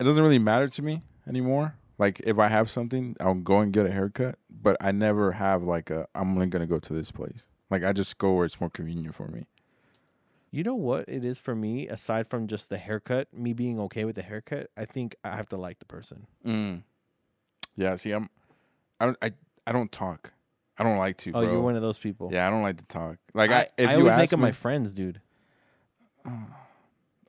It 0.00 0.04
doesn't 0.04 0.22
really 0.22 0.38
matter 0.38 0.68
to 0.68 0.82
me 0.82 1.02
anymore. 1.28 1.76
Like 1.98 2.20
if 2.24 2.38
I 2.38 2.48
have 2.48 2.68
something, 2.68 3.16
I'll 3.20 3.34
go 3.34 3.60
and 3.60 3.72
get 3.72 3.86
a 3.86 3.92
haircut. 3.92 4.38
But 4.50 4.76
I 4.80 4.92
never 4.92 5.32
have 5.32 5.62
like 5.62 5.90
a 5.90 6.06
I'm 6.14 6.32
only 6.32 6.46
gonna 6.46 6.66
go 6.66 6.78
to 6.78 6.92
this 6.92 7.10
place. 7.10 7.46
Like 7.70 7.84
I 7.84 7.92
just 7.92 8.18
go 8.18 8.32
where 8.34 8.44
it's 8.44 8.60
more 8.60 8.70
convenient 8.70 9.14
for 9.14 9.28
me. 9.28 9.46
You 10.50 10.62
know 10.62 10.74
what 10.76 11.08
it 11.08 11.24
is 11.24 11.40
for 11.40 11.56
me, 11.56 11.88
aside 11.88 12.28
from 12.28 12.46
just 12.46 12.70
the 12.70 12.78
haircut, 12.78 13.26
me 13.32 13.52
being 13.52 13.80
okay 13.80 14.04
with 14.04 14.14
the 14.14 14.22
haircut, 14.22 14.70
I 14.76 14.84
think 14.84 15.16
I 15.24 15.34
have 15.34 15.48
to 15.48 15.56
like 15.56 15.80
the 15.80 15.84
person. 15.84 16.28
Mm. 16.46 16.82
Yeah. 17.76 17.96
See, 17.96 18.12
I'm. 18.12 18.30
I 19.00 19.06
don't. 19.06 19.18
I 19.20 19.32
I 19.66 19.72
don't 19.72 19.90
talk. 19.90 20.32
I 20.78 20.84
don't 20.84 20.98
like 20.98 21.16
to. 21.18 21.30
Oh, 21.30 21.40
bro. 21.40 21.42
you're 21.42 21.60
one 21.60 21.74
of 21.74 21.82
those 21.82 21.98
people. 21.98 22.30
Yeah, 22.32 22.46
I 22.46 22.50
don't 22.50 22.62
like 22.62 22.78
to 22.78 22.86
talk. 22.86 23.16
Like 23.32 23.50
I, 23.50 23.60
I, 23.60 23.68
if 23.78 23.88
I 23.88 23.92
you 23.94 23.98
always 23.98 24.12
ask 24.12 24.18
make 24.18 24.30
them 24.30 24.40
me, 24.40 24.46
my 24.46 24.52
friends, 24.52 24.94
dude. 24.94 25.20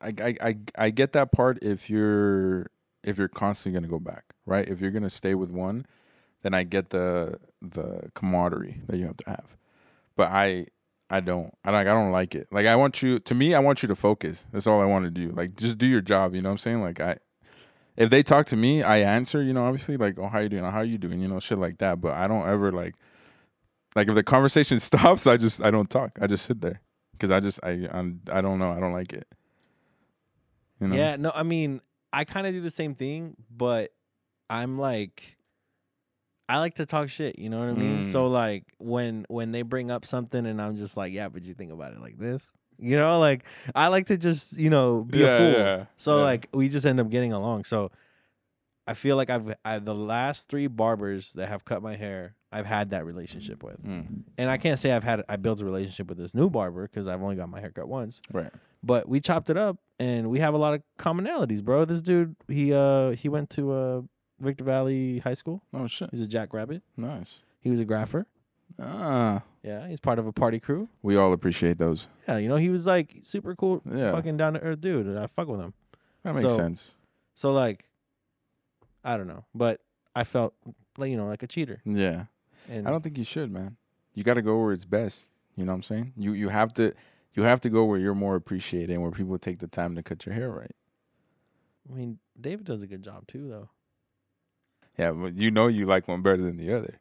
I, 0.05 0.35
I, 0.41 0.57
I, 0.77 0.89
get 0.89 1.13
that 1.13 1.31
part 1.31 1.59
if 1.61 1.89
you're 1.89 2.67
if 3.03 3.17
you're 3.17 3.27
constantly 3.27 3.79
gonna 3.79 3.89
go 3.89 3.99
back, 3.99 4.23
right? 4.45 4.67
If 4.67 4.81
you're 4.81 4.91
gonna 4.91 5.09
stay 5.09 5.35
with 5.35 5.51
one, 5.51 5.85
then 6.43 6.53
I 6.53 6.63
get 6.63 6.89
the 6.89 7.39
the 7.61 8.11
camaraderie 8.13 8.81
that 8.87 8.97
you 8.97 9.05
have 9.05 9.17
to 9.17 9.29
have. 9.29 9.57
But 10.15 10.31
I 10.31 10.67
I 11.09 11.19
don't. 11.19 11.53
I 11.63 11.71
like 11.71 11.87
I 11.87 11.93
don't 11.93 12.11
like 12.11 12.35
it. 12.35 12.47
Like 12.51 12.65
I 12.65 12.75
want 12.75 13.01
you 13.01 13.19
to 13.19 13.35
me, 13.35 13.53
I 13.53 13.59
want 13.59 13.83
you 13.83 13.87
to 13.87 13.95
focus. 13.95 14.45
That's 14.51 14.67
all 14.67 14.81
I 14.81 14.85
want 14.85 15.05
to 15.05 15.11
do. 15.11 15.31
Like 15.31 15.55
just 15.55 15.77
do 15.77 15.87
your 15.87 16.01
job, 16.01 16.35
you 16.35 16.41
know 16.41 16.49
what 16.49 16.53
I'm 16.53 16.57
saying? 16.59 16.81
Like 16.81 16.99
I 16.99 17.17
if 17.97 18.09
they 18.09 18.23
talk 18.23 18.45
to 18.47 18.57
me, 18.57 18.83
I 18.83 18.97
answer, 18.97 19.41
you 19.41 19.53
know, 19.53 19.65
obviously 19.65 19.97
like, 19.97 20.19
"Oh, 20.19 20.27
how 20.27 20.39
you 20.39 20.49
doing? 20.49 20.63
How 20.63 20.79
are 20.79 20.83
you 20.83 20.97
doing?" 20.97 21.21
you 21.21 21.27
know, 21.27 21.39
shit 21.39 21.59
like 21.59 21.77
that, 21.79 22.01
but 22.01 22.13
I 22.13 22.27
don't 22.27 22.47
ever 22.47 22.71
like 22.71 22.95
like 23.95 24.07
if 24.07 24.15
the 24.15 24.23
conversation 24.23 24.79
stops, 24.81 25.27
I 25.27 25.37
just 25.37 25.61
I 25.63 25.71
don't 25.71 25.89
talk. 25.89 26.17
I 26.21 26.27
just 26.27 26.45
sit 26.45 26.61
there 26.61 26.81
cuz 27.19 27.31
I 27.31 27.39
just 27.39 27.59
I 27.63 27.87
I'm, 27.91 28.21
I 28.31 28.41
don't 28.41 28.59
know. 28.59 28.71
I 28.71 28.79
don't 28.79 28.93
like 28.93 29.13
it. 29.13 29.27
You 30.79 30.87
know? 30.87 30.95
Yeah, 30.95 31.15
no, 31.15 31.31
I 31.33 31.43
mean, 31.43 31.81
I 32.11 32.23
kind 32.25 32.45
of 32.47 32.53
do 32.53 32.61
the 32.61 32.69
same 32.69 32.95
thing, 32.95 33.35
but 33.49 33.91
I'm 34.49 34.77
like, 34.77 35.37
I 36.47 36.59
like 36.59 36.75
to 36.75 36.85
talk 36.85 37.09
shit. 37.09 37.39
You 37.39 37.49
know 37.49 37.59
what 37.59 37.69
I 37.69 37.73
mean? 37.73 38.01
Mm. 38.01 38.11
So 38.11 38.27
like 38.27 38.65
when 38.77 39.25
when 39.29 39.51
they 39.51 39.63
bring 39.63 39.89
up 39.89 40.05
something 40.05 40.45
and 40.45 40.61
I'm 40.61 40.75
just 40.75 40.95
like, 40.95 41.11
yeah, 41.13 41.27
but 41.29 41.43
you 41.43 41.53
think 41.53 41.71
about 41.71 41.93
it 41.93 41.99
like 42.01 42.17
this. 42.17 42.51
You 42.77 42.97
know, 42.97 43.19
like 43.19 43.45
I 43.73 43.87
like 43.87 44.07
to 44.07 44.17
just 44.17 44.57
you 44.57 44.69
know 44.69 45.03
be 45.03 45.19
Yeah, 45.19 45.25
a 45.25 45.37
fool. 45.37 45.59
yeah, 45.59 45.85
So 45.95 46.17
yeah. 46.17 46.23
like 46.23 46.47
we 46.53 46.69
just 46.69 46.85
end 46.85 46.99
up 46.99 47.09
getting 47.09 47.33
along. 47.33 47.63
So 47.63 47.89
I 48.85 48.93
feel 48.93 49.15
like 49.15 49.29
I've 49.31 49.55
I, 49.63 49.79
the 49.79 49.95
last 49.95 50.49
three 50.49 50.67
barbers 50.67 51.33
that 51.33 51.47
have 51.49 51.65
cut 51.65 51.81
my 51.81 51.95
hair, 51.95 52.35
I've 52.51 52.65
had 52.65 52.91
that 52.91 53.05
relationship 53.05 53.63
with, 53.63 53.83
Mm, 53.83 54.23
and 54.37 54.49
I 54.49 54.57
can't 54.57 54.79
say 54.79 54.91
I've 54.93 55.03
had 55.03 55.23
I 55.27 55.35
built 55.35 55.59
a 55.61 55.65
relationship 55.65 56.07
with 56.07 56.17
this 56.17 56.33
new 56.33 56.49
barber 56.49 56.87
because 56.87 57.07
I've 57.07 57.21
only 57.21 57.35
got 57.35 57.49
my 57.49 57.59
haircut 57.59 57.87
once 57.89 58.21
right. 58.31 58.51
but 58.83 59.09
we 59.09 59.19
chopped 59.19 59.49
it 59.49 59.57
up 59.57 59.77
and 59.99 60.29
we 60.29 60.39
have 60.39 60.53
a 60.53 60.57
lot 60.57 60.73
of 60.73 60.81
commonalities, 60.97 61.63
bro. 61.63 61.85
This 61.85 62.01
dude, 62.01 62.35
he 62.47 62.73
uh 62.73 63.11
he 63.11 63.27
went 63.29 63.49
to 63.51 63.71
uh 63.71 64.01
Victor 64.39 64.63
Valley 64.63 65.19
High 65.19 65.33
School. 65.33 65.63
Oh 65.73 65.87
shit. 65.87 66.09
He's 66.11 66.21
a 66.21 66.27
jackrabbit. 66.27 66.81
Nice. 66.95 67.39
He 67.61 67.69
was 67.69 67.79
a 67.79 67.85
grapher. 67.85 68.25
Ah, 68.79 69.43
Yeah, 69.63 69.87
he's 69.87 69.99
part 69.99 70.19
of 70.19 70.27
a 70.27 70.31
party 70.33 70.59
crew. 70.59 70.87
we 71.01 71.15
all 71.15 71.33
appreciate 71.33 71.77
those. 71.77 72.07
Yeah, 72.27 72.37
you 72.37 72.47
know, 72.49 72.57
he 72.57 72.69
was 72.69 72.85
like 72.85 73.17
super 73.21 73.55
cool, 73.55 73.81
Yeah. 73.89 74.11
fucking 74.11 74.37
down 74.37 74.53
to 74.53 74.59
earth 74.61 74.81
dude. 74.81 75.05
and 75.07 75.17
I 75.19 75.27
fuck 75.27 75.47
with 75.47 75.59
him. 75.61 75.73
That 76.23 76.35
makes 76.35 76.47
So- 76.49 76.55
sense. 76.55 76.95
So 77.35 77.51
like, 77.51 77.85
I 79.03 79.17
don't 79.17 79.27
know, 79.27 79.45
but 79.53 79.81
I 80.15 80.23
felt 80.23 80.53
like 80.97 81.11
you 81.11 81.17
know 81.17 81.27
like 81.27 81.43
a 81.43 81.47
cheater. 81.47 81.81
Yeah. 81.85 82.25
And 82.69 82.87
I 82.87 82.91
don't 82.91 83.03
think 83.03 83.17
you 83.17 83.23
should, 83.23 83.51
man. 83.51 83.77
You 84.13 84.23
got 84.23 84.35
to 84.35 84.41
go 84.41 84.59
where 84.59 84.73
it's 84.73 84.85
best. 84.85 85.27
You 85.55 85.65
know 85.65 85.71
what 85.71 85.77
I'm 85.77 85.83
saying? 85.83 86.13
You 86.17 86.33
you 86.33 86.49
have 86.49 86.73
to 86.75 86.93
you 87.33 87.43
have 87.43 87.61
to 87.61 87.69
go 87.69 87.85
where 87.85 87.99
you're 87.99 88.15
more 88.15 88.35
appreciated 88.35 88.91
and 88.91 89.01
where 89.01 89.11
people 89.11 89.37
take 89.37 89.59
the 89.59 89.67
time 89.67 89.95
to 89.95 90.03
cut 90.03 90.25
your 90.25 90.35
hair 90.35 90.49
right. 90.49 90.75
I 91.89 91.95
mean, 91.95 92.19
David 92.39 92.65
does 92.65 92.83
a 92.83 92.87
good 92.87 93.03
job 93.03 93.27
too, 93.27 93.47
though. 93.47 93.69
Yeah, 94.97 95.11
but 95.11 95.35
you 95.35 95.51
know 95.51 95.67
you 95.67 95.85
like 95.85 96.07
one 96.07 96.21
better 96.21 96.41
than 96.41 96.57
the 96.57 96.73
other. 96.73 96.99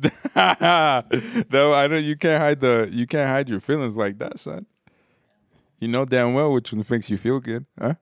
Though 1.50 1.74
I 1.74 1.86
know 1.86 1.96
you 1.96 2.16
can't 2.16 2.40
hide 2.40 2.60
the 2.60 2.88
you 2.90 3.06
can't 3.06 3.28
hide 3.28 3.48
your 3.48 3.60
feelings 3.60 3.96
like 3.96 4.18
that, 4.18 4.38
son. 4.38 4.66
You 5.78 5.88
know 5.88 6.04
damn 6.04 6.34
well 6.34 6.52
which 6.52 6.72
one 6.72 6.84
makes 6.88 7.10
you 7.10 7.18
feel 7.18 7.40
good, 7.40 7.66
huh? 7.78 7.94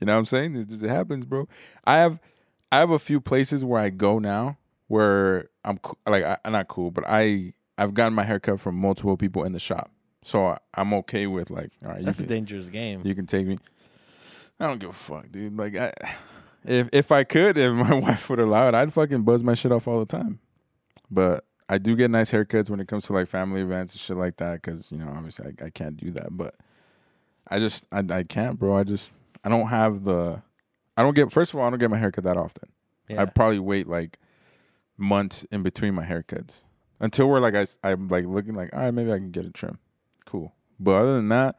You 0.00 0.06
know 0.06 0.14
what 0.14 0.20
I'm 0.20 0.24
saying? 0.26 0.56
It 0.56 0.68
just 0.68 0.84
happens, 0.84 1.24
bro. 1.24 1.48
I 1.84 1.98
have 1.98 2.20
I 2.70 2.78
have 2.78 2.90
a 2.90 2.98
few 2.98 3.20
places 3.20 3.64
where 3.64 3.80
I 3.80 3.90
go 3.90 4.18
now 4.18 4.58
where 4.88 5.48
I'm 5.64 5.78
like 6.06 6.24
I, 6.24 6.36
I'm 6.44 6.52
not 6.52 6.68
cool, 6.68 6.90
but 6.90 7.04
I 7.06 7.52
I've 7.78 7.94
gotten 7.94 8.12
my 8.14 8.24
haircut 8.24 8.60
from 8.60 8.74
multiple 8.74 9.16
people 9.16 9.44
in 9.44 9.52
the 9.52 9.58
shop, 9.60 9.90
so 10.22 10.48
I, 10.48 10.58
I'm 10.74 10.92
okay 10.94 11.26
with 11.26 11.50
like, 11.50 11.70
all 11.84 11.90
right, 11.90 12.00
you 12.00 12.06
That's 12.06 12.18
a 12.18 12.22
can, 12.24 12.28
dangerous 12.28 12.68
game. 12.68 13.02
you 13.04 13.14
can 13.14 13.26
take 13.26 13.46
me. 13.46 13.58
I 14.60 14.66
don't 14.66 14.80
give 14.80 14.90
a 14.90 14.92
fuck, 14.92 15.30
dude. 15.30 15.56
Like, 15.56 15.76
I, 15.76 15.92
if 16.64 16.88
if 16.92 17.12
I 17.12 17.22
could, 17.24 17.56
if 17.56 17.72
my 17.72 17.94
wife 18.00 18.28
would 18.28 18.40
allow 18.40 18.66
it, 18.68 18.74
I'd 18.74 18.92
fucking 18.92 19.22
buzz 19.22 19.44
my 19.44 19.54
shit 19.54 19.70
off 19.70 19.86
all 19.86 20.00
the 20.00 20.06
time. 20.06 20.40
But 21.10 21.44
I 21.68 21.78
do 21.78 21.94
get 21.94 22.10
nice 22.10 22.32
haircuts 22.32 22.68
when 22.68 22.80
it 22.80 22.88
comes 22.88 23.06
to 23.06 23.12
like 23.12 23.28
family 23.28 23.60
events 23.60 23.92
and 23.92 24.00
shit 24.00 24.16
like 24.16 24.38
that, 24.38 24.54
because 24.62 24.90
you 24.90 24.98
know, 24.98 25.12
obviously, 25.16 25.54
I, 25.60 25.66
I 25.66 25.70
can't 25.70 25.96
do 25.96 26.10
that. 26.12 26.36
But 26.36 26.56
I 27.48 27.58
just, 27.60 27.86
I, 27.92 28.02
I 28.10 28.22
can't, 28.24 28.58
bro. 28.58 28.76
I 28.76 28.82
just, 28.84 29.12
I 29.44 29.48
don't 29.48 29.68
have 29.68 30.04
the, 30.04 30.42
I 30.96 31.02
don't 31.02 31.14
get. 31.14 31.30
First 31.30 31.54
of 31.54 31.60
all, 31.60 31.66
I 31.66 31.70
don't 31.70 31.78
get 31.78 31.90
my 31.90 31.98
haircut 31.98 32.24
that 32.24 32.36
often. 32.36 32.70
yeah. 33.08 33.22
I 33.22 33.26
probably 33.26 33.60
wait 33.60 33.86
like 33.86 34.18
months 34.98 35.44
in 35.50 35.62
between 35.62 35.94
my 35.94 36.04
haircuts 36.04 36.64
until 37.00 37.28
we're 37.28 37.40
like 37.40 37.54
I, 37.54 37.64
I'm 37.88 38.08
like 38.08 38.26
looking 38.26 38.54
like 38.54 38.70
all 38.74 38.80
right 38.80 38.92
maybe 38.92 39.12
I 39.12 39.16
can 39.18 39.30
get 39.30 39.46
a 39.46 39.50
trim, 39.50 39.78
cool. 40.26 40.52
But 40.80 40.92
other 40.92 41.14
than 41.16 41.28
that, 41.28 41.56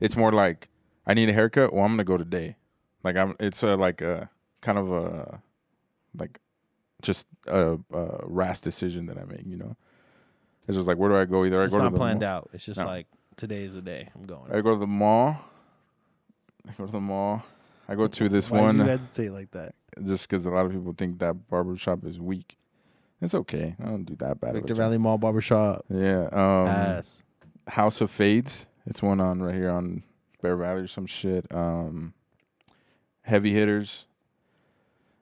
it's 0.00 0.16
more 0.16 0.32
like 0.32 0.68
I 1.06 1.14
need 1.14 1.28
a 1.28 1.32
haircut. 1.32 1.72
Well, 1.72 1.84
I'm 1.84 1.92
gonna 1.92 2.04
go 2.04 2.16
today. 2.16 2.56
Like 3.04 3.16
I'm, 3.16 3.34
it's 3.40 3.62
a 3.62 3.76
like 3.76 4.00
a 4.02 4.28
kind 4.60 4.78
of 4.78 4.90
a 4.92 5.40
like 6.18 6.40
just 7.02 7.26
a, 7.46 7.78
a 7.92 8.20
rash 8.24 8.60
decision 8.60 9.06
that 9.06 9.16
I 9.18 9.24
make. 9.24 9.46
You 9.46 9.56
know, 9.56 9.76
it's 10.66 10.76
just 10.76 10.88
like 10.88 10.96
where 10.98 11.08
do 11.10 11.16
I 11.16 11.24
go? 11.24 11.44
Either 11.44 11.60
I 11.60 11.64
it's 11.64 11.72
go 11.72 11.78
to 11.78 11.84
not 11.84 11.92
the 11.92 11.98
planned 11.98 12.20
mall, 12.20 12.28
out. 12.28 12.50
It's 12.52 12.64
just 12.64 12.80
No. 12.80 12.86
like 12.86 13.06
today 13.36 13.64
is 13.64 13.74
the 13.74 13.82
day 13.82 14.08
I'm 14.14 14.24
going. 14.24 14.52
I 14.52 14.60
go 14.60 14.74
to 14.74 14.80
the 14.80 14.86
mall. 14.86 15.36
I 16.68 16.72
go 16.76 16.86
to 16.86 16.92
the 16.92 17.00
mall. 17.00 17.42
I 17.88 17.94
go 17.94 18.06
to 18.06 18.28
this 18.28 18.50
Why 18.50 18.60
one 18.60 18.76
did 18.76 18.84
you 18.84 18.90
hesitate 18.90 19.30
like 19.30 19.50
that? 19.52 19.74
just 20.04 20.28
because 20.28 20.46
a 20.46 20.50
lot 20.50 20.66
of 20.66 20.72
people 20.72 20.94
think 20.96 21.18
that 21.18 21.48
barber 21.48 21.76
shop 21.76 22.04
is 22.04 22.20
weak. 22.20 22.56
It's 23.20 23.34
okay. 23.34 23.76
I 23.82 23.86
don't 23.86 24.04
do 24.04 24.16
that 24.16 24.40
bad. 24.40 24.54
Victor. 24.54 24.74
Valley 24.74 24.98
Mall 24.98 25.18
Barbershop. 25.18 25.84
Yeah. 25.90 26.28
Um, 26.32 26.66
Ass. 26.66 27.22
House 27.68 28.00
of 28.00 28.10
Fades. 28.10 28.66
It's 28.86 29.02
one 29.02 29.20
on 29.20 29.42
right 29.42 29.54
here 29.54 29.70
on 29.70 30.02
Bear 30.42 30.56
Valley 30.56 30.82
or 30.82 30.86
some 30.88 31.06
shit. 31.06 31.46
Um, 31.54 32.14
heavy 33.22 33.52
hitters. 33.52 34.06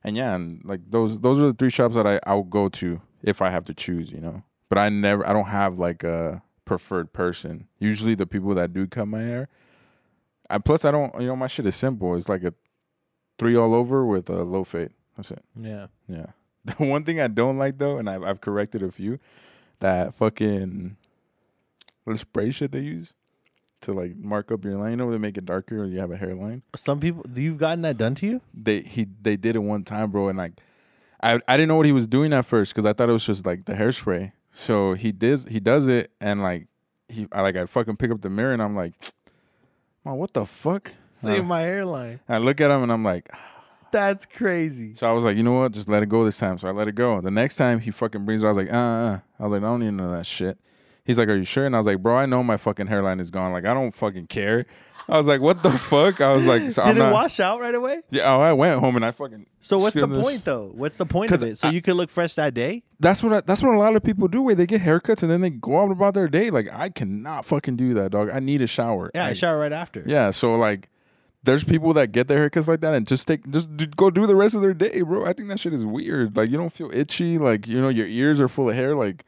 And 0.05 0.17
yeah, 0.17 0.35
and 0.35 0.63
like 0.65 0.81
those 0.89 1.21
those 1.21 1.43
are 1.43 1.49
the 1.49 1.55
three 1.55 1.71
shops 1.71 1.97
that 1.97 2.07
I 2.07 2.21
I'll 2.25 2.45
go 2.45 2.69
to 2.69 3.01
if 3.23 3.43
I 3.43 3.51
have 3.51 3.65
to 3.67 3.75
choose, 3.75 4.13
you 4.13 4.21
know. 4.21 4.43
But 4.69 4.79
I 4.79 4.89
never 4.89 5.27
I 5.27 5.33
don't 5.33 5.49
have 5.49 5.79
like 5.79 6.05
a 6.05 6.43
preferred 6.65 7.13
person. 7.13 7.67
Usually 7.79 8.15
the 8.15 8.27
people 8.27 8.55
that 8.55 8.73
do 8.73 8.87
cut 8.87 9.07
my 9.07 9.21
hair. 9.21 9.49
I 10.49 10.59
plus 10.59 10.85
I 10.85 10.93
don't 10.93 11.13
you 11.21 11.27
know 11.27 11.37
my 11.37 11.49
shit 11.49 11.67
is 11.67 11.75
simple. 11.75 12.15
It's 12.15 12.29
like 12.29 12.45
a 12.45 12.55
three 13.39 13.57
all 13.57 13.75
over 13.75 14.07
with 14.07 14.31
a 14.31 14.45
low 14.45 14.63
fade. 14.63 14.91
That's 15.17 15.33
it. 15.33 15.45
Yeah. 15.61 15.89
Yeah. 16.09 16.27
The 16.79 16.85
one 16.85 17.05
thing 17.05 17.21
I 17.21 17.29
don't 17.29 17.59
like 17.59 17.79
though, 17.79 17.99
and 17.99 18.09
I've 18.11 18.23
I've 18.23 18.41
corrected 18.41 18.83
a 18.83 18.91
few, 18.91 19.19
that 19.81 20.15
fucking 20.15 20.97
the 22.07 22.19
spray 22.19 22.51
shit 22.51 22.73
they 22.73 22.81
use 22.81 23.13
to 23.83 23.93
like 23.93 24.17
mark 24.17 24.51
up 24.51 24.65
your 24.65 24.75
line. 24.77 24.91
You 24.91 24.97
know, 24.97 25.11
they 25.11 25.19
make 25.19 25.37
it 25.39 25.45
darker 25.45 25.83
or 25.83 25.85
you 25.87 25.99
have 26.01 26.11
a 26.11 26.17
hairline. 26.17 26.63
Some 26.75 27.01
people, 27.01 27.25
you've 27.35 27.59
gotten 27.59 27.83
that 27.83 27.97
done 27.99 28.15
to 28.17 28.27
you? 28.27 28.41
They 28.55 28.81
he 28.81 29.07
they 29.21 29.37
did 29.37 29.57
it 29.57 29.61
one 29.61 29.85
time, 29.85 30.11
bro, 30.11 30.29
and 30.29 30.39
like 30.39 30.53
I 31.23 31.41
I 31.47 31.57
didn't 31.57 31.69
know 31.69 31.77
what 31.77 31.87
he 31.87 31.93
was 31.93 32.07
doing 32.07 32.33
at 32.33 32.45
first 32.47 32.73
because 32.75 32.87
I 32.87 32.93
thought 32.93 33.09
it 33.09 33.13
was 33.13 33.27
just 33.27 33.45
like 33.47 33.65
the 33.67 33.75
hairspray. 33.75 34.33
So 34.53 34.95
he 34.95 35.13
does 35.13 35.45
he 35.45 35.61
does 35.61 35.87
it 35.89 36.11
and 36.21 36.43
like 36.43 36.67
he 37.09 37.29
I 37.33 37.43
like 37.43 37.57
I 37.57 37.67
fucking 37.67 37.97
pick 37.97 38.11
up 38.11 38.21
the 38.23 38.31
mirror 38.31 38.53
and 38.53 38.63
I'm 38.63 38.75
like, 38.75 38.95
man, 40.05 40.17
what 40.17 40.33
the 40.33 40.45
fuck? 40.47 40.93
Save 41.13 41.41
Uh, 41.41 41.45
my 41.45 41.61
hairline. 41.63 42.21
I 42.29 42.39
look 42.39 42.61
at 42.61 42.71
him 42.71 42.83
and 42.83 42.91
I'm 42.93 43.05
like, 43.05 43.29
That's 43.93 44.27
crazy. 44.27 44.95
So 44.95 45.09
I 45.09 45.13
was 45.13 45.25
like, 45.25 45.37
you 45.37 45.43
know 45.43 45.61
what? 45.61 45.73
Just 45.73 45.89
let 45.89 46.03
it 46.03 46.09
go 46.09 46.25
this 46.25 46.39
time. 46.39 46.59
So 46.59 46.69
I 46.69 46.73
let 46.73 46.89
it 46.89 46.95
go. 46.95 47.21
The 47.21 47.31
next 47.31 47.57
time 47.57 47.81
he 47.81 47.91
fucking 47.91 48.25
brings 48.25 48.43
it, 48.43 48.47
I 48.47 48.49
was 48.49 48.57
like, 48.59 48.73
uh, 48.73 48.77
uh. 48.77 48.79
uh. 49.15 49.19
I 49.41 49.43
was 49.45 49.53
like, 49.53 49.63
I 49.63 49.67
don't 49.67 49.81
need 49.81 49.91
none 49.93 50.07
of 50.11 50.13
that 50.13 50.27
shit. 50.27 50.59
He's 51.05 51.17
like, 51.17 51.29
are 51.29 51.37
you 51.37 51.45
sure? 51.45 51.65
And 51.65 51.75
I 51.75 51.79
was 51.79 51.87
like, 51.87 52.03
bro, 52.03 52.19
I 52.19 52.27
know 52.27 52.43
my 52.43 52.59
fucking 52.59 52.87
hairline 52.87 53.19
is 53.19 53.31
gone. 53.31 53.51
Like, 53.51 53.65
I 53.65 53.73
don't 53.73 53.93
fucking 53.93 54.27
care. 54.27 54.67
I 55.09 55.17
was 55.17 55.27
like, 55.27 55.41
what 55.41 55.63
the 55.63 55.71
fuck? 55.79 56.21
I 56.21 56.35
was 56.35 56.45
like, 56.47 56.71
so 56.71 56.83
Did 56.85 56.91
I'm 56.91 56.97
it 56.97 57.01
not. 57.01 57.13
wash 57.15 57.41
out 57.41 57.61
right 57.61 57.75
away? 57.75 58.03
yeah, 58.11 58.25
oh, 58.35 58.43
I 58.43 58.53
went 58.53 58.79
home 58.81 58.95
and 58.95 59.03
I 59.07 59.13
fucking. 59.13 59.47
So 59.63 59.79
what's 59.79 59.97
the 59.97 60.07
this- 60.07 60.23
point 60.23 60.45
though? 60.45 60.71
What's 60.75 60.99
the 60.99 61.07
point 61.07 61.31
of 61.31 61.43
it? 61.43 61.57
So 61.57 61.69
I- 61.69 61.71
you 61.71 61.81
could 61.81 61.97
look 61.97 62.11
fresh 62.11 62.35
that 62.35 62.53
day? 62.53 62.83
That's 63.01 63.23
what 63.23 63.33
I, 63.33 63.41
that's 63.41 63.63
what 63.63 63.75
a 63.75 63.79
lot 63.79 63.97
of 63.97 64.03
people 64.03 64.29
do. 64.29 64.43
Where 64.43 64.55
they 64.55 64.67
get 64.67 64.83
haircuts 64.83 65.23
and 65.23 65.33
then 65.33 65.41
they 65.41 65.49
go 65.49 65.81
out 65.81 65.91
about 65.91 66.13
their 66.13 66.29
day. 66.29 66.51
Like, 66.51 66.69
I 66.71 66.91
cannot 66.91 67.47
fucking 67.47 67.77
do 67.77 67.95
that, 67.95 68.11
dog. 68.11 68.29
I 68.29 68.41
need 68.41 68.61
a 68.61 68.67
shower. 68.67 69.11
Yeah, 69.15 69.25
I 69.25 69.29
Like, 69.29 69.37
shower 69.39 69.59
right 69.59 69.73
after. 69.73 70.05
Yeah, 70.07 70.29
so 70.29 70.57
like, 70.57 70.91
there's 71.43 71.65
people 71.65 71.93
that 71.95 72.13
get 72.13 72.29
their 72.29 72.49
haircuts 72.49 72.67
like 72.69 72.81
that 72.81 72.95
and 72.95 73.07
just 73.07 73.29
take 73.29 73.49
just 73.51 73.75
d- 73.77 73.87
go 73.97 74.11
do 74.11 74.27
the 74.27 74.35
rest 74.35 74.55
of 74.55 74.63
their 74.63 74.75
day, 74.75 75.03
bro. 75.03 75.25
I 75.25 75.33
think 75.33 75.49
that 75.49 75.61
shit 75.61 75.73
is 75.73 75.85
weird. 75.85 76.37
Like, 76.37 76.51
you 76.51 76.57
don't 76.57 76.73
feel 76.73 76.91
itchy. 76.93 77.39
Like, 77.39 77.67
you 77.67 77.81
know, 77.81 77.89
your 77.89 78.07
ears 78.07 78.41
are 78.41 78.49
full 78.49 78.69
of 78.69 78.75
hair. 78.75 78.97
Like, 78.97 79.25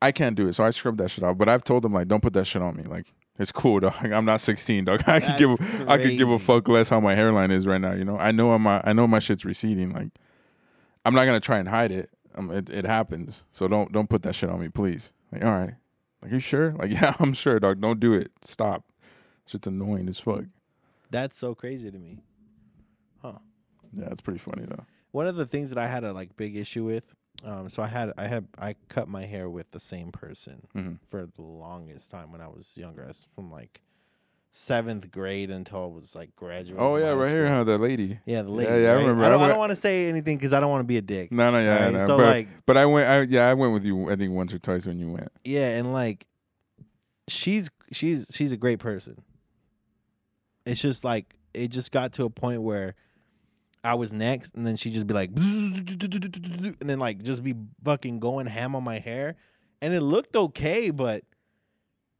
I 0.00 0.12
can't 0.12 0.36
do 0.36 0.48
it, 0.48 0.54
so 0.54 0.64
I 0.64 0.70
scrub 0.70 0.96
that 0.98 1.10
shit 1.10 1.24
off. 1.24 1.36
But 1.36 1.48
I've 1.48 1.64
told 1.64 1.82
them 1.82 1.92
like, 1.92 2.08
don't 2.08 2.22
put 2.22 2.32
that 2.34 2.46
shit 2.46 2.62
on 2.62 2.76
me. 2.76 2.84
Like, 2.84 3.06
it's 3.38 3.52
cool, 3.52 3.80
dog. 3.80 3.94
I'm 4.12 4.24
not 4.24 4.40
16, 4.40 4.84
dog. 4.84 5.02
I 5.06 5.20
could 5.20 5.36
give 5.36 5.50
a, 5.50 5.90
I 5.90 5.98
could 5.98 6.16
give 6.16 6.30
a 6.30 6.38
fuck 6.38 6.68
less 6.68 6.88
how 6.88 7.00
my 7.00 7.14
hairline 7.14 7.50
is 7.50 7.66
right 7.66 7.80
now. 7.80 7.92
You 7.92 8.04
know, 8.04 8.16
I 8.16 8.32
know 8.32 8.52
I'm 8.52 8.66
I 8.66 8.92
know 8.92 9.06
my 9.06 9.18
shit's 9.18 9.44
receding. 9.44 9.92
Like, 9.92 10.10
I'm 11.04 11.14
not 11.14 11.24
gonna 11.24 11.40
try 11.40 11.58
and 11.58 11.68
hide 11.68 11.90
it. 11.90 12.10
Um, 12.36 12.50
it 12.50 12.70
it 12.70 12.86
happens. 12.86 13.44
So 13.50 13.66
don't 13.66 13.90
don't 13.92 14.08
put 14.08 14.22
that 14.22 14.34
shit 14.34 14.50
on 14.50 14.60
me, 14.60 14.68
please. 14.68 15.12
Like, 15.32 15.44
all 15.44 15.56
right. 15.58 15.74
Like, 16.22 16.32
you 16.32 16.38
sure? 16.38 16.72
Like, 16.72 16.90
yeah, 16.92 17.14
I'm 17.18 17.32
sure, 17.32 17.58
dog. 17.58 17.80
Don't 17.80 17.98
do 17.98 18.12
it. 18.12 18.30
Stop. 18.42 18.84
Shit's 19.46 19.66
annoying 19.66 20.08
as 20.08 20.20
fuck. 20.20 20.44
That's 21.10 21.36
so 21.36 21.54
crazy 21.54 21.90
to 21.90 21.98
me. 21.98 22.20
Huh. 23.22 23.32
Yeah, 23.96 24.08
it's 24.10 24.20
pretty 24.20 24.38
funny 24.38 24.64
though. 24.68 24.84
One 25.12 25.26
of 25.26 25.36
the 25.36 25.46
things 25.46 25.70
that 25.70 25.78
I 25.78 25.88
had 25.88 26.04
a 26.04 26.12
like 26.12 26.36
big 26.36 26.56
issue 26.56 26.84
with, 26.84 27.12
um, 27.44 27.68
so 27.68 27.82
I 27.82 27.88
had 27.88 28.12
I 28.16 28.26
had 28.28 28.46
I 28.58 28.74
cut 28.88 29.08
my 29.08 29.24
hair 29.24 29.50
with 29.50 29.70
the 29.72 29.80
same 29.80 30.12
person 30.12 30.66
hmm 30.72 30.92
for 31.08 31.26
the 31.26 31.42
longest 31.42 32.10
time 32.10 32.30
when 32.32 32.40
I 32.40 32.48
was 32.48 32.76
younger. 32.76 33.04
I 33.04 33.08
was 33.08 33.26
from 33.34 33.50
like 33.50 33.80
seventh 34.52 35.10
grade 35.10 35.50
until 35.50 35.84
I 35.84 35.86
was 35.86 36.14
like 36.14 36.34
graduating. 36.36 36.80
Oh 36.80 36.96
yeah, 36.96 37.06
high 37.06 37.12
right 37.14 37.32
here, 37.32 37.46
school. 37.46 37.56
huh? 37.56 37.64
That 37.64 37.78
lady. 37.78 38.18
Yeah, 38.26 38.42
the 38.42 38.50
lady. 38.50 38.70
yeah, 38.82 38.90
I 38.90 38.94
right? 38.94 39.00
remember. 39.00 39.24
I 39.24 39.26
I 39.26 39.30
don't, 39.30 39.48
don't 39.48 39.58
want 39.58 39.70
to 39.70 39.76
say 39.76 40.08
anything 40.08 40.36
because 40.36 40.52
I 40.52 40.60
don't 40.60 40.70
want 40.70 40.80
to 40.80 40.86
be 40.86 40.96
a 40.96 41.02
dick. 41.02 41.32
No, 41.32 41.50
no, 41.50 41.60
yeah, 41.60 41.74
Alright, 41.76 41.92
no, 41.94 42.06
so, 42.06 42.16
but 42.16 42.26
like- 42.26 42.48
but 42.66 42.76
I 42.76 42.86
went. 42.86 43.08
I 43.08 43.22
yeah, 43.22 43.48
I 43.48 43.54
went 43.54 43.72
with 43.72 43.84
you. 43.84 44.10
I 44.10 44.16
think 44.16 44.32
once 44.32 44.52
or 44.54 44.58
twice 44.60 44.86
when 44.86 44.98
you 45.00 45.10
went. 45.10 45.28
Yeah, 45.44 45.76
and 45.76 45.92
like 45.92 46.26
she's 47.28 47.68
she's 47.92 48.30
she's 48.32 48.52
a 48.52 48.56
great 48.56 48.78
person. 48.78 49.22
It's 50.66 50.80
just 50.80 51.04
like 51.04 51.34
it 51.54 51.68
just 51.68 51.90
got 51.92 52.12
to 52.14 52.24
a 52.24 52.30
point 52.30 52.62
where 52.62 52.94
I 53.82 53.94
was 53.94 54.12
next 54.12 54.54
and 54.54 54.66
then 54.66 54.76
she'd 54.76 54.92
just 54.92 55.06
be 55.06 55.14
like 55.14 55.30
and 55.34 56.76
then 56.80 56.98
like 56.98 57.22
just 57.22 57.42
be 57.42 57.54
fucking 57.84 58.18
going 58.20 58.46
ham 58.46 58.74
on 58.76 58.84
my 58.84 58.98
hair. 58.98 59.36
And 59.82 59.94
it 59.94 60.00
looked 60.02 60.36
okay, 60.36 60.90
but 60.90 61.24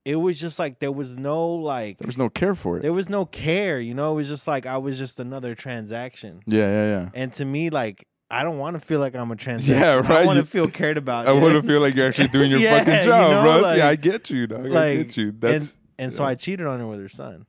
it 0.07 0.17
was 0.17 0.41
just 0.41 0.59
like 0.59 0.79
there 0.79 0.91
was 0.93 1.19
no 1.19 1.47
like 1.49 1.99
There 1.99 2.07
was 2.07 2.17
no 2.17 2.31
care 2.31 2.55
for 2.55 2.79
it. 2.79 2.83
there 2.83 2.93
was 2.93 3.09
no 3.11 3.27
care, 3.27 3.79
you 3.79 3.93
know? 3.95 4.13
It 4.13 4.17
was 4.17 4.29
just 4.29 4.49
like 4.49 4.65
I 4.67 4.79
was 4.79 4.99
just 4.99 5.21
another 5.21 5.55
transaction. 5.55 6.41
Yeah, 6.47 6.67
yeah, 6.71 6.87
yeah. 7.01 7.09
And 7.15 7.33
to 7.35 7.45
me, 7.45 7.69
like 7.71 8.07
I 8.31 8.43
don't 8.43 8.59
want 8.59 8.81
to 8.81 8.81
feel 8.81 9.01
like 9.01 9.15
I'm 9.15 9.31
a 9.31 9.37
transaction. 9.45 9.81
Yeah, 9.83 9.97
right, 9.97 10.23
I 10.23 10.25
want 10.25 10.39
to 10.39 10.47
feel 10.47 10.69
cared 10.69 10.97
about. 10.97 11.29
I 11.29 11.33
want 11.33 11.55
to 11.55 11.63
feel 11.63 11.81
like 11.81 11.95
you're 11.95 12.07
actually 12.09 12.29
doing 12.29 12.51
your 12.53 12.61
Yeah, 12.61 12.79
fucking 12.79 12.95
you 12.95 13.05
job, 13.05 13.31
know, 13.33 13.43
bro. 13.43 13.59
like- 13.61 13.77
yeah, 13.77 13.89
I 13.89 13.97
get 13.97 14.31
you, 14.31 14.47
dog. 14.47 14.61
I 14.65 14.69
like, 14.69 14.97
get 15.09 15.17
you. 15.19 15.33
That's 15.33 15.77
And 15.99 16.11
so 16.13 16.23
yeah. 16.23 16.31
I 16.31 16.35
cheated 16.37 16.67
on 16.67 16.79
her 16.81 16.87
with 16.87 17.01
her 17.01 17.09
son. 17.09 17.45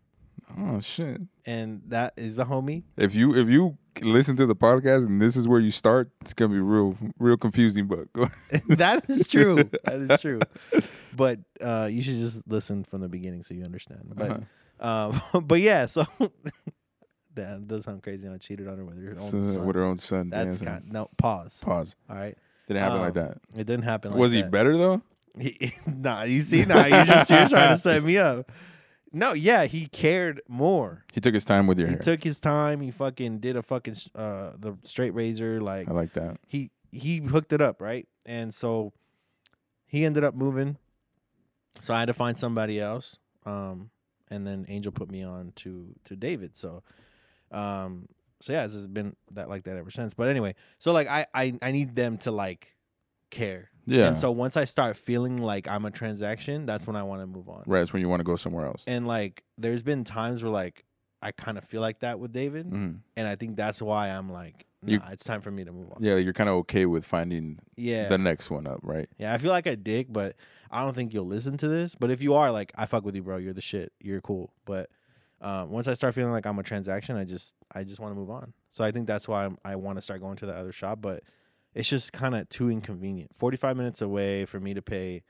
Oh 0.59 0.79
shit. 0.79 1.21
And 1.45 1.81
that 1.87 2.13
is 2.17 2.39
a 2.39 2.45
homie. 2.45 2.83
If 2.97 3.15
you 3.15 3.35
if 3.35 3.47
you 3.47 3.77
listen 4.03 4.35
to 4.37 4.45
the 4.45 4.55
podcast 4.55 5.05
and 5.05 5.21
this 5.21 5.35
is 5.35 5.47
where 5.47 5.59
you 5.59 5.71
start, 5.71 6.09
it's 6.21 6.33
gonna 6.33 6.53
be 6.53 6.59
real 6.59 6.97
real 7.19 7.37
confusing. 7.37 7.87
But 7.87 8.07
that 8.77 9.09
is 9.09 9.27
true. 9.27 9.57
That 9.85 9.95
is 10.11 10.19
true. 10.21 10.39
But 11.15 11.39
uh, 11.59 11.89
you 11.91 12.01
should 12.01 12.15
just 12.15 12.47
listen 12.47 12.83
from 12.83 13.01
the 13.01 13.09
beginning 13.09 13.43
so 13.43 13.53
you 13.53 13.63
understand. 13.63 14.01
But 14.15 14.31
Uh-huh. 14.79 15.11
um, 15.33 15.45
but 15.47 15.59
yeah, 15.61 15.85
so 15.87 16.05
that 17.35 17.67
does 17.67 17.85
sound 17.85 18.03
crazy. 18.03 18.27
I 18.27 18.37
cheated 18.37 18.67
on 18.67 18.77
her 18.77 18.85
with 18.85 19.01
her 19.03 19.11
own 19.11 19.17
So, 19.19 19.41
son. 19.41 19.65
with 19.65 19.75
her 19.75 19.83
own 19.83 19.97
son. 19.97 20.29
That's 20.29 20.57
kind 20.57 20.83
no 20.91 21.07
pause. 21.17 21.59
pause. 21.63 21.95
All 22.09 22.15
right, 22.15 22.37
Didn't 22.67 22.83
happen 22.83 22.99
like 23.01 23.17
Um, 23.17 23.23
that. 23.23 23.37
it 23.59 23.65
didn't 23.67 23.83
happen. 23.83 24.11
Like 24.11 24.19
Was 24.19 24.31
he 24.33 24.41
that. 24.41 24.51
better 24.51 24.77
though? 24.77 25.01
He, 25.39 25.71
nah, 25.87 26.23
you 26.23 26.41
see, 26.41 26.65
nah, 26.65 26.83
you 26.85 27.05
just 27.05 27.29
you're 27.29 27.47
trying 27.47 27.69
to 27.69 27.77
set 27.77 28.03
me 28.03 28.17
up. 28.17 28.51
No, 29.13 29.33
yeah, 29.33 29.65
he 29.65 29.87
cared 29.87 30.41
more. 30.47 31.03
He 31.11 31.19
took 31.19 31.33
his 31.33 31.43
time 31.43 31.67
with 31.67 31.77
your 31.77 31.87
hair. 31.87 31.97
He 31.97 32.05
hair. 32.05 32.15
took 32.15 32.23
his 32.23 32.39
time. 32.39 32.79
He 32.81 32.91
fucking 32.91 33.39
did 33.39 33.55
a 33.57 33.63
fucking 33.63 33.95
uh 34.15 34.51
the 34.57 34.77
straight 34.83 35.13
razor. 35.13 35.59
Like 35.61 35.89
I 35.89 35.91
like 35.91 36.13
that. 36.13 36.37
he 36.47 36.71
he 36.91 37.17
hooked 37.17 37.51
it 37.53 37.61
up 37.61 37.81
right, 37.81 38.07
and 38.25 38.53
so 38.53 38.93
he 39.85 40.05
ended 40.05 40.23
up 40.23 40.33
moving. 40.33 40.77
So 41.81 41.93
I 41.93 41.99
had 41.99 42.05
to 42.05 42.13
find 42.13 42.37
somebody 42.37 42.79
else. 42.79 43.17
Um, 43.45 43.89
and 44.29 44.45
then 44.47 44.65
Angel 44.69 44.91
put 44.91 45.11
me 45.11 45.23
on 45.23 45.51
to 45.57 45.93
to 46.05 46.15
David. 46.15 46.55
So, 46.55 46.83
um, 47.51 48.07
so 48.39 48.53
yeah, 48.53 48.65
this 48.65 48.75
has 48.75 48.87
been 48.87 49.15
that 49.31 49.49
like 49.49 49.63
that 49.63 49.75
ever 49.77 49.91
since. 49.91 50.13
But 50.13 50.29
anyway, 50.29 50.55
so 50.79 50.93
like 50.93 51.07
I 51.07 51.25
I 51.33 51.53
I 51.61 51.71
need 51.71 51.95
them 51.95 52.17
to 52.19 52.31
like 52.31 52.75
care. 53.31 53.69
Yeah. 53.87 54.07
And 54.09 54.17
so 54.17 54.29
once 54.31 54.55
I 54.57 54.65
start 54.65 54.95
feeling 54.95 55.37
like 55.37 55.67
I'm 55.67 55.85
a 55.85 55.91
transaction, 55.91 56.65
that's 56.67 56.85
when 56.85 56.95
I 56.95 57.01
want 57.03 57.21
to 57.21 57.25
move 57.27 57.49
on. 57.49 57.63
right. 57.65 57.81
It's 57.81 57.91
when 57.93 58.01
you 58.01 58.09
want 58.09 58.19
to 58.19 58.23
go 58.23 58.35
somewhere 58.35 58.65
else. 58.67 58.83
And 58.85 59.07
like, 59.07 59.43
there's 59.57 59.81
been 59.81 60.03
times 60.03 60.43
where 60.43 60.51
like 60.51 60.85
I 61.23 61.31
kind 61.31 61.57
of 61.57 61.63
feel 61.63 61.81
like 61.81 61.99
that 61.99 62.19
with 62.19 62.31
David, 62.31 62.67
Mhm. 62.69 62.99
and 63.15 63.27
I 63.27 63.35
think 63.35 63.55
that's 63.55 63.79
why 63.81 64.09
I'm 64.09 64.29
like, 64.31 64.65
nah, 64.81 64.91
You- 64.93 65.01
it's 65.11 65.23
time 65.23 65.41
for 65.41 65.51
me 65.51 65.63
to 65.63 65.71
move 65.71 65.91
on. 65.91 65.97
Yeah, 66.01 66.15
you're 66.15 66.33
kind 66.33 66.49
of 66.49 66.55
okay 66.57 66.85
with 66.87 67.05
finding 67.05 67.59
Yeah, 67.75 68.07
the 68.07 68.17
next 68.17 68.49
one 68.49 68.65
up, 68.67 68.79
right? 68.83 69.07
yeah. 69.17 69.31
I 69.33 69.37
feel 69.37 69.51
like 69.51 69.65
a 69.67 69.75
dick, 69.75 70.07
but 70.09 70.35
I 70.71 70.83
don't 70.83 70.95
think 70.95 71.13
you'll 71.13 71.27
listen 71.27 71.57
to 71.57 71.67
this. 71.67 71.93
But 71.95 72.09
if 72.11 72.21
you 72.23 72.33
are, 72.35 72.51
like, 72.51 72.71
I 72.75 72.85
fuck 72.87 73.03
with 73.05 73.15
you, 73.15 73.21
bro. 73.23 73.37
You're 73.37 73.53
the 73.53 73.61
shit. 73.61 73.91
You're 73.99 74.21
cool. 74.21 74.51
But 74.65 74.89
um, 75.41 75.69
once 75.71 75.87
I 75.87 75.93
start 75.95 76.13
feeling 76.15 76.31
like 76.31 76.45
I'm 76.45 76.57
a 76.59 76.63
transaction, 76.63 77.15
I 77.17 77.23
just 77.25 77.55
I 77.73 77.83
just 77.83 77.99
want 77.99 78.13
to 78.13 78.19
move 78.19 78.29
on. 78.29 78.53
So 78.71 78.83
I 78.83 78.91
think 78.91 79.05
that's 79.07 79.27
why 79.27 79.45
I'm, 79.45 79.57
I 79.65 79.75
want 79.75 79.97
to 79.97 80.01
start 80.01 80.21
going 80.21 80.37
to 80.37 80.45
the 80.45 80.55
other 80.55 80.71
shop, 80.71 81.01
but 81.01 81.23
it's 81.73 81.89
just 81.89 82.13
kind 82.13 82.35
of 82.35 82.47
too 82.49 82.69
inconvenient. 82.69 83.35
45 83.35 83.77
minutes 83.77 84.01
away 84.01 84.45
for 84.45 84.59
me 84.59 84.73
to 84.73 84.81
pay. 84.81 85.23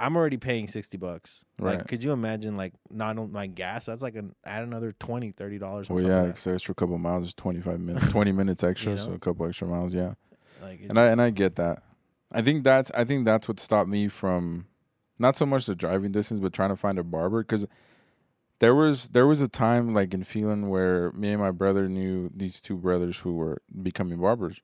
I'm 0.00 0.16
already 0.16 0.36
paying 0.36 0.68
60 0.68 0.96
bucks. 0.96 1.44
Like, 1.58 1.78
Right. 1.78 1.88
could 1.88 2.04
you 2.04 2.12
imagine, 2.12 2.56
like, 2.56 2.72
not 2.88 3.18
on 3.18 3.32
my 3.32 3.48
gas? 3.48 3.86
That's 3.86 4.00
like 4.02 4.14
an 4.14 4.34
add 4.44 4.62
another 4.62 4.92
20 4.92 5.32
$30 5.32 5.90
on 5.90 5.96
Well, 5.96 6.04
yeah, 6.04 6.26
because 6.26 6.46
extra 6.46 6.74
couple 6.74 6.96
miles 6.98 7.26
is 7.28 7.34
25 7.34 7.80
minutes, 7.80 8.08
20 8.08 8.30
minutes 8.32 8.62
extra, 8.70 8.92
You 8.92 8.98
so 8.98 9.12
a 9.12 9.18
couple 9.18 9.46
extra 9.46 9.66
miles, 9.66 9.94
yeah. 9.94 10.14
Like, 10.62 10.80
and 10.88 10.98
I 10.98 11.06
and 11.06 11.20
I 11.20 11.30
get 11.30 11.56
that. 11.56 11.82
I 12.30 12.42
think 12.42 12.62
that's 12.62 12.90
I 12.92 13.04
think 13.04 13.24
that's 13.24 13.48
what 13.48 13.58
stopped 13.58 13.88
me 13.88 14.08
from 14.08 14.66
not 15.18 15.36
so 15.36 15.46
much 15.46 15.66
the 15.66 15.74
driving 15.74 16.12
distance, 16.12 16.38
but 16.40 16.52
trying 16.52 16.68
to 16.70 16.76
find 16.76 16.98
a 16.98 17.04
barber 17.04 17.42
because 17.42 17.66
there 18.60 18.74
was 18.74 19.08
there 19.10 19.26
was 19.26 19.40
a 19.40 19.48
time 19.48 19.94
like 19.94 20.12
in 20.14 20.24
Phelan 20.24 20.68
where 20.68 21.10
me 21.12 21.30
and 21.32 21.40
my 21.40 21.50
brother 21.50 21.88
knew 21.88 22.30
these 22.34 22.60
two 22.60 22.76
brothers 22.76 23.18
who 23.18 23.34
were 23.34 23.62
becoming 23.82 24.20
barbers, 24.20 24.60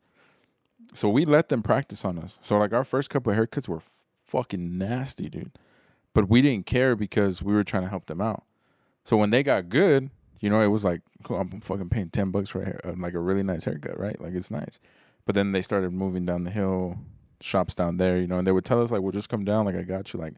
so 0.94 1.08
we 1.08 1.24
let 1.24 1.48
them 1.48 1.62
practice 1.62 2.04
on 2.04 2.18
us. 2.18 2.38
So 2.40 2.56
like 2.56 2.72
our 2.72 2.84
first 2.84 3.10
couple 3.10 3.32
of 3.32 3.38
haircuts 3.38 3.68
were 3.68 3.82
fucking 4.16 4.78
nasty, 4.78 5.28
dude, 5.28 5.52
but 6.14 6.28
we 6.28 6.40
didn't 6.40 6.66
care 6.66 6.96
because 6.96 7.42
we 7.42 7.52
were 7.52 7.64
trying 7.64 7.82
to 7.82 7.88
help 7.88 8.06
them 8.06 8.20
out. 8.20 8.44
So 9.04 9.16
when 9.16 9.30
they 9.30 9.42
got 9.42 9.68
good, 9.68 10.10
you 10.40 10.48
know, 10.48 10.60
it 10.60 10.68
was 10.68 10.84
like 10.84 11.02
cool, 11.22 11.38
I'm 11.38 11.60
fucking 11.60 11.88
paying 11.88 12.10
ten 12.10 12.30
bucks 12.30 12.50
for 12.50 12.62
a 12.62 12.64
hair, 12.64 12.80
uh, 12.84 12.94
like 12.96 13.14
a 13.14 13.18
really 13.18 13.42
nice 13.42 13.64
haircut, 13.64 13.98
right? 13.98 14.20
Like 14.20 14.34
it's 14.34 14.50
nice. 14.50 14.80
But 15.26 15.34
then 15.34 15.52
they 15.52 15.62
started 15.62 15.92
moving 15.92 16.24
down 16.26 16.44
the 16.44 16.50
hill, 16.50 16.98
shops 17.40 17.74
down 17.74 17.96
there, 17.96 18.18
you 18.18 18.26
know, 18.26 18.38
and 18.38 18.46
they 18.46 18.52
would 18.52 18.64
tell 18.64 18.82
us 18.82 18.90
like, 18.90 19.02
"Well, 19.02 19.12
just 19.12 19.28
come 19.28 19.44
down, 19.44 19.64
like 19.64 19.74
I 19.74 19.82
got 19.82 20.12
you." 20.12 20.20
Like, 20.20 20.34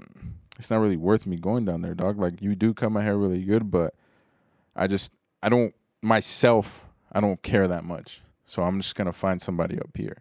mm, 0.00 0.30
it's 0.58 0.70
not 0.70 0.78
really 0.78 0.96
worth 0.96 1.26
me 1.26 1.36
going 1.36 1.64
down 1.64 1.82
there, 1.82 1.94
dog. 1.94 2.18
Like 2.18 2.40
you 2.40 2.54
do 2.54 2.72
cut 2.72 2.92
my 2.92 3.02
hair 3.02 3.16
really 3.16 3.42
good, 3.42 3.70
but 3.70 3.94
I 4.76 4.86
just 4.86 5.12
I 5.42 5.48
don't 5.48 5.74
myself 6.02 6.86
I 7.12 7.20
don't 7.20 7.42
care 7.42 7.68
that 7.68 7.84
much, 7.84 8.22
so 8.46 8.62
I'm 8.62 8.80
just 8.80 8.94
gonna 8.94 9.12
find 9.12 9.40
somebody 9.40 9.78
up 9.78 9.90
here. 9.96 10.18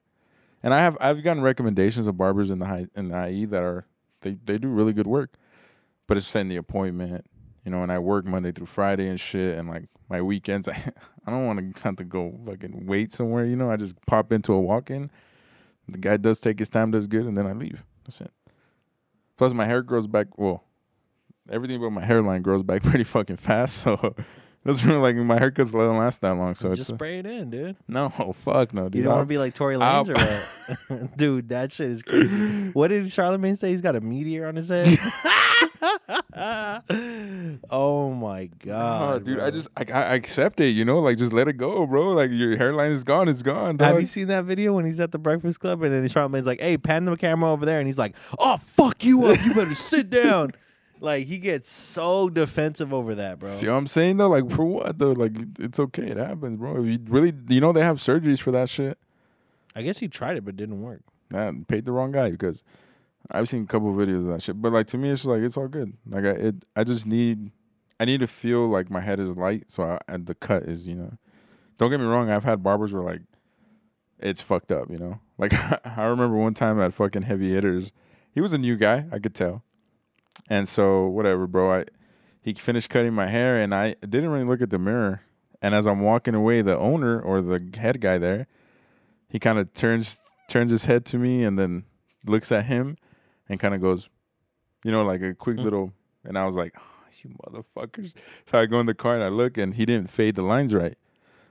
And 0.61 0.73
I 0.73 0.79
have 0.79 0.97
I've 1.01 1.23
gotten 1.23 1.43
recommendations 1.43 2.07
of 2.07 2.17
barbers 2.17 2.49
in 2.49 2.59
the 2.59 2.65
high 2.65 2.87
in 2.95 3.09
the 3.09 3.27
IE 3.27 3.45
that 3.45 3.63
are 3.63 3.85
they 4.21 4.37
they 4.45 4.57
do 4.57 4.69
really 4.69 4.93
good 4.93 5.07
work, 5.07 5.33
but 6.07 6.17
it's 6.17 6.27
setting 6.27 6.49
the 6.49 6.55
appointment, 6.55 7.25
you 7.65 7.71
know. 7.71 7.83
And 7.83 7.91
I 7.91 7.99
work 7.99 8.25
Monday 8.25 8.51
through 8.51 8.67
Friday 8.67 9.07
and 9.07 9.19
shit, 9.19 9.57
and 9.57 9.69
like 9.69 9.85
my 10.09 10.21
weekends, 10.21 10.67
I 10.69 10.73
I 11.25 11.31
don't 11.31 11.45
want 11.45 11.75
to 11.75 11.81
have 11.83 11.97
to 11.97 12.03
go 12.03 12.39
fucking 12.45 12.85
wait 12.85 13.11
somewhere, 13.11 13.45
you 13.45 13.55
know. 13.55 13.69
I 13.69 13.75
just 13.75 13.95
pop 14.05 14.31
into 14.31 14.53
a 14.53 14.59
walk 14.59 14.89
in, 14.89 15.11
the 15.87 15.97
guy 15.97 16.17
does 16.17 16.39
take 16.39 16.59
his 16.59 16.69
time, 16.69 16.91
does 16.91 17.07
good, 17.07 17.25
and 17.25 17.35
then 17.35 17.45
I 17.45 17.53
leave. 17.53 17.83
That's 18.05 18.21
it. 18.21 18.31
Plus, 19.37 19.53
my 19.53 19.65
hair 19.65 19.81
grows 19.81 20.07
back. 20.07 20.37
Well, 20.37 20.63
everything 21.49 21.81
but 21.81 21.89
my 21.89 22.05
hairline 22.05 22.41
grows 22.41 22.63
back 22.63 22.83
pretty 22.83 23.03
fucking 23.03 23.37
fast, 23.37 23.77
so. 23.83 24.15
That's 24.65 24.83
really 24.85 24.99
like 24.99 25.15
my 25.17 25.37
haircuts 25.39 25.71
don't 25.73 25.97
last 25.97 26.21
that 26.21 26.35
long, 26.35 26.55
so 26.55 26.69
just 26.69 26.81
it's 26.81 26.89
uh, 26.91 26.95
spray 26.95 27.19
it 27.19 27.25
in, 27.25 27.49
dude. 27.49 27.75
no 27.87 28.09
fuck 28.33 28.73
no, 28.73 28.83
dude. 28.89 28.95
You 28.95 29.03
don't 29.03 29.15
want 29.15 29.23
to 29.27 29.29
be 29.29 29.37
like 29.37 29.53
Tory 29.53 29.75
I'll- 29.75 30.05
Lanez 30.05 30.17
or 30.89 30.95
what? 30.99 31.17
dude, 31.17 31.49
that 31.49 31.71
shit 31.73 31.89
is 31.89 32.01
crazy. 32.01 32.69
What 32.71 32.87
did 32.87 33.11
Charlemagne 33.11 33.55
say? 33.57 33.69
He's 33.69 33.81
got 33.81 33.95
a 33.97 34.01
meteor 34.01 34.47
on 34.47 34.55
his 34.55 34.69
head. 34.69 34.97
oh 37.69 38.11
my 38.13 38.43
Oh, 38.43 38.49
god, 38.65 39.23
dude, 39.25 39.39
I 39.39 39.51
just 39.51 39.67
I, 39.75 39.81
I 39.91 40.13
accept 40.15 40.59
it, 40.59 40.69
you 40.69 40.85
know, 40.85 40.99
like 40.99 41.17
just 41.17 41.33
let 41.33 41.47
it 41.47 41.53
go, 41.57 41.85
bro. 41.85 42.09
Like 42.11 42.31
your 42.31 42.57
hairline 42.57 42.91
is 42.91 43.03
gone, 43.03 43.27
it's 43.27 43.41
gone. 43.41 43.77
Have 43.79 43.99
you 43.99 44.07
seen 44.07 44.27
that 44.27 44.45
video 44.45 44.73
when 44.73 44.85
he's 44.85 44.99
at 44.99 45.11
the 45.11 45.19
Breakfast 45.19 45.59
Club 45.59 45.83
and 45.83 45.93
then 45.93 46.07
Charlemagne's 46.07 46.47
like, 46.47 46.61
"Hey, 46.61 46.77
pan 46.77 47.05
the 47.05 47.15
camera 47.17 47.51
over 47.51 47.65
there," 47.65 47.79
and 47.79 47.87
he's 47.87 47.97
like, 47.99 48.15
"Oh, 48.39 48.57
fuck 48.57 49.03
you 49.03 49.25
up! 49.25 49.43
You 49.45 49.53
better 49.53 49.75
sit 49.75 50.09
down." 50.09 50.53
Like 51.03 51.27
he 51.27 51.37
gets 51.37 51.69
so 51.69 52.29
defensive 52.29 52.93
over 52.93 53.13
that, 53.15 53.39
bro. 53.39 53.49
See 53.49 53.67
what 53.67 53.73
I'm 53.73 53.87
saying 53.87 54.17
though? 54.17 54.29
Like 54.29 54.49
for 54.49 54.63
what 54.63 54.97
though? 54.97 55.11
Like 55.11 55.33
it's 55.59 55.77
okay, 55.77 56.07
it 56.07 56.17
happens, 56.17 56.57
bro. 56.57 56.81
If 56.81 56.87
you 56.87 56.99
really, 57.09 57.33
you 57.49 57.59
know, 57.59 57.73
they 57.73 57.81
have 57.81 57.97
surgeries 57.97 58.39
for 58.39 58.51
that 58.51 58.69
shit. 58.69 58.97
I 59.75 59.81
guess 59.81 59.97
he 59.97 60.07
tried 60.07 60.37
it 60.37 60.45
but 60.45 60.51
it 60.51 60.57
didn't 60.57 60.81
work. 60.81 61.01
Man, 61.29 61.65
paid 61.65 61.83
the 61.83 61.91
wrong 61.91 62.13
guy 62.13 62.31
because 62.31 62.63
I've 63.29 63.49
seen 63.49 63.63
a 63.63 63.67
couple 63.67 63.89
of 63.89 63.95
videos 63.95 64.19
of 64.19 64.27
that 64.27 64.41
shit. 64.41 64.61
But 64.61 64.71
like 64.71 64.87
to 64.87 64.97
me, 64.97 65.09
it's 65.09 65.21
just 65.21 65.29
like 65.29 65.41
it's 65.41 65.57
all 65.57 65.67
good. 65.67 65.93
Like 66.07 66.23
I, 66.23 66.29
it, 66.29 66.55
I 66.75 66.85
just 66.85 67.05
need, 67.05 67.51
I 67.99 68.05
need 68.05 68.21
to 68.21 68.27
feel 68.27 68.69
like 68.69 68.89
my 68.89 69.01
head 69.01 69.19
is 69.19 69.35
light, 69.35 69.65
so 69.67 69.83
I, 69.83 69.99
and 70.07 70.25
the 70.25 70.35
cut 70.35 70.63
is, 70.63 70.87
you 70.87 70.95
know. 70.95 71.17
Don't 71.77 71.89
get 71.91 71.99
me 71.99 72.05
wrong. 72.05 72.29
I've 72.29 72.45
had 72.45 72.63
barbers 72.63 72.93
where 72.93 73.03
like, 73.03 73.21
it's 74.19 74.39
fucked 74.41 74.71
up, 74.71 74.89
you 74.89 74.97
know. 74.97 75.19
Like 75.37 75.53
I 75.85 76.03
remember 76.03 76.37
one 76.37 76.53
time 76.53 76.79
at 76.79 76.93
fucking 76.93 77.23
heavy 77.23 77.53
hitters, 77.53 77.91
he 78.31 78.39
was 78.39 78.53
a 78.53 78.57
new 78.57 78.77
guy, 78.77 79.05
I 79.11 79.19
could 79.19 79.35
tell, 79.35 79.63
and 80.49 80.67
so 80.67 81.07
whatever, 81.07 81.47
bro. 81.47 81.79
I 81.79 81.85
he 82.41 82.53
finished 82.53 82.89
cutting 82.89 83.13
my 83.13 83.27
hair, 83.27 83.61
and 83.61 83.73
I 83.73 83.95
didn't 84.01 84.29
really 84.29 84.45
look 84.45 84.61
at 84.61 84.69
the 84.69 84.79
mirror. 84.79 85.21
And 85.61 85.73
as 85.73 85.87
I'm 85.87 86.01
walking 86.01 86.35
away, 86.35 86.61
the 86.61 86.77
owner 86.77 87.19
or 87.21 87.41
the 87.41 87.65
head 87.77 88.01
guy 88.01 88.17
there, 88.17 88.47
he 89.29 89.39
kind 89.39 89.57
of 89.57 89.73
turns 89.73 90.21
turns 90.49 90.69
his 90.71 90.85
head 90.85 91.05
to 91.05 91.17
me 91.17 91.43
and 91.45 91.57
then 91.57 91.85
looks 92.25 92.51
at 92.51 92.65
him 92.65 92.97
and 93.47 93.59
kind 93.59 93.73
of 93.73 93.81
goes, 93.81 94.09
you 94.83 94.91
know, 94.91 95.05
like 95.05 95.21
a 95.21 95.33
quick 95.33 95.57
Mm. 95.57 95.63
little. 95.63 95.93
And 96.25 96.37
I 96.37 96.45
was 96.45 96.55
like, 96.57 96.73
oh, 96.77 96.81
you 97.21 97.29
motherfuckers. 97.45 98.13
So 98.45 98.59
I 98.59 98.65
go 98.65 98.79
in 98.81 98.85
the 98.85 98.93
car 98.93 99.15
and 99.15 99.23
I 99.23 99.29
look 99.29 99.57
and 99.57 99.73
he 99.73 99.85
didn't 99.85 100.09
fade 100.09 100.35
the 100.35 100.41
lines 100.43 100.73
right. 100.73 100.97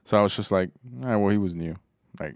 So 0.04 0.18
I 0.18 0.22
was 0.22 0.36
just 0.36 0.52
like, 0.52 0.70
all 1.02 1.08
right, 1.08 1.16
well, 1.16 1.30
he 1.30 1.38
was 1.38 1.54
new. 1.54 1.76
Like, 2.20 2.34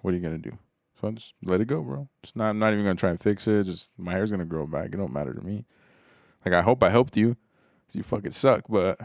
what 0.00 0.14
are 0.14 0.16
you 0.16 0.22
going 0.22 0.40
to 0.40 0.50
do? 0.50 0.56
So 1.00 1.08
I 1.08 1.10
just 1.12 1.34
let 1.44 1.60
it 1.60 1.66
go, 1.66 1.80
bro. 1.82 2.08
Just 2.22 2.34
not, 2.36 2.50
I'm 2.50 2.58
not 2.58 2.72
even 2.72 2.84
going 2.84 2.96
to 2.96 3.00
try 3.00 3.10
and 3.10 3.20
fix 3.20 3.46
it. 3.46 3.64
Just 3.64 3.92
my 3.98 4.12
hair's 4.12 4.30
going 4.30 4.40
to 4.40 4.44
grow 4.46 4.66
back. 4.66 4.86
It 4.86 4.96
don't 4.96 5.12
matter 5.12 5.32
to 5.32 5.40
me. 5.40 5.64
Like, 6.44 6.54
I 6.54 6.62
hope 6.62 6.82
I 6.82 6.88
helped 6.88 7.16
you 7.16 7.36
'cause 7.86 7.94
you 7.96 8.02
fucking 8.02 8.32
suck, 8.32 8.64
but 8.68 9.00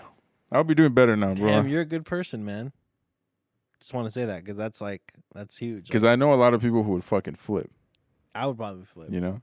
I'll 0.51 0.63
be 0.63 0.75
doing 0.75 0.93
better 0.93 1.15
now, 1.15 1.33
bro. 1.35 1.47
Damn, 1.47 1.67
you're 1.67 1.81
a 1.81 1.85
good 1.85 2.05
person, 2.05 2.43
man. 2.43 2.71
Just 3.79 3.93
want 3.93 4.07
to 4.07 4.11
say 4.11 4.25
that 4.25 4.43
because 4.43 4.57
that's 4.57 4.79
like 4.81 5.13
that's 5.35 5.57
huge. 5.57 5.87
Because 5.87 6.03
Like, 6.03 6.13
I 6.13 6.15
know 6.15 6.33
a 6.33 6.35
lot 6.35 6.53
of 6.53 6.61
people 6.61 6.83
who 6.83 6.91
would 6.93 7.03
fucking 7.03 7.35
flip, 7.35 7.69
I 8.33 8.47
would 8.47 8.57
probably 8.57 8.85
flip. 8.85 9.09
you 9.11 9.19
know? 9.19 9.41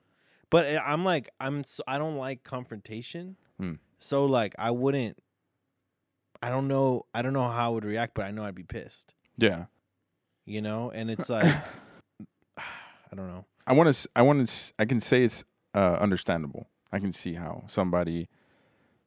But 0.51 0.74
uh, 0.74 0.82
I'm 0.85 1.05
like 1.05 1.28
I'm 1.39 1.62
so, 1.62 1.82
I 1.86 1.98
don't 1.98 2.16
like 2.16 2.43
confrontation. 2.43 3.36
Hmm. 3.59 3.74
So 3.98 4.24
like 4.24 4.55
I 4.59 4.70
wouldn't 4.70 5.18
I 6.43 6.48
don't 6.48 6.68
know 6.68 7.05
I 7.14 7.20
don't 7.22 7.32
know 7.35 7.48
how 7.48 7.66
I 7.66 7.68
would 7.74 7.85
react, 7.85 8.14
but 8.14 8.24
I 8.24 8.31
know 8.31 8.44
I'd 8.44 8.55
be 8.55 8.62
pissed. 8.62 9.14
Yeah. 9.36 9.66
You 10.47 10.62
know? 10.62 10.90
And 10.90 11.10
it's 11.10 11.28
like 11.28 11.55
I 13.12 13.16
don't 13.16 13.28
know. 13.28 13.45
I 13.66 13.73
want 13.73 13.93
to. 13.95 14.09
I 14.15 14.23
want 14.23 14.47
to. 14.47 14.73
I 14.78 14.85
can 14.85 15.01
say 15.01 15.24
it's 15.24 15.45
uh, 15.74 15.97
understandable. 16.01 16.69
I 16.93 16.99
can 16.99 17.12
see 17.12 17.35
how 17.35 17.65
somebody, 17.66 18.28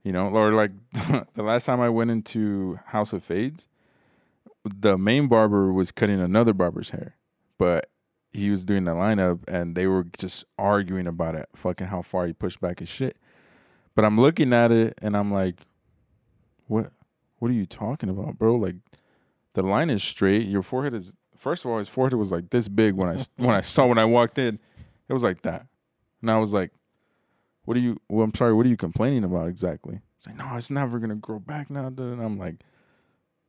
you 0.04 0.12
know, 0.12 0.30
or 0.30 0.54
like 0.54 0.72
the 1.36 1.44
last 1.44 1.66
time 1.66 1.82
I 1.82 1.90
went 1.90 2.12
into 2.12 2.80
House 2.88 3.14
of 3.14 3.24
Fades, 3.24 3.68
the 4.64 4.98
main 4.98 5.28
barber 5.28 5.72
was 5.72 5.92
cutting 5.92 6.20
another 6.20 6.54
barber's 6.54 6.92
hair, 6.92 7.16
but 7.58 7.90
he 8.32 8.50
was 8.50 8.66
doing 8.66 8.86
the 8.86 8.92
lineup 8.92 9.42
and 9.48 9.76
they 9.76 9.86
were 9.86 10.06
just 10.18 10.46
arguing 10.58 11.08
about 11.08 11.36
it, 11.36 11.48
fucking 11.56 11.88
how 11.88 12.02
far 12.02 12.26
he 12.26 12.34
pushed 12.34 12.60
back 12.60 12.80
his 12.80 12.90
shit. 12.90 13.18
But 13.96 14.06
I'm 14.06 14.20
looking 14.20 14.54
at 14.54 14.72
it 14.72 14.98
and 15.02 15.16
I'm 15.16 15.32
like, 15.32 15.58
what? 16.68 16.92
What 17.40 17.52
are 17.52 17.56
you 17.56 17.66
talking 17.66 18.10
about, 18.10 18.38
bro? 18.38 18.56
Like, 18.56 18.78
the 19.54 19.64
line 19.64 19.90
is 19.90 20.02
straight. 20.02 20.48
Your 20.48 20.62
forehead 20.62 20.94
is. 20.94 21.14
First 21.44 21.65
of 21.65 21.72
all, 21.72 21.78
his 21.78 21.90
forehead 21.90 22.14
was 22.14 22.32
like 22.32 22.52
this 22.52 22.70
big 22.70 22.94
when 22.94 23.10
I 23.10 23.18
when 23.36 23.53
I 23.53 23.60
saw 23.60 23.86
when 23.86 23.98
I 23.98 24.06
walked 24.06 24.38
in. 24.38 24.60
It 25.10 25.14
was 25.14 25.24
like 25.24 25.41
that, 25.41 25.68
and 26.22 26.32
I 26.32 26.40
was 26.40 26.53
like, 26.53 26.72
"What 27.65 27.76
are 27.76 27.82
you? 27.82 27.99
Well, 28.07 28.24
I'm 28.24 28.34
sorry. 28.34 28.53
What 28.53 28.65
are 28.65 28.70
you 28.70 28.78
complaining 28.78 29.26
about 29.26 29.49
exactly?" 29.49 29.99
It's 30.15 30.26
like, 30.26 30.38
"No, 30.38 30.56
it's 30.56 30.70
never 30.70 30.99
gonna 30.99 31.15
grow 31.15 31.40
back 31.40 31.70
now." 31.70 31.90
duh." 31.90 32.14
And 32.14 32.22
I'm 32.22 32.38
like, 32.40 32.61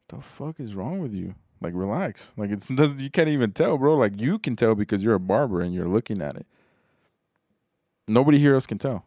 "The 0.08 0.20
fuck 0.20 0.58
is 0.58 0.74
wrong 0.74 0.98
with 0.98 1.14
you? 1.14 1.36
Like, 1.60 1.72
relax. 1.76 2.34
Like, 2.36 2.50
it's 2.50 2.68
you 2.68 3.10
can't 3.10 3.28
even 3.28 3.52
tell, 3.52 3.78
bro. 3.78 3.96
Like, 3.96 4.20
you 4.20 4.40
can 4.40 4.56
tell 4.56 4.74
because 4.74 5.04
you're 5.04 5.14
a 5.14 5.20
barber 5.20 5.60
and 5.60 5.72
you're 5.72 5.86
looking 5.86 6.20
at 6.20 6.34
it. 6.34 6.46
Nobody 8.08 8.40
here 8.40 8.54
else 8.54 8.66
can 8.66 8.78
tell, 8.78 9.04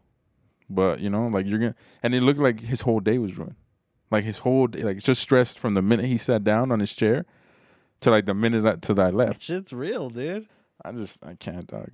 but 0.70 1.00
you 1.00 1.10
know, 1.10 1.26
like 1.26 1.44
you're 1.46 1.58
gonna. 1.58 1.74
And 2.02 2.14
it 2.14 2.22
looked 2.22 2.40
like 2.40 2.60
his 2.60 2.80
whole 2.80 3.00
day 3.00 3.18
was 3.18 3.36
ruined. 3.36 3.56
Like 4.10 4.24
his 4.24 4.38
whole 4.38 4.66
day, 4.66 4.80
like 4.80 4.96
just 4.96 5.20
stressed 5.20 5.58
from 5.58 5.74
the 5.74 5.82
minute 5.82 6.06
he 6.06 6.16
sat 6.16 6.42
down 6.42 6.72
on 6.72 6.80
his 6.80 6.94
chair 6.94 7.26
to 8.00 8.10
like 8.10 8.26
the 8.26 8.34
minute 8.34 8.62
that 8.62 8.82
to 8.82 8.94
that 8.94 9.06
I 9.06 9.10
left. 9.10 9.42
Shit's 9.42 9.72
real, 9.72 10.10
dude. 10.10 10.46
I 10.84 10.92
just 10.92 11.24
I 11.24 11.34
can't 11.34 11.66
dog. 11.66 11.90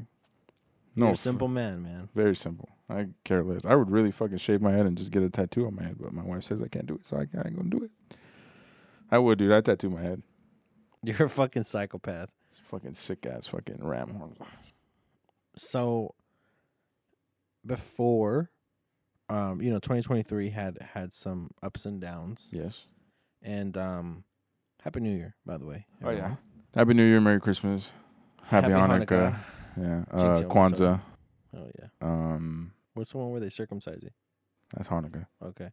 You're 0.97 1.07
No, 1.07 1.13
a 1.13 1.17
simple 1.17 1.49
man, 1.49 1.83
man. 1.83 2.09
very 2.15 2.37
simple. 2.37 2.69
I 2.89 3.07
care 3.25 3.43
less. 3.43 3.65
I 3.65 3.75
would 3.75 3.91
really 3.91 4.11
fucking 4.13 4.39
shave 4.39 4.61
my 4.61 4.73
head 4.73 4.87
and 4.87 4.97
just 4.97 5.11
get 5.11 5.23
a 5.23 5.31
tattoo 5.31 5.67
on 5.67 5.75
my 5.75 5.83
head, 5.85 5.97
but 5.99 6.13
my 6.13 6.23
wife 6.23 6.45
says 6.45 6.63
I 6.63 6.69
can't 6.69 6.87
do 6.87 6.95
it, 6.95 7.07
so 7.07 7.17
I, 7.17 7.21
I 7.21 7.47
ain't 7.47 7.57
gonna 7.57 7.71
do 7.71 7.83
it. 7.85 7.91
I 9.11 9.19
would, 9.19 9.39
dude. 9.39 9.53
I 9.53 9.61
tattoo 9.61 9.91
my 9.91 10.03
head. 10.03 10.23
You're 11.03 11.25
a 11.27 11.29
fucking 11.29 11.63
psychopath. 11.65 12.31
Fucking 12.71 12.95
sick 12.95 13.27
ass 13.27 13.47
fucking 13.47 13.79
ram 13.81 14.11
horn. 14.11 14.35
So 15.57 16.15
before 17.65 18.51
um, 19.31 19.63
you 19.63 19.71
know, 19.71 19.79
2023 19.79 20.51
had 20.51 20.79
had 20.93 21.13
some 21.15 21.51
ups 21.63 21.87
and 21.87 21.99
downs. 22.01 22.51
Yes. 22.53 22.87
And 23.43 23.77
um 23.79 24.25
Happy 24.85 25.01
New 25.01 25.17
Year, 25.17 25.35
by 25.47 25.57
the 25.57 25.65
way. 25.65 25.87
Oh 26.05 26.11
yeah. 26.11 26.37
Happy 26.75 26.93
New 26.93 27.05
Year, 27.05 27.19
Merry 27.21 27.41
Christmas, 27.41 27.91
Happy, 28.43 28.71
Happy 28.71 28.93
Hanukkah. 29.05 29.35
Yeah. 29.81 30.05
Uh, 30.11 30.43
Kwanzaa. 30.43 31.01
Oh 31.57 31.71
yeah. 31.79 31.87
Um, 32.03 32.73
What's 32.93 33.13
the 33.13 33.19
one 33.19 33.31
where 33.31 33.41
they 33.41 33.49
circumcise 33.49 34.03
you? 34.03 34.11
that's 34.77 34.89
Hanukkah. 34.89 35.27
Okay. 35.43 35.71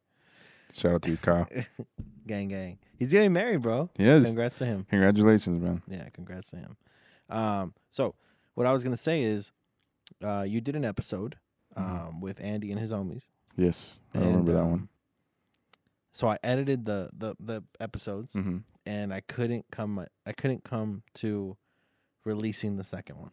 Shout 0.73 0.93
out 0.93 1.01
to 1.01 1.11
you, 1.11 1.17
Kyle. 1.17 1.45
gang 2.27 2.47
gang. 2.47 2.77
He's 2.97 3.11
getting 3.11 3.33
married, 3.33 3.61
bro. 3.61 3.89
Yes. 3.97 4.23
Congrats 4.23 4.57
to 4.59 4.65
him. 4.65 4.85
Congratulations, 4.89 5.59
man. 5.59 5.81
Yeah, 5.89 6.07
congrats 6.13 6.51
to 6.51 6.57
him. 6.57 6.77
Um, 7.29 7.73
so 7.89 8.15
what 8.53 8.65
I 8.65 8.71
was 8.71 8.81
gonna 8.83 8.95
say 8.95 9.23
is, 9.23 9.51
uh, 10.23 10.45
you 10.47 10.61
did 10.61 10.77
an 10.77 10.85
episode 10.85 11.35
um 11.75 11.83
Mhm. 11.85 12.21
with 12.21 12.41
Andy 12.41 12.71
and 12.71 12.79
his 12.79 12.91
homies. 12.91 13.27
Yes, 13.57 13.99
I 14.13 14.19
and, 14.19 14.27
remember 14.27 14.53
that 14.53 14.65
one. 14.65 14.87
So 16.13 16.27
I 16.27 16.37
edited 16.43 16.85
the 16.85 17.09
the 17.13 17.35
the 17.39 17.63
episodes, 17.79 18.33
Mm-hmm. 18.33 18.57
and 18.85 19.13
I 19.13 19.21
couldn't 19.21 19.65
come 19.71 20.05
I 20.25 20.31
couldn't 20.33 20.63
come 20.63 21.03
to 21.15 21.57
releasing 22.25 22.75
the 22.77 22.83
second 22.83 23.17
one, 23.17 23.31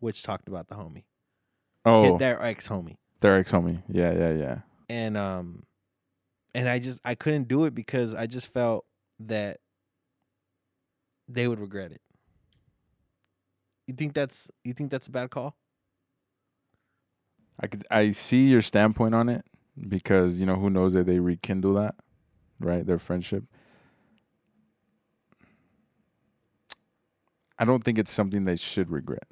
which 0.00 0.22
talked 0.22 0.46
about 0.48 0.68
the 0.68 0.74
homie, 0.74 1.04
Oh, 1.84 2.18
their 2.18 2.42
ex 2.42 2.68
homie, 2.68 2.96
their 3.20 3.36
ex 3.38 3.50
homie. 3.52 3.82
Yeah, 3.88 4.12
yeah, 4.12 4.30
yeah. 4.32 4.58
and 4.90 5.16
um, 5.16 5.62
and 6.54 6.68
I 6.68 6.78
just 6.78 7.00
I 7.04 7.14
couldn't 7.14 7.48
do 7.48 7.64
it 7.64 7.74
because 7.74 8.14
I 8.14 8.26
just 8.26 8.52
felt 8.52 8.84
that 9.20 9.60
they 11.28 11.48
would 11.48 11.58
regret 11.60 11.92
it. 11.92 12.02
You 13.86 13.94
think 13.94 14.12
that's 14.14 14.50
you 14.64 14.74
think 14.74 14.90
that's 14.90 15.06
a 15.06 15.10
bad 15.12 15.30
call? 15.30 15.56
I 17.58 17.68
could 17.68 17.84
I 17.90 18.10
see 18.10 18.48
your 18.48 18.60
standpoint 18.62 19.14
on 19.14 19.28
it, 19.30 19.44
because 19.88 20.40
you 20.40 20.46
know 20.46 20.56
who 20.56 20.70
knows 20.70 20.94
that 20.94 21.06
they 21.06 21.18
rekindle 21.18 21.74
that, 21.74 21.94
right? 22.60 22.86
Their 22.86 22.98
friendship. 22.98 23.44
I 27.58 27.64
don't 27.64 27.84
think 27.84 27.98
it's 27.98 28.12
something 28.12 28.44
they 28.44 28.56
should 28.56 28.90
regret. 28.90 29.26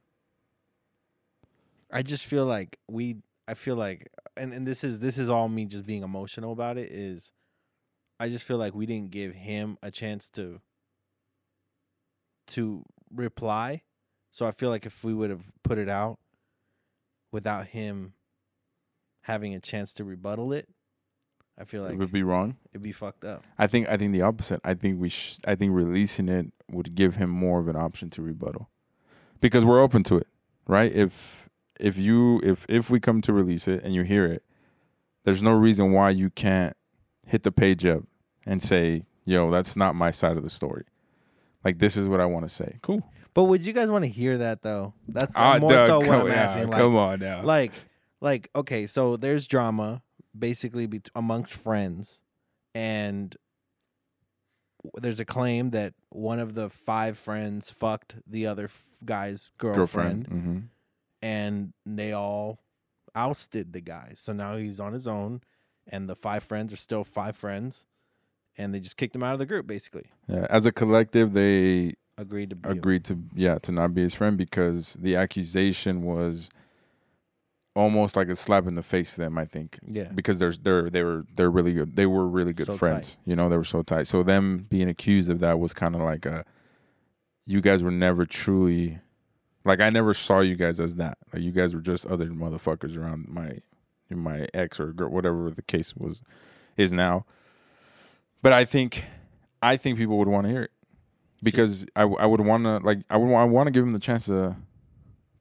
I 1.90 2.02
just 2.02 2.24
feel 2.24 2.46
like 2.46 2.78
we 2.88 3.16
I 3.46 3.54
feel 3.54 3.76
like 3.76 4.10
and, 4.36 4.52
and 4.52 4.66
this 4.66 4.82
is 4.82 5.00
this 5.00 5.18
is 5.18 5.28
all 5.28 5.48
me 5.48 5.66
just 5.66 5.86
being 5.86 6.02
emotional 6.02 6.52
about 6.52 6.78
it 6.78 6.90
is 6.90 7.30
I 8.18 8.28
just 8.28 8.44
feel 8.44 8.58
like 8.58 8.74
we 8.74 8.86
didn't 8.86 9.10
give 9.10 9.34
him 9.34 9.78
a 9.82 9.90
chance 9.90 10.30
to 10.30 10.60
to 12.48 12.84
reply. 13.14 13.82
So 14.30 14.46
I 14.46 14.52
feel 14.52 14.70
like 14.70 14.86
if 14.86 15.04
we 15.04 15.14
would 15.14 15.30
have 15.30 15.44
put 15.62 15.78
it 15.78 15.88
out 15.88 16.18
without 17.30 17.68
him 17.68 18.14
having 19.24 19.55
a 19.55 19.60
chance 19.60 19.92
to 19.94 20.05
rebuttal 20.05 20.52
it, 20.52 20.68
I 21.59 21.64
feel 21.64 21.82
like 21.82 21.92
it 21.92 21.98
would 21.98 22.12
be 22.12 22.22
wrong. 22.22 22.56
it'd 22.72 22.82
be 22.82 22.92
fucked 22.92 23.24
up. 23.24 23.44
I 23.59 23.66
think 23.66 23.88
I 23.88 23.96
think 23.96 24.12
the 24.12 24.22
opposite. 24.22 24.60
I 24.64 24.74
think 24.74 25.01
we 25.01 25.09
sh- 25.09 25.38
I 25.46 25.55
think 25.55 25.72
releasing 25.74 26.28
it 26.28 26.52
would 26.70 26.94
give 26.94 27.16
him 27.16 27.30
more 27.30 27.60
of 27.60 27.68
an 27.68 27.76
option 27.76 28.10
to 28.10 28.22
rebuttal. 28.22 28.70
Because 29.40 29.64
we're 29.64 29.80
open 29.82 30.02
to 30.05 30.16
it, 30.16 30.26
right? 30.66 30.92
If 30.92 31.48
if 31.78 31.96
you 31.98 32.40
if 32.42 32.64
if 32.68 32.88
we 32.90 32.98
come 33.01 33.20
to 33.22 33.32
release 33.32 33.68
it 33.68 33.82
and 33.84 33.94
you 33.94 34.02
hear 34.02 34.24
it, 34.26 34.42
there's 35.24 35.42
no 35.42 35.52
reason 35.52 35.92
why 35.92 36.10
you 36.10 36.30
can't 36.30 36.76
hit 37.26 37.42
the 37.42 37.52
page 37.52 37.84
up 37.86 38.02
and 38.46 38.62
say, 38.62 39.05
"Yo, 39.24 39.51
that's 39.51 39.76
not 39.76 39.94
my 39.94 40.10
side 40.10 40.36
of 40.36 40.42
the 40.42 40.51
story." 40.51 40.84
Like 41.64 41.78
this 41.78 41.96
is 41.96 42.09
what 42.09 42.20
I 42.20 42.26
want 42.26 42.46
to 42.48 42.55
say. 42.55 42.78
Cool. 42.82 43.02
But 43.32 43.44
would 43.44 43.62
you 43.64 43.72
guys 43.72 43.90
want 43.90 44.05
to 44.05 44.10
hear 44.10 44.38
that 44.38 44.62
though? 44.62 44.92
That's 45.09 45.32
Ah, 45.36 45.59
more 45.59 45.68
Doug, 45.70 45.86
so 45.86 45.98
what 45.98 46.10
I'm 46.20 46.26
yeah, 46.26 46.34
asking. 46.34 46.68
Like, 46.68 46.78
come 46.80 46.96
on 46.96 47.20
now. 47.20 47.42
like 47.42 47.72
like 48.20 48.49
okay 48.55 48.86
so 48.86 49.16
there's 49.16 49.47
drama 49.47 50.03
basically 50.36 50.86
bet- 50.86 51.11
amongst 51.15 51.55
friends 51.55 52.23
and 52.74 53.36
there's 55.01 55.20
a 55.20 55.24
claim 55.24 55.70
that 55.70 55.95
one 56.11 56.39
of 56.39 56.55
the 56.55 56.69
five 56.69 57.16
friends 57.16 57.70
fucked 57.70 58.16
the 58.27 58.47
other 58.47 58.65
f- 58.65 58.85
guy's 59.05 59.51
girlfriend, 59.59 60.27
hmm 60.27 60.59
and 61.23 61.73
they 61.86 62.12
all 62.12 62.59
ousted 63.15 63.73
the 63.73 63.81
guy. 63.81 64.11
So 64.15 64.35
now 64.35 64.57
he's 64.57 64.78
on 64.78 64.93
his 64.93 65.09
own 65.09 65.41
and 65.89 66.07
the 66.07 66.15
five 66.15 66.45
friends 66.45 66.70
are 66.70 66.77
still 66.77 67.03
five 67.03 67.35
friends 67.35 67.86
and 68.59 68.74
they 68.74 68.81
just 68.81 68.99
kicked 68.99 69.16
him 69.16 69.23
out 69.23 69.32
of 69.32 69.39
the 69.39 69.47
group 69.47 69.66
basically. 69.66 70.11
Yeah, 70.28 70.47
as 70.51 70.66
a 70.66 70.73
collective, 70.73 71.32
they 71.32 71.95
agreed 72.19 72.51
to 72.51 72.57
be 72.57 72.69
agreed 72.69 73.05
to 73.05 73.19
yeah 73.35 73.57
to 73.61 73.73
not 73.73 73.95
be 73.95 74.03
his 74.03 74.12
friend 74.12 74.36
because 74.36 74.99
the 75.01 75.16
accusation 75.16 76.03
was 76.03 76.51
almost 77.74 78.16
like 78.16 78.28
a 78.28 78.36
slap 78.36 78.66
in 78.66 78.74
the 78.74 78.82
face 78.82 79.14
to 79.14 79.20
them. 79.20 79.36
I 79.38 79.44
think 79.44 79.78
yeah 79.86 80.05
because 80.14 80.38
there's 80.38 80.59
they're 80.60 80.90
they 80.90 81.02
were 81.02 81.24
they're 81.34 81.51
really 81.51 81.72
good. 81.72 81.96
They 81.96 82.06
were 82.06 82.26
really 82.26 82.52
good 82.52 82.66
So 82.66 82.76
friends. 82.76 83.16
You 83.24 83.36
know, 83.36 83.48
they 83.48 83.56
were 83.56 83.64
so 83.64 83.82
tight. 83.82 84.06
So 84.06 84.22
them 84.22 84.66
being 84.68 84.88
accused 84.88 85.30
of 85.30 85.40
that 85.40 85.59
was 85.59 85.74
kind 85.74 85.94
of 85.94 86.01
like 86.01 86.26
a 86.26 86.44
you 87.46 87.60
guys 87.60 87.82
were 87.82 87.90
never 87.90 88.24
truly 88.24 88.98
like 89.64 89.80
I 89.80 89.90
never 89.90 90.14
saw 90.14 90.40
you 90.40 90.56
guys 90.56 90.80
as 90.80 90.96
that. 90.96 91.18
Like 91.32 91.42
you 91.42 91.52
guys 91.52 91.74
were 91.74 91.80
just 91.80 92.06
other 92.06 92.26
motherfuckers 92.26 92.96
around 92.96 93.28
my 93.28 93.59
my 94.10 94.46
ex 94.55 94.78
or 94.78 94.92
girl, 94.92 95.09
whatever 95.09 95.51
the 95.51 95.62
case 95.62 95.96
was 95.96 96.22
is 96.76 96.92
now. 96.92 97.24
But 98.42 98.52
I 98.52 98.64
think 98.64 99.05
I 99.62 99.76
think 99.76 99.98
people 99.98 100.18
would 100.18 100.28
want 100.28 100.46
to 100.46 100.51
hear 100.52 100.62
it 100.62 100.70
because 101.42 101.86
I, 101.96 102.02
I 102.02 102.26
would 102.26 102.40
want 102.40 102.64
to 102.64 102.78
like 102.78 103.01
I 103.10 103.16
would 103.16 103.34
I 103.34 103.44
want 103.44 103.66
to 103.66 103.70
give 103.70 103.82
them 103.82 103.92
the 103.92 103.98
chance 103.98 104.26
to 104.26 104.56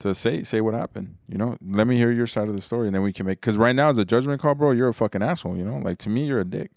to 0.04 0.14
say 0.14 0.44
say 0.44 0.62
what 0.62 0.74
happened. 0.74 1.16
You 1.28 1.38
know, 1.38 1.58
let 1.66 1.88
me 1.88 1.98
hear 1.98 2.12
your 2.12 2.28
side 2.28 2.50
of 2.50 2.56
the 2.56 2.62
story, 2.62 2.88
and 2.88 2.96
then 2.96 3.02
we 3.02 3.14
can 3.14 3.26
make. 3.26 3.42
Because 3.42 3.58
right 3.58 3.76
now, 3.76 3.90
as 3.90 3.98
a 3.98 4.06
judgment 4.06 4.42
call, 4.42 4.54
bro, 4.54 4.72
you're 4.72 4.90
a 4.90 4.94
fucking 4.94 5.24
asshole. 5.24 5.58
You 5.58 5.64
know, 5.64 5.78
like 5.78 5.98
to 6.00 6.10
me, 6.10 6.28
you're 6.28 6.42
a 6.42 6.46
dick. 6.46 6.72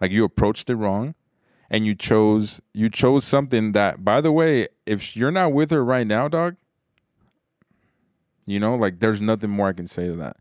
Like 0.00 0.12
you 0.12 0.24
approached 0.24 0.70
it 0.70 0.76
wrong, 0.76 1.14
and 1.68 1.84
you 1.84 1.94
chose 1.94 2.60
you 2.72 2.88
chose 2.88 3.24
something 3.24 3.72
that, 3.72 4.04
by 4.04 4.20
the 4.20 4.32
way, 4.32 4.68
if 4.86 5.16
you're 5.16 5.32
not 5.32 5.52
with 5.52 5.70
her 5.72 5.84
right 5.84 6.06
now, 6.06 6.28
dog, 6.28 6.56
you 8.46 8.60
know, 8.60 8.76
like 8.76 9.00
there's 9.00 9.20
nothing 9.20 9.50
more 9.50 9.68
I 9.68 9.72
can 9.72 9.88
say 9.88 10.06
to 10.06 10.16
that. 10.16 10.36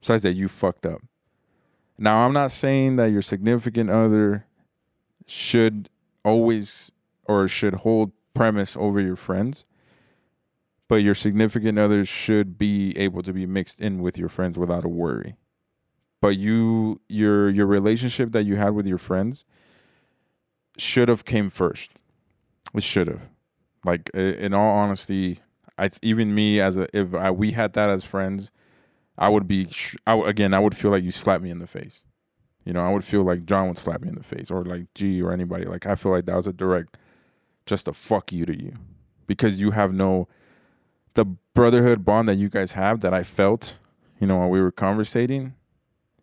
Besides 0.00 0.22
that, 0.22 0.34
you 0.34 0.48
fucked 0.48 0.84
up. 0.84 1.00
Now, 1.98 2.26
I'm 2.26 2.32
not 2.32 2.50
saying 2.50 2.96
that 2.96 3.06
your 3.06 3.22
significant 3.22 3.88
other 3.88 4.46
should 5.26 5.88
always 6.24 6.92
or 7.24 7.48
should 7.48 7.74
hold 7.76 8.12
premise 8.34 8.76
over 8.76 9.00
your 9.00 9.16
friends 9.16 9.64
but 10.92 11.02
your 11.02 11.14
significant 11.14 11.78
other 11.78 12.04
should 12.04 12.58
be 12.58 12.94
able 12.98 13.22
to 13.22 13.32
be 13.32 13.46
mixed 13.46 13.80
in 13.80 14.02
with 14.02 14.18
your 14.18 14.28
friends 14.28 14.58
without 14.58 14.84
a 14.84 14.88
worry. 14.88 15.36
But 16.20 16.36
you 16.36 17.00
your 17.08 17.48
your 17.48 17.64
relationship 17.64 18.32
that 18.32 18.42
you 18.42 18.56
had 18.56 18.74
with 18.74 18.86
your 18.86 18.98
friends 18.98 19.46
should 20.76 21.08
have 21.08 21.24
came 21.24 21.48
first. 21.48 21.92
It 22.74 22.82
should 22.82 23.06
have. 23.06 23.22
Like 23.86 24.10
in 24.10 24.52
all 24.52 24.76
honesty 24.76 25.40
i 25.78 25.88
even 26.02 26.34
me 26.34 26.60
as 26.60 26.76
a 26.76 26.94
if 26.94 27.14
I, 27.14 27.30
we 27.30 27.52
had 27.52 27.72
that 27.72 27.88
as 27.88 28.04
friends 28.04 28.50
i 29.16 29.30
would 29.30 29.48
be 29.48 29.70
I, 30.06 30.12
again 30.16 30.52
i 30.52 30.58
would 30.58 30.76
feel 30.76 30.90
like 30.90 31.04
you 31.04 31.10
slapped 31.10 31.42
me 31.42 31.48
in 31.48 31.58
the 31.58 31.66
face. 31.66 32.04
You 32.66 32.74
know 32.74 32.84
i 32.84 32.90
would 32.90 33.02
feel 33.02 33.22
like 33.22 33.46
john 33.46 33.68
would 33.68 33.78
slap 33.78 34.02
me 34.02 34.08
in 34.08 34.16
the 34.16 34.22
face 34.22 34.50
or 34.50 34.62
like 34.62 34.92
g 34.94 35.22
or 35.22 35.32
anybody. 35.32 35.64
Like 35.64 35.86
i 35.86 35.94
feel 35.94 36.12
like 36.12 36.26
that 36.26 36.36
was 36.36 36.46
a 36.46 36.52
direct 36.52 36.98
just 37.64 37.88
a 37.88 37.94
fuck 37.94 38.30
you 38.30 38.44
to 38.44 38.62
you 38.62 38.74
because 39.26 39.58
you 39.58 39.70
have 39.70 39.94
no 39.94 40.28
the 41.14 41.24
brotherhood 41.54 42.04
bond 42.04 42.28
that 42.28 42.36
you 42.36 42.48
guys 42.48 42.72
have 42.72 43.00
that 43.00 43.12
I 43.12 43.22
felt, 43.22 43.78
you 44.20 44.26
know, 44.26 44.38
while 44.38 44.48
we 44.48 44.60
were 44.60 44.70
conversating, 44.70 45.54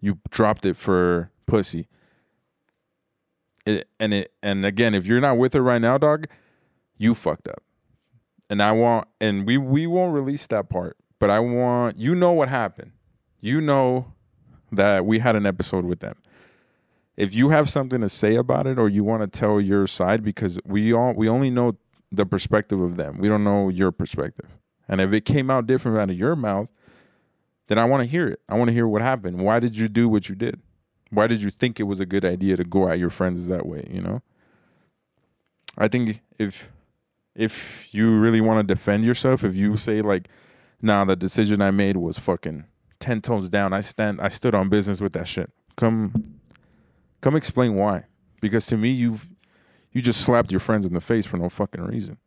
you 0.01 0.19
dropped 0.29 0.65
it 0.65 0.77
for 0.77 1.31
pussy. 1.45 1.87
It, 3.65 3.87
and 3.99 4.13
it 4.13 4.33
and 4.41 4.65
again, 4.65 4.95
if 4.95 5.05
you're 5.05 5.21
not 5.21 5.37
with 5.37 5.53
her 5.53 5.61
right 5.61 5.81
now, 5.81 5.97
dog, 5.97 6.27
you 6.97 7.13
fucked 7.13 7.47
up. 7.47 7.61
And 8.49 8.63
I 8.63 8.71
want 8.71 9.07
and 9.21 9.45
we 9.45 9.57
we 9.57 9.85
won't 9.85 10.13
release 10.13 10.47
that 10.47 10.69
part, 10.69 10.97
but 11.19 11.29
I 11.29 11.39
want 11.39 11.97
you 11.97 12.15
know 12.15 12.31
what 12.31 12.49
happened. 12.49 12.91
You 13.41 13.61
know 13.61 14.13
that 14.71 15.05
we 15.05 15.19
had 15.19 15.35
an 15.35 15.45
episode 15.45 15.85
with 15.85 15.99
them. 15.99 16.15
If 17.15 17.35
you 17.35 17.49
have 17.49 17.69
something 17.69 18.01
to 18.01 18.09
say 18.09 18.35
about 18.35 18.65
it 18.65 18.79
or 18.79 18.87
you 18.87 19.03
want 19.03 19.21
to 19.21 19.27
tell 19.27 19.59
your 19.59 19.87
side 19.87 20.23
because 20.23 20.59
we 20.65 20.93
all 20.93 21.13
we 21.13 21.27
only 21.27 21.51
know 21.51 21.77
the 22.11 22.25
perspective 22.25 22.81
of 22.81 22.95
them. 22.95 23.17
We 23.19 23.27
don't 23.27 23.43
know 23.43 23.69
your 23.69 23.91
perspective. 23.91 24.49
And 24.89 24.99
if 24.99 25.13
it 25.13 25.23
came 25.23 25.51
out 25.51 25.67
different 25.67 25.97
out 25.99 26.09
of 26.09 26.17
your 26.17 26.35
mouth, 26.35 26.71
then 27.67 27.77
I 27.77 27.85
want 27.85 28.03
to 28.03 28.09
hear 28.09 28.27
it. 28.27 28.41
I 28.49 28.55
want 28.57 28.69
to 28.69 28.73
hear 28.73 28.87
what 28.87 29.03
happened. 29.03 29.39
Why 29.39 29.59
did 29.59 29.77
you 29.77 29.87
do 29.87 30.09
what 30.09 30.27
you 30.27 30.35
did? 30.35 30.59
Why 31.11 31.27
did 31.27 31.41
you 31.41 31.51
think 31.51 31.79
it 31.79 31.83
was 31.83 31.99
a 31.99 32.05
good 32.05 32.25
idea 32.25 32.57
to 32.57 32.63
go 32.63 32.89
at 32.89 32.97
your 32.97 33.11
friends 33.11 33.47
that 33.47 33.67
way, 33.67 33.87
you 33.89 34.01
know? 34.01 34.21
I 35.77 35.87
think 35.87 36.21
if 36.37 36.69
if 37.35 37.87
you 37.93 38.19
really 38.19 38.41
want 38.41 38.67
to 38.67 38.73
defend 38.73 39.05
yourself, 39.05 39.43
if 39.43 39.55
you 39.55 39.77
say 39.77 40.01
like, 40.01 40.27
"Nah, 40.81 41.05
the 41.05 41.15
decision 41.15 41.61
I 41.61 41.71
made 41.71 41.95
was 41.95 42.17
fucking 42.17 42.65
10 42.99 43.21
tones 43.21 43.49
down. 43.49 43.71
I 43.71 43.81
stand 43.81 44.19
I 44.19 44.27
stood 44.27 44.55
on 44.55 44.69
business 44.69 44.99
with 44.99 45.13
that 45.13 45.27
shit." 45.27 45.51
Come 45.77 46.39
come 47.21 47.35
explain 47.35 47.75
why. 47.75 48.05
Because 48.41 48.65
to 48.67 48.77
me 48.77 48.89
you've 48.89 49.29
you 49.91 50.01
just 50.01 50.21
slapped 50.21 50.51
your 50.51 50.59
friends 50.59 50.85
in 50.85 50.93
the 50.93 51.01
face 51.01 51.25
for 51.25 51.37
no 51.37 51.49
fucking 51.49 51.83
reason. 51.83 52.17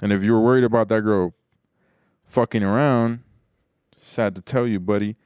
And 0.00 0.12
if 0.12 0.22
you 0.22 0.32
were 0.32 0.40
worried 0.40 0.64
about 0.64 0.88
that 0.88 1.02
girl 1.02 1.34
fucking 2.26 2.62
around, 2.62 3.20
sad 3.96 4.34
to 4.34 4.42
tell 4.42 4.66
you, 4.66 4.78
buddy, 4.80 5.16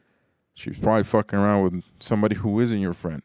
she's 0.55 0.79
probably 0.79 1.05
fucking 1.05 1.39
around 1.39 1.63
with 1.63 1.85
somebody 1.99 2.37
who 2.37 2.61
isn't 2.61 2.81
your 2.81 2.95
friend. 2.95 3.23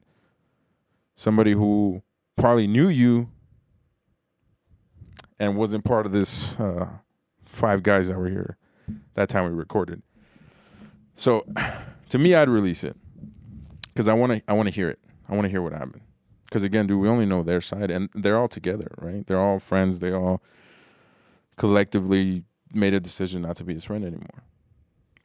Somebody 1.15 1.51
who 1.51 2.01
probably 2.35 2.67
knew 2.67 2.87
you 2.87 3.29
and 5.39 5.55
wasn't 5.55 5.83
part 5.83 6.05
of 6.05 6.11
this 6.11 6.59
uh, 6.59 6.89
five 7.45 7.83
guys 7.83 8.07
that 8.09 8.17
were 8.17 8.29
here 8.29 8.57
that 9.15 9.29
time 9.29 9.45
we 9.45 9.51
recorded. 9.51 10.01
So, 11.15 11.45
to 12.09 12.17
me, 12.17 12.35
I'd 12.35 12.49
release 12.49 12.83
it 12.83 12.95
because 13.87 14.07
I 14.07 14.13
want 14.13 14.33
to. 14.33 14.41
I 14.47 14.53
want 14.53 14.67
to 14.67 14.73
hear 14.73 14.89
it. 14.89 14.99
I 15.27 15.33
want 15.33 15.45
to 15.45 15.49
hear 15.49 15.61
what 15.61 15.73
happened. 15.73 16.01
Because 16.45 16.63
again, 16.63 16.87
dude, 16.87 17.01
we 17.01 17.07
only 17.07 17.25
know 17.25 17.43
their 17.43 17.61
side, 17.61 17.89
and 17.89 18.09
they're 18.13 18.37
all 18.37 18.47
together, 18.47 18.91
right? 18.99 19.25
They're 19.25 19.39
all 19.39 19.59
friends. 19.59 19.99
They 19.99 20.11
all 20.11 20.41
collectively 21.57 22.43
made 22.73 22.93
a 22.93 22.99
decision 22.99 23.43
not 23.43 23.55
to 23.57 23.63
be 23.63 23.73
his 23.73 23.85
friend 23.85 24.03
anymore. 24.03 24.43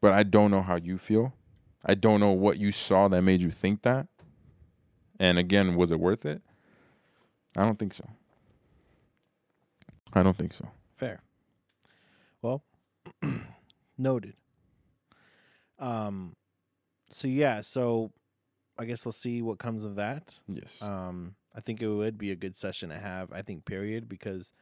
But 0.00 0.12
I 0.12 0.22
don't 0.22 0.50
know 0.50 0.62
how 0.62 0.76
you 0.76 0.98
feel. 0.98 1.34
I 1.84 1.94
don't 1.94 2.20
know 2.20 2.30
what 2.30 2.58
you 2.58 2.72
saw 2.72 3.08
that 3.08 3.22
made 3.22 3.40
you 3.40 3.50
think 3.50 3.82
that. 3.82 4.06
And 5.18 5.38
again, 5.38 5.76
was 5.76 5.92
it 5.92 6.00
worth 6.00 6.24
it? 6.24 6.42
I 7.56 7.62
don't 7.62 7.78
think 7.78 7.92
so. 7.92 8.08
I 10.12 10.22
don't 10.22 10.36
think 10.36 10.52
so. 10.52 10.68
Fair. 10.96 11.22
Well, 12.42 12.64
noted. 13.98 14.34
Um, 15.78 16.34
so 17.10 17.28
yeah, 17.28 17.60
so 17.60 18.12
I 18.78 18.84
guess 18.84 19.04
we'll 19.04 19.12
see 19.12 19.42
what 19.42 19.58
comes 19.58 19.84
of 19.84 19.96
that. 19.96 20.38
Yes. 20.48 20.80
Um, 20.80 21.34
I 21.54 21.60
think 21.60 21.82
it 21.82 21.88
would 21.88 22.18
be 22.18 22.30
a 22.30 22.36
good 22.36 22.56
session 22.56 22.90
to 22.90 22.98
have. 22.98 23.32
I 23.32 23.42
think 23.42 23.64
period 23.64 24.08
because 24.08 24.52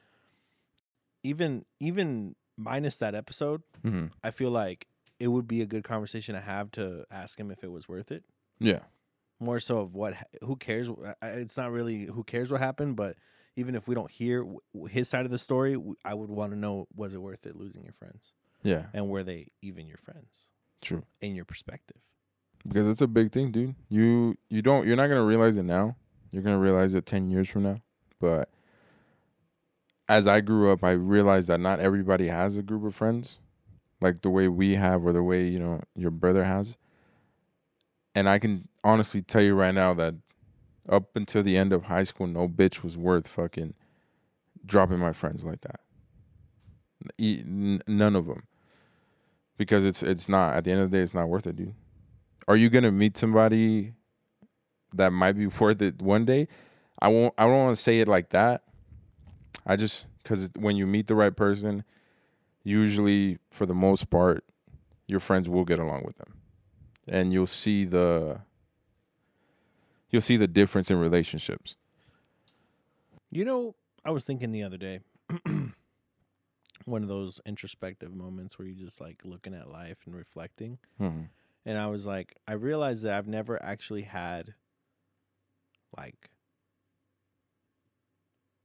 even 1.22 1.64
even 1.80 2.34
minus 2.56 2.98
that 2.98 3.14
episode, 3.14 3.62
mm-hmm. 3.84 4.06
I 4.22 4.30
feel 4.30 4.50
like 4.50 4.86
it 5.20 5.28
would 5.28 5.48
be 5.48 5.62
a 5.62 5.66
good 5.66 5.84
conversation 5.84 6.34
to 6.34 6.40
have 6.40 6.70
to 6.72 7.04
ask 7.10 7.38
him 7.38 7.50
if 7.50 7.62
it 7.64 7.70
was 7.70 7.88
worth 7.88 8.10
it. 8.12 8.24
Yeah. 8.58 8.80
More 9.40 9.58
so 9.60 9.78
of 9.78 9.94
what, 9.94 10.14
who 10.42 10.56
cares? 10.56 10.90
It's 11.22 11.56
not 11.56 11.70
really 11.70 12.04
who 12.06 12.24
cares 12.24 12.50
what 12.50 12.60
happened, 12.60 12.96
but 12.96 13.16
even 13.56 13.74
if 13.74 13.86
we 13.88 13.94
don't 13.94 14.10
hear 14.10 14.44
his 14.90 15.08
side 15.08 15.24
of 15.24 15.30
the 15.30 15.38
story, 15.38 15.76
I 16.04 16.14
would 16.14 16.30
want 16.30 16.52
to 16.52 16.58
know 16.58 16.86
was 16.94 17.14
it 17.14 17.22
worth 17.22 17.46
it 17.46 17.56
losing 17.56 17.84
your 17.84 17.92
friends, 17.92 18.32
Yeah. 18.62 18.86
and 18.92 19.08
were 19.08 19.22
they 19.22 19.48
even 19.62 19.86
your 19.86 19.96
friends 19.96 20.46
True. 20.80 21.04
in 21.20 21.34
your 21.34 21.44
perspective? 21.44 21.98
Because 22.66 22.88
it's 22.88 23.00
a 23.00 23.06
big 23.06 23.32
thing, 23.32 23.50
dude. 23.52 23.74
You 23.88 24.36
you 24.50 24.62
don't 24.62 24.86
you're 24.86 24.96
not 24.96 25.06
gonna 25.08 25.24
realize 25.24 25.56
it 25.56 25.62
now. 25.64 25.96
You're 26.32 26.42
gonna 26.42 26.58
realize 26.58 26.94
it 26.94 27.06
ten 27.06 27.30
years 27.30 27.48
from 27.48 27.62
now. 27.64 27.80
But 28.20 28.48
as 30.08 30.26
I 30.26 30.40
grew 30.40 30.72
up, 30.72 30.82
I 30.82 30.92
realized 30.92 31.48
that 31.48 31.60
not 31.60 31.80
everybody 31.80 32.28
has 32.28 32.56
a 32.56 32.62
group 32.62 32.84
of 32.84 32.94
friends 32.94 33.38
like 34.00 34.22
the 34.22 34.30
way 34.30 34.48
we 34.48 34.76
have 34.76 35.04
or 35.04 35.12
the 35.12 35.22
way, 35.22 35.46
you 35.46 35.58
know, 35.58 35.82
your 35.96 36.10
brother 36.10 36.44
has. 36.44 36.76
And 38.14 38.28
I 38.28 38.38
can 38.38 38.68
honestly 38.84 39.22
tell 39.22 39.42
you 39.42 39.54
right 39.54 39.74
now 39.74 39.94
that 39.94 40.14
up 40.88 41.14
until 41.16 41.42
the 41.42 41.56
end 41.56 41.72
of 41.72 41.84
high 41.84 42.04
school, 42.04 42.26
no 42.26 42.48
bitch 42.48 42.82
was 42.82 42.96
worth 42.96 43.28
fucking 43.28 43.74
dropping 44.64 44.98
my 44.98 45.12
friends 45.12 45.44
like 45.44 45.60
that. 45.62 45.80
None 47.18 48.16
of 48.16 48.26
them. 48.26 48.44
Because 49.56 49.84
it's 49.84 50.02
it's 50.04 50.28
not 50.28 50.54
at 50.56 50.64
the 50.64 50.70
end 50.70 50.80
of 50.80 50.90
the 50.90 50.96
day, 50.96 51.02
it's 51.02 51.14
not 51.14 51.28
worth 51.28 51.46
it, 51.46 51.56
dude. 51.56 51.74
Are 52.46 52.56
you 52.56 52.70
gonna 52.70 52.92
meet 52.92 53.16
somebody 53.16 53.92
that 54.94 55.12
might 55.12 55.32
be 55.32 55.46
worth 55.60 55.82
it 55.82 56.00
one 56.00 56.24
day? 56.24 56.46
I 57.00 57.08
won't. 57.08 57.34
I 57.36 57.44
don't 57.44 57.64
want 57.64 57.76
to 57.76 57.82
say 57.82 58.00
it 58.00 58.08
like 58.08 58.30
that. 58.30 58.62
I 59.66 59.76
just 59.76 60.08
because 60.22 60.50
when 60.56 60.76
you 60.76 60.86
meet 60.86 61.06
the 61.06 61.14
right 61.14 61.34
person, 61.34 61.84
usually 62.64 63.38
for 63.50 63.66
the 63.66 63.74
most 63.74 64.10
part, 64.10 64.44
your 65.06 65.20
friends 65.20 65.48
will 65.48 65.64
get 65.64 65.78
along 65.78 66.04
with 66.04 66.16
them, 66.18 66.34
and 67.06 67.32
you'll 67.32 67.46
see 67.46 67.84
the 67.84 68.40
you'll 70.10 70.22
see 70.22 70.36
the 70.36 70.48
difference 70.48 70.90
in 70.90 70.98
relationships. 70.98 71.76
You 73.30 73.44
know, 73.44 73.74
I 74.04 74.10
was 74.10 74.24
thinking 74.24 74.52
the 74.52 74.62
other 74.62 74.78
day, 74.78 75.00
one 76.84 77.02
of 77.02 77.08
those 77.08 77.40
introspective 77.44 78.14
moments 78.14 78.58
where 78.58 78.66
you're 78.66 78.86
just 78.86 79.00
like 79.00 79.20
looking 79.24 79.54
at 79.54 79.70
life 79.70 79.98
and 80.06 80.14
reflecting. 80.14 80.78
Mm-hmm. 81.00 81.24
And 81.66 81.78
I 81.78 81.88
was 81.88 82.06
like, 82.06 82.34
I 82.46 82.52
realized 82.52 83.04
that 83.04 83.12
I've 83.12 83.28
never 83.28 83.62
actually 83.62 84.02
had 84.02 84.54
like 85.96 86.30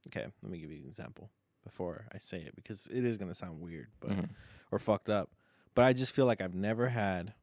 Okay, 0.08 0.26
let 0.42 0.50
me 0.52 0.58
give 0.58 0.70
you 0.70 0.78
an 0.80 0.86
example 0.86 1.30
before 1.62 2.06
I 2.12 2.18
say 2.18 2.38
it 2.38 2.54
because 2.54 2.86
it 2.88 3.04
is 3.04 3.16
gonna 3.16 3.34
sound 3.34 3.60
weird, 3.60 3.88
but 4.00 4.10
Mhm. 4.10 4.28
or 4.70 4.78
fucked 4.78 5.08
up. 5.08 5.30
But 5.74 5.84
I 5.86 5.92
just 5.92 6.12
feel 6.12 6.26
like 6.26 6.40
I've 6.40 6.54
never 6.54 6.88
had 6.88 7.34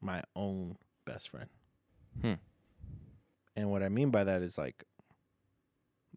my 0.00 0.22
own 0.34 0.76
best 1.04 1.28
friend. 1.30 1.48
Hmm. 2.20 2.34
And 3.54 3.70
what 3.70 3.82
I 3.82 3.88
mean 3.88 4.10
by 4.10 4.24
that 4.24 4.42
is 4.42 4.58
like 4.58 4.84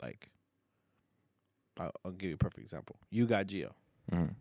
like 0.01 0.31
I'll, 1.77 1.91
I'll 2.03 2.11
give 2.11 2.29
you 2.29 2.35
a 2.35 2.37
perfect 2.37 2.59
example. 2.61 2.97
You 3.09 3.25
got 3.25 3.47
Geo. 3.47 3.73
Mm-hmm. 4.11 4.33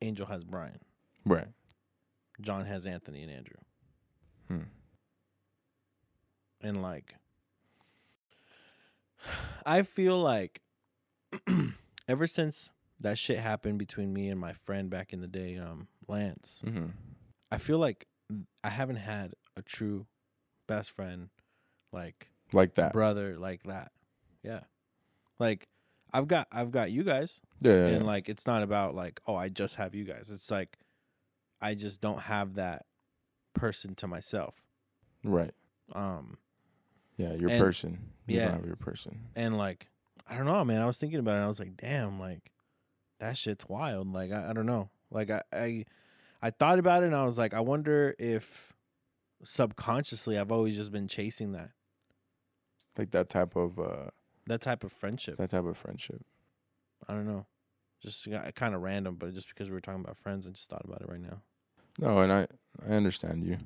Angel 0.00 0.26
has 0.26 0.44
Brian. 0.44 0.80
Right. 1.24 1.48
John 2.40 2.64
has 2.64 2.86
Anthony 2.86 3.22
and 3.22 3.30
Andrew. 3.30 3.56
Hmm. 4.48 4.62
and 6.60 6.82
like 6.82 7.14
I 9.64 9.82
feel 9.82 10.18
like 10.18 10.60
ever 12.08 12.26
since 12.26 12.70
that 13.00 13.18
shit 13.18 13.38
happened 13.38 13.78
between 13.78 14.12
me 14.12 14.28
and 14.28 14.40
my 14.40 14.52
friend 14.52 14.90
back 14.90 15.12
in 15.12 15.20
the 15.20 15.26
day, 15.26 15.56
um, 15.56 15.88
Lance, 16.08 16.60
Mm-hmm. 16.64 16.86
I 17.50 17.58
feel 17.58 17.78
like 17.78 18.06
I 18.64 18.70
haven't 18.70 18.96
had 18.96 19.34
a 19.56 19.62
true 19.62 20.06
best 20.66 20.90
friend 20.90 21.28
like 21.92 22.28
Like 22.52 22.74
that. 22.76 22.92
brother 22.94 23.36
like 23.38 23.64
that. 23.64 23.92
Yeah. 24.42 24.60
Like 25.38 25.68
I've 26.14 26.28
got 26.28 26.46
I've 26.50 26.70
got 26.70 26.90
you 26.90 27.02
guys 27.04 27.40
Yeah. 27.60 27.72
yeah, 27.72 27.86
and 27.88 28.00
yeah. 28.04 28.06
like 28.10 28.28
it's 28.30 28.46
not 28.46 28.62
about 28.62 28.94
like 28.94 29.20
oh 29.26 29.34
I 29.34 29.48
just 29.50 29.74
have 29.76 29.94
you 29.94 30.04
guys. 30.04 30.30
It's 30.32 30.50
like 30.50 30.78
I 31.60 31.74
just 31.74 32.00
don't 32.00 32.20
have 32.20 32.54
that 32.54 32.86
person 33.54 33.94
to 33.96 34.06
myself. 34.06 34.54
right. 35.22 35.52
Um 35.94 36.38
Yeah. 37.16 37.34
Your 37.34 37.50
and- 37.50 37.60
person. 37.62 37.98
You 38.26 38.36
yeah. 38.38 38.44
don't 38.48 38.56
have 38.58 38.66
your 38.66 38.76
person. 38.76 39.20
and 39.34 39.58
like 39.58 39.88
I 40.28 40.36
don't 40.36 40.46
know, 40.46 40.64
man. 40.64 40.80
I 40.80 40.86
was 40.86 40.98
thinking 40.98 41.18
about 41.18 41.32
it. 41.32 41.36
And 41.36 41.44
I 41.44 41.48
was 41.48 41.58
like, 41.58 41.76
damn, 41.76 42.18
like 42.20 42.52
that 43.18 43.36
shit's 43.36 43.68
wild. 43.68 44.12
Like 44.12 44.30
I, 44.32 44.50
I 44.50 44.52
don't 44.52 44.66
know. 44.66 44.90
Like 45.10 45.30
I, 45.30 45.42
I 45.52 45.84
I 46.40 46.50
thought 46.50 46.78
about 46.78 47.02
it 47.02 47.06
and 47.06 47.14
I 47.16 47.24
was 47.24 47.36
like, 47.38 47.52
I 47.54 47.60
wonder 47.60 48.14
if 48.18 48.72
subconsciously 49.44 50.38
I've 50.38 50.52
always 50.52 50.76
just 50.76 50.92
been 50.92 51.08
chasing 51.08 51.52
that 51.52 51.70
Like 52.96 53.10
that 53.10 53.28
type 53.28 53.56
of 53.56 53.78
uh 53.78 54.10
that 54.46 54.60
type 54.60 54.84
of 54.84 54.92
friendship. 54.92 55.36
that 55.38 55.50
type 55.50 55.64
of 55.66 55.76
friendship. 55.76 56.22
I 57.08 57.14
don't 57.14 57.26
know. 57.26 57.46
Just 58.00 58.28
kind 58.56 58.74
of 58.74 58.80
random, 58.82 59.16
but 59.16 59.34
just 59.34 59.48
because 59.48 59.68
we 59.68 59.74
were 59.74 59.80
talking 59.80 60.00
about 60.02 60.16
friends, 60.18 60.46
I 60.46 60.50
just 60.50 60.68
thought 60.68 60.84
about 60.84 61.00
it 61.02 61.08
right 61.08 61.20
now. 61.20 61.42
No, 62.00 62.20
and 62.20 62.32
I 62.32 62.46
I 62.88 62.92
understand 62.94 63.44
you. 63.44 63.58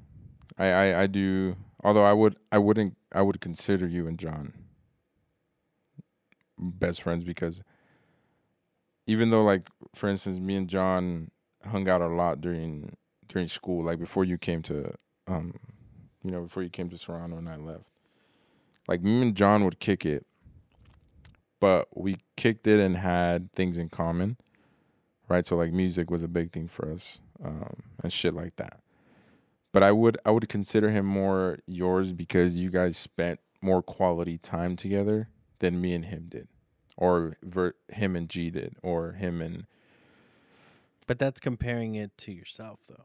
I, 0.58 0.66
I 0.66 1.02
I 1.02 1.06
do. 1.06 1.56
Although 1.86 2.04
I 2.04 2.14
would 2.14 2.36
I 2.50 2.58
wouldn't 2.58 2.96
I 3.12 3.22
would 3.22 3.40
consider 3.40 3.86
you 3.86 4.08
and 4.08 4.18
John 4.18 4.52
best 6.58 7.00
friends 7.00 7.22
because 7.22 7.62
even 9.06 9.30
though 9.30 9.44
like 9.44 9.68
for 9.94 10.08
instance 10.08 10.40
me 10.40 10.56
and 10.56 10.68
John 10.68 11.30
hung 11.64 11.88
out 11.88 12.00
a 12.00 12.08
lot 12.08 12.40
during 12.40 12.96
during 13.28 13.46
school 13.46 13.84
like 13.84 14.00
before 14.00 14.24
you 14.24 14.36
came 14.36 14.62
to 14.62 14.94
um 15.28 15.54
you 16.24 16.32
know 16.32 16.40
before 16.40 16.64
you 16.64 16.70
came 16.70 16.90
to 16.90 16.98
Serrano 16.98 17.38
and 17.38 17.48
I 17.48 17.54
left 17.54 17.84
like 18.88 19.02
me 19.02 19.22
and 19.22 19.36
John 19.36 19.64
would 19.64 19.78
kick 19.78 20.04
it 20.04 20.26
but 21.60 21.86
we 21.96 22.16
kicked 22.36 22.66
it 22.66 22.80
and 22.80 22.96
had 22.96 23.52
things 23.52 23.78
in 23.78 23.90
common 23.90 24.38
right? 25.28 25.46
So 25.46 25.54
like 25.54 25.72
music 25.72 26.10
was 26.10 26.24
a 26.24 26.28
big 26.28 26.50
thing 26.50 26.66
for 26.66 26.90
us 26.90 27.20
um 27.44 27.84
and 28.02 28.12
shit 28.12 28.34
like 28.34 28.56
that 28.56 28.80
but 29.76 29.82
I 29.82 29.92
would 29.92 30.16
I 30.24 30.30
would 30.30 30.48
consider 30.48 30.88
him 30.88 31.04
more 31.04 31.58
yours 31.66 32.14
because 32.14 32.56
you 32.56 32.70
guys 32.70 32.96
spent 32.96 33.40
more 33.60 33.82
quality 33.82 34.38
time 34.38 34.74
together 34.74 35.28
than 35.58 35.82
me 35.82 35.92
and 35.92 36.06
him 36.06 36.28
did, 36.30 36.48
or 36.96 37.34
ver- 37.42 37.74
him 37.88 38.16
and 38.16 38.26
G 38.26 38.48
did, 38.48 38.76
or 38.82 39.12
him 39.12 39.42
and. 39.42 39.66
But 41.06 41.18
that's 41.18 41.40
comparing 41.40 41.94
it 41.94 42.16
to 42.16 42.32
yourself, 42.32 42.80
though. 42.88 43.04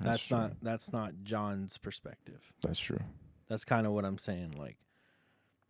That's, 0.00 0.28
true. 0.28 0.38
not 0.38 0.52
that's 0.62 0.90
not 0.90 1.12
John's 1.22 1.76
perspective. 1.76 2.50
That's 2.62 2.80
true. 2.80 3.00
That's 3.50 3.66
kind 3.66 3.86
of 3.86 3.92
what 3.92 4.06
I'm 4.06 4.16
saying. 4.16 4.54
Like, 4.56 4.78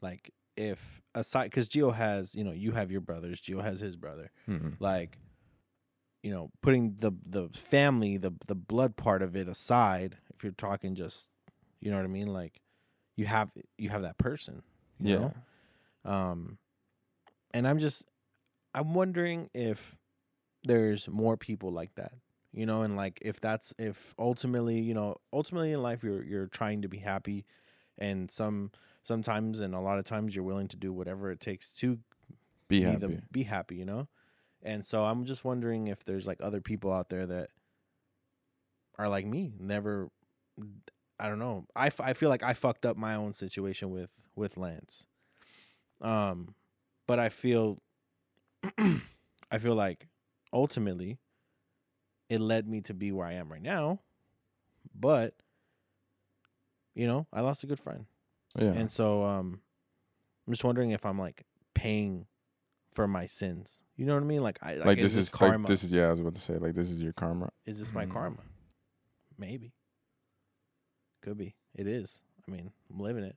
like 0.01 0.32
if 0.57 1.02
aside, 1.12 1.47
because 1.47 1.66
Geo 1.66 1.90
has, 1.90 2.36
you 2.36 2.44
know, 2.44 2.52
you 2.52 2.70
have 2.70 2.93
your 2.93 3.01
brothers. 3.01 3.40
Geo 3.40 3.62
has 3.62 3.81
his 3.81 3.97
brother. 3.97 4.31
Mhm. 4.48 4.77
Like, 4.78 5.19
you 6.22 6.30
know, 6.30 6.51
putting 6.62 6.97
the 7.01 7.12
the 7.26 7.48
family, 7.48 8.16
the 8.16 8.32
the 8.47 8.55
blood 8.55 8.97
part 8.97 9.22
of 9.22 9.36
it 9.36 9.48
aside, 9.48 10.16
if 10.34 10.42
you're 10.42 10.52
talking 10.52 10.94
just, 10.94 11.30
you 11.80 11.90
know 11.90 11.97
what 11.97 12.05
I 12.05 12.09
mean, 12.09 12.28
like, 12.28 12.60
you 13.16 13.26
have 13.26 13.51
you 13.78 13.88
have 13.90 14.02
that 14.02 14.18
person. 14.18 14.62
You 14.98 15.14
Yeah. 15.14 15.30
Know? 16.05 16.12
Um, 16.12 16.59
and 17.52 17.66
I'm 17.66 17.78
just, 17.78 18.05
I'm 18.74 18.94
wondering 18.94 19.51
if 19.55 19.97
there's 20.64 21.09
more 21.09 21.36
people 21.36 21.72
like 21.72 21.94
that, 21.97 22.12
you 22.52 22.66
know, 22.66 22.82
and 22.82 22.97
like 22.97 23.18
if 23.22 23.40
that's 23.40 23.72
if 23.78 24.14
ultimately, 24.18 24.78
you 24.80 24.94
know, 24.94 25.16
ultimately 25.32 25.72
in 25.72 25.82
life 25.82 26.02
you're 26.02 26.22
you're 26.22 26.47
trying 26.47 26.82
to 26.82 26.88
be 26.88 26.98
happy, 26.98 27.44
and 27.98 28.30
some 28.30 28.70
sometimes 29.05 29.60
and 29.60 29.74
a 29.74 29.80
lot 29.80 29.98
of 29.98 30.05
times 30.05 30.34
you're 30.34 30.44
willing 30.44 30.68
to 30.68 30.76
do 30.76 30.92
whatever 30.92 31.30
it 31.30 31.40
takes 31.40 31.72
to 31.72 31.98
Be 32.68 32.80
be 32.80 32.84
happy. 32.84 32.98
the 32.98 33.22
be 33.32 33.42
happy, 33.44 33.76
you 33.76 33.84
know. 33.84 34.09
And 34.62 34.84
so 34.84 35.04
I'm 35.04 35.24
just 35.24 35.44
wondering 35.44 35.86
if 35.86 36.04
there's 36.04 36.26
like 36.26 36.38
other 36.42 36.60
people 36.60 36.92
out 36.92 37.08
there 37.08 37.26
that 37.26 37.48
are 38.98 39.08
like 39.08 39.24
me, 39.26 39.52
never. 39.58 40.10
I 41.18 41.28
don't 41.28 41.38
know. 41.38 41.66
I, 41.76 41.86
f- 41.86 42.00
I 42.00 42.12
feel 42.14 42.28
like 42.28 42.42
I 42.42 42.54
fucked 42.54 42.84
up 42.86 42.96
my 42.96 43.14
own 43.14 43.32
situation 43.32 43.90
with 43.90 44.10
with 44.34 44.56
Lance. 44.56 45.06
Um, 46.00 46.54
but 47.06 47.18
I 47.18 47.28
feel, 47.28 47.78
I 49.50 49.58
feel 49.58 49.74
like 49.74 50.08
ultimately, 50.52 51.18
it 52.28 52.40
led 52.40 52.68
me 52.68 52.80
to 52.82 52.94
be 52.94 53.12
where 53.12 53.26
I 53.26 53.34
am 53.34 53.50
right 53.52 53.60
now. 53.62 54.00
But, 54.98 55.34
you 56.94 57.06
know, 57.06 57.26
I 57.32 57.40
lost 57.40 57.64
a 57.64 57.66
good 57.66 57.80
friend. 57.80 58.06
yeah. 58.58 58.72
And 58.72 58.90
so 58.90 59.24
um 59.24 59.60
I'm 60.46 60.52
just 60.52 60.64
wondering 60.64 60.90
if 60.90 61.04
I'm 61.04 61.18
like 61.18 61.44
paying 61.74 62.26
for 62.94 63.06
my 63.06 63.26
sins. 63.26 63.82
You 64.01 64.06
know 64.06 64.14
what 64.14 64.22
I 64.22 64.27
mean? 64.27 64.43
Like 64.43 64.59
I 64.62 64.77
like, 64.77 64.86
like 64.86 64.98
is 64.98 65.14
this 65.14 65.24
is 65.27 65.28
karma. 65.28 65.59
like 65.59 65.66
this 65.66 65.85
is 65.85 65.93
yeah. 65.93 66.06
I 66.06 66.10
was 66.10 66.20
about 66.20 66.32
to 66.32 66.40
say 66.40 66.56
like 66.56 66.72
this 66.72 66.89
is 66.90 67.02
your 67.02 67.12
karma. 67.12 67.51
is 67.66 67.78
this 67.78 67.93
my 67.93 68.06
Mm. 68.06 68.12
karma? 68.12 68.39
Maybe. 69.36 69.74
Could 71.20 71.36
be. 71.36 71.55
It 71.74 71.86
is. 71.86 72.22
I 72.48 72.51
mean, 72.51 72.72
I'm 72.90 72.98
living 72.98 73.24
it. 73.24 73.36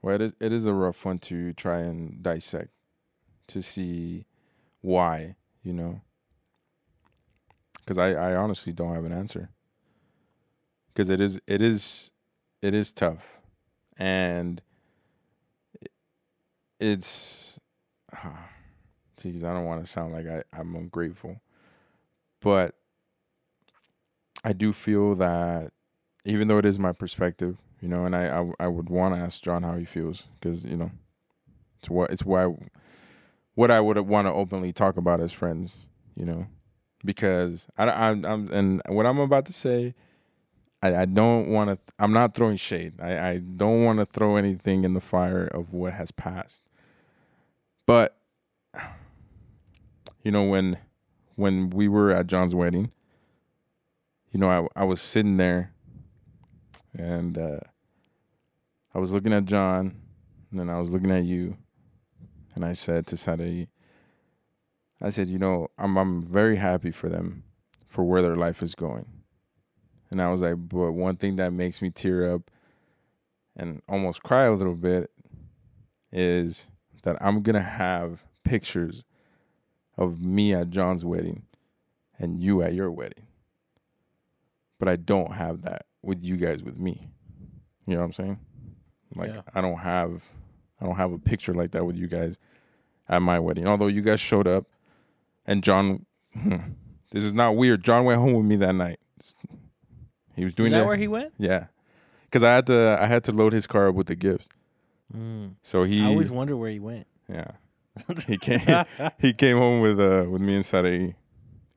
Well, 0.00 0.14
it 0.14 0.20
is 0.20 0.32
it 0.38 0.52
is 0.52 0.66
a 0.66 0.72
rough 0.72 1.04
one 1.04 1.18
to 1.30 1.52
try 1.54 1.80
and 1.80 2.22
dissect 2.22 2.70
to 3.48 3.62
see 3.62 4.26
why 4.80 5.34
you 5.64 5.72
know. 5.72 6.02
because 7.80 7.98
I, 7.98 8.12
I 8.12 8.36
honestly 8.36 8.72
don't 8.72 8.94
have 8.94 9.04
an 9.04 9.12
answer. 9.12 9.50
Because 10.86 11.08
it 11.08 11.20
is 11.20 11.40
it 11.48 11.60
is 11.60 12.12
it 12.62 12.74
is 12.74 12.92
tough, 12.92 13.40
and 13.96 14.62
it's. 16.78 17.58
ah, 18.14 18.50
Geez, 19.16 19.44
I 19.44 19.52
don't 19.52 19.64
want 19.64 19.84
to 19.84 19.90
sound 19.90 20.12
like 20.12 20.26
I, 20.26 20.42
I'm 20.52 20.74
ungrateful, 20.74 21.40
but 22.40 22.74
I 24.42 24.52
do 24.52 24.72
feel 24.72 25.14
that 25.16 25.72
even 26.24 26.48
though 26.48 26.58
it 26.58 26.66
is 26.66 26.78
my 26.78 26.92
perspective, 26.92 27.56
you 27.80 27.88
know, 27.88 28.04
and 28.06 28.16
I 28.16 28.40
I, 28.40 28.52
I 28.60 28.68
would 28.68 28.88
want 28.88 29.14
to 29.14 29.20
ask 29.20 29.42
John 29.42 29.62
how 29.62 29.76
he 29.76 29.84
feels 29.84 30.24
because 30.34 30.64
you 30.64 30.76
know, 30.76 30.90
it's 31.78 31.90
what 31.90 32.10
it's 32.10 32.24
why 32.24 32.54
what 33.54 33.70
I 33.70 33.80
would 33.80 33.98
want 33.98 34.26
to 34.26 34.32
openly 34.32 34.72
talk 34.72 34.96
about 34.96 35.20
as 35.20 35.32
friends, 35.32 35.76
you 36.16 36.24
know, 36.24 36.46
because 37.04 37.66
I, 37.76 37.88
I'm, 37.88 38.24
I'm 38.24 38.50
and 38.52 38.82
what 38.88 39.06
I'm 39.06 39.18
about 39.18 39.46
to 39.46 39.52
say, 39.52 39.94
I, 40.82 41.02
I 41.02 41.04
don't 41.04 41.48
want 41.48 41.70
to. 41.70 41.92
I'm 41.98 42.12
not 42.12 42.34
throwing 42.34 42.56
shade. 42.56 42.94
I, 43.00 43.30
I 43.30 43.38
don't 43.38 43.84
want 43.84 44.00
to 44.00 44.06
throw 44.06 44.36
anything 44.36 44.84
in 44.84 44.94
the 44.94 45.00
fire 45.00 45.46
of 45.46 45.72
what 45.72 45.92
has 45.94 46.10
passed. 46.10 46.62
But 47.86 48.16
you 50.24 50.32
know 50.32 50.42
when 50.42 50.78
when 51.36 51.70
we 51.70 51.86
were 51.86 52.10
at 52.10 52.26
John's 52.26 52.54
wedding, 52.54 52.90
you 54.32 54.40
know 54.40 54.50
I 54.50 54.80
I 54.80 54.84
was 54.84 55.00
sitting 55.00 55.36
there, 55.36 55.72
and 56.98 57.38
uh, 57.38 57.60
I 58.94 58.98
was 58.98 59.12
looking 59.12 59.32
at 59.32 59.44
John, 59.44 59.94
and 60.50 60.58
then 60.58 60.70
I 60.70 60.80
was 60.80 60.90
looking 60.90 61.12
at 61.12 61.24
you, 61.24 61.56
and 62.54 62.64
I 62.64 62.72
said 62.72 63.06
to 63.08 63.16
Sadie, 63.16 63.68
I 65.00 65.10
said, 65.10 65.28
you 65.28 65.38
know, 65.38 65.68
I'm 65.78 65.96
I'm 65.98 66.22
very 66.22 66.56
happy 66.56 66.90
for 66.90 67.08
them 67.08 67.44
for 67.86 68.02
where 68.02 68.22
their 68.22 68.36
life 68.36 68.62
is 68.62 68.74
going. 68.74 69.06
And 70.10 70.22
I 70.22 70.30
was 70.30 70.42
like, 70.42 70.56
but 70.56 70.92
one 70.92 71.16
thing 71.16 71.36
that 71.36 71.52
makes 71.52 71.82
me 71.82 71.90
tear 71.90 72.32
up 72.32 72.50
and 73.56 73.82
almost 73.88 74.22
cry 74.22 74.44
a 74.44 74.52
little 74.52 74.76
bit 74.76 75.10
is 76.10 76.68
that 77.02 77.16
I'm 77.20 77.42
gonna 77.42 77.60
have 77.60 78.24
pictures 78.44 79.04
of 79.96 80.20
me 80.20 80.52
at 80.54 80.70
John's 80.70 81.04
wedding 81.04 81.42
and 82.18 82.40
you 82.42 82.62
at 82.62 82.74
your 82.74 82.90
wedding. 82.90 83.26
But 84.78 84.88
I 84.88 84.96
don't 84.96 85.32
have 85.34 85.62
that 85.62 85.86
with 86.02 86.24
you 86.24 86.36
guys 86.36 86.62
with 86.62 86.76
me. 86.78 87.08
You 87.86 87.94
know 87.94 88.00
what 88.00 88.06
I'm 88.06 88.12
saying? 88.12 88.38
Like 89.14 89.34
Yeah. 89.34 89.42
I 89.54 89.60
don't 89.60 89.78
have 89.78 90.24
I 90.80 90.86
don't 90.86 90.96
have 90.96 91.12
a 91.12 91.18
picture 91.18 91.54
like 91.54 91.70
that 91.72 91.84
with 91.84 91.96
you 91.96 92.06
guys 92.08 92.38
at 93.08 93.22
my 93.22 93.38
wedding. 93.38 93.66
Although 93.66 93.86
you 93.86 94.02
guys 94.02 94.20
showed 94.20 94.46
up 94.48 94.66
and 95.46 95.62
John 95.62 96.04
hmm, 96.32 96.56
this 97.10 97.22
is 97.22 97.32
not 97.34 97.56
weird. 97.56 97.84
John 97.84 98.04
went 98.04 98.20
home 98.20 98.32
with 98.34 98.44
me 98.46 98.56
that 98.56 98.74
night. 98.74 98.98
He 100.34 100.42
was 100.44 100.52
doing 100.54 100.68
Is 100.68 100.72
that 100.72 100.78
that. 100.80 100.86
where 100.86 100.96
he 100.96 101.06
went? 101.08 101.32
yeah. 101.38 101.66
Cuz 102.32 102.42
I 102.42 102.50
had 102.54 102.66
to 102.66 102.98
I 103.00 103.06
had 103.06 103.22
to 103.24 103.32
load 103.32 103.52
his 103.52 103.66
car 103.68 103.88
up 103.88 103.94
with 103.94 104.08
the 104.08 104.16
gifts. 104.16 104.48
So 105.62 105.84
he 105.84 106.02
I 106.02 106.06
always 106.06 106.32
wonder 106.32 106.56
where 106.56 106.70
he 106.70 106.80
went. 106.80 107.06
yeah. 107.28 107.52
He 108.26 108.36
came 108.38 108.84
he 109.18 109.32
came 109.32 109.56
home 109.56 109.80
with 109.80 110.00
uh 110.00 110.28
with 110.28 110.40
me 110.42 110.56
and 110.56 110.64
Sadie. 110.66 111.14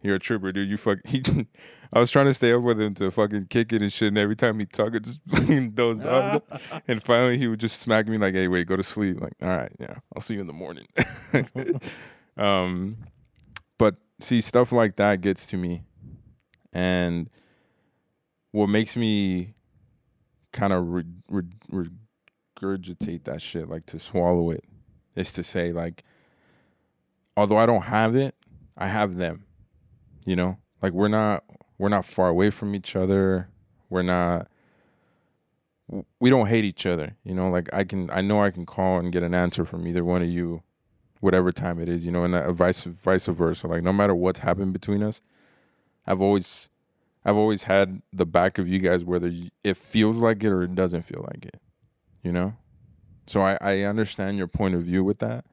You're 0.02 0.15
a 0.15 0.19
trooper, 0.19 0.52
dude. 0.52 0.69
You 0.69 0.77
fuck. 0.77 0.99
He, 1.07 1.23
I 1.94 1.99
was 1.99 2.11
trying 2.11 2.26
to 2.26 2.34
stay 2.34 2.52
up 2.53 2.61
with 2.64 2.80
him 2.81 2.94
to 2.95 3.10
fucking 3.11 3.48
kick 3.48 3.72
it 3.72 3.81
and 3.81 3.91
shit. 3.91 4.10
And 4.10 4.18
every 4.18 4.35
time 4.35 4.60
he 4.60 4.65
talk, 4.65 4.94
it 4.94 5.03
just 5.03 5.22
fucking 5.27 5.72
doze 5.72 6.03
off. 6.06 6.41
And 6.88 7.02
finally, 7.02 7.38
he 7.38 7.48
would 7.48 7.60
just 7.60 7.80
smack 7.80 8.07
me 8.07 8.18
like, 8.18 8.34
"Hey, 8.34 8.48
wait, 8.48 8.68
go 8.68 8.76
to 8.76 8.84
sleep." 8.84 9.22
Like, 9.22 9.34
all 9.41 9.48
right, 9.48 9.72
yeah, 9.80 9.95
I'll 10.15 10.22
see 10.22 10.35
you 10.35 10.41
in 10.41 10.48
the 10.48 10.53
morning. 10.53 10.88
um, 12.38 12.98
but 13.77 13.95
see, 14.19 14.41
stuff 14.41 14.72
like 14.72 14.98
that 14.98 15.22
gets 15.22 15.45
to 15.48 15.57
me, 15.57 15.84
and 16.73 17.30
what 18.52 18.68
makes 18.68 18.95
me 18.95 19.53
kind 20.52 20.73
of 20.73 20.88
re- 20.88 21.03
re- 21.30 21.89
regurgitate 22.60 23.23
that 23.26 23.41
shit, 23.41 23.69
like 23.69 23.85
to 23.88 23.99
swallow 23.99 24.52
it, 24.52 24.64
is 25.18 25.34
to 25.34 25.44
say 25.44 25.73
like, 25.73 26.03
although 27.35 27.57
I 27.57 27.65
don't 27.65 27.84
have 27.84 28.15
it, 28.15 28.35
I 28.77 28.88
have 28.88 29.18
them. 29.18 29.45
You 30.26 30.35
know, 30.35 30.57
like 30.81 30.94
we're 30.94 31.07
not 31.07 31.44
we're 31.77 31.89
not 31.89 32.06
far 32.06 32.30
away 32.30 32.49
from 32.49 32.76
each 32.76 32.95
other. 32.95 33.49
We're 33.89 34.03
not 34.03 34.48
we 36.19 36.30
don't 36.30 36.48
hate 36.48 36.65
each 36.65 36.85
other. 36.85 37.15
You 37.23 37.34
know, 37.34 37.49
like 37.49 37.69
I 37.73 37.84
can 37.84 38.10
I 38.11 38.22
know 38.22 38.41
I 38.41 38.52
can 38.52 38.65
call 38.65 38.99
and 38.99 39.11
get 39.11 39.23
an 39.23 39.34
answer 39.34 39.65
from 39.65 39.88
either 39.88 40.03
one 40.03 40.22
of 40.22 40.30
you, 40.30 40.64
whatever 41.19 41.52
time 41.52 41.80
it 41.80 41.89
is. 41.89 42.06
You 42.06 42.11
know, 42.11 42.23
and 42.23 42.35
uh, 42.35 42.52
vice 42.52 42.84
vice 42.84 43.26
versa. 43.27 43.68
Like 43.68 43.84
no 43.84 43.94
matter 43.94 44.14
what's 44.14 44.39
happened 44.39 44.73
between 44.73 45.02
us, 45.02 45.22
I've 46.06 46.22
always 46.22 46.69
I've 47.26 47.38
always 47.38 47.64
had 47.64 48.02
the 48.14 48.26
back 48.26 48.57
of 48.57 48.68
you 48.68 48.80
guys, 48.80 49.03
whether 49.03 49.27
you, 49.27 49.49
it 49.64 49.77
feels 49.77 50.22
like 50.22 50.44
it 50.44 50.52
or 50.52 50.64
it 50.64 50.76
doesn't 50.76 51.03
feel 51.03 51.26
like 51.31 51.45
it. 51.45 51.60
You 52.23 52.31
know, 52.34 52.56
so 53.28 53.41
I 53.41 53.58
I 53.62 53.82
understand 53.82 54.38
your 54.38 54.48
point 54.48 54.76
of 54.76 54.84
view 54.84 55.04
with 55.04 55.20
that 55.20 55.45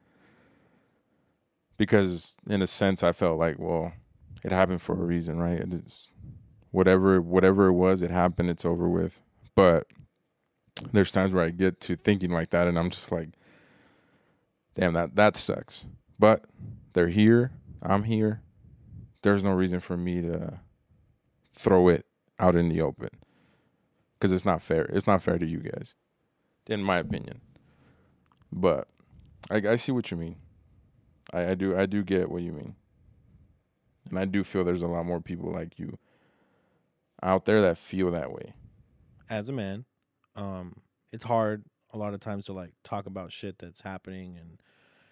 because 1.77 2.35
in 2.49 2.61
a 2.61 2.67
sense 2.67 3.03
I 3.03 3.11
felt 3.11 3.39
like 3.39 3.59
well 3.59 3.93
it 4.43 4.51
happened 4.51 4.81
for 4.81 4.93
a 4.93 5.05
reason, 5.05 5.37
right? 5.39 5.59
It's 5.59 6.11
whatever 6.71 7.21
whatever 7.21 7.67
it 7.67 7.73
was, 7.73 8.01
it 8.01 8.11
happened, 8.11 8.49
it's 8.49 8.65
over 8.65 8.87
with. 8.89 9.21
But 9.55 9.87
there's 10.91 11.11
times 11.11 11.33
where 11.33 11.45
I 11.45 11.49
get 11.49 11.79
to 11.81 11.95
thinking 11.95 12.31
like 12.31 12.51
that 12.51 12.67
and 12.67 12.77
I'm 12.77 12.89
just 12.89 13.11
like 13.11 13.29
damn 14.75 14.93
that 14.93 15.15
that 15.15 15.37
sucks. 15.37 15.85
But 16.19 16.45
they're 16.93 17.09
here, 17.09 17.51
I'm 17.81 18.03
here. 18.03 18.41
There's 19.21 19.43
no 19.43 19.51
reason 19.53 19.79
for 19.79 19.97
me 19.97 20.21
to 20.21 20.59
throw 21.53 21.89
it 21.89 22.05
out 22.39 22.55
in 22.55 22.69
the 22.69 22.81
open. 22.81 23.09
Cuz 24.19 24.31
it's 24.31 24.45
not 24.45 24.61
fair. 24.61 24.85
It's 24.85 25.07
not 25.07 25.21
fair 25.21 25.37
to 25.37 25.45
you 25.45 25.59
guys. 25.59 25.95
In 26.67 26.83
my 26.83 26.97
opinion. 26.97 27.41
But 28.55 28.87
I, 29.51 29.57
I 29.57 29.75
see 29.75 29.91
what 29.91 30.09
you 30.09 30.17
mean. 30.17 30.37
I, 31.33 31.49
I 31.51 31.55
do 31.55 31.77
I 31.77 31.85
do 31.85 32.01
get 32.03 32.31
what 32.31 32.41
you 32.41 32.53
mean. 32.53 32.75
And 34.09 34.17
I 34.17 34.25
do 34.25 34.43
feel 34.43 34.63
there's 34.63 34.81
a 34.81 34.87
lot 34.87 35.05
more 35.05 35.19
people 35.19 35.51
like 35.51 35.77
you 35.77 35.97
out 37.21 37.45
there 37.45 37.61
that 37.61 37.77
feel 37.77 38.11
that 38.11 38.31
way. 38.31 38.53
As 39.29 39.49
a 39.49 39.53
man, 39.53 39.85
um, 40.35 40.75
it's 41.11 41.23
hard 41.23 41.65
a 41.91 41.97
lot 41.97 42.13
of 42.13 42.19
times 42.19 42.45
to 42.45 42.53
like 42.53 42.71
talk 42.83 43.07
about 43.07 43.31
shit 43.31 43.57
that's 43.57 43.81
happening, 43.81 44.37
and 44.39 44.61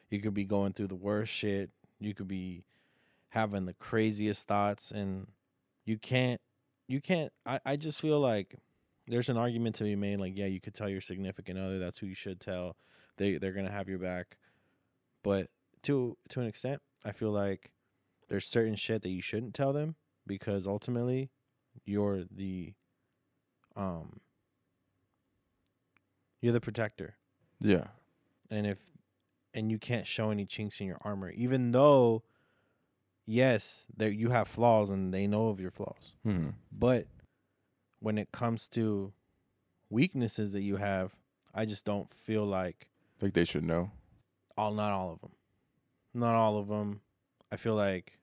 you 0.09 0.19
could 0.19 0.33
be 0.33 0.45
going 0.45 0.73
through 0.73 0.87
the 0.87 0.95
worst 0.95 1.33
shit. 1.33 1.71
You 1.99 2.13
could 2.13 2.27
be 2.27 2.63
having 3.29 3.65
the 3.65 3.73
craziest 3.73 4.47
thoughts, 4.47 4.91
and 4.91 5.27
you 5.85 5.97
can't. 5.97 6.39
You 6.87 7.01
can't. 7.01 7.33
I, 7.45 7.59
I 7.65 7.75
just 7.75 7.99
feel 7.99 8.19
like 8.19 8.55
there's 9.07 9.29
an 9.29 9.37
argument 9.37 9.75
to 9.77 9.83
be 9.83 9.95
made. 9.95 10.19
Like, 10.19 10.37
yeah, 10.37 10.45
you 10.45 10.61
could 10.61 10.75
tell 10.75 10.89
your 10.89 11.01
significant 11.01 11.57
other. 11.57 11.79
That's 11.79 11.97
who 11.97 12.05
you 12.05 12.15
should 12.15 12.39
tell. 12.39 12.77
They 13.17 13.37
they're 13.37 13.51
gonna 13.53 13.71
have 13.71 13.87
your 13.89 13.99
back, 13.99 14.37
but 15.23 15.49
to 15.83 16.17
to 16.29 16.41
an 16.41 16.47
extent, 16.47 16.81
I 17.05 17.11
feel 17.11 17.31
like 17.31 17.71
there's 18.29 18.45
certain 18.45 18.75
shit 18.75 19.01
that 19.03 19.09
you 19.09 19.21
shouldn't 19.21 19.53
tell 19.53 19.73
them 19.73 19.95
because 20.25 20.65
ultimately 20.65 21.29
you're 21.85 22.23
the 22.31 22.73
um 23.75 24.19
you're 26.41 26.53
the 26.53 26.61
protector. 26.61 27.15
Yeah. 27.59 27.87
and 28.49 28.67
if 28.67 28.79
and 29.53 29.71
you 29.71 29.77
can't 29.77 30.05
show 30.07 30.31
any 30.31 30.45
chinks 30.45 30.81
in 30.81 30.87
your 30.87 30.97
armor 31.01 31.29
even 31.29 31.71
though 31.71 32.23
yes 33.25 33.85
there 33.95 34.09
you 34.09 34.29
have 34.31 34.47
flaws 34.49 34.89
and 34.89 35.13
they 35.13 35.27
know 35.27 35.47
of 35.47 35.59
your 35.61 35.71
flaws. 35.71 36.15
Hmm 36.23 36.49
but 36.71 37.07
when 37.99 38.17
it 38.17 38.31
comes 38.33 38.67
to 38.69 39.13
weaknesses 39.89 40.51
that 40.53 40.61
you 40.61 40.75
have 40.77 41.15
i 41.53 41.63
just 41.65 41.85
don't 41.85 42.09
feel 42.09 42.45
like 42.45 42.89
Like 43.23 43.33
they 43.33 43.45
should 43.45 43.63
know. 43.63 43.89
all 44.57 44.73
not 44.73 44.91
all 44.91 45.11
of 45.13 45.21
them 45.21 45.31
not 46.13 46.35
all 46.35 46.57
of 46.57 46.67
them 46.67 47.01
i 47.51 47.55
feel 47.55 47.73
like 47.73 48.19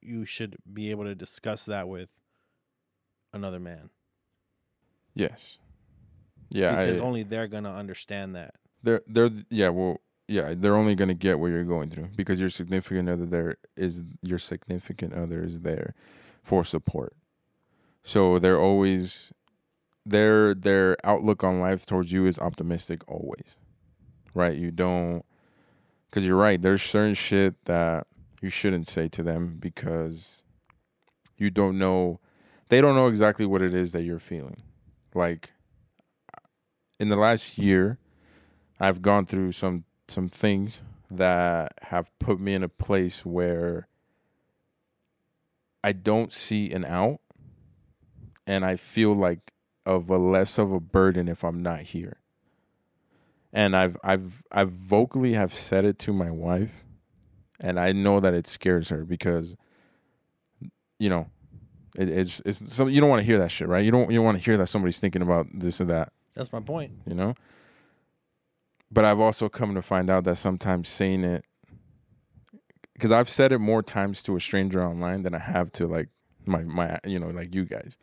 you 0.00 0.24
should 0.24 0.56
be 0.72 0.90
able 0.90 1.04
to 1.04 1.14
discuss 1.14 1.66
that 1.66 1.88
with 1.88 2.08
another 3.32 3.60
man 3.60 3.90
Yes. 5.14 5.58
Yeah. 6.50 6.76
because 6.76 7.00
I, 7.00 7.04
only 7.04 7.22
they're 7.22 7.48
gonna 7.48 7.74
understand 7.74 8.34
that 8.36 8.54
they're 8.82 9.02
they're 9.06 9.30
yeah, 9.50 9.68
well 9.68 10.00
yeah, 10.28 10.54
they're 10.56 10.76
only 10.76 10.94
gonna 10.94 11.12
get 11.14 11.38
what 11.38 11.48
you're 11.48 11.64
going 11.64 11.90
through 11.90 12.08
because 12.16 12.40
your 12.40 12.48
significant 12.50 13.08
other 13.10 13.26
there 13.26 13.56
is 13.76 14.02
your 14.22 14.38
significant 14.38 15.12
other 15.14 15.42
is 15.42 15.60
there 15.62 15.94
for 16.42 16.64
support. 16.64 17.14
So 18.02 18.38
they're 18.38 18.58
always 18.58 19.32
their 20.06 20.54
their 20.54 20.96
outlook 21.04 21.44
on 21.44 21.60
life 21.60 21.84
towards 21.84 22.10
you 22.12 22.24
is 22.26 22.38
optimistic 22.38 23.02
always. 23.08 23.56
Right? 24.34 24.56
You 24.56 24.70
don't 24.70 25.24
cuz 26.10 26.26
you're 26.26 26.36
right, 26.36 26.60
there's 26.60 26.82
certain 26.82 27.14
shit 27.14 27.64
that 27.64 28.06
you 28.40 28.50
shouldn't 28.50 28.88
say 28.88 29.08
to 29.08 29.22
them 29.22 29.56
because 29.58 30.42
you 31.36 31.50
don't 31.50 31.78
know 31.78 32.20
they 32.68 32.80
don't 32.80 32.94
know 32.94 33.08
exactly 33.08 33.44
what 33.44 33.62
it 33.62 33.74
is 33.74 33.92
that 33.92 34.02
you're 34.02 34.18
feeling. 34.18 34.62
Like 35.14 35.52
in 36.98 37.08
the 37.08 37.16
last 37.16 37.58
year, 37.58 37.98
I've 38.80 39.02
gone 39.02 39.26
through 39.26 39.52
some 39.52 39.84
some 40.08 40.28
things 40.28 40.82
that 41.10 41.72
have 41.82 42.10
put 42.18 42.40
me 42.40 42.54
in 42.54 42.62
a 42.62 42.68
place 42.68 43.26
where 43.26 43.88
I 45.84 45.92
don't 45.92 46.32
see 46.32 46.70
an 46.72 46.84
out 46.84 47.20
and 48.46 48.64
I 48.64 48.76
feel 48.76 49.14
like 49.14 49.52
of 49.84 50.08
a 50.08 50.18
less 50.18 50.58
of 50.58 50.72
a 50.72 50.80
burden 50.80 51.28
if 51.28 51.44
I'm 51.44 51.62
not 51.62 51.82
here. 51.82 52.21
And 53.52 53.76
I've 53.76 53.96
I've 54.02 54.42
I've 54.50 54.70
vocally 54.70 55.34
have 55.34 55.54
said 55.54 55.84
it 55.84 55.98
to 56.00 56.12
my 56.12 56.30
wife 56.30 56.84
and 57.60 57.78
I 57.78 57.92
know 57.92 58.20
that 58.20 58.34
it 58.34 58.46
scares 58.46 58.88
her 58.88 59.04
because 59.04 59.56
you 60.98 61.08
know 61.08 61.28
it, 61.96 62.08
it's 62.08 62.42
it's 62.44 62.74
so 62.74 62.86
you 62.86 63.00
don't 63.00 63.10
want 63.10 63.20
to 63.20 63.26
hear 63.26 63.38
that 63.38 63.50
shit, 63.50 63.68
right? 63.68 63.84
You 63.84 63.90
don't 63.90 64.10
you 64.10 64.16
don't 64.16 64.24
want 64.24 64.38
to 64.38 64.44
hear 64.44 64.56
that 64.56 64.66
somebody's 64.66 64.98
thinking 65.00 65.22
about 65.22 65.46
this 65.52 65.80
or 65.80 65.84
that, 65.86 66.12
That's 66.34 66.52
my 66.52 66.60
point. 66.60 66.92
you 67.06 67.14
know? 67.14 67.34
But 68.90 69.04
I've 69.04 69.20
also 69.20 69.48
come 69.48 69.74
to 69.74 69.82
find 69.82 70.10
out 70.10 70.24
that 70.24 70.36
sometimes 70.36 70.88
saying 70.88 71.24
it 71.24 71.44
because 72.94 73.12
I've 73.12 73.28
said 73.28 73.52
it 73.52 73.58
more 73.58 73.82
times 73.82 74.22
to 74.24 74.36
a 74.36 74.40
stranger 74.40 74.82
online 74.84 75.22
than 75.22 75.34
I 75.34 75.38
have 75.38 75.70
to 75.72 75.86
like 75.86 76.08
my 76.46 76.62
my 76.62 76.98
you 77.04 77.18
know 77.18 77.28
like 77.30 77.54
you 77.54 77.64
guys. 77.64 77.98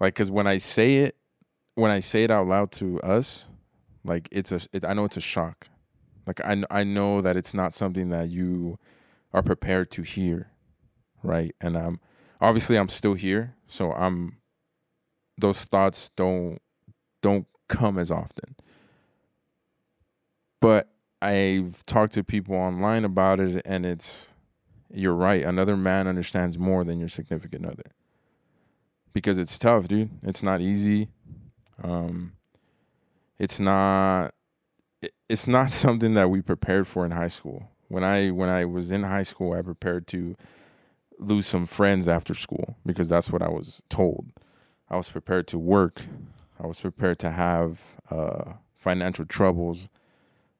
Like 0.00 0.14
cuz 0.14 0.30
when 0.30 0.46
I 0.46 0.58
say 0.58 0.96
it 0.98 1.16
when 1.74 1.90
I 1.90 2.00
say 2.00 2.24
it 2.24 2.30
out 2.30 2.46
loud 2.46 2.72
to 2.72 3.00
us, 3.02 3.46
like 4.04 4.28
it's 4.30 4.52
a 4.52 4.60
it, 4.72 4.84
I 4.84 4.92
know 4.92 5.04
it's 5.04 5.16
a 5.16 5.22
shock. 5.22 5.68
Like 6.26 6.40
I 6.42 6.62
I 6.70 6.84
know 6.84 7.20
that 7.20 7.36
it's 7.36 7.54
not 7.54 7.72
something 7.72 8.10
that 8.10 8.28
you 8.28 8.78
are 9.32 9.42
prepared 9.42 9.90
to 9.92 10.02
hear, 10.02 10.50
right? 11.22 11.54
And 11.60 11.76
I'm 11.76 12.00
obviously 12.40 12.76
I'm 12.76 12.88
still 12.88 13.14
here, 13.14 13.56
so 13.66 13.92
I'm 13.92 14.36
those 15.38 15.64
thoughts 15.64 16.10
don't 16.16 16.58
don't 17.22 17.46
come 17.68 17.98
as 17.98 18.10
often. 18.10 18.56
But 20.60 20.90
I've 21.20 21.84
talked 21.86 22.12
to 22.14 22.24
people 22.24 22.54
online 22.54 23.04
about 23.04 23.40
it 23.40 23.60
and 23.64 23.86
it's 23.86 24.30
you're 24.92 25.14
right. 25.14 25.42
Another 25.42 25.76
man 25.76 26.06
understands 26.06 26.58
more 26.58 26.84
than 26.84 27.00
your 27.00 27.08
significant 27.08 27.66
other. 27.66 27.92
Because 29.12 29.38
it's 29.38 29.58
tough, 29.58 29.88
dude. 29.88 30.10
It's 30.22 30.42
not 30.42 30.60
easy. 30.60 31.08
Um 31.82 32.34
it's 33.38 33.60
not 33.60 34.34
it's 35.28 35.46
not 35.46 35.70
something 35.84 36.14
that 36.14 36.30
we 36.30 36.42
prepared 36.42 36.86
for 36.86 37.04
in 37.04 37.12
high 37.12 37.28
school. 37.28 37.70
When 37.88 38.04
I 38.04 38.30
when 38.30 38.48
I 38.48 38.64
was 38.64 38.90
in 38.90 39.02
high 39.02 39.22
school, 39.22 39.52
I 39.52 39.62
prepared 39.62 40.06
to 40.08 40.36
lose 41.18 41.46
some 41.46 41.66
friends 41.66 42.08
after 42.08 42.34
school 42.34 42.76
because 42.84 43.08
that's 43.08 43.30
what 43.30 43.42
I 43.42 43.48
was 43.48 43.82
told. 43.88 44.32
I 44.88 44.96
was 44.96 45.08
prepared 45.08 45.46
to 45.48 45.58
work. 45.58 46.02
I 46.62 46.66
was 46.66 46.80
prepared 46.80 47.18
to 47.20 47.30
have 47.30 47.82
uh, 48.10 48.54
financial 48.74 49.24
troubles, 49.24 49.88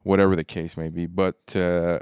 whatever 0.03 0.37
the 0.37 0.45
case 0.45 0.77
may 0.77 0.89
be. 0.89 1.07
But 1.07 1.47
to 1.49 2.01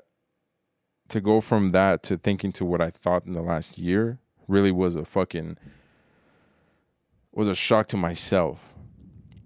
to 1.09 1.21
go 1.21 1.41
from 1.41 1.71
that 1.71 2.03
to 2.05 2.17
thinking 2.17 2.53
to 2.53 2.65
what 2.65 2.81
I 2.81 2.91
thought 2.91 3.27
in 3.27 3.33
the 3.35 3.43
last 3.43 3.79
year 3.79 4.19
really 4.49 4.73
was 4.73 4.97
a 4.97 5.05
fucking 5.05 5.57
was 7.33 7.49
a 7.49 7.55
shock 7.55 7.87
to 7.89 7.97
myself. 7.97 8.72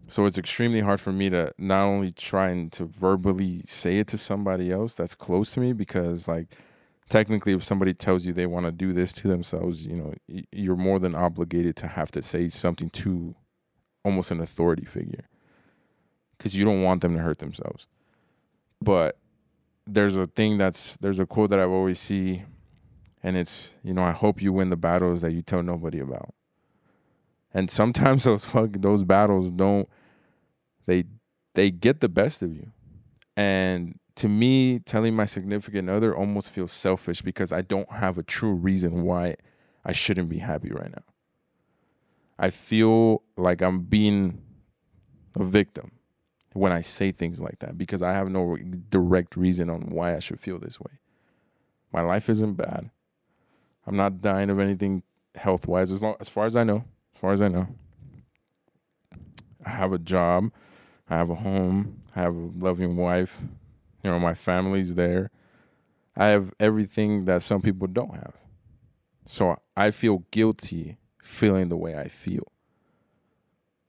So 0.09 0.25
it's 0.27 0.39
extremely 0.39 0.81
hard 0.81 1.01
for 1.01 1.13
me 1.13 1.31
to 1.31 1.53
not 1.59 1.85
only 1.85 2.13
try 2.13 2.51
and 2.51 2.71
to 2.73 2.85
verbally 2.85 3.63
say 3.65 3.99
it 3.99 4.07
to 4.09 4.19
somebody 4.19 4.71
else 4.71 4.95
that's 4.95 5.17
close 5.17 5.53
to 5.55 5.61
me 5.61 5.73
because 5.73 6.29
like 6.29 6.57
technically 7.09 7.53
if 7.53 7.65
somebody 7.65 7.93
tells 7.93 8.25
you 8.25 8.33
they 8.33 8.47
want 8.47 8.67
to 8.67 8.73
do 8.73 8.93
this 8.93 9.13
to 9.15 9.29
themselves, 9.29 9.85
you 9.85 9.97
know, 9.97 10.15
you're 10.53 10.77
more 10.77 11.01
than 11.01 11.17
obligated 11.17 11.75
to 11.77 11.89
have 11.89 12.13
to 12.13 12.23
say 12.23 12.47
something 12.47 12.89
to 12.91 13.35
almost 14.05 14.31
an 14.31 14.41
authority 14.41 14.85
figure 14.85 15.25
cuz 16.39 16.55
you 16.55 16.65
don't 16.65 16.83
want 16.83 17.01
them 17.01 17.15
to 17.15 17.23
hurt 17.23 17.39
themselves. 17.39 17.89
But 18.81 19.19
there's 19.89 20.17
a 20.17 20.27
thing 20.27 20.57
that's 20.57 20.97
there's 20.99 21.19
a 21.19 21.27
quote 21.27 21.51
that 21.51 21.59
I've 21.59 21.71
always 21.71 21.99
see 21.99 22.45
and 23.25 23.37
it's, 23.37 23.75
you 23.83 23.93
know, 23.93 24.05
I 24.05 24.13
hope 24.13 24.41
you 24.41 24.53
win 24.53 24.71
the 24.71 24.77
battles 24.77 25.23
that 25.23 25.33
you 25.33 25.43
tell 25.43 25.65
nobody 25.65 25.99
about. 25.99 26.33
And 27.53 27.69
sometimes 27.69 28.23
those 28.25 28.47
those 28.53 29.03
battles 29.03 29.51
don't 29.51 29.89
they 30.87 31.05
they 31.55 31.71
get 31.71 32.01
the 32.01 32.09
best 32.09 32.43
of 32.43 32.53
you. 32.53 32.73
And 33.37 33.99
to 34.17 34.29
me, 34.29 34.79
telling 34.79 35.15
my 35.15 35.27
significant 35.27 35.91
other 35.91 36.17
almost 36.17 36.51
feels 36.51 36.73
selfish 36.73 37.23
because 37.23 37.53
I 37.53 37.61
don't 37.63 37.91
have 37.93 38.17
a 38.19 38.23
true 38.23 38.53
reason 38.53 39.03
why 39.03 39.37
I 39.85 39.93
shouldn't 39.93 40.29
be 40.29 40.39
happy 40.39 40.71
right 40.71 40.91
now. 40.91 41.03
I 42.39 42.51
feel 42.51 43.23
like 43.37 43.63
I'm 43.63 43.81
being 43.81 44.43
a 45.35 45.45
victim 45.45 45.93
when 46.53 46.73
I 46.73 46.81
say 46.81 47.13
things 47.13 47.41
like 47.41 47.59
that 47.61 47.77
because 47.77 48.03
I 48.03 48.13
have 48.13 48.31
no 48.31 48.57
direct 48.89 49.37
reason 49.37 49.69
on 49.69 49.91
why 49.91 50.17
I 50.17 50.19
should 50.19 50.41
feel 50.41 50.59
this 50.59 50.81
way. 50.81 50.93
My 51.93 52.01
life 52.01 52.29
isn't 52.29 52.55
bad. 52.55 52.91
I'm 53.87 53.97
not 53.97 54.21
dying 54.21 54.51
of 54.51 54.59
anything 54.59 55.03
health 55.35 55.69
wise 55.69 55.93
as 55.93 56.03
long 56.03 56.17
as 56.21 56.29
far 56.29 56.47
as 56.47 56.57
I 56.57 56.65
know. 56.65 56.85
As 57.15 57.21
far 57.21 57.33
as 57.33 57.43
I 57.43 57.49
know. 57.49 57.69
I 59.65 59.71
have 59.71 59.93
a 59.93 59.99
job. 59.99 60.51
I 61.09 61.17
have 61.17 61.31
a 61.31 61.35
home. 61.37 62.03
I 62.15 62.21
have 62.21 62.35
a 62.35 62.51
loving 62.59 62.97
wife. 62.97 63.39
You 64.03 64.11
know, 64.11 64.19
my 64.19 64.35
family's 64.35 64.95
there. 64.95 65.31
I 66.17 66.27
have 66.27 66.53
everything 66.59 67.27
that 67.27 67.43
some 67.43 67.61
people 67.61 67.87
don't 67.87 68.15
have. 68.15 68.35
So 69.27 69.61
I 69.77 69.91
feel 69.91 70.25
guilty 70.31 70.97
feeling 71.23 71.69
the 71.69 71.77
way 71.77 71.97
I 71.97 72.09
feel. 72.09 72.53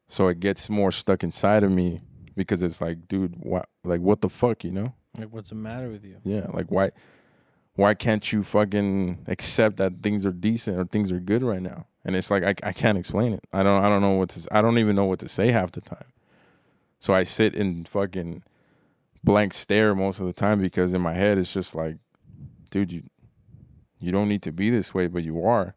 So 0.07 0.27
it 0.27 0.39
gets 0.39 0.69
more 0.69 0.91
stuck 0.91 1.23
inside 1.23 1.64
of 1.64 1.72
me 1.72 2.02
because 2.35 2.64
it's 2.64 2.81
like, 2.81 3.07
dude, 3.07 3.35
what 3.38 3.69
like 3.84 4.02
what 4.02 4.22
the 4.22 4.30
fuck, 4.30 4.64
you 4.64 4.72
know? 4.72 4.94
Like, 5.18 5.30
what's 5.31 5.49
the 5.49 5.56
matter 5.56 5.89
with 5.89 6.06
you? 6.06 6.18
Yeah, 6.23 6.48
like 6.53 6.72
why 6.72 6.91
why 7.76 7.94
can't 7.94 8.31
you 8.31 8.44
fucking 8.44 9.26
accept 9.27 9.77
that 9.77 10.02
things 10.02 10.26
are 10.26 10.31
decent 10.31 10.80
or 10.80 10.85
things 10.85 11.11
are 11.11 11.19
good 11.19 11.44
right 11.44 11.61
now? 11.61 11.85
And 12.06 12.15
it's 12.15 12.31
like 12.31 12.44
I 12.44 12.56
I 12.64 12.73
can't 12.73 12.98
explain 12.98 13.34
it. 13.34 13.44
I 13.53 13.64
don't 13.64 13.84
I 13.84 13.89
don't 13.89 14.02
know 14.02 14.11
what 14.11 14.30
to 14.30 14.48
I 14.56 14.61
don't 14.61 14.77
even 14.77 14.95
know 14.95 15.06
what 15.06 15.19
to 15.19 15.30
say 15.30 15.52
half 15.52 15.72
the 15.72 15.81
time. 15.81 16.06
So 16.99 17.14
I 17.14 17.24
sit 17.24 17.53
in 17.53 17.86
fucking 17.86 18.44
blank 19.24 19.53
stare 19.53 19.94
most 19.94 20.19
of 20.19 20.26
the 20.26 20.34
time 20.34 20.61
because 20.61 20.94
in 20.94 21.02
my 21.02 21.14
head 21.14 21.38
it's 21.38 21.53
just 21.53 21.76
like, 21.76 21.98
dude, 22.69 22.91
you 22.91 23.03
you 23.99 24.11
don't 24.11 24.30
need 24.30 24.44
to 24.44 24.52
be 24.52 24.69
this 24.69 24.94
way, 24.94 25.07
but 25.07 25.24
you 25.24 25.44
are. 25.44 25.76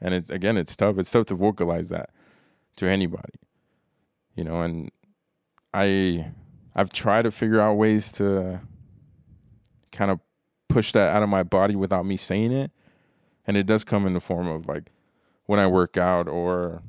And 0.00 0.14
it's 0.14 0.30
again, 0.30 0.56
it's 0.56 0.76
tough. 0.76 0.98
It's 0.98 1.10
tough 1.10 1.26
to 1.26 1.34
vocalize 1.34 1.88
that 1.88 2.10
to 2.76 2.86
anybody. 2.86 3.40
You 4.34 4.44
know, 4.44 4.62
and 4.62 4.90
I 5.72 6.32
I've 6.74 6.90
tried 6.90 7.22
to 7.22 7.30
figure 7.30 7.60
out 7.60 7.74
ways 7.74 8.12
to 8.12 8.60
kind 9.92 10.10
of 10.10 10.20
push 10.68 10.92
that 10.92 11.14
out 11.14 11.22
of 11.22 11.28
my 11.28 11.42
body 11.42 11.76
without 11.76 12.04
me 12.04 12.16
saying 12.16 12.52
it. 12.52 12.70
And 13.46 13.56
it 13.56 13.66
does 13.66 13.84
come 13.84 14.06
in 14.06 14.14
the 14.14 14.20
form 14.20 14.48
of 14.48 14.66
like 14.66 14.90
when 15.46 15.60
I 15.60 15.66
work 15.66 15.96
out 15.96 16.28
or 16.28 16.82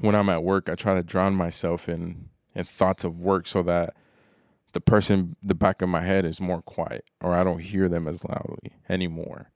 when 0.00 0.14
I'm 0.14 0.28
at 0.28 0.42
work, 0.42 0.68
I 0.68 0.74
try 0.74 0.94
to 0.94 1.02
drown 1.02 1.34
myself 1.34 1.88
in 1.88 2.28
in 2.54 2.64
thoughts 2.64 3.04
of 3.04 3.20
work 3.20 3.46
so 3.46 3.62
that 3.62 3.94
the 4.72 4.80
person 4.80 5.36
the 5.42 5.54
back 5.54 5.82
of 5.82 5.88
my 5.88 6.02
head 6.02 6.24
is 6.24 6.40
more 6.40 6.62
quiet 6.62 7.04
or 7.20 7.34
I 7.34 7.44
don't 7.44 7.60
hear 7.60 7.88
them 7.88 8.06
as 8.06 8.24
loudly 8.24 8.72
anymore. 8.88 9.50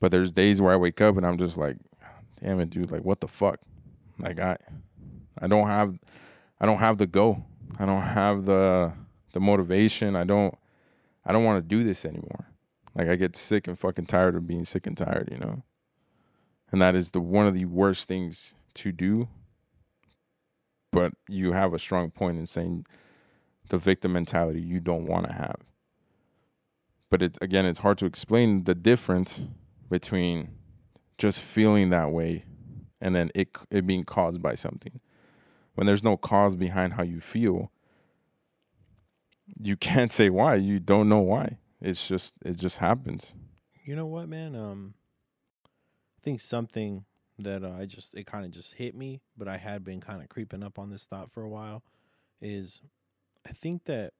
But 0.00 0.10
there's 0.10 0.32
days 0.32 0.60
where 0.60 0.72
I 0.72 0.76
wake 0.76 1.00
up 1.00 1.16
and 1.16 1.26
I'm 1.26 1.38
just 1.38 1.58
like, 1.58 1.76
damn 2.40 2.60
it, 2.60 2.70
dude, 2.70 2.90
like 2.90 3.04
what 3.04 3.20
the 3.20 3.28
fuck? 3.28 3.60
Like 4.18 4.40
I 4.40 4.56
I 5.38 5.46
don't 5.46 5.68
have 5.68 5.98
I 6.60 6.66
don't 6.66 6.78
have 6.78 6.98
the 6.98 7.06
go. 7.06 7.44
I 7.78 7.86
don't 7.86 8.02
have 8.02 8.44
the 8.44 8.92
the 9.32 9.40
motivation. 9.40 10.16
I 10.16 10.24
don't 10.24 10.56
I 11.24 11.32
don't 11.32 11.44
want 11.44 11.62
to 11.62 11.68
do 11.68 11.84
this 11.84 12.04
anymore. 12.04 12.46
Like 12.94 13.08
I 13.08 13.16
get 13.16 13.36
sick 13.36 13.68
and 13.68 13.78
fucking 13.78 14.06
tired 14.06 14.34
of 14.34 14.46
being 14.46 14.64
sick 14.64 14.86
and 14.86 14.96
tired, 14.96 15.28
you 15.30 15.38
know? 15.38 15.62
And 16.72 16.80
that 16.82 16.94
is 16.94 17.12
the 17.12 17.20
one 17.20 17.46
of 17.46 17.54
the 17.54 17.64
worst 17.64 18.08
things 18.08 18.54
to 18.74 18.92
do. 18.92 19.28
But 20.92 21.12
you 21.28 21.52
have 21.52 21.72
a 21.72 21.78
strong 21.78 22.10
point 22.10 22.38
in 22.38 22.46
saying 22.46 22.86
the 23.68 23.78
victim 23.78 24.12
mentality 24.12 24.60
you 24.60 24.80
don't 24.80 25.06
want 25.06 25.26
to 25.26 25.32
have. 25.32 25.56
But 27.10 27.22
it 27.22 27.38
again, 27.40 27.66
it's 27.66 27.80
hard 27.80 27.98
to 27.98 28.06
explain 28.06 28.64
the 28.64 28.74
difference 28.74 29.42
between 29.88 30.50
just 31.18 31.40
feeling 31.40 31.90
that 31.90 32.10
way 32.10 32.44
and 33.00 33.14
then 33.14 33.30
it 33.34 33.56
it 33.70 33.86
being 33.86 34.04
caused 34.04 34.42
by 34.42 34.54
something. 34.54 35.00
When 35.74 35.86
there's 35.86 36.04
no 36.04 36.16
cause 36.16 36.56
behind 36.56 36.94
how 36.94 37.02
you 37.02 37.20
feel, 37.20 37.70
you 39.58 39.76
can't 39.76 40.12
say 40.18 40.30
why. 40.30 40.56
You 40.56 40.78
don't 40.78 41.08
know 41.08 41.20
why. 41.20 41.58
It's 41.80 42.06
just 42.06 42.34
it 42.44 42.58
just 42.58 42.78
happens. 42.78 43.32
You 43.84 43.96
know 43.96 44.06
what, 44.06 44.28
man? 44.28 44.54
Um, 44.54 44.94
I 45.66 46.20
think 46.22 46.40
something 46.40 47.04
that 47.44 47.64
uh, 47.64 47.72
I 47.78 47.86
just 47.86 48.14
it 48.14 48.26
kind 48.26 48.44
of 48.44 48.50
just 48.50 48.74
hit 48.74 48.94
me, 48.94 49.20
but 49.36 49.48
I 49.48 49.56
had 49.56 49.84
been 49.84 50.00
kind 50.00 50.22
of 50.22 50.28
creeping 50.28 50.62
up 50.62 50.78
on 50.78 50.90
this 50.90 51.06
thought 51.06 51.30
for 51.30 51.42
a 51.42 51.48
while. 51.48 51.82
Is 52.40 52.80
I 53.46 53.52
think 53.52 53.84
that, 53.84 54.12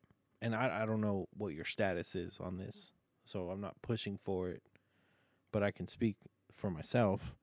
and 0.42 0.55
I 0.55 0.82
I 0.82 0.86
don't 0.86 1.01
know 1.01 1.28
what 1.36 1.55
your 1.55 1.64
status 1.64 2.14
is 2.14 2.38
on 2.40 2.59
this, 2.59 2.92
so 3.24 3.51
I'm 3.51 3.60
not 3.60 3.80
pushing 3.82 4.16
for 4.16 4.48
it, 4.48 4.62
but 5.52 5.62
I 5.62 5.70
can 5.70 5.86
speak 5.86 6.16
for 6.52 6.70
myself. 6.70 7.34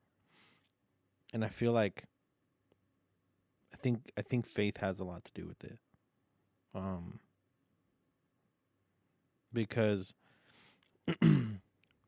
And 1.32 1.44
I 1.44 1.48
feel 1.48 1.72
like 1.72 2.04
I 3.72 3.76
think 3.76 4.12
I 4.16 4.22
think 4.22 4.46
faith 4.46 4.78
has 4.78 5.00
a 5.00 5.04
lot 5.04 5.24
to 5.24 5.32
do 5.34 5.46
with 5.46 5.64
it. 5.64 5.78
Um 6.74 7.20
because 9.52 10.14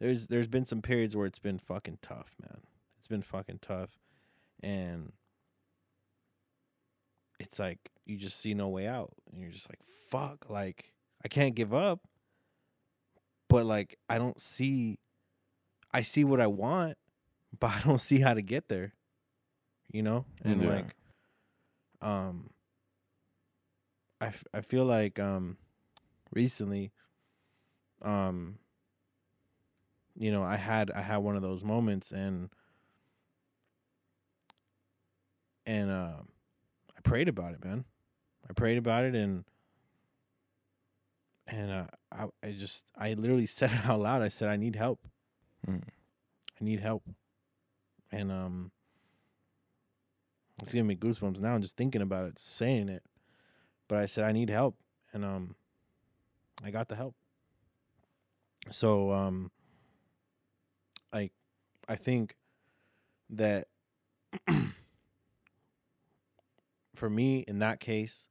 there's 0.00 0.26
there's 0.28 0.48
been 0.48 0.64
some 0.64 0.82
periods 0.82 1.16
where 1.16 1.26
it's 1.26 1.38
been 1.38 1.58
fucking 1.58 1.98
tough, 2.02 2.34
man. 2.40 2.60
Been 3.10 3.22
fucking 3.22 3.58
tough, 3.60 3.98
and 4.62 5.12
it's 7.40 7.58
like 7.58 7.78
you 8.06 8.16
just 8.16 8.38
see 8.38 8.54
no 8.54 8.68
way 8.68 8.86
out, 8.86 9.10
and 9.32 9.42
you're 9.42 9.50
just 9.50 9.68
like, 9.68 9.80
fuck, 10.12 10.48
like 10.48 10.92
I 11.24 11.26
can't 11.26 11.56
give 11.56 11.74
up, 11.74 12.06
but 13.48 13.66
like 13.66 13.98
I 14.08 14.18
don't 14.18 14.40
see, 14.40 15.00
I 15.92 16.02
see 16.02 16.22
what 16.22 16.40
I 16.40 16.46
want, 16.46 16.98
but 17.58 17.72
I 17.72 17.80
don't 17.84 18.00
see 18.00 18.20
how 18.20 18.32
to 18.32 18.42
get 18.42 18.68
there, 18.68 18.94
you 19.92 20.04
know, 20.04 20.24
and 20.44 20.62
Yeah. 20.62 20.68
like, 20.68 20.94
um, 22.00 22.50
I 24.20 24.26
f- 24.28 24.44
I 24.54 24.60
feel 24.60 24.84
like 24.84 25.18
um, 25.18 25.56
recently, 26.32 26.92
um 28.02 28.56
you 30.16 30.32
know 30.32 30.42
i 30.42 30.56
had 30.56 30.90
i 30.90 31.00
had 31.00 31.18
one 31.18 31.36
of 31.36 31.42
those 31.42 31.62
moments 31.62 32.10
and 32.10 32.50
and 35.70 35.88
uh 35.88 36.16
i 36.96 37.00
prayed 37.04 37.28
about 37.28 37.54
it 37.54 37.64
man. 37.64 37.84
I 38.48 38.52
prayed 38.52 38.76
about 38.78 39.04
it 39.04 39.14
and 39.14 39.44
and 41.46 41.70
uh 41.70 41.84
i 42.10 42.26
i 42.42 42.50
just 42.50 42.86
i 42.98 43.12
literally 43.14 43.46
said 43.58 43.70
it 43.70 43.86
out 43.86 44.00
loud. 44.00 44.22
I 44.22 44.28
said 44.28 44.48
i 44.48 44.56
need 44.56 44.74
help. 44.74 45.00
Mm. 45.66 45.82
i 46.60 46.64
need 46.64 46.80
help. 46.80 47.04
And 48.10 48.32
um 48.32 48.72
it's 50.60 50.72
giving 50.72 50.88
me 50.88 50.96
goosebumps 50.96 51.40
now 51.40 51.56
just 51.58 51.76
thinking 51.76 52.02
about 52.02 52.26
it 52.26 52.38
saying 52.38 52.88
it. 52.88 53.04
But 53.88 53.98
i 53.98 54.06
said 54.06 54.24
i 54.24 54.32
need 54.32 54.50
help. 54.50 54.76
And 55.12 55.24
um 55.24 55.54
i 56.64 56.70
got 56.72 56.88
the 56.88 56.96
help. 56.96 57.14
So 58.72 59.12
um 59.12 59.52
like 61.12 61.32
I 61.88 61.94
think 61.94 62.34
that 63.30 63.68
for 67.00 67.08
me 67.08 67.38
in 67.48 67.60
that 67.60 67.80
case 67.80 68.28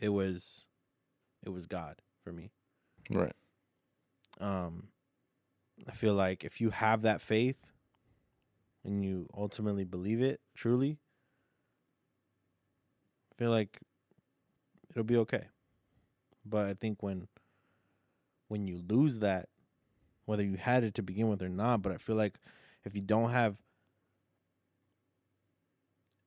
it 0.00 0.08
was 0.08 0.66
it 1.42 1.48
was 1.48 1.66
God 1.66 2.00
for 2.22 2.32
me. 2.32 2.52
Right. 3.10 3.34
Um 4.40 4.84
I 5.88 5.92
feel 5.92 6.14
like 6.14 6.44
if 6.44 6.60
you 6.60 6.70
have 6.70 7.02
that 7.02 7.20
faith 7.20 7.56
and 8.84 9.04
you 9.04 9.26
ultimately 9.36 9.82
believe 9.82 10.22
it 10.22 10.40
truly 10.54 11.00
I 13.32 13.34
feel 13.34 13.50
like 13.50 13.80
it'll 14.90 15.02
be 15.02 15.16
okay. 15.16 15.48
But 16.46 16.66
I 16.66 16.74
think 16.74 17.02
when 17.02 17.26
when 18.46 18.68
you 18.68 18.80
lose 18.88 19.18
that 19.18 19.48
whether 20.24 20.44
you 20.44 20.56
had 20.56 20.84
it 20.84 20.94
to 20.94 21.02
begin 21.02 21.28
with 21.28 21.42
or 21.42 21.48
not, 21.48 21.82
but 21.82 21.90
I 21.90 21.96
feel 21.96 22.14
like 22.14 22.38
if 22.84 22.94
you 22.94 23.00
don't 23.00 23.30
have 23.30 23.56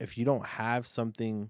if 0.01 0.17
you 0.17 0.25
don't 0.25 0.45
have 0.45 0.85
something 0.85 1.49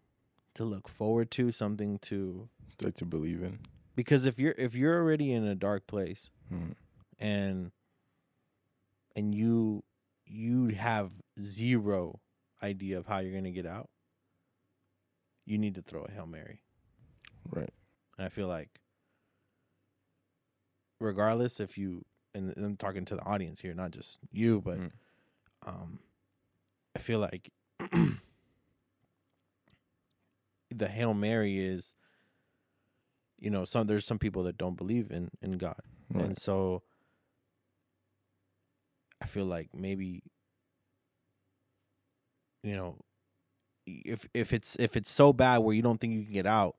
to 0.58 0.66
look 0.66 0.88
forward 0.88 1.32
to, 1.32 1.52
something 1.52 1.98
to 2.00 2.50
Like 2.84 2.96
to 2.96 3.06
believe 3.06 3.42
in. 3.42 3.60
because 3.96 4.26
if 4.26 4.38
you're 4.40 4.56
if 4.58 4.76
you're 4.76 4.96
already 4.98 5.32
in 5.32 5.44
a 5.46 5.56
dark 5.56 5.88
place 5.88 6.30
Mm. 6.54 6.76
and 7.20 7.72
and 9.16 9.34
you 9.36 9.84
you 10.26 10.68
have 10.70 11.12
zero 11.40 12.20
idea 12.62 12.98
of 12.98 13.06
how 13.08 13.20
you're 13.20 13.32
going 13.32 13.44
to 13.46 13.52
get 13.52 13.66
out, 13.66 13.90
you 15.46 15.58
need 15.58 15.76
to 15.76 15.82
throw 15.82 16.04
a 16.04 16.12
Hail 16.12 16.26
Mary. 16.28 16.62
Right. 17.50 17.70
And 18.18 18.26
I 18.26 18.30
feel 18.30 18.48
like 18.48 18.70
regardless 21.00 21.60
if 21.60 21.78
you 21.78 22.04
and 22.34 22.54
I'm 22.58 22.78
talking 22.78 23.06
to 23.06 23.16
the 23.16 23.24
audience 23.24 23.62
here, 23.62 23.74
not 23.74 23.92
just 23.92 24.20
you, 24.32 24.62
but 24.62 24.78
Mm. 24.80 24.92
um 25.66 26.00
I 26.96 27.00
feel 27.00 27.20
like 27.20 27.52
the 30.78 30.88
Hail 30.88 31.14
Mary 31.14 31.60
is 31.60 31.96
you 33.40 33.52
know, 33.52 33.66
some 33.66 33.86
there's 33.88 34.06
some 34.06 34.18
people 34.18 34.44
that 34.44 34.58
don't 34.58 34.76
believe 34.78 35.12
in 35.12 35.30
in 35.42 35.54
God. 35.58 35.80
Right. 36.12 36.26
And 36.26 36.38
so 36.38 36.82
I 39.22 39.26
feel 39.28 39.46
like 39.46 39.70
maybe 39.76 40.24
you 42.64 42.76
know 42.76 42.96
if 43.86 44.28
if 44.34 44.54
it's 44.54 44.76
if 44.80 44.98
it's 44.98 45.12
so 45.12 45.34
bad 45.34 45.60
where 45.60 45.76
you 45.76 45.82
don't 45.82 46.00
think 46.00 46.14
you 46.14 46.24
can 46.24 46.34
get 46.34 46.46
out, 46.48 46.76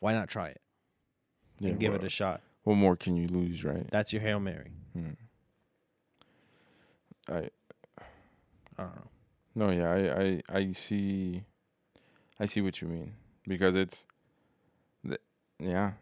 why 0.00 0.12
not 0.12 0.28
try 0.28 0.48
it 0.48 0.60
Yeah, 1.60 1.70
and 1.70 1.80
give 1.80 1.92
what, 1.92 2.02
it 2.02 2.06
a 2.06 2.10
shot? 2.10 2.40
what 2.64 2.74
more 2.76 2.96
can 2.96 3.16
you 3.16 3.28
lose, 3.28 3.64
right? 3.64 3.88
That's 3.90 4.12
your 4.12 4.22
Hail 4.22 4.40
Mary. 4.40 4.72
Mm. 4.96 5.16
I 7.30 7.50
I 8.76 8.82
don't 8.82 8.96
know. 8.96 9.10
no, 9.54 9.70
yeah, 9.70 9.90
I, 9.92 10.22
I 10.54 10.58
I 10.60 10.72
see, 10.72 11.44
I 12.40 12.46
see 12.46 12.60
what 12.60 12.80
you 12.80 12.88
mean 12.88 13.14
because 13.46 13.74
it's, 13.74 14.06
th- 15.04 15.20
yeah, 15.58 15.92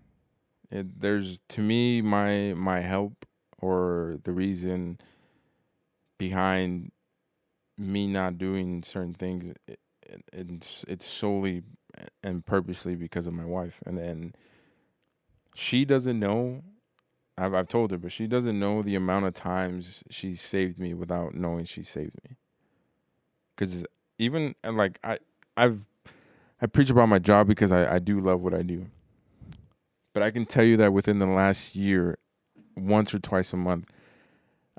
it 0.71 1.01
there's 1.01 1.41
to 1.51 1.61
me 1.61 2.03
my 2.03 2.55
my 2.57 2.81
help 2.81 3.27
or 3.59 4.19
the 4.25 4.33
reason 4.33 4.99
behind 6.19 6.93
me 7.79 8.07
not 8.07 8.39
doing 8.39 8.83
certain 8.83 9.15
things 9.15 9.53
it, 9.67 9.81
it, 10.03 10.25
it's 10.33 10.85
it's 10.89 11.05
solely 11.07 11.63
and 12.23 12.45
purposely 12.45 12.95
because 12.95 13.27
of 13.27 13.33
my 13.33 13.45
wife 13.45 13.81
and 13.87 13.99
then 13.99 14.35
she 15.55 15.85
doesn't 15.85 16.19
know 16.19 16.63
I've 17.39 17.55
I've 17.55 17.69
told 17.69 17.91
her 17.91 17.99
but 17.99 18.13
she 18.13 18.27
doesn't 18.27 18.59
know 18.59 18.83
the 18.83 18.95
amount 18.95 19.27
of 19.27 19.35
times 19.35 20.03
she 20.11 20.35
saved 20.35 20.79
me 20.79 20.95
without 20.95 21.35
knowing 21.35 21.65
she 21.65 21.83
saved 21.83 22.17
me. 22.25 22.37
Cuz 23.57 23.85
even 24.19 24.55
like 24.65 24.99
I 25.05 25.19
I've 25.57 25.89
I 26.61 26.67
preach 26.67 26.91
about 26.91 27.09
my 27.09 27.19
job 27.19 27.47
because 27.47 27.73
I 27.73 27.97
I 27.97 27.99
do 27.99 28.21
love 28.21 28.43
what 28.43 28.55
I 28.55 28.63
do 28.63 28.87
but 30.13 30.23
I 30.23 30.31
can 30.31 30.47
tell 30.47 30.65
you 30.65 30.77
that 30.79 30.93
within 30.93 31.19
the 31.19 31.27
last 31.27 31.77
year 31.77 32.19
once 32.77 33.15
or 33.15 33.19
twice 33.19 33.53
a 33.53 33.57
month 33.57 33.91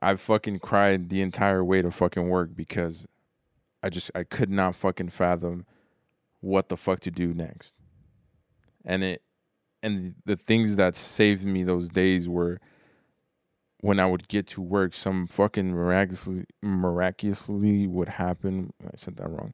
I've 0.01 0.21
fucking 0.21 0.59
cried 0.59 1.09
the 1.09 1.21
entire 1.21 1.63
way 1.63 1.81
to 1.81 1.89
fucking 1.89 2.29
work 2.29 2.55
because 2.55 3.07
I 3.81 3.89
just 3.89 4.11
I 4.13 4.23
could 4.23 4.49
not 4.49 4.75
fucking 4.75 5.09
fathom 5.09 5.65
what 6.39 6.69
the 6.69 6.77
fuck 6.77 6.99
to 7.01 7.11
do 7.11 7.33
next. 7.33 7.75
And 8.85 9.03
it 9.03 9.21
and 9.81 10.15
the 10.25 10.35
things 10.35 10.75
that 10.75 10.95
saved 10.95 11.45
me 11.45 11.63
those 11.63 11.89
days 11.89 12.27
were 12.27 12.59
when 13.81 13.99
I 13.99 14.05
would 14.07 14.27
get 14.27 14.47
to 14.47 14.61
work, 14.61 14.93
some 14.93 15.27
fucking 15.27 15.71
miraculously 15.71 16.45
miraculously 16.61 17.87
would 17.87 18.09
happen. 18.09 18.73
I 18.83 18.91
said 18.95 19.17
that 19.17 19.29
wrong. 19.29 19.53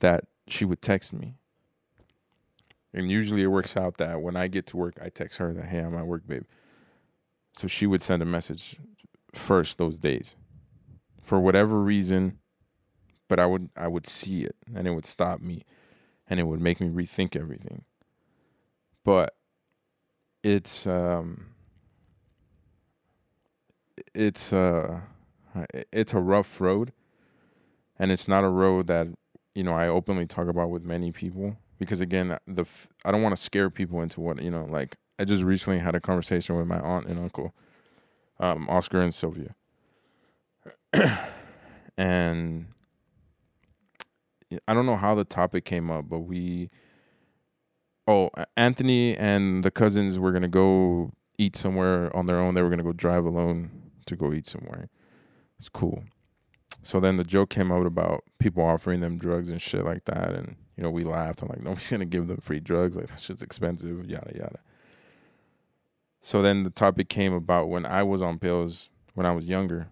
That 0.00 0.24
she 0.48 0.64
would 0.64 0.82
text 0.82 1.12
me. 1.12 1.34
And 2.92 3.10
usually 3.10 3.42
it 3.42 3.48
works 3.48 3.76
out 3.76 3.98
that 3.98 4.22
when 4.22 4.36
I 4.36 4.48
get 4.48 4.66
to 4.68 4.76
work, 4.76 4.94
I 5.02 5.10
text 5.10 5.38
her 5.38 5.52
that, 5.52 5.66
hey, 5.66 5.80
I'm 5.80 5.94
at 5.96 6.06
work, 6.06 6.26
babe. 6.26 6.44
So 7.54 7.68
she 7.68 7.86
would 7.86 8.02
send 8.02 8.22
a 8.22 8.26
message 8.26 8.76
first 9.34 9.78
those 9.78 9.98
days 9.98 10.36
for 11.22 11.40
whatever 11.40 11.80
reason 11.80 12.38
but 13.28 13.38
i 13.38 13.46
would 13.46 13.68
i 13.76 13.88
would 13.88 14.06
see 14.06 14.44
it 14.44 14.56
and 14.74 14.86
it 14.86 14.92
would 14.92 15.04
stop 15.04 15.40
me 15.40 15.62
and 16.28 16.40
it 16.40 16.44
would 16.44 16.60
make 16.60 16.80
me 16.80 16.88
rethink 16.88 17.36
everything 17.36 17.84
but 19.04 19.34
it's 20.42 20.86
um 20.86 21.46
it's 24.14 24.52
uh 24.52 25.00
it's 25.92 26.14
a 26.14 26.20
rough 26.20 26.60
road 26.60 26.92
and 27.98 28.12
it's 28.12 28.28
not 28.28 28.44
a 28.44 28.48
road 28.48 28.86
that 28.86 29.08
you 29.56 29.62
know 29.62 29.72
I 29.74 29.88
openly 29.88 30.26
talk 30.26 30.48
about 30.48 30.70
with 30.70 30.84
many 30.84 31.10
people 31.12 31.56
because 31.78 32.00
again 32.00 32.36
the 32.46 32.62
f- 32.62 32.88
I 33.04 33.10
don't 33.10 33.22
want 33.22 33.34
to 33.34 33.42
scare 33.42 33.70
people 33.70 34.02
into 34.02 34.20
what 34.20 34.40
you 34.42 34.50
know 34.50 34.66
like 34.66 34.96
I 35.18 35.24
just 35.24 35.42
recently 35.42 35.78
had 35.78 35.94
a 35.94 36.00
conversation 36.00 36.56
with 36.56 36.66
my 36.66 36.78
aunt 36.78 37.06
and 37.06 37.18
uncle 37.18 37.54
um 38.38 38.68
Oscar 38.68 39.00
and 39.00 39.14
Sylvia. 39.14 39.54
And 41.98 42.66
I 44.68 44.74
don't 44.74 44.84
know 44.84 44.96
how 44.96 45.14
the 45.14 45.24
topic 45.24 45.64
came 45.64 45.90
up 45.90 46.10
but 46.10 46.20
we 46.20 46.68
oh 48.06 48.28
Anthony 48.54 49.16
and 49.16 49.64
the 49.64 49.70
cousins 49.70 50.18
were 50.18 50.30
going 50.30 50.42
to 50.42 50.48
go 50.48 51.12
eat 51.38 51.56
somewhere 51.56 52.14
on 52.14 52.26
their 52.26 52.38
own. 52.38 52.54
They 52.54 52.60
were 52.60 52.68
going 52.68 52.78
to 52.78 52.84
go 52.84 52.92
drive 52.92 53.24
alone 53.24 53.70
to 54.04 54.16
go 54.16 54.34
eat 54.34 54.44
somewhere. 54.46 54.90
It's 55.58 55.70
cool 55.70 56.04
so 56.86 57.00
then 57.00 57.16
the 57.16 57.24
joke 57.24 57.50
came 57.50 57.72
out 57.72 57.84
about 57.84 58.22
people 58.38 58.62
offering 58.62 59.00
them 59.00 59.18
drugs 59.18 59.50
and 59.50 59.60
shit 59.60 59.84
like 59.84 60.04
that. 60.04 60.30
And, 60.30 60.54
you 60.76 60.84
know, 60.84 60.90
we 60.90 61.02
laughed. 61.02 61.42
I'm 61.42 61.48
like, 61.48 61.60
nobody's 61.60 61.88
to 61.90 62.04
give 62.04 62.28
them 62.28 62.36
free 62.36 62.60
drugs. 62.60 62.96
Like, 62.96 63.08
that 63.08 63.18
shit's 63.18 63.42
expensive, 63.42 64.08
yada, 64.08 64.32
yada. 64.36 64.60
So 66.20 66.42
then 66.42 66.62
the 66.62 66.70
topic 66.70 67.08
came 67.08 67.32
about 67.32 67.68
when 67.68 67.84
I 67.84 68.04
was 68.04 68.22
on 68.22 68.38
pills 68.38 68.88
when 69.14 69.26
I 69.26 69.32
was 69.32 69.48
younger. 69.48 69.88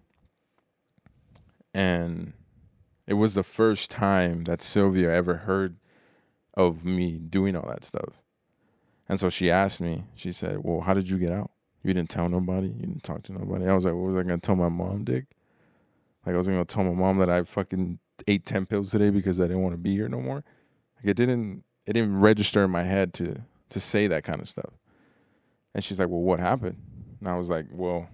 And 1.73 2.31
it 3.05 3.15
was 3.15 3.33
the 3.33 3.43
first 3.43 3.91
time 3.91 4.45
that 4.45 4.61
Sylvia 4.61 5.13
ever 5.13 5.35
heard 5.35 5.75
of 6.53 6.85
me 6.85 7.17
doing 7.17 7.57
all 7.57 7.67
that 7.67 7.83
stuff. 7.83 8.21
And 9.09 9.19
so 9.19 9.29
she 9.29 9.51
asked 9.51 9.81
me, 9.81 10.05
she 10.15 10.31
said, 10.31 10.59
Well, 10.63 10.79
how 10.79 10.93
did 10.93 11.09
you 11.09 11.17
get 11.17 11.33
out? 11.33 11.51
You 11.83 11.93
didn't 11.93 12.09
tell 12.09 12.29
nobody. 12.29 12.67
You 12.67 12.87
didn't 12.87 13.03
talk 13.03 13.23
to 13.23 13.33
nobody. 13.33 13.67
I 13.67 13.73
was 13.73 13.83
like, 13.83 13.93
what 13.93 14.13
was 14.13 14.15
I 14.15 14.23
gonna 14.23 14.37
tell 14.37 14.55
my 14.55 14.69
mom, 14.69 15.03
Dick? 15.03 15.25
Like 16.25 16.33
I 16.33 16.37
wasn't 16.37 16.55
gonna 16.55 16.65
tell 16.65 16.83
my 16.83 16.99
mom 16.99 17.19
that 17.19 17.29
I 17.29 17.43
fucking 17.43 17.99
ate 18.27 18.45
ten 18.45 18.65
pills 18.65 18.91
today 18.91 19.09
because 19.09 19.39
I 19.39 19.43
didn't 19.43 19.61
want 19.61 19.73
to 19.73 19.77
be 19.77 19.93
here 19.95 20.09
no 20.09 20.19
more. 20.19 20.43
Like 20.97 21.05
it 21.05 21.13
didn't 21.15 21.63
it 21.85 21.93
didn't 21.93 22.17
register 22.17 22.63
in 22.63 22.71
my 22.71 22.83
head 22.83 23.13
to 23.15 23.41
to 23.69 23.79
say 23.79 24.07
that 24.07 24.23
kind 24.23 24.41
of 24.41 24.47
stuff. 24.47 24.71
And 25.73 25.83
she's 25.83 25.99
like, 25.99 26.09
well, 26.09 26.21
what 26.21 26.39
happened? 26.39 26.77
And 27.19 27.29
I 27.29 27.37
was 27.37 27.49
like, 27.49 27.65
well, 27.71 28.07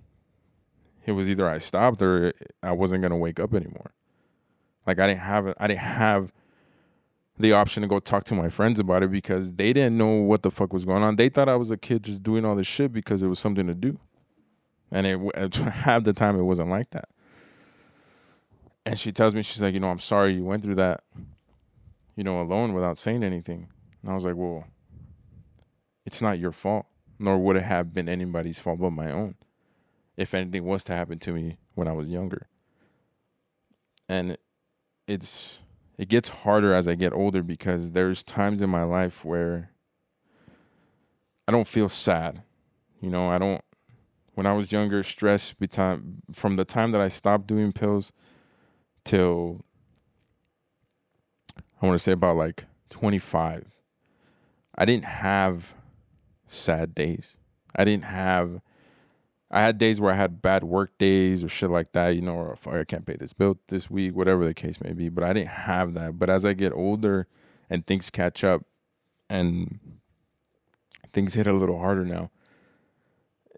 it 1.06 1.12
was 1.12 1.30
either 1.30 1.48
I 1.48 1.60
stopped 1.60 2.02
or 2.02 2.34
I 2.62 2.72
wasn't 2.72 3.02
gonna 3.02 3.18
wake 3.18 3.40
up 3.40 3.54
anymore. 3.54 3.92
Like 4.86 5.00
I 5.00 5.08
didn't 5.08 5.22
have 5.22 5.54
I 5.58 5.68
didn't 5.68 5.80
have 5.80 6.34
the 7.40 7.54
option 7.54 7.82
to 7.82 7.88
go 7.88 8.00
talk 8.00 8.24
to 8.26 8.36
my 8.36 8.50
friends 8.50 8.80
about 8.80 9.04
it 9.04 9.12
because 9.12 9.54
they 9.54 9.74
didn't 9.74 9.98
know 9.98 10.10
what 10.10 10.44
the 10.44 10.52
fuck 10.52 10.74
was 10.74 10.86
going 10.86 11.02
on. 11.02 11.16
They 11.16 11.30
thought 11.30 11.50
I 11.50 11.56
was 11.56 11.72
a 11.72 11.78
kid 11.78 12.04
just 12.04 12.24
doing 12.24 12.46
all 12.46 12.56
this 12.56 12.68
shit 12.68 12.92
because 12.92 13.24
it 13.24 13.28
was 13.28 13.40
something 13.40 13.68
to 13.68 13.74
do, 13.74 14.00
and 14.92 15.08
it 15.08 15.56
half 15.56 16.04
the 16.04 16.14
time 16.14 16.38
it 16.38 16.44
wasn't 16.44 16.70
like 16.70 16.90
that. 16.92 17.10
And 18.86 18.98
she 18.98 19.12
tells 19.12 19.36
me 19.36 19.41
she's 19.41 19.62
like, 19.62 19.74
you 19.74 19.80
know, 19.80 19.91
I'm 19.91 19.99
sorry 19.99 20.34
you 20.34 20.44
went 20.44 20.64
through 20.64 20.76
that, 20.76 21.03
you 22.16 22.24
know, 22.24 22.41
alone 22.41 22.74
without 22.74 22.98
saying 22.98 23.24
anything. 23.24 23.68
And 24.02 24.12
I 24.12 24.16
was 24.16 24.26
like, 24.26 24.36
well, 24.36 24.66
it's 26.06 26.22
not 26.22 26.40
your 26.40 26.52
fault, 26.52 26.88
nor 27.20 27.38
would 27.38 27.58
it 27.58 27.64
have 27.64 27.94
been 27.94 28.10
anybody's 28.10 28.60
fault 28.60 28.80
but 28.80 28.91
my 28.91 29.12
own. 29.12 29.36
If 30.18 30.34
anything 30.34 30.66
was 30.66 30.84
to 30.86 30.95
happen 30.95 31.20
to 31.20 31.32
me 31.32 31.58
when 31.76 31.88
I 31.88 31.94
was 31.94 32.08
younger. 32.08 32.48
And 34.10 34.38
it's 35.08 35.64
it 35.98 36.10
gets 36.10 36.30
harder 36.30 36.74
as 36.74 36.88
I 36.88 36.95
get 36.95 37.14
older 37.14 37.44
because 37.44 37.91
there's 37.91 38.24
times 38.24 38.62
in 38.62 38.70
my 38.70 38.84
life 38.84 39.24
where 39.24 39.72
I 41.48 41.52
don't 41.52 41.68
feel 41.68 41.90
sad. 41.90 42.41
You 42.99 43.10
know, 43.10 43.30
I 43.30 43.38
don't 43.38 43.62
when 44.34 44.48
I 44.48 44.53
was 44.53 44.72
younger, 44.72 45.03
stress 45.03 45.53
from 46.34 46.56
the 46.56 46.66
time 46.66 46.91
that 46.91 47.02
I 47.02 47.10
stopped 47.10 47.48
doing 47.48 47.72
pills 47.72 48.12
till 49.03 49.65
I 51.82 51.86
want 51.86 51.95
to 51.98 52.03
say 52.03 52.11
about 52.11 52.38
like 52.38 52.65
25. 52.90 53.65
I 54.76 54.86
didn't 54.86 55.06
have 55.06 55.73
sad 56.48 56.94
days. 56.95 57.38
I 57.76 57.86
didn't 57.86 58.06
have 58.06 58.61
I 59.53 59.60
had 59.61 59.78
days 59.78 59.99
where 59.99 60.14
I 60.14 60.15
had 60.15 60.41
bad 60.41 60.64
work 60.64 60.98
days 60.98 61.44
or 61.44 61.49
shit 61.49 61.69
like 61.69 61.91
that, 61.91 62.10
you 62.10 62.22
know, 62.22 62.36
or 62.36 62.80
I 62.80 62.86
can't 62.86 63.06
pay 63.06 63.18
this 63.18 63.34
bill 63.34 63.60
this 63.68 63.90
week, 63.90 64.15
whatever 64.15 64.45
the 64.45 64.53
case 64.53 64.80
may 64.82 64.94
be. 64.94 65.10
But 65.10 65.26
I 65.26 65.34
didn't 65.34 65.49
have 65.49 65.94
that. 65.95 66.18
But 66.18 66.30
as 66.30 66.45
I 66.45 66.53
get 66.53 66.72
older 66.72 67.28
and 67.69 67.86
things 67.86 68.10
catch 68.10 68.45
up 68.45 68.65
and 69.30 69.80
things 71.11 71.34
hit 71.34 71.48
a 71.48 71.53
little 71.53 71.80
harder 71.80 72.06
now, 72.06 72.32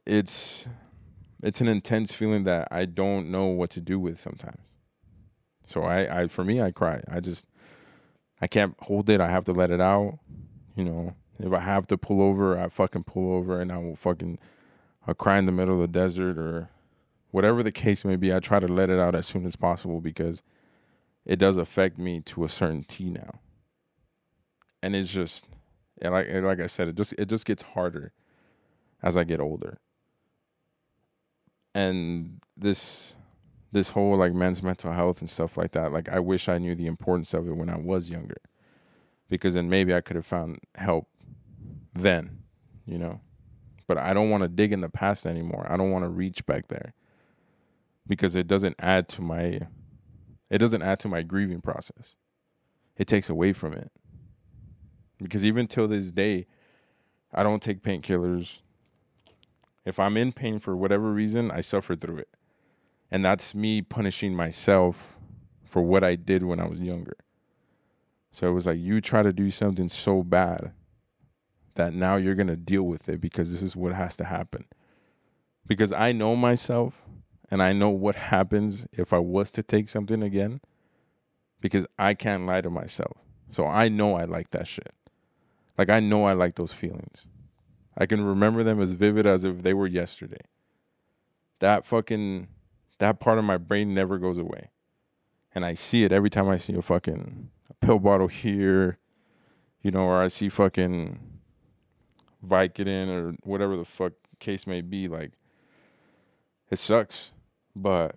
it's 0.03 0.67
it's 1.43 1.61
an 1.61 1.67
intense 1.67 2.11
feeling 2.11 2.43
that 2.45 2.69
I 2.71 2.85
don't 2.85 3.29
know 3.29 3.45
what 3.45 3.69
to 3.71 3.81
do 3.81 3.99
with 3.99 4.19
sometimes. 4.19 4.61
So 5.73 5.85
I, 5.85 6.21
I 6.21 6.27
for 6.27 6.43
me 6.43 6.61
I 6.61 6.69
cry. 6.69 7.01
I 7.09 7.19
just 7.19 7.47
I 8.39 8.45
can't 8.45 8.75
hold 8.79 9.09
it. 9.09 9.19
I 9.19 9.29
have 9.29 9.43
to 9.45 9.53
let 9.53 9.71
it 9.71 9.81
out. 9.81 10.19
You 10.75 10.83
know, 10.85 11.15
if 11.39 11.51
I 11.51 11.61
have 11.61 11.87
to 11.87 11.97
pull 11.97 12.21
over, 12.21 12.59
I 12.59 12.69
fucking 12.69 13.05
pull 13.05 13.33
over 13.33 13.59
and 13.59 13.71
I 13.71 13.79
will 13.79 13.95
fucking 13.95 14.37
I'll 15.07 15.15
cry 15.15 15.39
in 15.39 15.47
the 15.47 15.51
middle 15.51 15.73
of 15.73 15.81
the 15.81 15.87
desert 15.99 16.37
or 16.37 16.69
whatever 17.31 17.63
the 17.63 17.71
case 17.71 18.05
may 18.05 18.15
be. 18.15 18.31
I 18.31 18.39
try 18.39 18.59
to 18.59 18.67
let 18.67 18.91
it 18.91 18.99
out 18.99 19.15
as 19.15 19.25
soon 19.25 19.47
as 19.47 19.55
possible 19.55 19.99
because 19.99 20.43
it 21.25 21.37
does 21.37 21.57
affect 21.57 21.97
me 21.97 22.21
to 22.21 22.43
a 22.43 22.49
certain 22.49 22.83
T 22.83 23.09
now. 23.09 23.39
And 24.83 24.95
it's 24.95 25.11
just 25.11 25.47
and 26.03 26.13
like 26.13 26.27
like 26.31 26.59
I 26.59 26.67
said, 26.67 26.87
it 26.87 26.95
just 26.95 27.15
it 27.17 27.29
just 27.29 27.47
gets 27.47 27.63
harder 27.63 28.11
as 29.01 29.17
I 29.17 29.23
get 29.23 29.39
older. 29.39 29.79
And 31.73 32.41
this 32.55 33.15
this 33.73 33.89
whole 33.89 34.17
like 34.17 34.33
men's 34.33 34.63
mental 34.63 34.93
health 34.93 35.19
and 35.19 35.29
stuff 35.29 35.57
like 35.57 35.71
that, 35.71 35.91
like 35.91 36.07
I 36.09 36.19
wish 36.19 36.47
I 36.47 36.57
knew 36.57 36.75
the 36.75 36.87
importance 36.87 37.33
of 37.33 37.47
it 37.47 37.55
when 37.57 37.69
I 37.69 37.77
was 37.77 38.09
younger. 38.09 38.37
Because 39.29 39.55
then 39.55 39.69
maybe 39.69 39.93
I 39.93 40.01
could 40.01 40.15
have 40.15 40.25
found 40.25 40.59
help 40.75 41.07
then, 41.93 42.43
you 42.85 42.97
know 42.97 43.19
but 43.87 43.97
I 43.97 44.13
don't 44.13 44.29
want 44.29 44.43
to 44.43 44.47
dig 44.47 44.71
in 44.71 44.81
the 44.81 44.89
past 44.89 45.25
anymore. 45.25 45.67
I 45.69 45.77
don't 45.77 45.91
want 45.91 46.03
to 46.03 46.09
reach 46.09 46.45
back 46.45 46.67
there 46.67 46.93
because 48.07 48.35
it 48.35 48.47
doesn't 48.47 48.75
add 48.79 49.07
to 49.09 49.21
my 49.21 49.67
it 50.49 50.57
doesn't 50.59 50.81
add 50.81 50.99
to 51.01 51.07
my 51.07 51.21
grieving 51.21 51.61
process. 51.61 52.15
It 52.95 53.07
takes 53.07 53.29
away 53.29 53.53
from 53.53 53.73
it. 53.73 53.91
Because 55.21 55.43
even 55.43 55.67
till 55.67 55.87
this 55.87 56.11
day, 56.11 56.45
I 57.33 57.43
don't 57.43 57.61
take 57.61 57.81
painkillers. 57.81 58.59
If 59.85 59.99
I'm 59.99 60.17
in 60.17 60.31
pain 60.31 60.59
for 60.59 60.75
whatever 60.75 61.11
reason, 61.11 61.49
I 61.49 61.61
suffer 61.61 61.95
through 61.95 62.17
it. 62.17 62.29
And 63.13 63.23
that's 63.23 63.53
me 63.53 63.83
punishing 63.83 64.35
myself 64.35 65.15
for 65.63 65.83
what 65.83 66.03
I 66.03 66.15
did 66.15 66.43
when 66.43 66.59
I 66.59 66.67
was 66.67 66.79
younger. 66.79 67.15
So 68.31 68.49
it 68.49 68.53
was 68.53 68.65
like 68.65 68.79
you 68.79 69.01
try 69.01 69.21
to 69.21 69.31
do 69.31 69.51
something 69.51 69.87
so 69.87 70.23
bad 70.23 70.73
that 71.75 71.93
now 71.93 72.15
you're 72.15 72.33
going 72.33 72.47
to 72.47 72.55
deal 72.55 72.81
with 72.81 73.07
it 73.07 73.21
because 73.21 73.51
this 73.51 73.61
is 73.61 73.75
what 73.75 73.93
has 73.93 74.17
to 74.17 74.23
happen. 74.23 74.65
Because 75.67 75.93
I 75.93 76.11
know 76.11 76.35
myself 76.35 77.03
and 77.51 77.61
I 77.61 77.71
know 77.71 77.91
what 77.91 78.15
happens 78.15 78.87
if 78.91 79.13
I 79.13 79.19
was 79.19 79.51
to 79.51 79.61
take 79.61 79.89
something 79.89 80.23
again 80.23 80.59
because 81.61 81.85
I 81.99 82.15
can't 82.15 82.47
lie 82.47 82.61
to 82.61 82.71
myself. 82.71 83.17
So 83.51 83.67
I 83.67 83.89
know 83.89 84.15
I 84.15 84.23
like 84.23 84.49
that 84.49 84.67
shit. 84.67 84.91
Like 85.77 85.91
I 85.91 85.99
know 85.99 86.25
I 86.25 86.33
like 86.33 86.55
those 86.55 86.73
feelings. 86.73 87.27
I 87.95 88.07
can 88.07 88.25
remember 88.25 88.63
them 88.63 88.81
as 88.81 88.93
vivid 88.93 89.27
as 89.27 89.43
if 89.43 89.61
they 89.61 89.75
were 89.75 89.85
yesterday. 89.85 90.41
That 91.59 91.85
fucking 91.85 92.47
that 93.03 93.19
part 93.19 93.37
of 93.37 93.43
my 93.43 93.57
brain 93.57 93.93
never 93.93 94.17
goes 94.17 94.37
away. 94.37 94.69
And 95.53 95.65
I 95.65 95.73
see 95.73 96.05
it 96.05 96.13
every 96.13 96.29
time 96.29 96.47
I 96.47 96.55
see 96.55 96.73
a 96.73 96.81
fucking 96.81 97.49
pill 97.81 97.99
bottle 97.99 98.29
here, 98.29 98.97
you 99.81 99.91
know, 99.91 100.03
or 100.03 100.23
I 100.23 100.29
see 100.29 100.47
fucking 100.47 101.19
Vicodin 102.47 103.09
or 103.09 103.35
whatever 103.43 103.75
the 103.75 103.83
fuck 103.83 104.13
case 104.39 104.65
may 104.65 104.79
be, 104.79 105.09
like 105.09 105.33
it 106.71 106.79
sucks. 106.79 107.33
But 107.75 108.15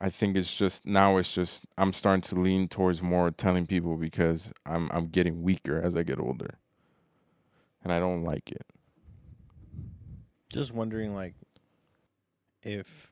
I 0.00 0.10
think 0.10 0.36
it's 0.36 0.56
just 0.56 0.86
now 0.86 1.16
it's 1.16 1.34
just 1.34 1.64
I'm 1.76 1.92
starting 1.92 2.22
to 2.22 2.36
lean 2.36 2.68
towards 2.68 3.02
more 3.02 3.32
telling 3.32 3.66
people 3.66 3.96
because 3.96 4.52
I'm 4.64 4.88
I'm 4.92 5.08
getting 5.08 5.42
weaker 5.42 5.82
as 5.82 5.96
I 5.96 6.04
get 6.04 6.20
older. 6.20 6.60
And 7.82 7.92
I 7.92 7.98
don't 7.98 8.22
like 8.22 8.52
it. 8.52 8.64
Just 10.50 10.72
wondering 10.72 11.16
like 11.16 11.34
if 12.62 13.10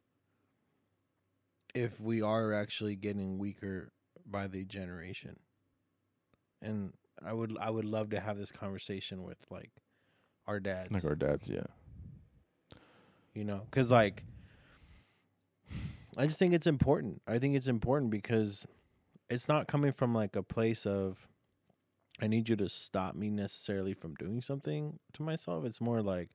if 1.75 2.01
we 2.01 2.23
are 2.23 2.53
actually 2.53 2.97
getting 2.97 3.39
weaker 3.39 3.93
by 4.27 4.47
the 4.47 4.65
generation. 4.65 5.39
And 6.61 6.93
I 7.25 7.33
would 7.33 7.57
I 7.59 7.71
would 7.71 7.85
love 7.85 8.11
to 8.11 8.21
have 8.21 8.39
this 8.39 8.53
conversation 8.53 9.23
with 9.23 9.39
like 9.51 9.71
our 10.47 10.61
dads. 10.61 10.93
Like 10.93 11.05
our 11.05 11.15
dads, 11.15 11.49
yeah. 11.49 11.67
You 13.35 13.45
know, 13.45 13.63
cuz 13.71 13.91
like 13.91 14.25
I 16.17 16.27
just 16.27 16.39
think 16.39 16.53
it's 16.53 16.67
important. 16.67 17.23
I 17.27 17.39
think 17.39 17.57
it's 17.57 17.69
important 17.69 18.11
because 18.11 18.67
it's 19.31 19.49
not 19.49 19.67
coming 19.67 19.93
from 19.93 20.15
like 20.15 20.37
a 20.37 20.43
place 20.43 20.87
of 20.87 21.27
I 22.21 22.27
need 22.27 22.49
you 22.49 22.57
to 22.57 22.69
stop 22.69 23.15
me 23.15 23.31
necessarily 23.31 23.95
from 23.95 24.15
doing 24.15 24.43
something 24.43 24.99
to 25.15 25.23
myself. 25.23 25.65
It's 25.65 25.81
more 25.81 26.03
like 26.03 26.31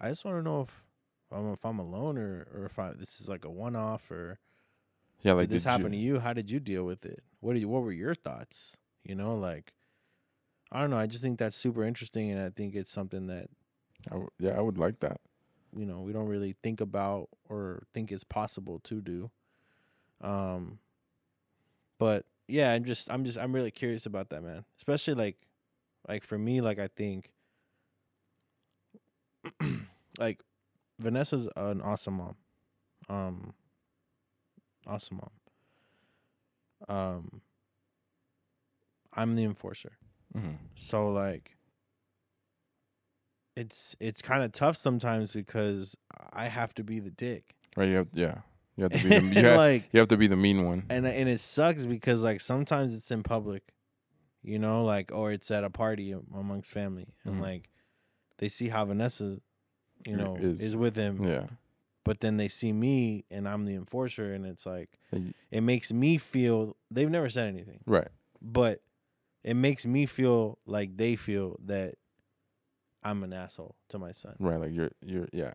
I 0.00 0.08
just 0.10 0.24
want 0.24 0.36
to 0.38 0.42
know 0.42 0.60
if 0.60 0.84
I'm 1.32 1.52
if 1.52 1.64
I'm 1.64 1.78
alone 1.78 2.18
or 2.18 2.46
or 2.54 2.66
if 2.66 2.78
I 2.78 2.92
this 2.92 3.20
is 3.20 3.28
like 3.28 3.44
a 3.44 3.50
one 3.50 3.74
off 3.74 4.10
or 4.10 4.38
yeah, 5.22 5.32
like 5.32 5.48
did 5.48 5.56
this 5.56 5.64
happened 5.64 5.92
to 5.92 5.98
you? 5.98 6.20
How 6.20 6.32
did 6.32 6.50
you 6.50 6.60
deal 6.60 6.84
with 6.84 7.04
it? 7.04 7.22
What 7.40 7.54
did 7.54 7.60
you, 7.60 7.68
what 7.68 7.82
were 7.82 7.92
your 7.92 8.14
thoughts? 8.14 8.76
You 9.04 9.14
know, 9.14 9.36
like 9.36 9.72
I 10.72 10.80
don't 10.80 10.90
know. 10.90 10.98
I 10.98 11.06
just 11.06 11.22
think 11.22 11.38
that's 11.38 11.56
super 11.56 11.84
interesting, 11.84 12.30
and 12.30 12.40
I 12.40 12.50
think 12.50 12.74
it's 12.74 12.90
something 12.90 13.28
that, 13.28 13.48
I 14.08 14.14
w- 14.14 14.30
yeah, 14.38 14.50
I 14.50 14.60
would 14.60 14.78
like 14.78 15.00
that. 15.00 15.20
You 15.76 15.86
know, 15.86 16.00
we 16.00 16.12
don't 16.12 16.26
really 16.26 16.56
think 16.62 16.80
about 16.80 17.28
or 17.48 17.84
think 17.94 18.10
is 18.10 18.24
possible 18.24 18.80
to 18.80 19.00
do. 19.00 19.30
Um, 20.20 20.78
but 21.98 22.24
yeah, 22.48 22.72
I'm 22.72 22.84
just, 22.84 23.10
I'm 23.10 23.24
just, 23.24 23.38
I'm 23.38 23.54
really 23.54 23.70
curious 23.70 24.06
about 24.06 24.30
that, 24.30 24.42
man. 24.42 24.64
Especially 24.78 25.14
like, 25.14 25.36
like 26.08 26.24
for 26.24 26.38
me, 26.38 26.60
like 26.60 26.78
I 26.78 26.88
think, 26.88 27.32
like, 30.18 30.40
Vanessa's 30.98 31.48
an 31.56 31.80
awesome 31.82 32.14
mom. 32.14 32.36
Um, 33.08 33.54
awesome 34.86 35.20
mom. 36.88 36.96
Um, 36.96 37.40
I'm 39.12 39.34
the 39.34 39.44
enforcer. 39.44 39.92
Mm-hmm. 40.36 40.56
So 40.74 41.10
like 41.10 41.56
it's 43.56 43.96
it's 44.00 44.20
kind 44.22 44.42
of 44.42 44.52
tough 44.52 44.76
sometimes 44.76 45.32
because 45.32 45.96
I 46.32 46.48
have 46.48 46.74
to 46.74 46.84
be 46.84 47.00
the 47.00 47.10
dick. 47.10 47.54
Right, 47.76 47.88
you 47.88 47.96
have, 47.96 48.08
yeah. 48.12 48.38
You 48.76 48.84
have 48.84 48.92
to 48.92 49.02
be 49.02 49.08
the, 49.08 49.24
you 49.40 49.46
have, 49.46 49.56
like 49.56 49.88
you 49.92 50.00
have 50.00 50.08
to 50.08 50.16
be 50.16 50.26
the 50.26 50.36
mean 50.36 50.66
one. 50.66 50.84
And 50.90 51.06
and 51.06 51.28
it 51.28 51.40
sucks 51.40 51.86
because 51.86 52.22
like 52.22 52.40
sometimes 52.40 52.96
it's 52.96 53.10
in 53.10 53.22
public. 53.22 53.62
You 54.42 54.60
know, 54.60 54.84
like 54.84 55.10
or 55.12 55.32
it's 55.32 55.50
at 55.50 55.64
a 55.64 55.70
party 55.70 56.12
amongst 56.12 56.72
family 56.72 57.08
and 57.24 57.34
mm-hmm. 57.34 57.42
like 57.42 57.68
they 58.38 58.48
see 58.48 58.68
how 58.68 58.84
Vanessa 58.84 59.40
you 60.06 60.16
know, 60.16 60.36
Is- 60.36 60.60
is, 60.60 60.76
with 60.76 60.96
him. 60.96 61.24
Yeah. 61.24 61.46
But 62.06 62.20
then 62.20 62.36
they 62.38 62.48
see 62.48 62.72
me 62.72 63.24
and 63.30 63.46
I'm 63.48 63.64
the 63.66 63.74
enforcer, 63.74 64.32
and 64.32 64.46
it's 64.46 64.64
like 64.64 64.98
And 65.12 65.26
y- 65.26 65.32
it 65.50 65.60
makes 65.60 65.92
me 65.92 66.16
feel 66.18 66.76
they've 66.90 67.10
never 67.10 67.28
said 67.28 67.48
anything, 67.48 67.80
Right. 67.86 68.08
but 68.40 68.80
it 69.44 69.54
makes 69.54 69.84
me 69.84 70.06
feel 70.06 70.58
like 70.66 70.96
they 70.96 71.16
feel 71.16 71.58
that 71.66 71.96
I'm 73.02 73.22
an 73.24 73.32
asshole 73.32 73.74
to 73.90 73.98
my 73.98 74.12
son. 74.12 74.36
Right. 74.38 74.58
Like 74.60 74.72
you're 74.72 74.90
you're 75.02 75.28
yeah. 75.32 75.52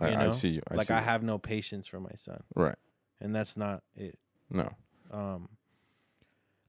I, 0.00 0.10
You 0.10 0.16
I 0.16 0.24
know? 0.24 0.30
see 0.30 0.48
you. 0.50 0.62
I 0.70 0.74
like 0.76 0.86
see 0.86 0.94
I 0.94 0.98
you. 1.00 1.04
have 1.04 1.22
no 1.22 1.38
patience 1.38 1.86
for 1.88 2.00
my 2.00 2.12
son, 2.16 2.42
Right. 2.54 2.76
and 3.20 3.34
that's 3.34 3.56
not 3.56 3.82
it. 3.96 4.18
No. 4.50 4.70
Um, 5.10 5.48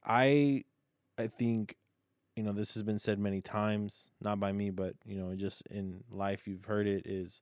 I, 0.03 0.63
I 1.17 1.27
think, 1.27 1.75
you 2.35 2.43
know, 2.43 2.53
this 2.53 2.73
has 2.73 2.83
been 2.83 2.99
said 2.99 3.19
many 3.19 3.41
times, 3.41 4.09
not 4.21 4.39
by 4.39 4.51
me, 4.51 4.69
but 4.69 4.95
you 5.05 5.17
know, 5.17 5.35
just 5.35 5.65
in 5.67 6.03
life, 6.09 6.47
you've 6.47 6.65
heard 6.65 6.87
it. 6.87 7.05
Is, 7.05 7.41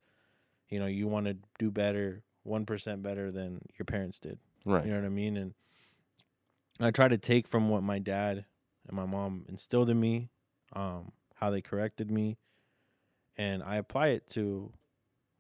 you 0.69 0.80
know, 0.80 0.85
you 0.85 1.07
want 1.07 1.26
to 1.27 1.38
do 1.60 1.72
better, 1.72 2.23
one 2.44 2.65
percent 2.65 3.02
better 3.03 3.31
than 3.31 3.61
your 3.77 3.85
parents 3.85 4.19
did. 4.19 4.39
Right. 4.65 4.85
You 4.85 4.91
know 4.91 4.99
what 4.99 5.06
I 5.06 5.10
mean? 5.10 5.38
And 5.38 5.53
I 6.80 6.91
try 6.91 7.07
to 7.07 7.18
take 7.18 7.48
from 7.48 7.69
what 7.69 7.84
my 7.84 7.99
dad 7.99 8.45
and 8.88 8.95
my 8.95 9.06
mom 9.06 9.45
instilled 9.49 9.89
in 9.89 9.99
me, 9.99 10.30
um, 10.73 11.11
how 11.35 11.49
they 11.49 11.61
corrected 11.61 12.11
me, 12.11 12.38
and 13.38 13.64
I 13.64 13.77
apply 13.77 14.07
it 14.10 14.27
to, 14.31 14.72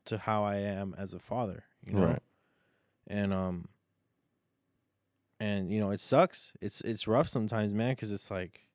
to 0.05 0.17
how 0.17 0.43
I 0.43 0.55
am 0.57 0.95
as 0.97 1.13
a 1.13 1.19
father. 1.19 1.63
You 1.87 1.93
know, 1.95 2.05
Right. 2.05 2.23
and 3.07 3.33
um 3.33 3.69
and 5.39 5.71
you 5.71 5.79
know 5.79 5.91
it 5.91 5.99
sucks 5.99 6.51
it's 6.61 6.81
it's 6.81 7.07
rough 7.07 7.27
sometimes 7.27 7.73
man 7.73 7.91
because 7.91 8.11
it's 8.11 8.31
like 8.31 8.66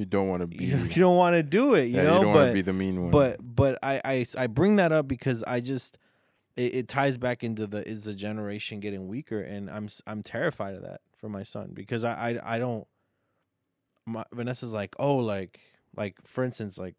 You 0.00 0.06
don't 0.06 0.28
want 0.28 0.40
to 0.40 0.46
be. 0.46 0.64
you, 0.64 0.76
you 0.94 1.00
don't 1.02 1.16
want 1.16 1.34
to 1.34 1.42
do 1.42 1.74
it 1.74 1.84
you 1.88 1.96
yeah, 1.96 2.02
know 2.04 2.16
you 2.16 2.22
don't 2.24 2.34
want 2.34 2.44
to 2.46 2.50
but 2.50 2.54
be 2.54 2.62
the 2.62 2.72
mean 2.72 3.02
one. 3.02 3.10
but 3.10 3.36
but 3.42 3.78
I, 3.82 4.00
I 4.04 4.24
I 4.38 4.46
bring 4.46 4.76
that 4.76 4.92
up 4.92 5.06
because 5.06 5.44
i 5.46 5.60
just 5.60 5.98
it, 6.56 6.74
it 6.74 6.88
ties 6.88 7.16
back 7.18 7.44
into 7.44 7.66
the 7.66 7.86
is 7.88 8.04
the 8.04 8.14
generation 8.14 8.80
getting 8.80 9.08
weaker 9.08 9.40
and 9.40 9.70
i'm 9.70 9.88
i'm 10.06 10.22
terrified 10.22 10.74
of 10.74 10.82
that 10.82 11.00
for 11.18 11.28
my 11.28 11.42
son 11.42 11.72
because 11.74 12.02
i 12.04 12.12
i, 12.30 12.54
I 12.56 12.58
don't 12.58 12.86
my, 14.06 14.24
vanessa's 14.32 14.72
like 14.74 14.94
oh 14.98 15.16
like 15.16 15.60
like 15.96 16.16
for 16.26 16.44
instance 16.44 16.78
like 16.78 16.96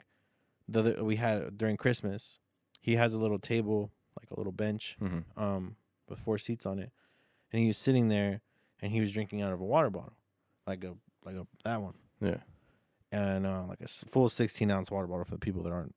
the 0.67 1.03
we 1.03 1.15
had 1.15 1.57
during 1.57 1.77
christmas 1.77 2.39
he 2.79 2.95
has 2.95 3.13
a 3.13 3.19
little 3.19 3.39
table 3.39 3.91
like 4.19 4.29
a 4.31 4.37
little 4.39 4.51
bench 4.53 4.97
Mhm. 5.01 5.23
um 5.37 5.75
with 6.07 6.19
four 6.19 6.37
seats 6.37 6.65
on 6.65 6.77
it 6.79 6.91
and 7.51 7.61
he 7.61 7.67
was 7.67 7.77
sitting 7.77 8.07
there 8.09 8.41
and 8.81 8.91
he 8.91 9.01
was 9.01 9.11
drinking 9.13 9.41
out 9.41 9.53
of 9.53 9.59
a 9.61 9.65
water 9.65 9.89
bottle 9.89 10.13
like 10.67 10.83
a 10.83 10.93
like 11.25 11.35
a 11.35 11.47
that 11.63 11.81
one 11.81 11.93
yeah. 12.21 12.37
And 13.11 13.45
uh, 13.45 13.63
like 13.67 13.81
a 13.81 13.87
full 13.87 14.29
16 14.29 14.69
ounce 14.71 14.89
water 14.91 15.07
bottle 15.07 15.25
for 15.25 15.31
the 15.31 15.39
people 15.39 15.63
that 15.63 15.71
aren't 15.71 15.93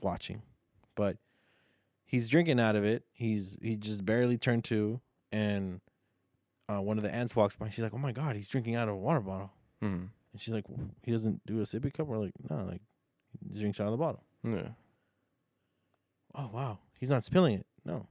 watching 0.00 0.42
but 0.94 1.16
he's 2.04 2.28
drinking 2.28 2.58
out 2.60 2.76
of 2.76 2.84
it 2.84 3.04
he's 3.12 3.56
he 3.62 3.76
just 3.76 4.04
barely 4.04 4.36
turned 4.38 4.64
two 4.64 5.00
and 5.32 5.80
uh, 6.68 6.80
one 6.80 6.96
of 6.98 7.02
the 7.02 7.12
ants 7.14 7.34
walks 7.36 7.56
by 7.56 7.68
she's 7.68 7.82
like 7.82 7.94
oh 7.94 7.98
my 7.98 8.12
god 8.12 8.36
he's 8.36 8.48
drinking 8.48 8.74
out 8.74 8.88
of 8.88 8.94
a 8.94 8.98
water 8.98 9.20
bottle 9.20 9.50
Mhm. 9.82 10.08
and 10.32 10.40
she's 10.40 10.52
like 10.54 10.64
he 11.02 11.10
doesn't 11.10 11.44
do 11.46 11.58
a 11.60 11.64
sippy 11.64 11.92
cup 11.92 12.06
we're 12.06 12.18
like 12.18 12.32
no 12.48 12.64
like 12.64 12.82
he 13.52 13.58
drinks 13.60 13.80
out 13.80 13.86
of 13.86 13.92
the 13.92 13.96
bottle 13.98 14.22
Yeah. 14.44 14.68
oh 16.34 16.50
wow 16.52 16.78
he's 16.98 17.10
not 17.10 17.24
spilling 17.24 17.54
it 17.60 17.66
no 17.84 18.06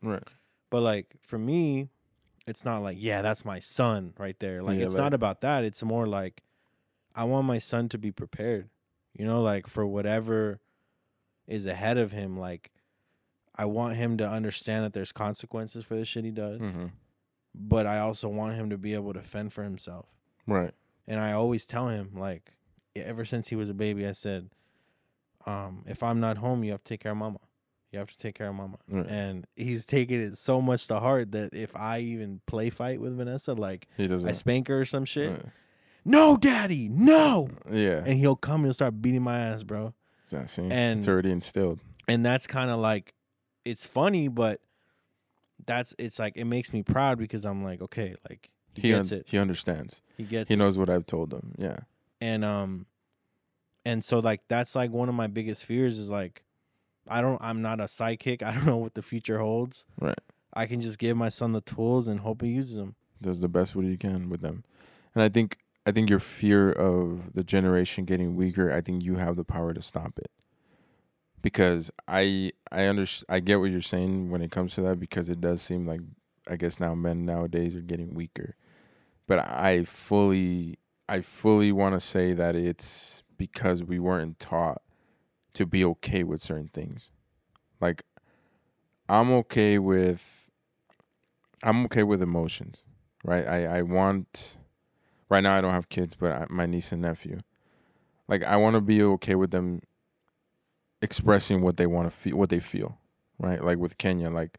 Right. 0.00 0.22
But 0.70 0.82
like 0.82 1.06
for 1.22 1.38
me, 1.40 1.88
it's 2.46 2.64
not 2.64 2.84
like, 2.84 2.98
yeah, 3.00 3.20
that's 3.20 3.44
my 3.44 3.58
son 3.58 4.14
right 4.16 4.38
there. 4.38 4.62
Like 4.62 4.78
Yeah, 4.78 4.84
it's 4.84 4.94
not 4.94 5.12
about 5.12 5.40
that. 5.40 5.64
It's 5.64 5.82
more 5.82 6.06
like 6.06 6.42
I 7.18 7.24
want 7.24 7.46
my 7.46 7.58
son 7.58 7.88
to 7.90 7.98
be 7.98 8.12
prepared. 8.12 8.68
You 9.18 9.26
know, 9.26 9.42
like 9.42 9.66
for 9.66 9.84
whatever 9.84 10.60
is 11.48 11.66
ahead 11.66 11.98
of 11.98 12.12
him, 12.12 12.38
like 12.38 12.70
I 13.56 13.64
want 13.64 13.96
him 13.96 14.16
to 14.18 14.28
understand 14.28 14.84
that 14.84 14.92
there's 14.92 15.10
consequences 15.10 15.84
for 15.84 15.96
the 15.96 16.04
shit 16.04 16.24
he 16.24 16.30
does. 16.30 16.60
Mhm. 16.60 16.92
But 17.54 17.86
I 17.86 17.98
also 17.98 18.28
want 18.28 18.54
him 18.54 18.70
to 18.70 18.78
be 18.78 18.94
able 18.94 19.12
to 19.14 19.22
fend 19.22 19.52
for 19.52 19.64
himself. 19.64 20.06
Right. 20.46 20.72
And 21.08 21.18
I 21.18 21.32
always 21.32 21.66
tell 21.66 21.88
him, 21.88 22.12
like, 22.14 22.52
ever 22.94 23.24
since 23.24 23.48
he 23.48 23.56
was 23.56 23.68
a 23.68 23.74
baby, 23.74 24.06
I 24.06 24.12
said, 24.12 24.50
um, 25.44 25.82
if 25.86 26.02
I'm 26.02 26.20
not 26.20 26.36
home, 26.38 26.62
you 26.62 26.70
have 26.70 26.84
to 26.84 26.88
take 26.88 27.00
care 27.00 27.12
of 27.12 27.18
mama. 27.18 27.40
You 27.90 27.98
have 27.98 28.10
to 28.10 28.18
take 28.18 28.34
care 28.36 28.48
of 28.48 28.54
mama. 28.54 28.78
Right. 28.86 29.06
And 29.08 29.46
he's 29.56 29.86
taking 29.86 30.20
it 30.20 30.36
so 30.36 30.60
much 30.60 30.86
to 30.88 31.00
heart 31.00 31.32
that 31.32 31.52
if 31.54 31.74
I 31.74 31.98
even 32.00 32.42
play 32.46 32.70
fight 32.70 33.00
with 33.00 33.16
Vanessa, 33.16 33.54
like 33.54 33.88
He 33.96 34.06
doesn't. 34.06 34.28
I 34.28 34.32
spank 34.32 34.68
her 34.68 34.80
or 34.80 34.84
some 34.84 35.04
shit, 35.06 35.32
Yeah. 35.32 35.50
No, 36.04 36.36
daddy, 36.36 36.88
no. 36.88 37.48
Yeah. 37.70 38.02
And 38.04 38.18
he'll 38.18 38.36
come 38.36 38.56
and 38.56 38.64
he'll 38.66 38.72
start 38.74 39.00
beating 39.02 39.22
my 39.22 39.38
ass, 39.38 39.62
bro. 39.62 39.94
Yeah, 40.32 40.46
see? 40.46 40.62
and- 40.70 40.98
it's 40.98 41.08
already 41.08 41.30
instilled. 41.30 41.80
And 42.06 42.24
that's 42.24 42.46
kind 42.46 42.70
of 42.70 42.78
like, 42.78 43.14
it's 43.64 43.84
funny, 43.86 44.28
but 44.28 44.60
that's, 45.66 45.94
it's 45.98 46.18
like, 46.18 46.36
it 46.36 46.44
makes 46.46 46.72
me 46.72 46.82
proud 46.82 47.18
because 47.18 47.44
I'm 47.44 47.62
like, 47.62 47.82
okay, 47.82 48.14
like, 48.28 48.48
he, 48.74 48.82
He 48.82 48.88
gets 48.90 49.12
un- 49.12 49.18
it. 49.18 49.26
he 49.28 49.38
understands. 49.38 50.00
He 50.16 50.24
gets 50.24 50.48
He 50.48 50.54
it. 50.54 50.56
knows 50.56 50.78
what 50.78 50.88
I've 50.88 51.04
told 51.06 51.32
him. 51.34 51.54
Yeah. 51.58 51.80
and 52.20 52.44
um 52.44 52.86
and 53.84 54.02
so 54.04 54.18
like 54.18 54.40
that's 54.48 54.74
like 54.74 54.90
one 54.90 55.08
of 55.08 55.14
my 55.14 55.26
biggest 55.28 55.64
fears 55.64 55.98
is 55.98 56.10
like 56.10 56.42
i 57.08 57.22
don't 57.22 57.38
i'm 57.40 57.62
not 57.62 57.80
a 57.80 57.84
sidekick 57.84 58.42
i 58.48 58.52
don't 58.52 58.66
know 58.66 58.76
what 58.76 58.94
the 58.94 59.02
future 59.02 59.38
holds 59.38 59.84
Right. 60.00 60.18
i 60.52 60.66
can 60.66 60.80
just 60.80 60.98
give 60.98 61.16
my 61.16 61.28
son 61.28 61.52
the 61.52 61.60
tools 61.60 62.08
and 62.08 62.20
hope 62.20 62.42
he 62.42 62.48
uses 62.48 62.76
them 62.76 62.96
Does 63.22 63.40
the 63.40 63.48
best 63.48 63.76
what 63.76 63.84
you 63.86 63.96
can 63.96 64.28
with 64.28 64.40
them. 64.40 64.64
And 65.14 65.22
I 65.22 65.28
think 65.28 65.58
I 65.88 65.92
think 65.92 66.10
your 66.10 66.20
fear 66.20 66.70
of 66.70 67.32
the 67.32 67.42
generation 67.42 68.04
getting 68.04 68.36
weaker, 68.36 68.70
I 68.70 68.82
think 68.82 69.02
you 69.02 69.14
have 69.14 69.36
the 69.36 69.44
power 69.44 69.72
to 69.72 69.80
stop 69.80 70.18
it. 70.18 70.30
Because 71.40 71.90
I 72.06 72.52
I 72.70 72.86
under, 72.88 73.06
I 73.26 73.40
get 73.40 73.58
what 73.58 73.70
you're 73.70 73.80
saying 73.80 74.28
when 74.28 74.42
it 74.42 74.50
comes 74.50 74.74
to 74.74 74.82
that 74.82 75.00
because 75.00 75.30
it 75.30 75.40
does 75.40 75.62
seem 75.62 75.86
like 75.86 76.02
I 76.46 76.56
guess 76.56 76.78
now 76.78 76.94
men 76.94 77.24
nowadays 77.24 77.74
are 77.74 77.80
getting 77.80 78.12
weaker. 78.12 78.54
But 79.26 79.38
I 79.38 79.84
fully 79.84 80.78
I 81.08 81.22
fully 81.22 81.72
want 81.72 81.94
to 81.94 82.00
say 82.00 82.34
that 82.34 82.54
it's 82.54 83.22
because 83.38 83.82
we 83.82 83.98
weren't 83.98 84.38
taught 84.38 84.82
to 85.54 85.64
be 85.64 85.86
okay 85.86 86.22
with 86.22 86.42
certain 86.42 86.68
things. 86.68 87.08
Like 87.80 88.02
I'm 89.08 89.32
okay 89.32 89.78
with 89.78 90.50
I'm 91.62 91.86
okay 91.86 92.02
with 92.02 92.20
emotions, 92.20 92.82
right? 93.24 93.48
I 93.48 93.78
I 93.78 93.82
want 93.82 94.58
right 95.28 95.42
now 95.42 95.56
I 95.56 95.60
don't 95.60 95.72
have 95.72 95.88
kids, 95.88 96.14
but 96.14 96.32
I, 96.32 96.46
my 96.48 96.66
niece 96.66 96.92
and 96.92 97.02
nephew. 97.02 97.40
Like 98.28 98.42
I 98.42 98.56
want 98.56 98.74
to 98.74 98.80
be 98.80 99.02
okay 99.02 99.34
with 99.34 99.50
them 99.50 99.82
expressing 101.00 101.62
what 101.62 101.76
they 101.76 101.86
want 101.86 102.10
to 102.10 102.16
feel, 102.16 102.36
what 102.36 102.50
they 102.50 102.60
feel, 102.60 102.98
right? 103.38 103.62
Like 103.62 103.78
with 103.78 103.98
Kenya, 103.98 104.30
like 104.30 104.58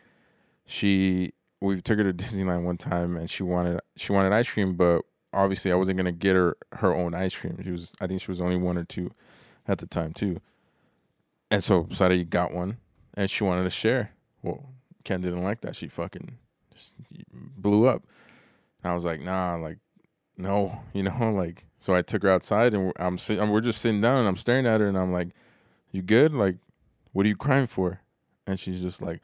she 0.66 1.34
we 1.62 1.82
took 1.82 1.98
her 1.98 2.04
to 2.04 2.14
Disneyland 2.24 2.64
one 2.64 2.78
time 2.78 3.18
and 3.18 3.30
she 3.30 3.44
wanted 3.44 3.80
she 3.96 4.12
wanted 4.12 4.34
ice 4.34 4.50
cream, 4.50 4.76
but 4.76 5.02
obviously 5.34 5.72
I 5.72 5.76
wasn't 5.76 5.98
gonna 5.98 6.12
get 6.12 6.36
her 6.36 6.58
her 6.74 6.94
own 6.94 7.14
ice 7.14 7.36
cream. 7.36 7.60
She 7.64 7.72
was 7.72 7.96
I 8.02 8.08
think 8.08 8.22
she 8.22 8.32
was 8.32 8.41
only 8.41 8.58
one 8.58 8.78
or 8.78 8.84
two 8.86 9.12
at 9.68 9.78
the 9.78 9.86
time 9.86 10.14
too. 10.14 10.41
And 11.52 11.64
so 11.64 11.88
Sadie 11.91 12.26
got 12.26 12.54
one 12.54 12.78
and 13.16 13.30
she 13.30 13.44
wanted 13.44 13.64
to 13.64 13.70
share. 13.70 14.12
Well, 14.41 14.70
Ken 15.04 15.22
didn't 15.22 15.44
like 15.44 15.62
that. 15.62 15.76
She 15.76 15.88
fucking 15.88 16.38
blew 17.32 17.88
up. 17.88 18.04
And 18.84 18.91
I 18.91 18.96
was 18.96 19.06
like, 19.06 19.22
nah, 19.22 19.56
like, 19.56 19.78
no, 20.40 20.82
you 20.94 21.03
know, 21.03 21.34
like. 21.36 21.66
So 21.82 21.95
I 21.95 22.02
took 22.02 22.24
her 22.24 22.30
outside, 22.30 22.74
and 22.74 22.91
I'm 22.98 23.18
we're 23.49 23.61
just 23.61 23.80
sitting 23.82 24.02
down, 24.02 24.20
and 24.20 24.28
I'm 24.28 24.36
staring 24.36 24.66
at 24.66 24.82
her, 24.82 24.88
and 24.88 24.98
I'm 24.98 25.14
like, 25.14 25.30
"You 25.94 26.02
good? 26.02 26.34
Like, 26.34 26.57
what 27.14 27.26
are 27.26 27.30
you 27.30 27.38
crying 27.38 27.68
for?" 27.68 28.02
And 28.45 28.60
she's 28.60 28.82
just 28.82 29.02
like, 29.02 29.22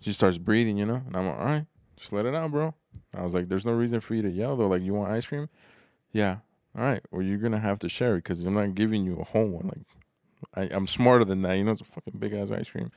she 0.00 0.12
starts 0.12 0.38
breathing, 0.38 0.78
you 0.78 0.86
know. 0.86 1.02
And 1.06 1.16
I'm 1.16 1.26
like, 1.26 1.38
all 1.38 1.44
right, 1.44 1.66
just 1.96 2.12
let 2.12 2.26
it 2.26 2.34
out, 2.34 2.50
bro. 2.50 2.74
I 3.14 3.22
was 3.22 3.34
like, 3.34 3.48
there's 3.48 3.66
no 3.66 3.72
reason 3.72 4.00
for 4.00 4.14
you 4.14 4.22
to 4.22 4.30
yell 4.30 4.56
though. 4.56 4.68
Like, 4.68 4.82
you 4.82 4.94
want 4.94 5.12
ice 5.12 5.26
cream? 5.26 5.48
Yeah. 6.12 6.38
All 6.76 6.84
right. 6.84 7.02
Well, 7.10 7.22
you're 7.22 7.38
gonna 7.38 7.60
have 7.60 7.78
to 7.80 7.88
share 7.88 8.14
it 8.14 8.24
because 8.24 8.44
I'm 8.44 8.54
not 8.54 8.74
giving 8.74 9.04
you 9.04 9.16
a 9.16 9.24
whole 9.24 9.46
one. 9.46 9.66
Like, 9.66 10.70
I, 10.70 10.74
I'm 10.74 10.86
smarter 10.86 11.24
than 11.24 11.42
that. 11.42 11.54
You 11.54 11.64
know, 11.64 11.72
it's 11.72 11.80
a 11.80 11.84
fucking 11.84 12.18
big 12.18 12.32
ass 12.32 12.50
ice 12.50 12.70
cream. 12.70 12.90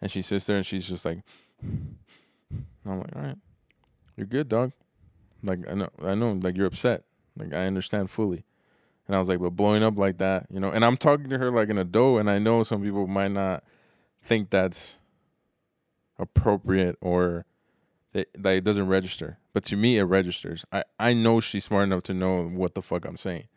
And 0.00 0.10
she 0.10 0.22
sits 0.22 0.46
there 0.46 0.56
and 0.56 0.64
she's 0.64 0.88
just 0.88 1.04
like, 1.04 1.18
I'm 1.62 3.00
like, 3.00 3.16
all 3.16 3.22
right, 3.22 3.36
you're 4.16 4.26
good, 4.26 4.48
dog. 4.48 4.72
Like 5.42 5.60
I 5.68 5.74
know, 5.74 5.88
I 6.02 6.14
know, 6.14 6.32
like 6.32 6.56
you're 6.56 6.66
upset. 6.66 7.04
Like 7.36 7.52
I 7.52 7.66
understand 7.66 8.10
fully. 8.10 8.44
And 9.06 9.16
I 9.16 9.18
was 9.18 9.28
like, 9.28 9.40
but 9.40 9.50
blowing 9.50 9.82
up 9.82 9.98
like 9.98 10.18
that, 10.18 10.46
you 10.52 10.60
know. 10.60 10.70
And 10.70 10.84
I'm 10.84 10.96
talking 10.96 11.30
to 11.30 11.38
her 11.38 11.50
like 11.50 11.68
an 11.68 11.78
adult, 11.78 12.20
and 12.20 12.30
I 12.30 12.38
know 12.38 12.62
some 12.62 12.82
people 12.82 13.06
might 13.06 13.32
not 13.32 13.64
think 14.22 14.50
that's 14.50 14.98
appropriate 16.18 16.96
or 17.00 17.46
that, 18.12 18.28
it 18.44 18.64
doesn't 18.64 18.86
register. 18.86 19.38
But 19.52 19.64
to 19.64 19.76
me, 19.76 19.98
it 19.98 20.04
registers. 20.04 20.64
I 20.70 20.84
I 20.98 21.14
know 21.14 21.40
she's 21.40 21.64
smart 21.64 21.84
enough 21.84 22.02
to 22.04 22.14
know 22.14 22.44
what 22.44 22.74
the 22.74 22.82
fuck 22.82 23.04
I'm 23.04 23.16
saying. 23.16 23.48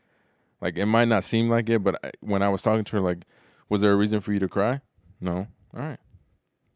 Like 0.62 0.78
it 0.78 0.86
might 0.86 1.08
not 1.08 1.24
seem 1.24 1.50
like 1.50 1.70
it, 1.70 1.84
but 1.84 2.04
I, 2.04 2.12
when 2.22 2.42
I 2.42 2.50
was 2.50 2.62
talking 2.62 2.86
to 2.86 2.96
her, 2.96 3.02
like, 3.02 3.26
was 3.70 3.82
there 3.82 3.92
a 3.92 3.96
reason 3.96 4.22
for 4.22 4.34
you 4.34 4.40
to 4.40 4.48
cry? 4.48 4.82
No. 5.20 5.48
All 5.76 5.82
right. 5.82 6.00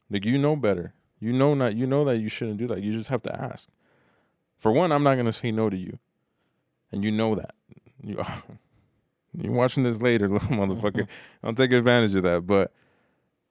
Like 0.10 0.26
you 0.26 0.38
know 0.38 0.56
better. 0.56 0.94
You 1.20 1.34
know 1.34 1.54
not. 1.56 1.76
You 1.76 1.88
know 1.88 2.06
that 2.06 2.20
you 2.20 2.30
shouldn't 2.30 2.58
do 2.58 2.68
that. 2.68 2.84
You 2.84 2.92
just 2.92 3.10
have 3.10 3.24
to 3.24 3.36
ask. 3.36 3.70
For 4.58 4.72
one, 4.72 4.92
I'm 4.92 5.04
not 5.04 5.16
gonna 5.16 5.32
say 5.32 5.52
no 5.52 5.70
to 5.70 5.78
you, 5.78 6.00
and 6.92 7.04
you 7.04 7.12
know 7.12 7.36
that. 7.36 7.56
You 8.04 8.24
You're 9.38 9.54
watching 9.54 9.84
this 9.84 10.02
later, 10.02 10.28
little 10.30 10.50
motherfucker. 10.50 11.08
Don't 11.44 11.56
take 11.56 11.72
advantage 11.72 12.16
of 12.16 12.24
that. 12.24 12.48
But 12.48 12.74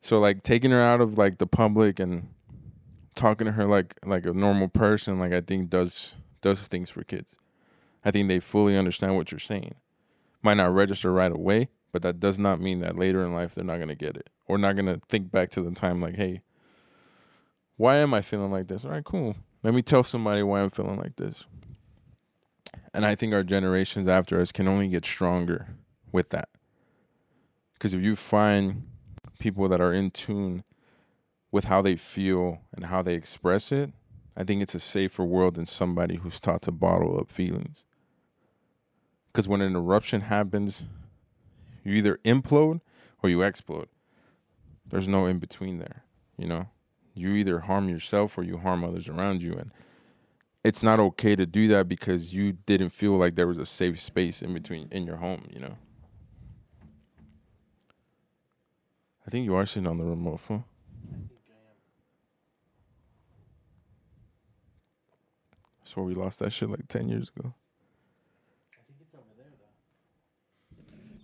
so 0.01 0.19
like 0.19 0.43
taking 0.43 0.71
her 0.71 0.81
out 0.81 1.01
of 1.01 1.17
like 1.19 1.39
the 1.39 1.47
public 1.47 2.01
and 2.01 2.29
talking 3.15 3.47
to 3.47 3.53
her 3.53 3.67
like 3.67 3.95
like 4.05 4.27
a 4.27 4.33
normal 4.33 4.69
person, 4.69 5.19
like 5.19 5.33
I 5.33 5.41
think 5.41 5.71
does 5.71 6.15
does 6.41 6.67
things 6.67 6.91
for 6.91 7.05
kids. 7.05 7.37
I 8.05 8.11
think 8.11 8.29
they 8.29 8.41
fully 8.41 8.77
understand 8.77 9.17
what 9.17 9.31
you're 9.33 9.39
saying. 9.39 9.75
Might 10.43 10.55
not 10.55 10.75
register 10.75 11.13
right 11.13 11.33
away, 11.33 11.69
but 11.93 12.03
that 12.03 12.21
does 12.21 12.39
not 12.39 12.61
mean 12.61 12.81
that 12.81 12.97
later 12.97 13.25
in 13.25 13.35
life 13.35 13.55
they're 13.55 13.65
not 13.65 13.79
gonna 13.79 13.95
get 13.95 14.17
it. 14.17 14.29
Or 14.47 14.59
not 14.59 14.77
gonna 14.77 15.01
think 15.09 15.31
back 15.31 15.51
to 15.51 15.61
the 15.63 15.73
time 15.73 16.01
like, 16.01 16.17
hey, 16.17 16.43
why 17.77 17.97
am 17.97 18.15
I 18.15 18.23
feeling 18.23 18.51
like 18.51 18.69
this? 18.69 18.85
All 18.85 18.93
right, 18.93 19.05
cool. 19.05 19.37
Let 19.67 19.75
me 19.75 19.83
tell 19.83 20.05
somebody 20.05 20.45
why 20.45 20.61
I'm 20.61 20.71
feeling 20.71 20.97
like 20.97 21.17
this. 21.17 21.45
And 22.95 23.05
I 23.05 23.17
think 23.17 23.35
our 23.35 23.43
generations 23.43 24.07
after 24.07 24.41
us 24.41 24.53
can 24.53 24.69
only 24.69 24.87
get 24.87 25.05
stronger 25.05 25.67
with 26.13 26.29
that. 26.29 26.51
Because 27.75 27.93
if 27.93 28.01
you 28.01 28.15
find 28.15 28.85
people 29.41 29.69
that 29.69 29.81
are 29.81 29.93
in 29.93 30.13
tune 30.13 30.63
with 31.51 31.65
how 31.65 31.83
they 31.83 31.97
feel 31.97 32.61
and 32.77 32.87
how 32.87 33.03
they 33.03 33.15
express 33.15 33.73
it, 33.73 33.91
I 34.37 34.45
think 34.45 34.63
it's 34.63 34.77
a 34.77 34.79
safer 34.79 35.25
world 35.25 35.57
than 35.57 35.67
somebody 35.67 36.15
who's 36.15 36.39
taught 36.39 36.63
to 36.63 36.71
bottle 36.71 37.19
up 37.19 37.29
feelings. 37.29 37.85
Because 39.33 39.49
when 39.49 39.63
an 39.63 39.75
eruption 39.75 40.21
happens, 40.21 40.85
you 41.83 41.95
either 41.95 42.21
implode 42.25 42.83
or 43.21 43.31
you 43.31 43.43
explode. 43.43 43.89
There's 44.89 45.09
no 45.09 45.27
in 45.27 45.41
between 45.41 45.79
there, 45.79 46.05
you 46.39 46.47
know? 46.47 46.69
You 47.17 47.31
either 47.31 47.61
harm 47.61 47.89
yourself 47.89 48.37
or 48.37 48.43
you 48.45 48.59
harm 48.59 48.85
others 48.85 49.09
around 49.09 49.43
you. 49.43 49.55
And 49.55 49.71
it's 50.63 50.83
not 50.83 51.01
okay 51.01 51.35
to 51.35 51.47
do 51.47 51.67
that 51.69 51.89
because 51.89 52.35
you 52.35 52.53
didn't 52.53 52.91
feel 52.91 53.13
like 53.17 53.35
there 53.35 53.47
was 53.47 53.59
a 53.59 53.67
safe 53.67 53.99
space 53.99 54.43
in 54.43 54.53
between 54.53 54.89
in 54.91 55.07
your 55.07 55.17
home, 55.17 55.47
you 55.51 55.61
know? 55.61 55.77
I 59.27 59.31
think 59.31 59.45
you 59.45 59.55
are 59.55 59.67
sitting 59.67 59.89
on 59.89 59.99
the 59.99 60.05
remote 60.05 60.41
phone. 60.41 60.65
I 65.85 65.89
swear 65.89 66.05
we 66.05 66.15
lost 66.15 66.39
that 66.41 66.53
shit 66.53 66.69
like 66.69 66.87
10 66.87 67.09
years 67.09 67.33
ago. 67.35 67.55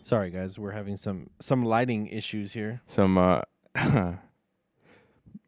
Sorry, 0.04 0.30
guys, 0.30 0.58
we're 0.58 0.72
having 0.72 0.96
some 0.96 1.30
some 1.38 1.64
lighting 1.64 2.08
issues 2.08 2.52
here. 2.52 2.80
Some, 2.88 3.16
uh, 3.16 3.42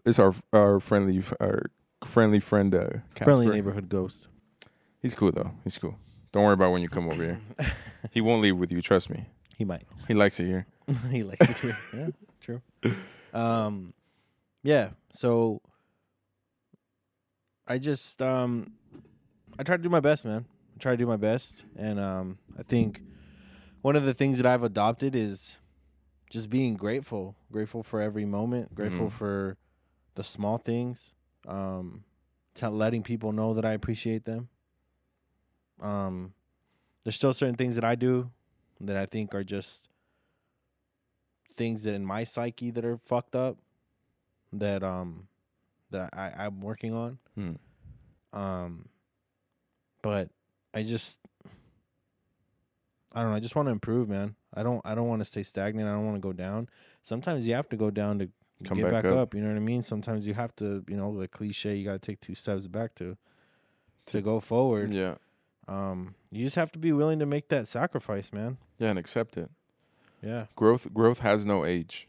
it's 0.04 0.18
our 0.18 0.34
our 0.52 0.80
friendly 0.80 1.22
our 1.40 1.70
friendly 2.04 2.40
friend, 2.40 2.74
uh, 2.74 2.88
Casper. 3.14 3.24
Friendly 3.24 3.46
neighborhood 3.48 3.88
ghost. 3.88 4.28
He's 5.00 5.14
cool 5.14 5.32
though. 5.32 5.52
He's 5.64 5.78
cool. 5.78 5.96
Don't 6.32 6.44
worry 6.44 6.54
about 6.54 6.72
when 6.72 6.82
you 6.82 6.88
come 6.88 7.08
over 7.08 7.22
here. 7.22 7.40
he 8.10 8.20
won't 8.20 8.42
leave 8.42 8.56
with 8.56 8.72
you. 8.72 8.82
Trust 8.82 9.08
me. 9.10 9.26
He 9.56 9.64
might. 9.64 9.82
He 10.08 10.14
likes 10.14 10.40
it 10.40 10.46
here. 10.46 10.66
he 11.10 11.22
likes 11.22 11.48
it 11.48 11.56
here. 11.58 11.78
Yeah, 11.96 12.08
true. 12.40 12.62
Um, 13.34 13.94
yeah. 14.62 14.90
So 15.12 15.60
I 17.66 17.78
just 17.78 18.22
um, 18.22 18.74
I 19.58 19.62
try 19.62 19.76
to 19.76 19.82
do 19.82 19.88
my 19.88 20.00
best, 20.00 20.24
man. 20.24 20.44
I 20.74 20.78
try 20.78 20.92
to 20.92 20.96
do 20.98 21.06
my 21.06 21.16
best, 21.16 21.64
and 21.76 21.98
um, 21.98 22.38
I 22.58 22.62
think 22.62 23.00
one 23.82 23.96
of 23.96 24.04
the 24.04 24.14
things 24.14 24.36
that 24.38 24.46
I've 24.46 24.62
adopted 24.62 25.16
is 25.16 25.58
just 26.30 26.50
being 26.50 26.74
grateful, 26.76 27.36
grateful 27.50 27.82
for 27.82 28.00
every 28.00 28.24
moment, 28.24 28.74
grateful 28.74 29.06
Mhm. 29.06 29.12
for 29.12 29.56
the 30.14 30.22
small 30.22 30.58
things, 30.58 31.12
um, 31.46 32.04
to 32.54 32.70
letting 32.70 33.02
people 33.02 33.32
know 33.32 33.54
that 33.54 33.64
I 33.64 33.72
appreciate 33.72 34.24
them. 34.24 34.48
Um, 35.80 36.32
there's 37.02 37.16
still 37.16 37.32
certain 37.32 37.56
things 37.56 37.74
that 37.74 37.84
I 37.84 37.94
do 37.94 38.30
that 38.80 38.96
I 38.96 39.06
think 39.06 39.34
are 39.34 39.44
just 39.44 39.88
things 41.54 41.84
that 41.84 41.94
in 41.94 42.04
my 42.04 42.24
psyche 42.24 42.70
that 42.70 42.84
are 42.84 42.96
fucked 42.96 43.36
up 43.36 43.58
that 44.52 44.82
um 44.82 45.28
that 45.90 46.10
I, 46.12 46.32
I'm 46.36 46.60
working 46.60 46.94
on. 46.94 47.18
Hmm. 47.34 47.52
Um 48.32 48.88
but 50.02 50.30
I 50.72 50.82
just 50.82 51.20
I 53.12 53.22
don't 53.22 53.30
know, 53.30 53.36
I 53.36 53.40
just 53.40 53.54
want 53.54 53.68
to 53.68 53.72
improve, 53.72 54.08
man. 54.08 54.34
I 54.52 54.62
don't 54.62 54.80
I 54.84 54.94
don't 54.94 55.08
want 55.08 55.20
to 55.20 55.24
stay 55.24 55.42
stagnant. 55.42 55.88
I 55.88 55.92
don't 55.92 56.04
want 56.04 56.16
to 56.16 56.20
go 56.20 56.32
down. 56.32 56.68
Sometimes 57.02 57.46
you 57.46 57.54
have 57.54 57.68
to 57.68 57.76
go 57.76 57.90
down 57.90 58.18
to 58.18 58.28
Come 58.64 58.78
get 58.78 58.84
back 58.84 59.02
back, 59.02 59.04
up. 59.06 59.18
up. 59.18 59.34
you 59.34 59.40
know 59.40 59.48
what 59.48 59.56
I 59.56 59.60
mean? 59.60 59.82
Sometimes 59.82 60.26
you 60.26 60.34
have 60.34 60.54
to, 60.56 60.84
you 60.88 60.96
know, 60.96 61.18
the 61.18 61.28
cliche, 61.28 61.76
you 61.76 61.84
got 61.84 61.92
to 61.92 61.98
take 61.98 62.20
two 62.20 62.34
steps 62.34 62.66
back 62.66 62.94
to 62.96 63.16
to 64.06 64.20
go 64.20 64.40
forward. 64.40 64.92
Yeah. 64.92 65.16
Um 65.66 66.14
you 66.30 66.44
just 66.44 66.56
have 66.56 66.72
to 66.72 66.78
be 66.78 66.92
willing 66.92 67.18
to 67.18 67.26
make 67.26 67.48
that 67.48 67.66
sacrifice, 67.66 68.32
man. 68.32 68.58
Yeah, 68.78 68.90
and 68.90 68.98
accept 68.98 69.36
it. 69.36 69.50
Yeah. 70.22 70.46
Growth 70.56 70.92
growth 70.92 71.20
has 71.20 71.44
no 71.44 71.64
age. 71.64 72.08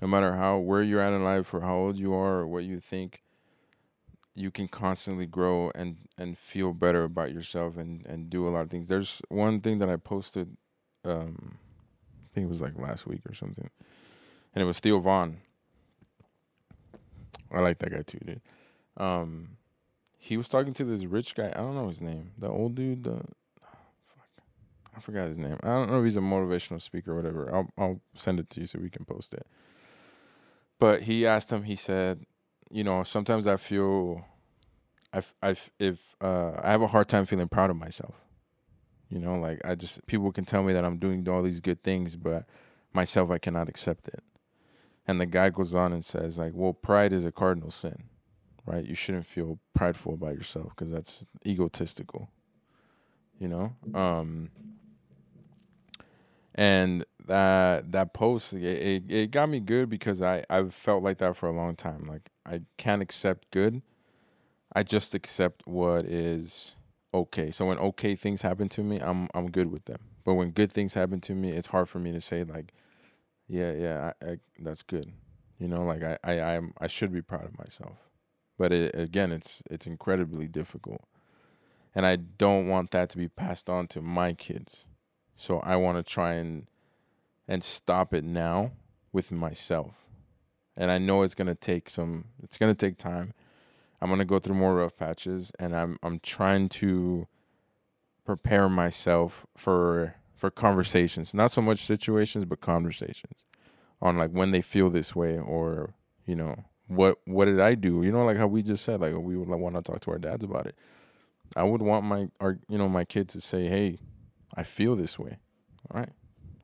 No 0.00 0.08
matter 0.08 0.34
how 0.36 0.58
where 0.58 0.82
you're 0.82 1.00
at 1.00 1.12
in 1.12 1.24
life 1.24 1.52
or 1.54 1.60
how 1.60 1.74
old 1.74 1.96
you 1.96 2.12
are 2.14 2.40
or 2.40 2.46
what 2.46 2.64
you 2.64 2.80
think, 2.80 3.22
you 4.34 4.50
can 4.50 4.68
constantly 4.68 5.26
grow 5.26 5.70
and 5.74 5.96
and 6.18 6.36
feel 6.36 6.72
better 6.72 7.04
about 7.04 7.32
yourself 7.32 7.76
and 7.76 8.04
and 8.06 8.30
do 8.30 8.46
a 8.46 8.50
lot 8.50 8.60
of 8.60 8.70
things. 8.70 8.88
There's 8.88 9.22
one 9.28 9.60
thing 9.60 9.78
that 9.78 9.88
I 9.88 9.96
posted 9.96 10.56
um 11.04 11.58
I 12.24 12.34
think 12.34 12.46
it 12.46 12.48
was 12.48 12.62
like 12.62 12.78
last 12.78 13.06
week 13.06 13.22
or 13.28 13.34
something. 13.34 13.70
And 14.54 14.62
it 14.62 14.66
was 14.66 14.80
Theo 14.80 15.00
Von. 15.00 15.38
I 17.52 17.60
like 17.60 17.78
that 17.78 17.90
guy 17.90 18.02
too, 18.02 18.18
dude. 18.24 18.40
Um 18.96 19.56
he 20.16 20.38
was 20.38 20.48
talking 20.48 20.72
to 20.72 20.84
this 20.84 21.04
rich 21.04 21.34
guy. 21.34 21.48
I 21.48 21.58
don't 21.58 21.74
know 21.74 21.88
his 21.88 22.00
name. 22.00 22.30
The 22.38 22.48
old 22.48 22.74
dude, 22.74 23.02
the 23.02 23.20
fuck. 24.06 24.28
I 24.96 25.00
forgot 25.00 25.28
his 25.28 25.36
name. 25.36 25.58
I 25.62 25.66
don't 25.66 25.90
know 25.90 25.98
if 25.98 26.04
he's 26.04 26.16
a 26.16 26.20
motivational 26.20 26.80
speaker 26.80 27.12
or 27.12 27.16
whatever. 27.16 27.54
I'll 27.54 27.68
I'll 27.76 28.00
send 28.16 28.40
it 28.40 28.48
to 28.50 28.60
you 28.60 28.66
so 28.66 28.78
we 28.80 28.88
can 28.88 29.04
post 29.04 29.34
it. 29.34 29.46
But 30.78 31.02
he 31.02 31.26
asked 31.26 31.52
him. 31.52 31.64
He 31.64 31.76
said, 31.76 32.24
"You 32.70 32.84
know, 32.84 33.02
sometimes 33.02 33.46
I 33.46 33.58
feel, 33.58 34.24
I 35.12 35.22
I 35.42 35.56
if 35.78 36.16
uh, 36.22 36.52
I 36.62 36.70
have 36.70 36.82
a 36.82 36.88
hard 36.88 37.08
time 37.08 37.26
feeling 37.26 37.48
proud 37.48 37.70
of 37.70 37.76
myself. 37.76 38.14
You 39.10 39.18
know, 39.18 39.36
like 39.36 39.60
I 39.64 39.74
just 39.74 40.06
people 40.06 40.32
can 40.32 40.46
tell 40.46 40.62
me 40.62 40.72
that 40.72 40.84
I'm 40.84 40.96
doing 40.96 41.28
all 41.28 41.42
these 41.42 41.60
good 41.60 41.82
things, 41.82 42.16
but 42.16 42.46
myself 42.94 43.30
I 43.30 43.38
cannot 43.38 43.68
accept 43.68 44.08
it." 44.08 44.24
And 45.06 45.20
the 45.20 45.26
guy 45.26 45.50
goes 45.50 45.74
on 45.74 45.92
and 45.92 46.04
says, 46.04 46.38
"Like, 46.38 46.52
well, 46.54 46.72
pride 46.72 47.12
is 47.12 47.24
a 47.24 47.32
cardinal 47.32 47.70
sin, 47.70 48.04
right? 48.64 48.84
You 48.84 48.94
shouldn't 48.94 49.26
feel 49.26 49.58
prideful 49.74 50.14
about 50.14 50.34
yourself 50.34 50.70
because 50.70 50.92
that's 50.92 51.26
egotistical." 51.46 52.30
You 53.38 53.48
know. 53.48 53.72
Um, 53.94 54.50
and 56.54 57.04
that 57.26 57.90
that 57.92 58.14
post 58.14 58.52
it, 58.52 58.62
it, 58.62 59.02
it 59.08 59.30
got 59.30 59.48
me 59.48 59.60
good 59.60 59.88
because 59.88 60.22
I 60.22 60.44
I've 60.48 60.74
felt 60.74 61.02
like 61.02 61.18
that 61.18 61.36
for 61.36 61.48
a 61.48 61.52
long 61.52 61.74
time. 61.74 62.06
Like 62.06 62.30
I 62.46 62.62
can't 62.76 63.02
accept 63.02 63.50
good. 63.50 63.82
I 64.74 64.82
just 64.82 65.14
accept 65.14 65.66
what 65.66 66.04
is 66.04 66.74
okay. 67.12 67.50
So 67.50 67.66
when 67.66 67.78
okay 67.78 68.14
things 68.14 68.42
happen 68.42 68.68
to 68.70 68.82
me, 68.82 68.98
I'm 69.00 69.28
I'm 69.34 69.50
good 69.50 69.70
with 69.70 69.86
them. 69.86 70.00
But 70.24 70.34
when 70.34 70.50
good 70.50 70.72
things 70.72 70.94
happen 70.94 71.20
to 71.22 71.34
me, 71.34 71.50
it's 71.50 71.68
hard 71.68 71.88
for 71.88 71.98
me 71.98 72.12
to 72.12 72.20
say 72.20 72.44
like, 72.44 72.72
yeah, 73.48 73.72
yeah, 73.72 74.12
I, 74.22 74.26
I, 74.32 74.36
that's 74.58 74.82
good. 74.82 75.12
You 75.58 75.68
know, 75.68 75.84
like 75.84 76.02
I 76.02 76.18
I 76.24 76.40
I'm, 76.56 76.74
I 76.78 76.86
should 76.86 77.12
be 77.12 77.22
proud 77.22 77.44
of 77.44 77.58
myself. 77.58 77.96
But 78.58 78.72
it, 78.72 78.94
again, 78.94 79.32
it's 79.32 79.62
it's 79.70 79.86
incredibly 79.86 80.48
difficult. 80.48 81.02
And 81.94 82.04
I 82.04 82.16
don't 82.16 82.66
want 82.66 82.90
that 82.90 83.08
to 83.10 83.16
be 83.16 83.28
passed 83.28 83.70
on 83.70 83.86
to 83.88 84.00
my 84.00 84.32
kids. 84.32 84.88
So 85.36 85.60
I 85.60 85.76
want 85.76 85.98
to 85.98 86.02
try 86.02 86.34
and 86.34 86.66
and 87.46 87.62
stop 87.62 88.14
it 88.14 88.24
now 88.24 88.72
with 89.12 89.30
myself. 89.30 89.94
And 90.76 90.90
I 90.90 90.98
know 90.98 91.22
it's 91.22 91.34
gonna 91.34 91.54
take 91.54 91.88
some. 91.88 92.26
It's 92.42 92.58
gonna 92.58 92.74
take 92.74 92.98
time. 92.98 93.32
I'm 94.00 94.10
gonna 94.10 94.24
go 94.24 94.38
through 94.38 94.56
more 94.56 94.74
rough 94.74 94.96
patches, 94.96 95.52
and 95.58 95.74
I'm 95.74 95.98
I'm 96.02 96.18
trying 96.18 96.68
to 96.70 97.28
prepare 98.24 98.68
myself 98.68 99.46
for 99.56 100.16
for 100.44 100.50
conversations. 100.50 101.32
Not 101.32 101.52
so 101.52 101.62
much 101.62 101.78
situations, 101.78 102.44
but 102.44 102.60
conversations 102.60 103.44
on 104.02 104.18
like 104.18 104.30
when 104.30 104.50
they 104.50 104.60
feel 104.60 104.90
this 104.90 105.16
way, 105.16 105.38
or 105.38 105.94
you 106.26 106.36
know 106.36 106.64
what 106.86 107.16
what 107.24 107.46
did 107.46 107.60
I 107.60 107.74
do? 107.74 108.02
You 108.02 108.12
know, 108.12 108.26
like 108.26 108.36
how 108.36 108.46
we 108.46 108.62
just 108.62 108.84
said, 108.84 109.00
like 109.00 109.14
we 109.16 109.38
would 109.38 109.48
want 109.48 109.74
to 109.76 109.80
talk 109.80 110.00
to 110.00 110.10
our 110.10 110.18
dads 110.18 110.44
about 110.44 110.66
it. 110.66 110.76
I 111.56 111.62
would 111.62 111.80
want 111.80 112.04
my 112.04 112.28
our 112.40 112.58
you 112.68 112.76
know 112.76 112.90
my 112.90 113.06
kids 113.06 113.32
to 113.32 113.40
say, 113.40 113.68
hey, 113.68 114.00
I 114.54 114.64
feel 114.64 114.96
this 114.96 115.18
way. 115.18 115.38
All 115.90 116.00
right. 116.00 116.10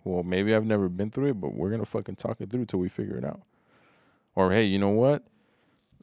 Well, 0.05 0.24
maybe 0.24 0.55
I've 0.55 0.66
never 0.66 0.90
been 0.90 1.11
through 1.11 1.31
it, 1.31 1.40
but 1.40 1.55
we're 1.55 1.70
gonna 1.70 1.86
fucking 1.86 2.16
talk 2.16 2.43
it 2.43 2.51
through 2.51 2.66
till 2.66 2.81
we 2.81 2.90
figure 2.90 3.16
it 3.16 3.24
out. 3.24 3.40
Or 4.35 4.52
hey, 4.52 4.65
you 4.65 4.78
know 4.78 4.90
what? 4.90 5.24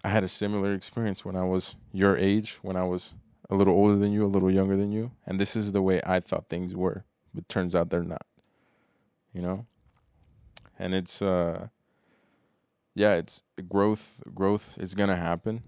I 0.04 0.10
had 0.10 0.24
a 0.24 0.28
similar 0.28 0.74
experience 0.74 1.24
when 1.24 1.36
I 1.36 1.44
was 1.44 1.76
your 1.91 2.18
age, 2.18 2.58
when 2.64 2.76
I 2.76 2.86
was 2.86 3.14
a 3.52 3.56
little 3.56 3.76
older 3.76 3.98
than 3.98 4.12
you, 4.12 4.26
a 4.26 4.34
little 4.34 4.49
younger 4.52 4.76
than 4.76 4.91
you, 4.91 5.12
and 5.28 5.40
this 5.40 5.56
is 5.56 5.74
the 5.74 5.84
way 5.84 6.02
I 6.04 6.22
thought 6.22 6.49
things 6.49 6.76
were, 6.76 7.06
but 7.38 7.48
turns 7.48 7.76
out 7.76 7.92
they're 7.92 8.04
not. 8.04 8.26
You 9.32 9.44
know? 9.44 9.66
And 10.80 10.96
it's 10.96 11.22
uh 11.22 11.68
yeah, 12.96 13.14
it's 13.14 13.44
growth 13.70 14.24
growth 14.34 14.76
is 14.80 14.96
going 14.96 15.10
to 15.10 15.16
happen. 15.16 15.62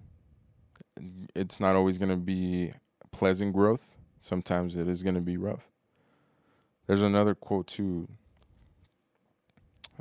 It's 1.36 1.60
not 1.60 1.76
always 1.76 2.00
going 2.00 2.10
to 2.10 2.18
be 2.18 2.74
pleasant 3.12 3.54
growth. 3.54 3.96
Sometimes 4.20 4.76
it 4.76 4.88
is 4.88 5.04
going 5.04 5.14
to 5.14 5.22
be 5.22 5.38
rough. 5.38 5.70
There's 6.88 7.04
another 7.04 7.36
quote 7.36 7.68
too, 7.68 8.08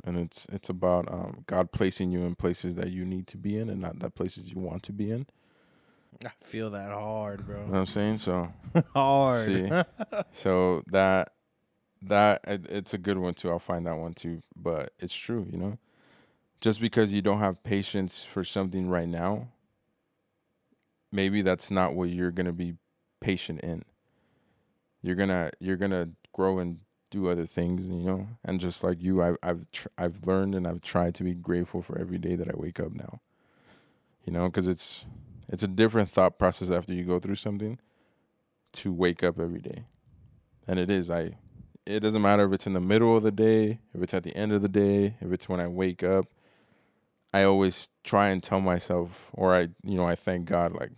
and 0.03 0.17
it's 0.17 0.47
it's 0.51 0.69
about 0.69 1.07
um, 1.13 1.43
God 1.45 1.71
placing 1.71 2.11
you 2.11 2.23
in 2.23 2.33
places 2.33 2.73
that 2.75 2.89
you 2.89 3.05
need 3.05 3.27
to 3.27 3.37
be 3.37 3.59
in, 3.59 3.69
and 3.69 3.79
not 3.79 3.99
that 3.99 4.15
places 4.15 4.51
you 4.51 4.59
want 4.59 4.81
to 4.83 4.91
be 4.91 5.11
in. 5.11 5.27
I 6.25 6.31
feel 6.41 6.71
that 6.71 6.91
hard, 6.91 7.45
bro. 7.45 7.57
You 7.57 7.65
know 7.65 7.71
what 7.73 7.79
I'm 7.79 7.85
saying? 7.85 8.17
So 8.17 8.51
hard. 8.95 9.45
See. 9.45 9.69
so 10.33 10.81
that 10.87 11.33
that 12.03 12.41
it's 12.47 12.93
a 12.93 12.97
good 12.97 13.17
one 13.17 13.33
too. 13.33 13.49
I'll 13.49 13.59
find 13.59 13.85
that 13.87 13.97
one 13.97 14.13
too. 14.13 14.41
But 14.55 14.93
it's 14.99 15.13
true, 15.13 15.47
you 15.51 15.57
know. 15.57 15.77
Just 16.61 16.81
because 16.81 17.13
you 17.13 17.21
don't 17.21 17.39
have 17.39 17.63
patience 17.63 18.23
for 18.23 18.43
something 18.43 18.89
right 18.89 19.07
now, 19.07 19.49
maybe 21.11 21.41
that's 21.41 21.71
not 21.71 21.95
what 21.95 22.09
you're 22.09 22.31
gonna 22.31 22.53
be 22.53 22.75
patient 23.21 23.61
in. 23.61 23.83
You're 25.01 25.15
gonna 25.15 25.51
you're 25.59 25.77
gonna 25.77 26.09
grow 26.33 26.59
and 26.59 26.79
do 27.11 27.29
other 27.29 27.45
things, 27.45 27.87
you 27.87 27.95
know. 27.95 28.27
And 28.43 28.59
just 28.59 28.83
like 28.83 29.01
you, 29.01 29.21
I, 29.21 29.35
I've 29.41 29.69
tr- 29.71 29.87
I've 29.97 30.25
learned 30.27 30.55
and 30.55 30.67
I've 30.67 30.81
tried 30.81 31.15
to 31.15 31.23
be 31.23 31.33
grateful 31.33 31.81
for 31.81 31.97
every 31.97 32.17
day 32.17 32.35
that 32.35 32.49
I 32.49 32.53
wake 32.55 32.79
up 32.79 32.93
now. 32.93 33.21
You 34.25 34.33
know, 34.33 34.47
because 34.47 34.67
it's 34.67 35.05
it's 35.47 35.63
a 35.63 35.67
different 35.67 36.11
thought 36.11 36.37
process 36.37 36.71
after 36.71 36.93
you 36.93 37.03
go 37.03 37.19
through 37.19 37.35
something 37.35 37.79
to 38.73 38.93
wake 38.93 39.23
up 39.23 39.39
every 39.39 39.61
day. 39.61 39.85
And 40.67 40.79
it 40.79 40.89
is 40.91 41.09
I 41.09 41.37
it 41.85 42.01
doesn't 42.01 42.21
matter 42.21 42.45
if 42.45 42.53
it's 42.53 42.67
in 42.67 42.73
the 42.73 42.79
middle 42.79 43.15
of 43.15 43.23
the 43.23 43.31
day, 43.31 43.79
if 43.93 44.01
it's 44.01 44.13
at 44.13 44.23
the 44.23 44.35
end 44.35 44.53
of 44.53 44.61
the 44.61 44.69
day, 44.69 45.15
if 45.21 45.31
it's 45.31 45.49
when 45.49 45.59
I 45.59 45.67
wake 45.67 46.03
up. 46.03 46.25
I 47.31 47.43
always 47.43 47.89
try 48.03 48.29
and 48.29 48.41
tell 48.41 48.59
myself 48.59 49.29
or 49.33 49.55
I 49.55 49.69
you 49.83 49.97
know, 49.97 50.05
I 50.05 50.15
thank 50.15 50.45
God 50.45 50.73
like 50.73 50.91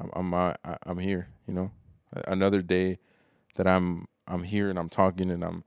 I'm 0.00 0.10
I'm 0.14 0.34
uh, 0.34 0.54
I'm 0.84 0.98
here, 0.98 1.28
you 1.46 1.54
know. 1.54 1.70
Another 2.26 2.62
day 2.62 2.98
that 3.56 3.66
I'm 3.66 4.06
I'm 4.26 4.44
here 4.44 4.70
and 4.70 4.78
I'm 4.78 4.88
talking 4.88 5.30
and 5.30 5.44
I'm 5.44 5.64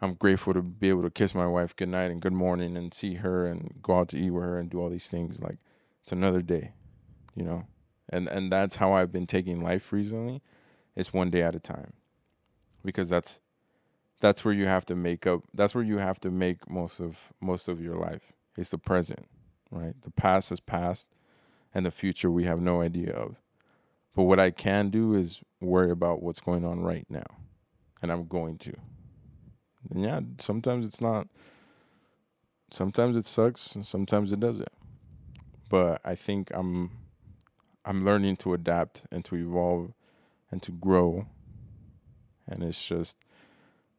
I'm 0.00 0.14
grateful 0.14 0.54
to 0.54 0.62
be 0.62 0.88
able 0.88 1.02
to 1.02 1.10
kiss 1.10 1.34
my 1.34 1.46
wife 1.46 1.74
good 1.74 1.88
night 1.88 2.10
and 2.10 2.20
good 2.20 2.32
morning 2.32 2.76
and 2.76 2.94
see 2.94 3.14
her 3.14 3.46
and 3.46 3.74
go 3.82 3.98
out 3.98 4.08
to 4.08 4.18
eat 4.18 4.30
with 4.30 4.44
her 4.44 4.58
and 4.58 4.70
do 4.70 4.80
all 4.80 4.90
these 4.90 5.08
things 5.08 5.40
like 5.40 5.58
it's 6.02 6.12
another 6.12 6.40
day 6.40 6.72
you 7.34 7.42
know 7.42 7.66
and 8.08 8.28
and 8.28 8.52
that's 8.52 8.76
how 8.76 8.92
i've 8.92 9.12
been 9.12 9.26
taking 9.26 9.60
life 9.60 9.92
recently 9.92 10.40
it's 10.94 11.12
one 11.12 11.30
day 11.30 11.42
at 11.42 11.54
a 11.54 11.60
time 11.60 11.92
because 12.84 13.08
that's 13.08 13.40
that's 14.20 14.44
where 14.44 14.54
you 14.54 14.66
have 14.66 14.86
to 14.86 14.94
make 14.94 15.26
up 15.26 15.42
that's 15.54 15.74
where 15.74 15.84
you 15.84 15.98
have 15.98 16.20
to 16.20 16.30
make 16.30 16.68
most 16.70 17.00
of 17.00 17.16
most 17.40 17.68
of 17.68 17.80
your 17.80 17.96
life. 17.96 18.32
It's 18.56 18.70
the 18.70 18.78
present 18.78 19.26
right? 19.70 19.94
The 20.02 20.10
past 20.10 20.50
is 20.52 20.60
past 20.60 21.06
and 21.74 21.84
the 21.84 21.90
future 21.90 22.30
we 22.30 22.44
have 22.44 22.60
no 22.60 22.80
idea 22.80 23.12
of. 23.12 23.36
But 24.14 24.24
what 24.24 24.40
i 24.40 24.50
can 24.50 24.90
do 24.90 25.14
is 25.14 25.42
worry 25.60 25.90
about 25.90 26.22
what's 26.22 26.40
going 26.40 26.64
on 26.64 26.80
right 26.80 27.06
now 27.08 27.26
and 28.02 28.10
i'm 28.10 28.26
going 28.26 28.58
to. 28.58 28.74
And 29.90 30.02
yeah 30.02 30.20
sometimes 30.38 30.86
it's 30.86 31.00
not 31.00 31.28
sometimes 32.70 33.16
it 33.16 33.24
sucks 33.24 33.74
and 33.74 33.86
sometimes 33.86 34.32
it 34.32 34.40
doesn't. 34.40 34.72
But 35.68 36.00
i 36.04 36.14
think 36.14 36.50
i'm 36.54 36.90
I'm 37.84 38.04
learning 38.04 38.36
to 38.38 38.52
adapt 38.52 39.06
and 39.10 39.24
to 39.26 39.36
evolve 39.36 39.94
and 40.50 40.60
to 40.62 40.72
grow. 40.72 41.26
And 42.46 42.62
it's 42.62 42.86
just 42.86 43.16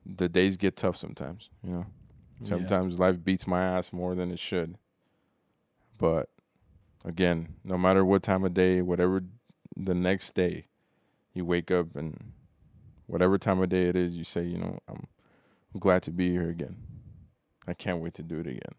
the 0.06 0.30
days 0.30 0.58
get 0.58 0.76
tough 0.76 0.98
sometimes, 0.98 1.50
you 1.64 1.72
know. 1.72 1.86
Sometimes 2.44 2.98
yeah. 2.98 3.06
life 3.06 3.24
beats 3.24 3.46
my 3.46 3.62
ass 3.62 3.92
more 3.92 4.16
than 4.16 4.32
it 4.32 4.40
should. 4.40 4.78
But 5.98 6.30
again, 7.04 7.56
no 7.66 7.78
matter 7.78 8.06
what 8.06 8.24
time 8.24 8.46
of 8.46 8.54
day, 8.54 8.82
whatever 8.82 9.24
the 9.76 9.94
next 9.94 10.36
day, 10.36 10.68
you 11.34 11.44
wake 11.44 11.70
up 11.70 11.96
and 11.96 12.32
whatever 13.08 13.38
time 13.38 13.62
of 13.62 13.70
day 13.70 13.90
it 13.90 13.96
is, 13.98 14.16
you 14.16 14.24
say, 14.24 14.44
you 14.44 14.58
know, 14.58 14.80
I'm, 14.88 15.08
I'm 15.74 15.80
glad 15.80 16.02
to 16.04 16.12
be 16.12 16.30
here 16.30 16.50
again. 16.50 16.78
I 17.68 17.74
can't 17.74 18.00
wait 18.00 18.14
to 18.16 18.24
do 18.24 18.40
it 18.40 18.48
again. 18.48 18.76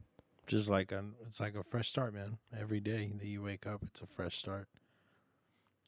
Just 0.47 0.71
like 0.71 0.91
a, 0.91 1.05
it's 1.27 1.39
like 1.39 1.55
a 1.55 1.63
fresh 1.63 1.89
start, 1.89 2.15
man. 2.15 2.39
Every 2.59 2.81
day 2.81 3.13
that 3.19 3.27
you 3.27 3.43
wake 3.43 3.67
up, 3.67 3.83
it's 3.85 4.01
a 4.01 4.07
fresh 4.07 4.39
start. 4.39 4.69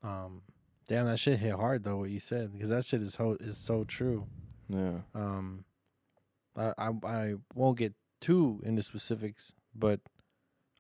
Um, 0.02 0.42
damn, 0.86 1.06
that 1.06 1.18
shit 1.18 1.38
hit 1.38 1.54
hard 1.54 1.84
though. 1.84 1.98
What 1.98 2.10
you 2.10 2.20
said 2.20 2.52
because 2.52 2.68
that 2.68 2.84
shit 2.84 3.02
is 3.02 3.14
so 3.14 3.36
is 3.40 3.56
so 3.56 3.84
true. 3.84 4.26
Yeah. 4.72 5.00
Um, 5.14 5.64
I 6.56 6.72
I, 6.78 6.90
I 7.04 7.34
won't 7.54 7.78
get 7.78 7.94
too 8.20 8.60
into 8.64 8.82
specifics, 8.82 9.54
but 9.74 10.00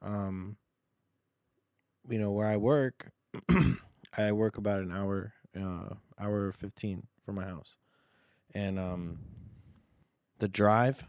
um, 0.00 0.56
you 2.08 2.18
know 2.18 2.30
where 2.30 2.48
I 2.48 2.56
work, 2.56 3.10
I 4.16 4.32
work 4.32 4.56
about 4.56 4.80
an 4.80 4.92
hour, 4.92 5.34
uh, 5.58 5.94
hour 6.18 6.52
fifteen 6.52 7.06
from 7.24 7.36
my 7.36 7.44
house, 7.44 7.76
and 8.54 8.78
um, 8.78 9.18
the 10.38 10.48
drive, 10.48 11.06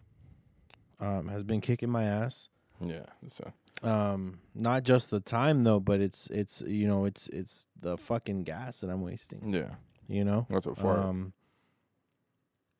um, 0.99 1.27
has 1.29 1.43
been 1.43 1.61
kicking 1.61 1.89
my 1.89 2.03
ass. 2.03 2.49
Yeah. 2.81 3.05
So 3.27 3.53
um, 3.81 4.39
not 4.53 4.83
just 4.83 5.09
the 5.09 5.19
time 5.19 5.63
though, 5.63 5.79
but 5.79 6.01
it's 6.01 6.27
it's 6.27 6.61
you 6.61 6.87
know 6.87 7.05
it's 7.05 7.27
it's 7.29 7.67
the 7.79 7.97
fucking 7.97 8.43
gas 8.43 8.79
that 8.79 8.89
I'm 8.89 9.01
wasting. 9.01 9.53
Yeah, 9.53 9.75
you 10.07 10.23
know 10.23 10.47
that's 10.49 10.67
what 10.67 10.77
for. 10.77 10.97
Um, 10.97 11.33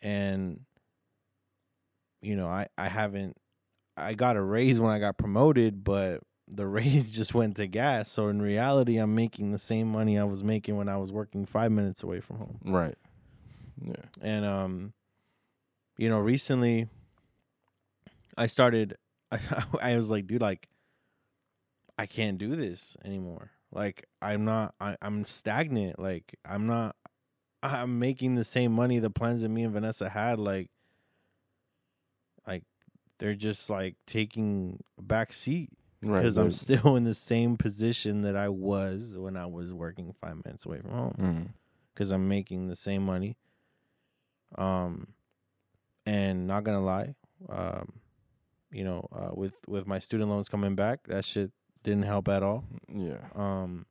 and 0.04 0.60
you 2.22 2.36
know 2.36 2.48
I 2.48 2.68
I 2.78 2.90
haven't 2.90 3.38
I 3.98 4.14
got 4.14 4.36
a 4.36 4.42
raise 4.42 4.80
when 4.82 4.92
I 4.92 5.00
got 5.00 5.18
promoted, 5.18 5.84
but 5.84 6.22
the 6.48 6.68
raise 6.68 7.10
just 7.10 7.34
went 7.34 7.58
to 7.58 7.68
gas. 7.68 8.12
So 8.12 8.28
in 8.28 8.42
reality, 8.42 8.98
I'm 8.98 9.16
making 9.16 9.52
the 9.52 9.58
same 9.58 9.92
money 9.92 10.20
I 10.20 10.24
was 10.26 10.44
making 10.44 10.78
when 10.78 10.90
I 10.90 10.98
was 10.98 11.12
working 11.12 11.46
five 11.46 11.72
minutes 11.72 12.04
away 12.04 12.20
from 12.20 12.38
home. 12.38 12.60
Right. 12.64 12.98
Yeah. 13.82 13.96
And 14.22 14.46
um, 14.46 14.94
you 15.98 16.10
know, 16.10 16.20
recently 16.20 16.88
I 18.38 18.46
started. 18.46 18.98
I, 19.32 19.40
I 19.82 19.96
was 19.96 20.12
like, 20.12 20.28
dude, 20.28 20.42
like 20.42 20.68
I 21.98 22.06
can't 22.06 22.38
do 22.38 22.56
this 22.56 22.98
anymore. 23.06 23.52
Like 23.72 24.06
I'm 24.22 24.46
not 24.46 24.76
I, 24.80 24.98
I'm 25.02 25.26
stagnant. 25.26 26.00
Like 26.00 26.36
I'm 26.46 26.68
not 26.68 26.96
I'm 27.64 28.00
making 28.00 28.36
the 28.36 28.44
same 28.44 28.72
money 28.72 29.00
the 29.00 29.10
plans 29.10 29.42
that 29.42 29.50
me 29.50 29.64
and 29.64 29.74
Vanessa 29.74 30.10
had, 30.10 30.40
like 30.40 30.70
like 32.48 32.64
they're 33.20 33.36
just 33.36 33.70
like 33.70 33.96
taking 34.06 34.84
a 34.98 35.02
back 35.02 35.34
seat. 35.34 35.70
Because 36.02 36.38
right, 36.38 36.44
I'm 36.44 36.52
still 36.52 36.96
in 36.98 37.06
the 37.06 37.14
same 37.14 37.56
position 37.56 38.24
that 38.24 38.36
I 38.36 38.50
was 38.50 39.16
when 39.18 39.38
I 39.38 39.46
was 39.46 39.74
working 39.74 40.14
five 40.20 40.44
minutes 40.44 40.66
away 40.66 40.82
from 40.82 40.92
home. 40.92 41.54
Because 41.94 42.10
mm-hmm. 42.10 42.16
I'm 42.16 42.28
making 42.28 42.68
the 42.68 42.76
same 42.76 43.06
money. 43.06 43.38
Um 44.58 45.08
and 46.06 46.48
not 46.48 46.64
gonna 46.64 46.84
lie, 46.84 47.16
um, 47.50 47.94
you 48.72 48.84
know, 48.84 49.08
uh, 49.12 49.30
with 49.34 49.54
with 49.68 49.88
my 49.88 50.00
student 50.00 50.30
loans 50.30 50.50
coming 50.50 50.76
back, 50.76 51.08
that 51.08 51.26
shit 51.26 51.52
didn't 51.84 52.04
help 52.04 52.28
at 52.28 52.44
all. 52.44 52.66
Yeah. 52.94 53.20
Um. 53.36 53.86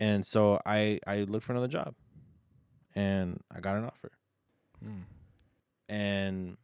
And 0.00 0.26
so 0.26 0.60
I 0.66 0.98
I 1.06 1.20
looked 1.22 1.44
for 1.44 1.52
another 1.52 1.68
job, 1.68 1.94
and 2.94 3.40
I 3.50 3.60
got 3.60 3.76
an 3.76 3.84
offer. 3.84 4.12
Mm. 4.84 5.02
And 5.88 6.56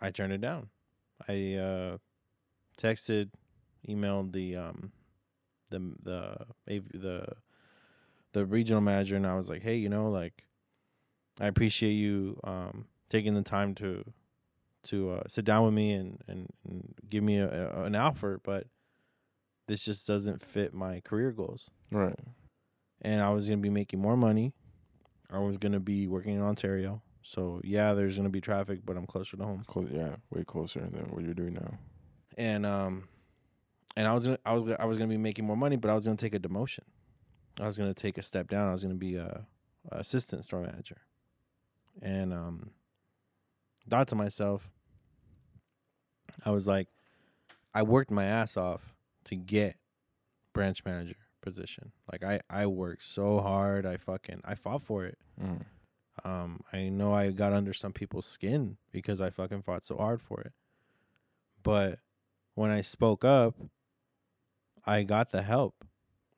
I 0.00 0.10
turned 0.10 0.32
it 0.32 0.40
down. 0.40 0.68
I 1.28 1.54
uh, 1.54 1.98
texted, 2.78 3.30
emailed 3.88 4.32
the 4.32 4.56
um, 4.56 4.92
the 5.70 5.78
the 6.02 6.36
the 6.92 7.26
the 8.32 8.46
regional 8.46 8.80
manager, 8.80 9.16
and 9.16 9.26
I 9.26 9.34
was 9.34 9.48
like, 9.48 9.62
hey, 9.62 9.76
you 9.76 9.88
know, 9.88 10.10
like, 10.10 10.44
I 11.40 11.46
appreciate 11.46 11.92
you 11.92 12.38
um 12.44 12.86
taking 13.08 13.34
the 13.34 13.42
time 13.42 13.74
to 13.76 14.04
to 14.82 15.10
uh, 15.10 15.22
sit 15.28 15.44
down 15.44 15.64
with 15.64 15.74
me 15.74 15.92
and, 15.92 16.22
and, 16.26 16.48
and 16.66 16.94
give 17.08 17.22
me 17.22 17.36
a, 17.36 17.70
a, 17.70 17.82
an 17.84 17.94
offer, 17.94 18.40
but 18.42 18.66
this 19.66 19.84
just 19.84 20.06
doesn't 20.06 20.42
fit 20.42 20.72
my 20.72 21.00
career 21.00 21.32
goals. 21.32 21.70
Right. 21.92 22.18
And 23.02 23.22
I 23.22 23.30
was 23.30 23.46
going 23.46 23.58
to 23.58 23.62
be 23.62 23.70
making 23.70 24.00
more 24.00 24.16
money. 24.16 24.52
I 25.30 25.38
was 25.38 25.58
going 25.58 25.72
to 25.72 25.80
be 25.80 26.06
working 26.06 26.34
in 26.34 26.42
Ontario. 26.42 27.02
So, 27.22 27.60
yeah, 27.64 27.94
there's 27.94 28.16
going 28.16 28.24
to 28.24 28.32
be 28.32 28.40
traffic, 28.40 28.80
but 28.84 28.96
I'm 28.96 29.06
closer 29.06 29.36
to 29.36 29.44
home. 29.44 29.62
Close, 29.66 29.88
yeah, 29.92 30.16
way 30.30 30.44
closer 30.44 30.80
than 30.80 31.10
what 31.10 31.24
you're 31.24 31.34
doing 31.34 31.54
now. 31.54 31.78
And 32.36 32.64
um 32.64 33.08
and 33.96 34.06
I 34.06 34.14
was 34.14 34.26
gonna, 34.26 34.38
I 34.46 34.52
was 34.54 34.72
I 34.78 34.84
was 34.84 34.96
going 34.96 35.10
to 35.10 35.14
be 35.14 35.20
making 35.20 35.44
more 35.44 35.56
money, 35.56 35.76
but 35.76 35.90
I 35.90 35.94
was 35.94 36.06
going 36.06 36.16
to 36.16 36.24
take 36.24 36.34
a 36.34 36.38
demotion. 36.38 36.84
I 37.60 37.66
was 37.66 37.76
going 37.76 37.92
to 37.92 38.02
take 38.02 38.16
a 38.18 38.22
step 38.22 38.48
down. 38.48 38.68
I 38.68 38.72
was 38.72 38.82
going 38.82 38.94
to 38.94 38.98
be 38.98 39.16
a, 39.16 39.46
a 39.90 39.98
assistant 39.98 40.44
store 40.44 40.62
manager. 40.62 40.98
And 42.00 42.32
um 42.32 42.70
thought 43.88 44.08
to 44.08 44.14
myself, 44.14 44.70
I 46.44 46.50
was 46.50 46.66
like, 46.66 46.88
I 47.74 47.82
worked 47.82 48.10
my 48.10 48.24
ass 48.24 48.56
off 48.56 48.94
to 49.24 49.36
get 49.36 49.76
branch 50.52 50.84
manager 50.84 51.16
position. 51.40 51.92
Like 52.10 52.22
I, 52.22 52.40
I 52.48 52.66
worked 52.66 53.02
so 53.02 53.40
hard. 53.40 53.86
I 53.86 53.96
fucking, 53.96 54.42
I 54.44 54.54
fought 54.54 54.82
for 54.82 55.04
it. 55.04 55.18
Mm. 55.42 55.64
Um, 56.24 56.60
I 56.72 56.88
know 56.88 57.14
I 57.14 57.30
got 57.30 57.52
under 57.52 57.72
some 57.72 57.92
people's 57.92 58.26
skin 58.26 58.76
because 58.92 59.20
I 59.20 59.30
fucking 59.30 59.62
fought 59.62 59.86
so 59.86 59.96
hard 59.96 60.20
for 60.20 60.40
it. 60.40 60.52
But 61.62 61.98
when 62.54 62.70
I 62.70 62.80
spoke 62.80 63.24
up, 63.24 63.54
I 64.84 65.02
got 65.02 65.30
the 65.30 65.42
help. 65.42 65.84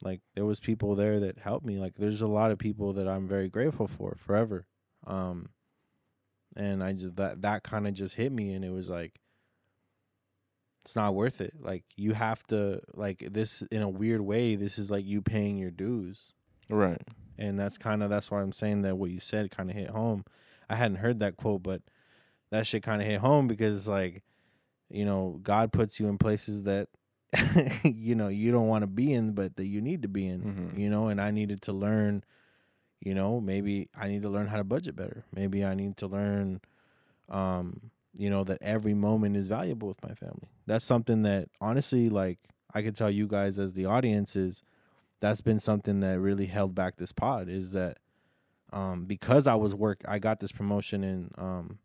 Like 0.02 0.20
there 0.34 0.44
was 0.44 0.60
people 0.60 0.94
there 0.94 1.20
that 1.20 1.38
helped 1.38 1.64
me. 1.64 1.78
Like 1.78 1.94
there's 1.96 2.20
a 2.20 2.26
lot 2.26 2.50
of 2.50 2.58
people 2.58 2.92
that 2.94 3.08
I'm 3.08 3.28
very 3.28 3.48
grateful 3.48 3.86
for 3.86 4.16
forever. 4.16 4.66
Um, 5.06 5.50
and 6.56 6.82
I 6.82 6.92
just 6.92 7.16
that 7.16 7.42
that 7.42 7.62
kind 7.62 7.86
of 7.86 7.94
just 7.94 8.16
hit 8.16 8.32
me, 8.32 8.52
and 8.52 8.64
it 8.64 8.70
was 8.70 8.90
like, 8.90 9.20
it's 10.82 10.96
not 10.96 11.14
worth 11.14 11.40
it. 11.40 11.54
Like 11.60 11.84
you 11.96 12.12
have 12.14 12.44
to 12.48 12.80
like 12.94 13.26
this 13.30 13.62
in 13.70 13.82
a 13.82 13.88
weird 13.88 14.20
way. 14.20 14.56
This 14.56 14.78
is 14.78 14.90
like 14.90 15.04
you 15.04 15.22
paying 15.22 15.56
your 15.56 15.70
dues, 15.70 16.32
Right. 16.68 17.00
and 17.38 17.58
that's 17.58 17.78
kind 17.78 18.02
of 18.02 18.10
that's 18.10 18.30
why 18.30 18.42
I'm 18.42 18.52
saying 18.52 18.82
that 18.82 18.96
what 18.98 19.10
you 19.10 19.20
said 19.20 19.50
kind 19.50 19.70
of 19.70 19.76
hit 19.76 19.90
home. 19.90 20.24
I 20.68 20.74
hadn't 20.76 20.98
heard 20.98 21.18
that 21.20 21.36
quote, 21.36 21.62
but 21.62 21.82
that 22.50 22.66
shit 22.66 22.82
kind 22.82 23.00
of 23.00 23.06
hit 23.08 23.20
home 23.20 23.46
because 23.48 23.86
like, 23.88 24.22
you 24.90 25.04
know, 25.04 25.38
God 25.42 25.72
puts 25.72 26.00
you 26.00 26.08
in 26.08 26.18
places 26.18 26.64
that 26.64 26.88
you 27.84 28.14
know 28.14 28.28
you 28.28 28.50
don't 28.52 28.66
want 28.68 28.82
to 28.82 28.86
be 28.88 29.12
in, 29.12 29.32
but 29.32 29.56
that 29.56 29.66
you 29.66 29.80
need 29.80 30.02
to 30.02 30.08
be 30.08 30.26
in. 30.26 30.42
Mhm. 30.74 30.78
You 30.78 30.90
know, 30.90 31.08
and 31.08 31.20
I 31.20 31.30
needed 31.30 31.62
to 31.62 31.72
learn. 31.72 32.24
You 33.00 33.14
know, 33.14 33.40
maybe 33.40 33.88
I 33.98 34.08
need 34.08 34.22
to 34.22 34.28
learn 34.28 34.46
how 34.48 34.56
to 34.58 34.64
budget 34.64 34.94
better. 34.96 35.24
Maybe 35.34 35.64
I 35.64 35.74
need 35.74 35.96
to 35.98 36.06
learn, 36.06 36.60
um, 37.28 37.90
you 38.14 38.28
know, 38.30 38.44
that 38.44 38.58
every 38.60 38.94
moment 38.94 39.36
is 39.36 39.48
valuable 39.48 39.88
with 39.88 40.02
my 40.02 40.14
family. 40.14 40.48
That's 40.66 40.84
something 40.84 41.22
that 41.22 41.48
honestly, 41.60 42.08
like, 42.08 42.38
I 42.74 42.82
could 42.82 42.96
tell 42.96 43.10
you 43.10 43.26
guys 43.26 43.58
as 43.58 43.74
the 43.74 43.86
audience 43.86 44.36
is 44.36 44.62
that's 45.20 45.40
been 45.40 45.60
something 45.60 46.00
that 46.00 46.18
really 46.18 46.46
held 46.46 46.74
back 46.74 46.96
this 46.96 47.12
pod 47.12 47.48
is 47.48 47.72
that 47.72 47.98
um 48.72 49.04
because 49.04 49.46
I 49.46 49.54
was 49.54 49.74
work 49.74 50.00
I 50.08 50.18
got 50.18 50.40
this 50.40 50.52
promotion 50.52 51.04
in 51.04 51.30
um 51.36 51.78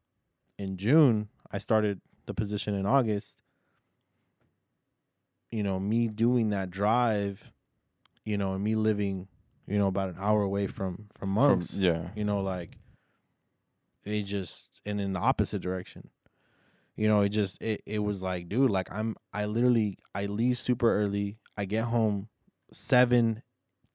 in 0.57 0.77
June, 0.77 1.27
I 1.51 1.59
started 1.59 2.01
the 2.25 2.33
position 2.33 2.73
in 2.73 2.85
August. 2.85 3.41
You 5.51 5.63
know, 5.63 5.79
me 5.79 6.07
doing 6.07 6.49
that 6.49 6.69
drive, 6.71 7.51
you 8.25 8.37
know, 8.37 8.53
and 8.53 8.63
me 8.63 8.75
living, 8.75 9.27
you 9.67 9.77
know, 9.77 9.87
about 9.87 10.09
an 10.09 10.15
hour 10.19 10.41
away 10.41 10.67
from 10.67 11.05
from 11.17 11.19
From- 11.19 11.29
monks 11.29 11.75
yeah. 11.75 12.09
you 12.15 12.23
know 12.23 12.41
like 12.41 12.77
they 14.03 14.23
just 14.23 14.81
and 14.85 14.99
in 15.01 15.13
the 15.13 15.19
opposite 15.19 15.61
direction 15.61 16.09
you 16.98 17.07
know 17.07 17.22
it 17.22 17.30
just 17.30 17.61
it, 17.61 17.82
it 17.86 17.99
was 17.99 18.22
like 18.22 18.49
dude 18.49 18.69
like 18.72 18.90
i'm 18.91 19.15
i 19.32 19.45
literally 19.45 19.98
i 20.14 20.26
leave 20.26 20.57
super 20.57 20.94
early. 20.94 21.38
I 21.60 21.65
get 21.65 21.86
home 21.86 22.28
7 22.72 23.41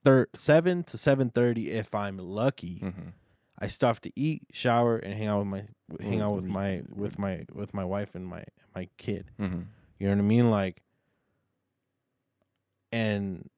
thir- 0.03 0.29
7 0.33 0.83
to 0.85 0.97
7.30 0.97 1.67
if 1.67 1.93
i'm 1.93 2.17
lucky. 2.17 2.79
Hmm 2.79 2.89
i 3.59 3.67
stuff 3.67 4.01
to 4.01 4.11
eat 4.15 4.41
shower 4.51 4.97
and 4.97 5.13
hang 5.13 5.27
out 5.27 5.37
with 5.39 5.47
my 5.47 5.63
hang 6.01 6.21
out 6.21 6.33
with 6.33 6.45
my 6.45 6.81
with 6.89 7.19
my 7.19 7.45
with 7.53 7.73
my 7.73 7.85
wife 7.85 8.15
and 8.15 8.25
my 8.25 8.43
my 8.75 8.89
kid. 8.97 9.29
Hmm 9.37 9.61
you 9.99 10.07
know 10.07 10.15
what 10.15 10.19
i 10.19 10.27
mean? 10.27 10.49
Like 10.49 10.81
and 12.91 13.49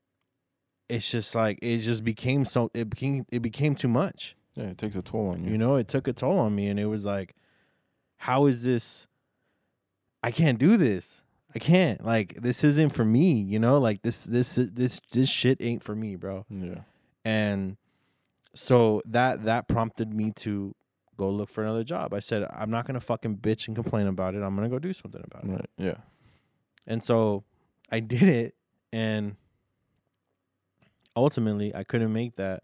it's 0.90 1.10
just 1.10 1.36
like 1.36 1.60
it 1.62 1.80
just 1.80 2.04
became 2.04 2.46
so 2.46 2.70
it 2.74 2.90
became 2.90 3.26
it 3.32 3.42
became 3.42 3.76
too 3.76 3.88
much. 3.88 4.36
Yeah, 4.56 4.66
it 4.66 4.78
takes 4.78 4.96
a 4.96 5.02
toll 5.02 5.30
on 5.30 5.44
you. 5.44 5.52
you 5.52 5.58
know, 5.58 5.76
it 5.76 5.88
took 5.88 6.08
a 6.08 6.14
toll 6.14 6.40
on 6.40 6.56
me, 6.56 6.68
and 6.68 6.80
it 6.80 6.86
was 6.86 7.04
like, 7.04 7.36
how 8.18 8.46
is 8.46 8.64
this? 8.64 9.08
I 10.26 10.32
can't 10.32 10.58
do 10.58 10.76
this. 10.76 11.22
I 11.54 11.60
can't. 11.60 12.04
Like, 12.04 12.34
this 12.42 12.64
isn't 12.64 12.90
for 12.90 13.06
me. 13.06 13.42
You 13.42 13.60
know, 13.60 13.78
like 13.78 14.02
this, 14.02 14.24
this, 14.24 14.56
this, 14.56 15.00
this 15.12 15.30
shit 15.30 15.60
ain't 15.62 15.84
for 15.84 15.96
me, 15.96 16.16
bro. 16.16 16.46
Yeah. 16.50 16.80
And 17.24 17.78
so 18.56 19.02
that 19.06 19.44
that 19.46 19.68
prompted 19.68 20.12
me 20.14 20.32
to 20.38 20.74
go 21.16 21.30
look 21.30 21.50
for 21.50 21.64
another 21.64 21.84
job. 21.84 22.14
I 22.14 22.20
said, 22.20 22.48
I'm 22.52 22.72
not 22.72 22.86
gonna 22.88 23.00
fucking 23.00 23.38
bitch 23.38 23.68
and 23.68 23.76
complain 23.76 24.08
about 24.08 24.34
it. 24.36 24.42
I'm 24.42 24.56
gonna 24.56 24.68
go 24.70 24.80
do 24.80 24.94
something 24.94 25.22
about 25.24 25.44
it. 25.44 25.50
Right. 25.52 25.70
Yeah. 25.78 25.98
And 26.88 27.02
so 27.04 27.44
I 27.92 28.00
did 28.00 28.24
it, 28.24 28.56
and 28.92 29.36
ultimately, 31.16 31.74
I 31.74 31.84
couldn't 31.84 32.14
make 32.14 32.36
that 32.36 32.64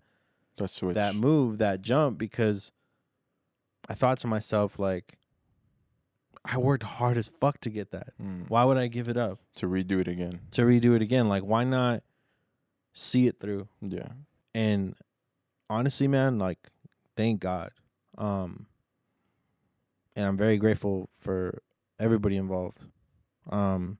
That 0.58 0.70
switch. 0.70 0.96
that 0.96 1.16
move, 1.16 1.60
that 1.60 1.82
jump, 1.82 2.18
because 2.18 2.72
I 3.88 3.94
thought 3.94 4.20
to 4.20 4.28
myself, 4.28 4.80
like, 4.80 5.18
I 6.44 6.58
worked 6.58 6.84
hard 6.84 7.18
as 7.18 7.32
fuck 7.40 7.62
to 7.62 7.70
get 7.70 7.92
that. 7.92 8.14
Mm. 8.22 8.50
Why 8.50 8.64
would 8.64 8.78
I 8.78 8.88
give 8.88 9.08
it 9.08 9.18
up 9.18 9.40
To 9.56 9.68
redo 9.68 10.00
it 10.00 10.08
again. 10.08 10.40
to 10.52 10.64
redo 10.64 10.96
it 10.96 11.02
again? 11.02 11.30
Like, 11.30 11.44
why 11.44 11.64
not 11.64 12.04
see 12.94 13.28
it 13.28 13.40
through? 13.40 13.68
Yeah. 13.82 14.08
And 14.56 14.96
honestly, 15.70 16.08
man, 16.08 16.40
like, 16.40 16.58
thank 17.16 17.40
God. 17.42 17.72
Um, 18.18 18.66
and 20.16 20.26
I'm 20.26 20.36
very 20.38 20.58
grateful 20.58 21.10
for 21.20 21.62
everybody 22.00 22.38
involved. 22.38 22.86
Um, 23.50 24.00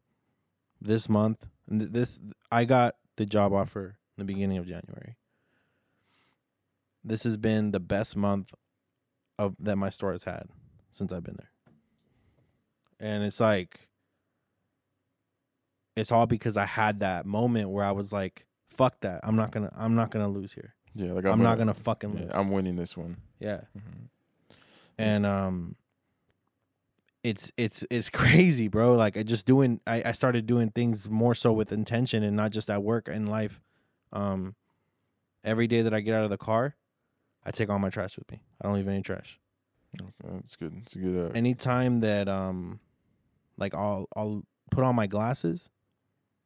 this 0.82 1.08
month, 1.08 1.46
this 1.68 2.20
I 2.52 2.66
got 2.66 2.96
the 3.18 3.26
job 3.26 3.54
offer 3.54 3.98
in 4.18 4.22
the 4.22 4.26
beginning 4.26 4.58
of 4.58 4.66
January. 4.66 5.16
This 7.04 7.24
has 7.24 7.38
been 7.38 7.72
the 7.72 7.80
best 7.80 8.16
month 8.18 8.54
of 9.40 9.56
that 9.60 9.76
my 9.78 9.90
store 9.90 10.12
has 10.12 10.24
had 10.24 10.48
since 10.92 11.14
I've 11.14 11.24
been 11.24 11.38
there. 11.38 11.52
And 13.02 13.24
it's 13.24 13.40
like 13.40 13.90
it's 15.96 16.12
all 16.12 16.28
because 16.28 16.56
I 16.56 16.66
had 16.66 17.02
that 17.02 17.26
moment 17.26 17.70
where 17.70 17.84
I 17.84 17.92
was 17.92 18.14
like, 18.14 18.46
fuck 18.70 19.00
that. 19.02 19.22
I'm 19.24 19.36
not 19.36 19.52
going 19.52 19.68
to 19.68 19.74
I'm 19.76 19.96
not 19.96 20.12
to 20.12 20.28
lose 20.28 20.54
here. 20.54 20.76
Yeah. 20.96 21.14
Like 21.14 21.26
I'm, 21.26 21.42
not 21.42 21.56
going 21.56 21.68
to 21.68 21.74
fucking 21.74 22.14
Yeah, 22.14 22.22
lose. 22.22 22.32
I'm 22.34 22.52
winning 22.52 22.76
this 22.76 22.96
one. 22.96 23.18
yeah. 23.40 23.62
hmm 23.74 24.06
and 24.98 25.26
um 25.26 25.76
it's 27.24 27.50
it's 27.56 27.86
it's 27.90 28.10
crazy 28.22 28.68
bro 28.68 28.94
like 28.94 29.16
i 29.16 29.24
just 29.24 29.46
doing 29.46 29.80
I, 29.88 30.04
I 30.08 30.12
started 30.12 30.46
doing 30.46 30.70
things 30.70 31.10
more 31.10 31.34
so 31.34 31.54
with 31.54 31.72
intention 31.72 32.24
and 32.24 32.36
not 32.36 32.52
just 32.52 32.70
at 32.70 32.84
work 32.84 33.08
and 33.08 33.30
life 33.30 33.62
um 34.12 34.54
every 35.46 35.66
day 35.68 35.82
that 35.82 35.94
i 35.94 36.02
get 36.02 36.14
out 36.14 36.26
of 36.26 36.30
the 36.30 36.38
car 36.38 36.76
i 37.46 37.52
take 37.52 37.70
all 37.70 37.80
my 37.80 37.90
trash 37.90 38.18
with 38.18 38.30
me 38.30 38.42
i 38.62 38.68
don't 38.68 38.76
leave 38.76 38.88
any 38.88 39.02
trash 39.02 39.40
Okay, 40.00 40.10
that's 40.34 40.56
good. 40.56 40.74
It's 40.84 40.96
a 40.96 41.00
good. 41.00 41.32
Uh, 41.32 41.34
anytime 41.34 42.00
that 42.00 42.30
um 42.30 42.80
like 43.62 43.74
i'll 43.74 44.08
i'll 44.18 44.44
put 44.72 44.84
on 44.84 44.96
my 44.96 45.08
glasses 45.08 45.70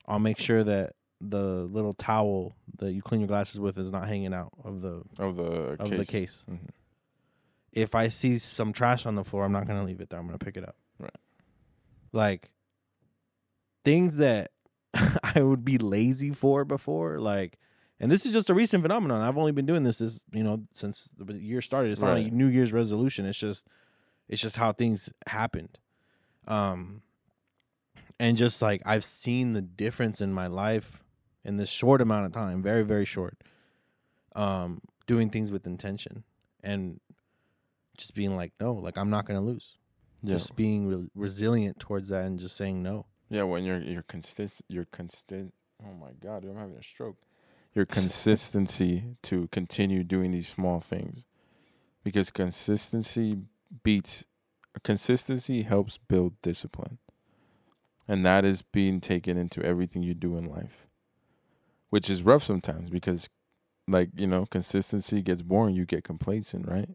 i'll 0.08 0.20
make 0.20 0.38
sure 0.38 0.64
that 0.64 0.94
the 1.22 1.64
little 1.64 1.94
towel 1.96 2.56
that 2.78 2.92
you 2.92 3.02
clean 3.02 3.22
your 3.22 3.28
glasses 3.28 3.60
with 3.60 3.78
is 3.80 3.92
not 3.92 4.08
hanging 4.08 4.34
out 4.34 4.52
of 4.64 4.82
the 4.82 5.02
of 5.18 5.36
the 5.38 5.44
of 5.80 5.90
case. 5.90 5.98
the 5.98 6.06
case 6.06 6.46
Mhm. 6.48 6.70
if 7.72 7.96
I 7.96 8.10
see 8.10 8.38
some 8.38 8.72
trash 8.74 9.06
on 9.06 9.16
the 9.16 9.24
floor, 9.24 9.44
I'm 9.46 9.52
not 9.52 9.66
gonna 9.68 9.84
leave 9.84 10.00
it 10.02 10.10
there. 10.10 10.20
I'm 10.20 10.28
gonna 10.28 10.38
pick 10.38 10.56
it 10.58 10.64
up. 10.68 10.76
Right. 11.00 11.16
Like 12.14 12.52
things 13.84 14.18
that 14.18 14.52
I 15.36 15.42
would 15.42 15.66
be 15.66 15.78
lazy 15.78 16.32
for 16.32 16.64
before, 16.66 17.20
like, 17.20 17.60
and 18.00 18.12
this 18.12 18.26
is 18.26 18.34
just 18.34 18.50
a 18.50 18.54
recent 18.54 18.82
phenomenon. 18.84 19.22
I've 19.22 19.38
only 19.38 19.52
been 19.52 19.66
doing 19.66 19.84
this, 19.84 19.98
this 20.00 20.24
you 20.32 20.44
know, 20.44 20.64
since 20.72 21.12
the 21.18 21.34
year 21.34 21.62
started. 21.62 21.92
It's 21.92 22.02
not 22.02 22.18
a 22.18 22.30
New 22.30 22.48
Year's 22.48 22.72
resolution. 22.74 23.26
It's 23.26 23.38
just, 23.40 23.68
it's 24.28 24.42
just 24.42 24.56
how 24.58 24.72
things 24.74 25.12
happened. 25.28 25.78
Um, 26.48 27.02
and 28.20 28.38
just 28.38 28.62
like 28.62 28.82
I've 28.86 29.06
seen 29.06 29.54
the 29.54 29.62
difference 29.62 30.22
in 30.22 30.34
my 30.34 30.48
life 30.48 31.04
in 31.44 31.58
this 31.58 31.70
short 31.70 32.02
amount 32.02 32.26
of 32.26 32.32
time, 32.32 32.62
very 32.62 32.84
very 32.84 33.06
short. 33.06 33.38
Um, 34.36 34.82
doing 35.08 35.30
things 35.30 35.52
with 35.52 35.66
intention 35.66 36.24
and 36.62 37.00
just 37.98 38.16
being 38.16 38.36
like, 38.36 38.52
no, 38.60 38.74
like 38.74 38.98
I'm 38.98 39.10
not 39.10 39.26
gonna 39.26 39.42
lose. 39.42 39.78
Yeah. 40.24 40.34
Just 40.34 40.56
being 40.56 40.88
re- 40.88 41.10
resilient 41.16 41.80
towards 41.80 42.10
that 42.10 42.26
and 42.26 42.40
just 42.40 42.58
saying 42.58 42.82
no. 42.82 43.06
Yeah, 43.30 43.44
when 43.44 43.64
you're 43.64 43.80
you're 43.80 44.04
consistent, 44.04 44.66
you're 44.68 44.86
constant. 44.86 45.54
Oh 45.84 45.94
my 45.94 46.12
god, 46.22 46.42
dude, 46.42 46.52
I'm 46.52 46.58
having 46.58 46.76
a 46.76 46.84
stroke. 46.84 47.18
Your 47.74 47.86
consistency 47.86 49.04
to 49.24 49.48
continue 49.52 50.04
doing 50.04 50.32
these 50.32 50.48
small 50.48 50.80
things, 50.80 51.26
because 52.04 52.32
consistency 52.32 53.38
beats 53.84 54.26
consistency 54.84 55.64
helps 55.64 55.98
build 55.98 56.42
discipline, 56.42 56.98
and 58.08 58.26
that 58.26 58.46
is 58.46 58.62
being 58.62 59.00
taken 59.02 59.38
into 59.38 59.64
everything 59.64 60.04
you 60.04 60.14
do 60.14 60.38
in 60.38 60.50
life, 60.50 60.88
which 61.90 62.10
is 62.10 62.24
rough 62.24 62.44
sometimes 62.44 62.90
because, 62.90 63.30
like 63.88 64.10
you 64.16 64.28
know, 64.28 64.46
consistency 64.46 65.22
gets 65.22 65.42
boring. 65.42 65.76
You 65.76 65.86
get 65.86 66.04
complacent, 66.04 66.68
right? 66.68 66.90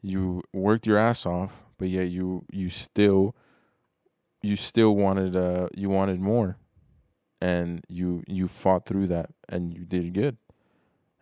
You 0.00 0.42
worked 0.52 0.86
your 0.86 0.98
ass 0.98 1.26
off, 1.26 1.62
but 1.78 1.88
yet 1.88 2.08
you 2.08 2.44
you 2.50 2.70
still 2.70 3.34
you 4.42 4.56
still 4.56 4.94
wanted 4.94 5.34
uh 5.36 5.68
you 5.74 5.88
wanted 5.88 6.20
more 6.20 6.56
and 7.40 7.84
you 7.88 8.22
you 8.26 8.48
fought 8.48 8.86
through 8.86 9.06
that 9.06 9.30
and 9.48 9.74
you 9.74 9.84
did 9.84 10.12
good 10.12 10.36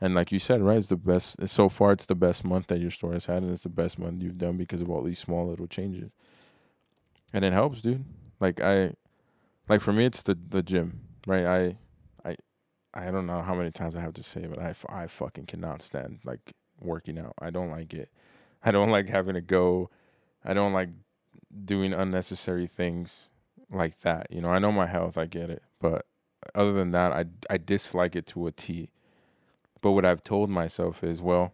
and 0.00 0.14
like 0.14 0.32
you 0.32 0.38
said 0.38 0.60
right 0.60 0.78
it's 0.78 0.88
the 0.88 0.96
best 0.96 1.46
so 1.46 1.68
far 1.68 1.92
it's 1.92 2.06
the 2.06 2.14
best 2.14 2.44
month 2.44 2.66
that 2.66 2.80
your 2.80 2.90
store 2.90 3.12
has 3.12 3.26
had 3.26 3.42
and 3.42 3.50
it's 3.50 3.62
the 3.62 3.68
best 3.68 3.98
month 3.98 4.22
you've 4.22 4.38
done 4.38 4.56
because 4.56 4.80
of 4.80 4.90
all 4.90 5.02
these 5.02 5.18
small 5.18 5.48
little 5.48 5.66
changes 5.66 6.10
and 7.32 7.44
it 7.44 7.52
helps 7.52 7.82
dude 7.82 8.04
like 8.40 8.60
i 8.60 8.92
like 9.68 9.80
for 9.80 9.92
me 9.92 10.04
it's 10.04 10.22
the 10.22 10.38
the 10.48 10.62
gym 10.62 11.00
right 11.26 11.46
i 11.46 11.76
i 12.28 12.36
i 12.94 13.10
don't 13.10 13.26
know 13.26 13.42
how 13.42 13.54
many 13.54 13.70
times 13.70 13.96
i 13.96 14.00
have 14.00 14.14
to 14.14 14.22
say 14.22 14.46
but 14.46 14.58
i 14.88 15.06
fucking 15.06 15.46
cannot 15.46 15.82
stand 15.82 16.18
like 16.24 16.52
working 16.80 17.18
out 17.18 17.34
i 17.40 17.50
don't 17.50 17.70
like 17.70 17.94
it 17.94 18.10
i 18.62 18.70
don't 18.70 18.90
like 18.90 19.08
having 19.08 19.34
to 19.34 19.40
go 19.40 19.90
i 20.44 20.52
don't 20.52 20.72
like 20.72 20.90
doing 21.64 21.92
unnecessary 21.92 22.66
things 22.66 23.28
like 23.70 24.00
that. 24.00 24.28
You 24.30 24.40
know, 24.40 24.50
I 24.50 24.58
know 24.58 24.72
my 24.72 24.86
health, 24.86 25.18
I 25.18 25.26
get 25.26 25.50
it, 25.50 25.62
but 25.80 26.06
other 26.54 26.72
than 26.72 26.90
that, 26.92 27.12
I 27.12 27.24
I 27.50 27.56
dislike 27.56 28.16
it 28.16 28.26
to 28.28 28.46
a 28.46 28.52
T. 28.52 28.90
But 29.80 29.92
what 29.92 30.04
I've 30.04 30.22
told 30.22 30.50
myself 30.50 31.04
is, 31.04 31.20
well, 31.20 31.52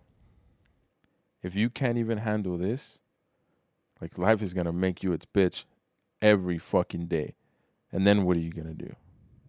if 1.42 1.54
you 1.54 1.70
can't 1.70 1.98
even 1.98 2.18
handle 2.18 2.56
this, 2.56 3.00
like 4.00 4.18
life 4.18 4.42
is 4.42 4.54
gonna 4.54 4.72
make 4.72 5.02
you 5.02 5.12
its 5.12 5.26
bitch 5.26 5.64
every 6.20 6.58
fucking 6.58 7.06
day. 7.06 7.34
And 7.92 8.06
then 8.06 8.24
what 8.24 8.36
are 8.36 8.40
you 8.40 8.50
gonna 8.50 8.74
do? 8.74 8.94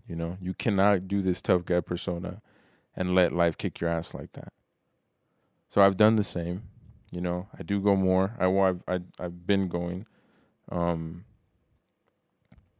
You 0.07 0.15
know, 0.15 0.37
you 0.41 0.53
cannot 0.53 1.07
do 1.07 1.21
this 1.21 1.41
tough 1.41 1.65
guy 1.65 1.79
persona 1.79 2.41
and 2.95 3.15
let 3.15 3.33
life 3.33 3.57
kick 3.57 3.79
your 3.79 3.89
ass 3.89 4.13
like 4.13 4.33
that. 4.33 4.53
So 5.69 5.81
I've 5.81 5.97
done 5.97 6.17
the 6.17 6.23
same. 6.23 6.63
You 7.11 7.21
know, 7.21 7.47
I 7.57 7.63
do 7.63 7.79
go 7.79 7.95
more. 7.95 8.35
I 8.39 8.47
well, 8.47 8.65
I've 8.65 8.83
I, 8.87 9.23
I've 9.23 9.47
been 9.47 9.67
going, 9.67 10.05
um, 10.71 11.25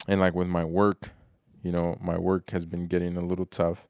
and 0.07 0.19
like 0.19 0.33
with 0.35 0.47
my 0.47 0.65
work, 0.65 1.11
you 1.61 1.71
know, 1.71 1.97
my 2.01 2.17
work 2.17 2.49
has 2.49 2.65
been 2.65 2.87
getting 2.87 3.15
a 3.15 3.21
little 3.25 3.45
tough. 3.45 3.87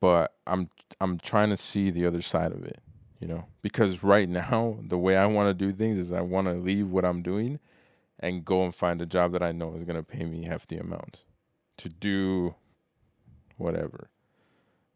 But 0.00 0.34
I'm 0.46 0.68
I'm 1.00 1.18
trying 1.18 1.50
to 1.50 1.56
see 1.56 1.90
the 1.90 2.06
other 2.06 2.22
side 2.22 2.52
of 2.52 2.64
it, 2.64 2.80
you 3.20 3.28
know, 3.28 3.46
because 3.62 4.02
right 4.02 4.28
now 4.28 4.78
the 4.82 4.98
way 4.98 5.16
I 5.16 5.26
want 5.26 5.48
to 5.48 5.54
do 5.54 5.72
things 5.72 5.98
is 5.98 6.12
I 6.12 6.20
want 6.20 6.48
to 6.48 6.54
leave 6.54 6.88
what 6.88 7.04
I'm 7.04 7.22
doing, 7.22 7.58
and 8.22 8.44
go 8.44 8.64
and 8.64 8.74
find 8.74 9.02
a 9.02 9.06
job 9.06 9.32
that 9.32 9.42
I 9.42 9.52
know 9.52 9.74
is 9.74 9.84
gonna 9.84 10.02
pay 10.02 10.24
me 10.24 10.44
hefty 10.44 10.78
amounts, 10.78 11.24
to 11.78 11.88
do, 11.88 12.54
whatever, 13.56 14.08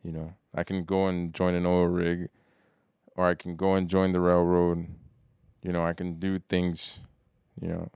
you 0.03 0.13
know. 0.13 0.35
I 0.55 0.65
can 0.65 0.85
go 0.85 1.07
and 1.07 1.35
join 1.35 1.55
an 1.55 1.67
oil 1.67 1.87
rig 1.87 2.31
or 3.17 3.29
I 3.29 3.35
can 3.35 3.57
go 3.57 3.75
and 3.75 3.89
join 3.89 4.13
the 4.13 4.21
railroad. 4.21 4.87
You 5.63 5.73
know, 5.73 5.85
I 5.85 5.95
can 5.95 6.19
do 6.19 6.39
things, 6.39 7.01
you 7.61 7.69
know, 7.69 7.91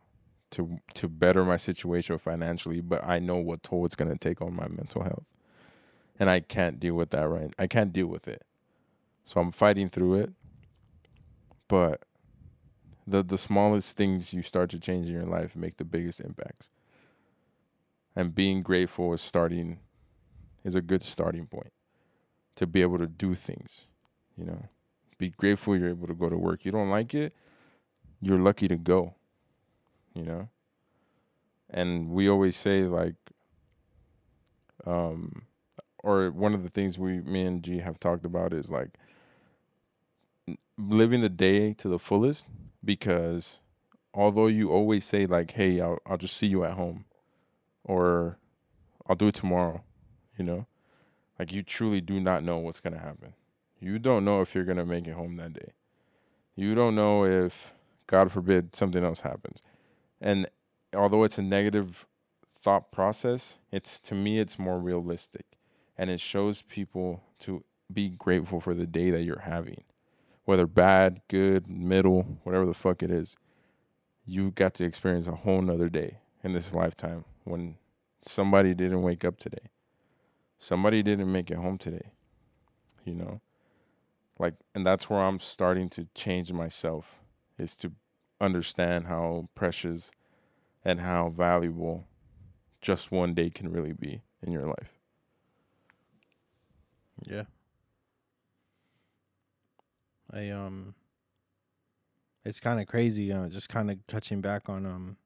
to 0.52 0.80
to 0.94 1.08
better 1.08 1.44
my 1.44 1.56
situation 1.56 2.18
financially, 2.18 2.80
but 2.80 3.04
I 3.04 3.18
know 3.18 3.36
what 3.36 3.62
toll 3.62 3.86
it's 3.86 3.94
going 3.94 4.10
to 4.10 4.18
take 4.18 4.42
on 4.42 4.54
my 4.54 4.66
mental 4.68 5.02
health. 5.02 5.24
And 6.18 6.28
I 6.28 6.40
can't 6.40 6.80
deal 6.80 6.94
with 6.94 7.10
that 7.10 7.28
right. 7.28 7.52
I 7.58 7.66
can't 7.66 7.92
deal 7.92 8.06
with 8.06 8.28
it. 8.28 8.42
So 9.24 9.40
I'm 9.40 9.52
fighting 9.52 9.88
through 9.88 10.14
it. 10.16 10.32
But 11.68 12.02
the 13.06 13.22
the 13.22 13.38
smallest 13.38 13.96
things 13.96 14.32
you 14.32 14.42
start 14.42 14.70
to 14.70 14.78
change 14.78 15.06
in 15.06 15.12
your 15.12 15.26
life 15.26 15.56
make 15.56 15.76
the 15.76 15.84
biggest 15.84 16.20
impacts. 16.20 16.70
And 18.16 18.34
being 18.34 18.62
grateful 18.62 19.12
is 19.12 19.20
starting 19.20 19.78
is 20.64 20.74
a 20.74 20.82
good 20.82 21.02
starting 21.02 21.46
point 21.46 21.72
to 22.56 22.66
be 22.66 22.82
able 22.82 22.98
to 22.98 23.06
do 23.06 23.34
things, 23.34 23.86
you 24.36 24.44
know 24.44 24.68
be 25.20 25.28
grateful 25.28 25.76
you're 25.76 25.90
able 25.90 26.08
to 26.08 26.14
go 26.14 26.28
to 26.28 26.36
work. 26.36 26.64
You 26.64 26.72
don't 26.72 26.90
like 26.90 27.14
it, 27.14 27.34
you're 28.20 28.38
lucky 28.38 28.66
to 28.66 28.76
go. 28.76 29.14
You 30.14 30.24
know? 30.24 30.48
And 31.68 32.08
we 32.08 32.28
always 32.28 32.56
say 32.56 32.82
like 32.82 33.14
um 34.86 35.42
or 36.02 36.30
one 36.30 36.54
of 36.54 36.62
the 36.62 36.70
things 36.70 36.98
we 36.98 37.20
me 37.20 37.42
and 37.44 37.62
G 37.62 37.78
have 37.78 38.00
talked 38.00 38.24
about 38.24 38.54
is 38.54 38.70
like 38.70 38.96
living 40.78 41.20
the 41.20 41.28
day 41.28 41.74
to 41.74 41.88
the 41.88 41.98
fullest 41.98 42.46
because 42.84 43.60
although 44.14 44.46
you 44.46 44.70
always 44.70 45.04
say 45.04 45.26
like 45.26 45.52
hey 45.52 45.80
I'll 45.80 45.98
I'll 46.06 46.16
just 46.16 46.36
see 46.36 46.46
you 46.46 46.64
at 46.64 46.72
home 46.74 47.04
or 47.84 48.38
I'll 49.06 49.16
do 49.16 49.28
it 49.28 49.34
tomorrow, 49.34 49.82
you 50.38 50.44
know? 50.44 50.66
Like 51.36 51.52
you 51.52 51.62
truly 51.62 52.00
do 52.00 52.20
not 52.20 52.44
know 52.44 52.58
what's 52.58 52.80
going 52.80 52.92
to 52.92 53.00
happen. 53.00 53.34
You 53.80 53.98
don't 53.98 54.24
know 54.24 54.40
if 54.40 54.54
you're 54.54 54.64
going 54.64 54.76
to 54.76 54.86
make 54.86 55.06
it 55.08 55.14
home 55.14 55.36
that 55.36 55.54
day. 55.54 55.72
You 56.54 56.74
don't 56.74 56.94
know 56.94 57.24
if, 57.24 57.72
God 58.06 58.30
forbid, 58.30 58.76
something 58.76 59.02
else 59.02 59.22
happens. 59.22 59.62
And 60.20 60.46
although 60.94 61.24
it's 61.24 61.38
a 61.38 61.42
negative 61.42 62.06
thought 62.56 62.92
process, 62.92 63.58
it's 63.72 63.98
to 64.02 64.14
me 64.14 64.38
it's 64.38 64.58
more 64.58 64.78
realistic 64.78 65.46
and 65.96 66.10
it 66.10 66.20
shows 66.20 66.62
people 66.62 67.22
to 67.40 67.64
be 67.92 68.10
grateful 68.10 68.60
for 68.60 68.74
the 68.74 68.86
day 68.86 69.10
that 69.10 69.22
you're 69.22 69.40
having. 69.40 69.82
Whether 70.50 70.66
bad, 70.66 71.22
good, 71.28 71.68
middle, 71.68 72.40
whatever 72.42 72.66
the 72.66 72.74
fuck 72.74 73.02
it 73.02 73.10
is, 73.10 73.36
you 74.26 74.50
got 74.50 74.74
to 74.74 74.84
experience 74.84 75.28
a 75.28 75.32
whole 75.36 75.62
nother 75.62 75.88
day 75.88 76.18
in 76.42 76.52
this 76.52 76.74
lifetime 76.74 77.24
when 77.44 77.76
somebody 78.22 78.74
didn't 78.74 79.02
wake 79.02 79.24
up 79.24 79.38
today. 79.38 79.70
Somebody 80.58 81.02
didn't 81.02 81.30
make 81.30 81.50
it 81.50 81.56
home 81.56 81.78
today. 81.78 82.10
You 83.04 83.14
know? 83.14 83.40
like 84.40 84.54
and 84.74 84.84
that's 84.84 85.08
where 85.08 85.20
i'm 85.20 85.38
starting 85.38 85.88
to 85.90 86.08
change 86.14 86.52
myself 86.52 87.20
is 87.58 87.76
to 87.76 87.92
understand 88.40 89.06
how 89.06 89.48
precious 89.54 90.10
and 90.84 90.98
how 90.98 91.28
valuable 91.28 92.06
just 92.80 93.12
one 93.12 93.34
day 93.34 93.50
can 93.50 93.70
really 93.70 93.92
be 93.92 94.22
in 94.42 94.50
your 94.50 94.66
life 94.66 94.98
yeah 97.22 97.44
i 100.32 100.48
um 100.50 100.94
it's 102.44 102.60
kind 102.60 102.80
of 102.80 102.86
crazy 102.86 103.32
uh 103.32 103.48
just 103.48 103.68
kind 103.68 103.90
of 103.90 103.98
touching 104.06 104.40
back 104.40 104.68
on 104.68 104.86
um 104.86 105.16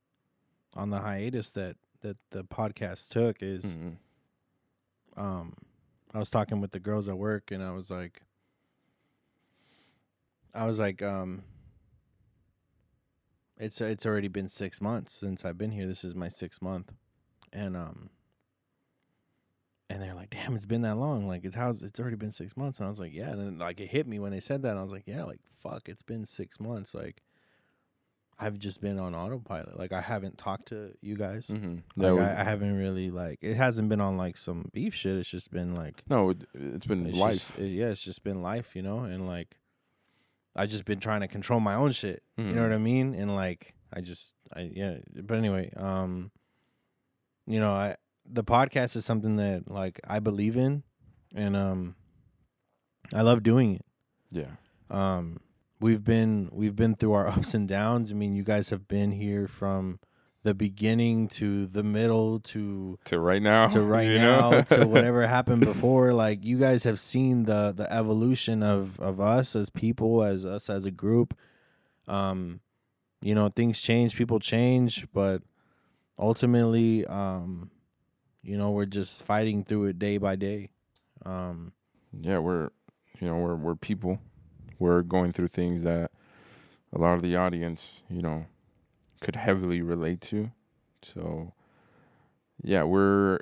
on 0.77 0.91
the 0.91 1.01
hiatus 1.01 1.51
that 1.51 1.77
that 2.01 2.17
the 2.31 2.45
podcast 2.45 3.09
took 3.09 3.43
is 3.43 3.75
mm-hmm. 3.75 5.21
um 5.21 5.55
i 6.13 6.19
was 6.19 6.31
talking 6.31 6.61
with 6.61 6.73
the 6.73 6.81
girls 6.81 7.09
at 7.09 7.17
work 7.17 7.51
and 7.51 7.63
i 7.63 7.71
was 7.71 7.91
like 7.91 8.23
I 10.55 10.67
was 10.67 10.79
like, 10.79 11.03
um, 11.03 11.43
it's 13.57 13.81
it's 13.81 14.07
already 14.07 14.29
been 14.29 14.49
six 14.49 14.81
months 14.81 15.19
since 15.19 15.45
I've 15.45 15.59
been 15.59 15.73
here. 15.73 15.87
This 15.87 16.05
is 16.05 16.15
my 16.15 16.29
sixth 16.29 16.63
month, 16.63 16.93
and 17.53 17.77
um, 17.77 18.11
and 19.91 20.03
they're 20.03 20.15
like, 20.15 20.31
"Damn, 20.31 20.55
it's 20.55 20.67
been 20.67 20.83
that 20.83 20.97
long. 20.97 21.29
Like, 21.29 21.45
it's 21.45 21.55
how's 21.55 21.83
it's 21.83 22.01
already 22.01 22.17
been 22.17 22.33
six 22.33 22.57
months." 22.57 22.79
And 22.79 22.87
I 22.87 22.89
was 22.89 23.01
like, 23.01 23.13
"Yeah." 23.13 23.31
And 23.31 23.41
then, 23.41 23.59
like 23.59 23.81
it 23.81 23.89
hit 23.89 24.07
me 24.07 24.19
when 24.19 24.33
they 24.33 24.41
said 24.41 24.63
that. 24.63 24.77
I 24.77 24.83
was 24.83 24.93
like, 24.93 25.05
"Yeah, 25.07 25.25
like 25.25 25.41
fuck, 25.63 25.89
it's 25.89 26.03
been 26.03 26.25
six 26.25 26.59
months. 26.59 26.95
Like, 26.95 27.23
I've 28.39 28.59
just 28.59 28.81
been 28.81 28.99
on 28.99 29.15
autopilot. 29.15 29.79
Like, 29.79 29.93
I 29.93 30.01
haven't 30.01 30.39
talked 30.39 30.69
to 30.69 30.93
you 31.01 31.17
guys. 31.17 31.49
Mm-hmm. 31.49 31.77
Like, 31.97 32.21
I, 32.21 32.41
I, 32.41 32.45
haven't 32.45 32.77
really 32.77 33.11
like 33.11 33.39
it 33.43 33.55
hasn't 33.55 33.89
been 33.89 34.01
on 34.01 34.17
like 34.17 34.37
some 34.37 34.71
beef 34.73 34.95
shit. 34.95 35.17
It's 35.17 35.29
just 35.29 35.51
been 35.51 35.75
like 35.75 36.03
no, 36.09 36.31
it, 36.31 36.43
has 36.55 36.85
been 36.85 37.07
it's 37.07 37.19
life. 37.19 37.49
Just, 37.49 37.59
it, 37.59 37.69
yeah, 37.69 37.87
it's 37.87 38.03
just 38.03 38.25
been 38.25 38.43
life, 38.43 38.75
you 38.77 38.83
know, 38.83 39.01
and 39.01 39.27
like." 39.27 39.57
I 40.57 40.67
just 40.67 40.85
been 40.85 41.01
trying 41.01 41.23
to 41.23 41.27
control 41.27 41.59
my 41.59 41.75
own 41.75 41.91
shit. 41.91 42.23
Mm-hmm. 42.39 42.49
You 42.49 42.55
know 42.55 42.63
what 42.63 42.73
I 42.73 42.79
mean? 42.79 43.15
And 43.15 43.35
like 43.35 43.75
I 43.93 44.01
just 44.01 44.37
I 44.55 44.71
yeah, 44.73 44.99
but 45.15 45.37
anyway, 45.37 45.73
um 45.77 46.31
you 47.47 47.61
know, 47.61 47.73
I 47.73 47.97
the 48.27 48.45
podcast 48.45 48.97
is 48.97 49.05
something 49.05 49.37
that 49.37 49.71
like 49.71 50.01
I 50.07 50.19
believe 50.19 50.57
in 50.57 50.83
and 51.35 51.57
um 51.57 51.95
I 53.13 53.23
love 53.23 53.43
doing 53.43 53.75
it. 53.75 53.85
Yeah. 54.31 54.57
Um 54.91 55.41
we've 55.81 56.05
been 56.05 56.49
we've 56.53 56.77
been 56.77 56.95
through 56.95 57.13
our 57.13 57.29
ups 57.37 57.55
and 57.55 57.69
downs. 57.69 58.11
I 58.11 58.15
mean, 58.15 58.35
you 58.35 58.43
guys 58.43 58.71
have 58.71 58.89
been 58.89 59.13
here 59.13 59.47
from 59.47 59.99
the 60.45 60.55
beginning 60.55 61.27
to 61.27 61.67
the 61.67 61.83
middle 61.83 62.39
to 62.39 62.99
to 63.07 63.19
right 63.19 63.41
now 63.41 63.67
to 63.69 63.81
right 63.81 64.09
now 64.09 64.51
know? 64.51 64.63
to 64.63 64.87
whatever 64.87 65.27
happened 65.27 65.65
before 65.65 66.13
like 66.13 66.45
you 66.45 66.59
guys 66.59 66.85
have 66.85 67.01
seen 67.01 67.45
the 67.45 67.73
the 67.75 67.91
evolution 67.91 68.63
of 68.63 69.01
of 69.01 69.19
us 69.21 69.57
as 69.57 69.71
people 69.71 70.23
as 70.23 70.45
us 70.45 70.69
as 70.69 70.85
a 70.85 70.91
group 70.91 71.35
um 72.09 72.61
you 73.23 73.35
know 73.35 73.49
things 73.49 73.81
change 73.81 74.17
people 74.17 74.39
change 74.39 75.07
but 75.15 75.41
ultimately 76.19 77.07
um 77.07 77.71
you 78.45 78.57
know 78.57 78.71
we're 78.71 78.85
just 78.85 79.23
fighting 79.23 79.65
through 79.65 79.87
it 79.87 79.99
day 79.99 80.19
by 80.19 80.37
day 80.37 80.71
um 81.25 81.73
yeah 82.23 82.39
we're 82.39 82.71
you 83.21 83.27
know 83.27 83.37
we're 83.37 83.57
we're 83.57 83.75
people 83.75 84.19
we're 84.79 85.03
going 85.03 85.33
through 85.33 85.49
things 85.49 85.83
that 85.83 86.11
a 86.93 86.99
lot 86.99 87.15
of 87.15 87.23
the 87.23 87.35
audience 87.37 88.03
you 88.09 88.21
know 88.21 88.47
could 89.25 89.37
heavily 89.37 89.81
relate 89.81 90.21
to. 90.21 90.51
So 91.03 91.53
yeah, 92.63 92.85
we're 92.85 93.41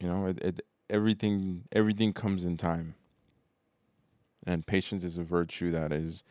you 0.00 0.08
know, 0.08 0.26
it, 0.26 0.38
it 0.42 0.66
everything 0.90 1.62
everything 1.72 2.12
comes 2.12 2.44
in 2.44 2.56
time. 2.56 2.94
And 4.44 4.66
patience 4.66 5.04
is 5.04 5.18
a 5.18 5.22
virtue 5.22 5.70
that 5.70 5.92
is 5.92 6.24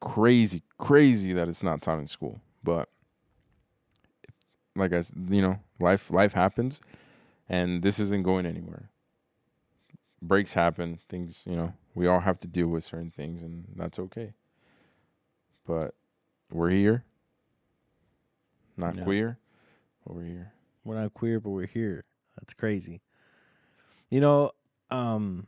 crazy, 0.00 0.64
crazy 0.76 1.32
that 1.32 1.48
it's 1.48 1.62
not 1.62 1.80
taught 1.80 2.00
in 2.00 2.08
school. 2.08 2.40
But 2.64 2.88
like 4.78 4.92
I, 4.92 5.00
said, 5.00 5.16
you 5.28 5.42
know, 5.42 5.58
life 5.80 6.10
life 6.10 6.32
happens, 6.32 6.80
and 7.48 7.82
this 7.82 7.98
isn't 7.98 8.22
going 8.22 8.46
anywhere. 8.46 8.90
Breaks 10.20 10.54
happen, 10.54 10.98
things, 11.08 11.42
you 11.46 11.56
know, 11.56 11.72
we 11.94 12.06
all 12.06 12.20
have 12.20 12.38
to 12.40 12.48
deal 12.48 12.68
with 12.68 12.84
certain 12.84 13.10
things, 13.10 13.42
and 13.42 13.64
that's 13.76 13.98
okay. 13.98 14.34
But 15.66 15.94
we're 16.50 16.70
here. 16.70 17.04
Not 18.76 18.96
no. 18.96 19.04
queer, 19.04 19.38
but 20.06 20.14
we're 20.14 20.24
here. 20.24 20.52
We're 20.84 21.00
not 21.00 21.12
queer, 21.12 21.40
but 21.40 21.50
we're 21.50 21.66
here. 21.66 22.04
That's 22.38 22.54
crazy. 22.54 23.02
You 24.10 24.20
know, 24.20 24.52
um, 24.90 25.46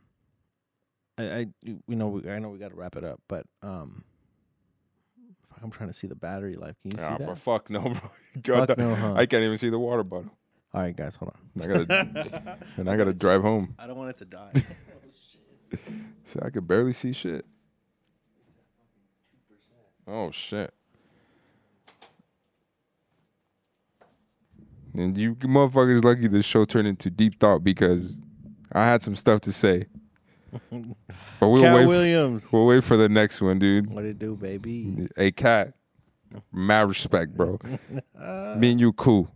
I, 1.17 1.23
I 1.23 1.47
you 1.63 1.95
know, 1.95 2.21
I 2.29 2.39
know 2.39 2.49
we 2.49 2.59
got 2.59 2.71
to 2.71 2.75
wrap 2.75 2.95
it 2.95 3.03
up, 3.03 3.21
but 3.27 3.45
um, 3.61 4.03
I'm 5.63 5.71
trying 5.71 5.89
to 5.89 5.93
see 5.93 6.07
the 6.07 6.15
battery 6.15 6.55
life. 6.55 6.75
Can 6.81 6.91
you 6.91 6.97
see 6.97 7.03
ah, 7.05 7.17
that? 7.17 7.37
fuck 7.37 7.69
no, 7.69 7.81
bro. 8.43 8.65
fuck 8.65 8.77
no, 8.77 8.95
huh? 8.95 9.13
I 9.15 9.25
can't 9.25 9.43
even 9.43 9.57
see 9.57 9.69
the 9.69 9.79
water 9.79 10.03
bottle. 10.03 10.31
All 10.73 10.81
right, 10.81 10.95
guys, 10.95 11.15
hold 11.15 11.33
on. 11.33 11.63
I 11.63 11.67
gotta, 11.67 12.57
and 12.77 12.89
I 12.89 12.97
gotta 12.97 13.13
drive 13.13 13.41
home. 13.41 13.75
I 13.77 13.87
don't 13.87 13.97
want 13.97 14.09
it 14.09 14.17
to 14.19 14.25
die. 14.25 14.51
oh, 14.55 14.61
shit. 15.29 15.79
So 16.25 16.39
I 16.43 16.49
could 16.49 16.67
barely 16.67 16.93
see 16.93 17.13
shit. 17.13 17.45
Oh 20.07 20.31
shit. 20.31 20.73
And 24.93 25.17
you 25.17 25.35
motherfuckers 25.35 26.03
lucky 26.03 26.27
this 26.27 26.45
show 26.45 26.65
turned 26.65 26.87
into 26.87 27.09
deep 27.09 27.39
thought 27.39 27.63
because 27.63 28.13
I 28.71 28.85
had 28.85 29.01
some 29.01 29.15
stuff 29.15 29.41
to 29.41 29.53
say. 29.53 29.85
But 30.51 31.47
we'll 31.47 31.61
Katt 31.61 31.75
wait. 31.75 31.81
f- 31.83 31.87
Williams. 31.87 32.51
we'll 32.51 32.65
wait 32.65 32.83
for 32.83 32.97
the 32.97 33.07
next 33.09 33.41
one, 33.41 33.59
dude. 33.59 33.89
what 33.89 34.03
it 34.05 34.19
do, 34.19 34.35
baby? 34.35 35.07
Hey, 35.15 35.31
Katt. 35.31 35.73
Mad 36.51 36.87
respect, 36.87 37.35
bro. 37.35 37.59
Me 38.57 38.71
and 38.71 38.79
you 38.79 38.93
cool. 38.93 39.29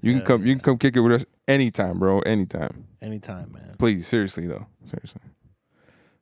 You 0.00 0.12
can 0.12 0.20
Yeah, 0.20 0.24
come. 0.26 0.46
You 0.46 0.54
can 0.54 0.60
come 0.62 0.78
kick 0.78 0.96
it 0.96 1.00
with 1.00 1.12
us 1.12 1.26
anytime, 1.48 1.98
bro. 1.98 2.20
Anytime. 2.20 2.84
Anytime, 3.02 3.52
man. 3.52 3.74
Please, 3.78 4.06
seriously 4.06 4.46
though. 4.46 4.66
Seriously. 4.84 5.20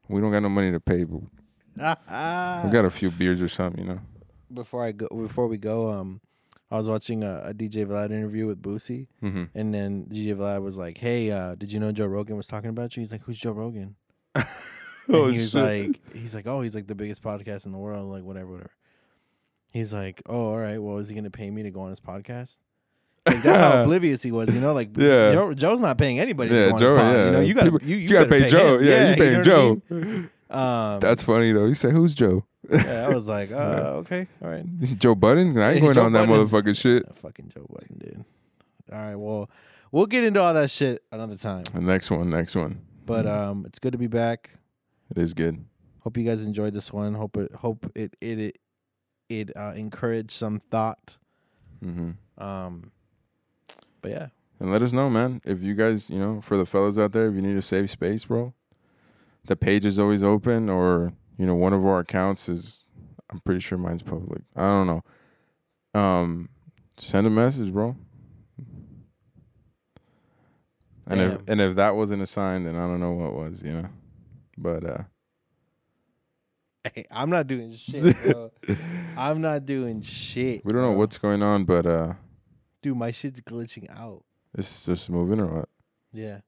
We 0.09 0.21
don't 0.21 0.33
got 0.33 0.41
no 0.41 0.49
money 0.49 0.71
to 0.73 0.81
pay, 0.81 1.05
but 1.05 1.21
we 1.77 2.71
got 2.71 2.85
a 2.87 2.91
few 2.91 3.11
beers 3.11 3.43
or 3.43 3.49
something, 3.49 3.85
you 3.85 3.91
know. 3.95 4.01
before 4.53 4.83
I 4.85 4.93
go, 4.93 5.09
before 5.09 5.47
we 5.49 5.59
go, 5.59 5.91
um, 5.91 6.21
I 6.71 6.77
was 6.77 6.89
watching 6.89 7.23
a, 7.23 7.43
a 7.45 7.55
DJ 7.55 7.87
Vlad 7.87 8.07
interview 8.11 8.47
with 8.47 8.61
Boosie, 8.61 9.07
Mm-hmm. 9.23 9.45
and 9.55 9.73
then 9.75 10.07
DJ 10.11 10.35
Vlad 10.37 10.63
was 10.63 10.77
like, 10.79 10.99
"Hey, 10.99 11.31
uh, 11.31 11.55
did 11.55 11.73
you 11.73 11.79
know 11.81 11.93
Joe 11.93 12.07
Rogan 12.07 12.37
was 12.37 12.47
talking 12.49 12.71
about 12.71 12.97
you?" 12.97 13.03
He's 13.03 13.13
like, 13.13 13.23
"Who's 13.23 13.39
Joe 13.39 13.53
Rogan?" 13.53 13.95
And 14.35 15.15
Oh, 15.17 15.29
he 15.29 15.39
was 15.39 15.53
shit. 15.53 15.63
like, 15.63 16.01
"He's 16.13 16.35
like, 16.35 16.49
oh, 16.49 16.63
he's 16.63 16.75
like 16.75 16.89
the 16.89 16.97
biggest 16.97 17.23
podcast 17.23 17.65
in 17.67 17.71
the 17.71 17.79
world, 17.79 18.11
like 18.11 18.25
whatever, 18.25 18.51
whatever." 18.51 18.71
He's 19.71 19.93
like, 19.93 20.21
"Oh, 20.27 20.47
all 20.49 20.59
right. 20.59 20.79
Well, 20.83 20.99
is 20.99 21.09
he 21.09 21.15
gonna 21.15 21.31
pay 21.31 21.49
me 21.51 21.63
to 21.63 21.71
go 21.71 21.83
on 21.83 21.91
his 21.91 22.01
podcast?" 22.01 22.59
Like 23.25 23.43
that's 23.43 23.59
how 23.59 23.83
oblivious 23.85 24.23
he 24.25 24.33
was, 24.33 24.53
you 24.55 24.61
know. 24.61 24.73
Like, 24.73 24.97
Yeah. 24.97 25.33
Joe, 25.33 25.55
Joe's 25.55 25.81
not 25.81 25.97
paying 25.99 26.19
anybody. 26.19 26.51
to 26.51 26.55
Yeah, 26.57 26.69
go 26.71 26.75
on 26.75 26.81
Joe. 26.81 26.97
Yeah, 26.97 27.25
you 27.27 27.31
know, 27.33 27.41
you 27.41 27.55
gotta, 27.55 27.79
you, 27.85 27.97
you, 27.97 28.09
gotta 28.09 28.27
better 28.27 28.45
pay 28.45 28.51
Joe. 28.51 28.79
him. 28.79 28.85
Yeah, 28.85 29.03
you 29.05 29.11
you 29.11 29.17
paying 29.17 29.43
Joe. 29.45 29.83
I 29.91 29.95
mean? 29.95 30.31
Um, 30.51 31.01
That's 31.01 31.23
funny 31.23 31.53
though. 31.53 31.67
You 31.67 31.75
say 31.75 31.91
who's 31.93 32.15
Joe? 32.15 32.45
Yeah, 32.71 33.07
I 33.09 33.15
was 33.15 33.29
like, 33.29 33.51
uh, 33.53 34.01
okay, 34.03 34.27
all 34.43 34.49
right. 34.51 34.65
Joe 34.99 35.15
Budden? 35.15 35.57
I 35.59 35.69
ain't 35.71 35.75
Hey, 35.75 35.81
going 35.81 35.95
Joe 35.95 36.05
on 36.07 36.13
that 36.13 36.27
Budden. 36.29 36.47
motherfucking 36.47 36.77
shit. 36.77 37.05
Yeah, 37.07 37.13
fucking 37.15 37.51
Joe 37.55 37.67
Budden, 37.69 37.99
dude. 37.99 38.25
All 38.93 38.99
right, 38.99 39.15
well, 39.17 39.51
we'll 39.93 40.07
get 40.07 40.25
into 40.25 40.41
all 40.41 40.55
that 40.55 40.71
shit 40.71 41.03
another 41.13 41.37
time. 41.37 41.65
The 41.75 41.81
next 41.81 42.11
one, 42.11 42.31
next 42.31 42.55
one. 42.55 42.81
But 43.05 43.27
um, 43.27 43.65
it's 43.67 43.79
good 43.79 43.93
to 43.93 43.99
be 43.99 44.07
back. 44.09 44.51
It 45.11 45.19
is 45.19 45.33
good. 45.35 45.65
Hope 46.01 46.17
you 46.17 46.25
guys 46.25 46.45
enjoyed 46.45 46.73
this 46.75 46.93
one. 46.93 47.15
Hope 47.15 47.37
it 47.37 47.53
hope 47.55 47.91
it 47.95 48.15
it 48.21 48.39
it, 48.39 48.59
it 49.29 49.57
uh, 49.57 49.73
encouraged 49.77 50.31
some 50.31 50.59
thought. 50.61 51.17
hmm 51.83 52.13
Um, 52.39 52.91
but 54.03 54.11
yeah, 54.13 54.29
And 54.61 54.71
let 54.71 54.83
us 54.83 54.93
know, 54.93 55.11
man. 55.11 55.41
If 55.45 55.63
you 55.63 55.75
guys, 55.75 56.09
you 56.11 56.19
know, 56.19 56.41
for 56.41 56.57
the 56.57 56.67
fellas 56.67 56.97
out 56.99 57.13
there, 57.13 57.27
if 57.29 57.35
you 57.35 57.43
need 57.43 57.57
a 57.57 57.63
safe 57.63 57.91
space, 57.91 58.25
bro, 58.25 58.55
the 59.47 59.57
page 59.57 59.85
is 59.85 59.99
always 59.99 60.23
open, 60.23 60.69
or 60.69 61.13
you 61.39 61.47
know, 61.47 61.55
one 61.55 61.73
of 61.73 61.85
our 61.85 62.01
accounts 62.01 62.49
is. 62.49 62.83
I'm 63.29 63.41
pretty 63.41 63.59
sure 63.59 63.77
mine's 63.77 64.03
public. 64.03 64.43
I 64.55 64.63
don't 64.63 64.87
know. 64.87 66.01
Um, 66.01 66.49
send 66.97 67.27
a 67.27 67.31
message, 67.31 67.73
bro. 67.73 67.97
And 71.09 71.21
if 71.21 71.41
and 71.47 71.61
if 71.61 71.77
that 71.77 71.95
wasn't 71.95 72.23
a 72.23 72.27
sign, 72.27 72.65
then 72.65 72.75
I 72.75 72.81
don't 72.81 73.01
know 73.01 73.13
what 73.13 73.33
was, 73.33 73.63
you 73.63 73.73
know. 73.73 73.89
But 74.59 74.85
uh 74.85 75.03
hey, 76.95 77.07
I'm 77.11 77.31
not 77.31 77.47
doing 77.47 77.75
shit, 77.75 78.17
bro. 78.25 78.51
I'm 79.17 79.41
not 79.41 79.67
doing 79.67 80.03
shit. 80.03 80.65
we 80.65 80.73
don't 80.73 80.83
know 80.83 80.93
what's 80.93 81.19
going 81.19 81.43
on, 81.43 81.65
but 81.65 81.87
uh 81.87 82.15
dude. 82.83 82.97
My 82.97 83.13
shit's 83.13 83.41
glitching 83.41 83.89
out. 83.91 84.25
it's 84.57 84.87
just 84.87 85.11
moving 85.11 85.41
or 85.41 85.47
what? 85.47 85.69
Yeah. 86.13 86.41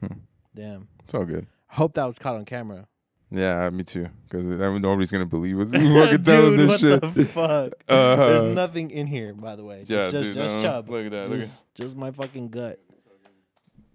Hmm. 0.00 0.18
Damn. 0.54 0.88
It's 1.04 1.14
all 1.14 1.24
good. 1.24 1.46
I 1.70 1.76
hope 1.76 1.94
that 1.94 2.04
was 2.04 2.18
caught 2.18 2.36
on 2.36 2.44
camera. 2.44 2.86
Yeah, 3.34 3.70
me 3.70 3.82
too. 3.82 4.08
Because 4.28 4.46
nobody's 4.46 5.10
gonna 5.10 5.24
believe 5.26 5.58
us. 5.58 5.70
Fucking 5.72 6.22
tell 6.22 6.42
them 6.42 6.56
Dude, 6.56 6.58
this 6.58 6.68
what 6.68 6.80
shit. 6.80 7.14
the 7.14 7.24
fuck? 7.24 7.72
Uh-huh. 7.88 8.26
There's 8.26 8.54
nothing 8.54 8.90
in 8.90 9.06
here, 9.06 9.32
by 9.32 9.56
the 9.56 9.64
way. 9.64 9.84
Just, 9.84 9.90
Yeah, 9.90 10.10
just, 10.10 10.22
dude, 10.24 10.34
just 10.34 10.56
uh, 10.56 10.62
chub. 10.62 10.88
look 10.90 11.06
at 11.06 11.10
that, 11.12 11.28
look 11.28 11.38
at- 11.38 11.40
Just, 11.40 11.74
just 11.74 11.96
my 11.96 12.10
fucking 12.10 12.48
gut. 12.50 12.78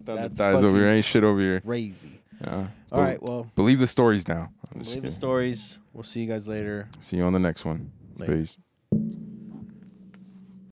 That's 0.00 0.38
thighs 0.38 0.62
over 0.62 0.76
here. 0.76 0.88
Ain't 0.88 1.04
shit 1.04 1.22
over 1.24 1.38
here. 1.40 1.60
Crazy. 1.60 2.20
Yeah. 2.40 2.68
All 2.92 3.00
right, 3.02 3.22
well, 3.22 3.50
Believe 3.54 3.78
the 3.78 3.86
stories 3.86 4.26
now. 4.28 4.50
Believe 4.76 5.02
the 5.02 5.10
stories. 5.10 5.78
We'll 5.92 6.04
see 6.04 6.20
you 6.20 6.26
guys 6.28 6.48
later. 6.48 6.88
See 7.00 7.16
you 7.16 7.24
on 7.24 7.32
the 7.32 7.38
next 7.38 7.64
one. 7.64 7.90
Later. 8.16 8.36
Peace. 8.38 8.56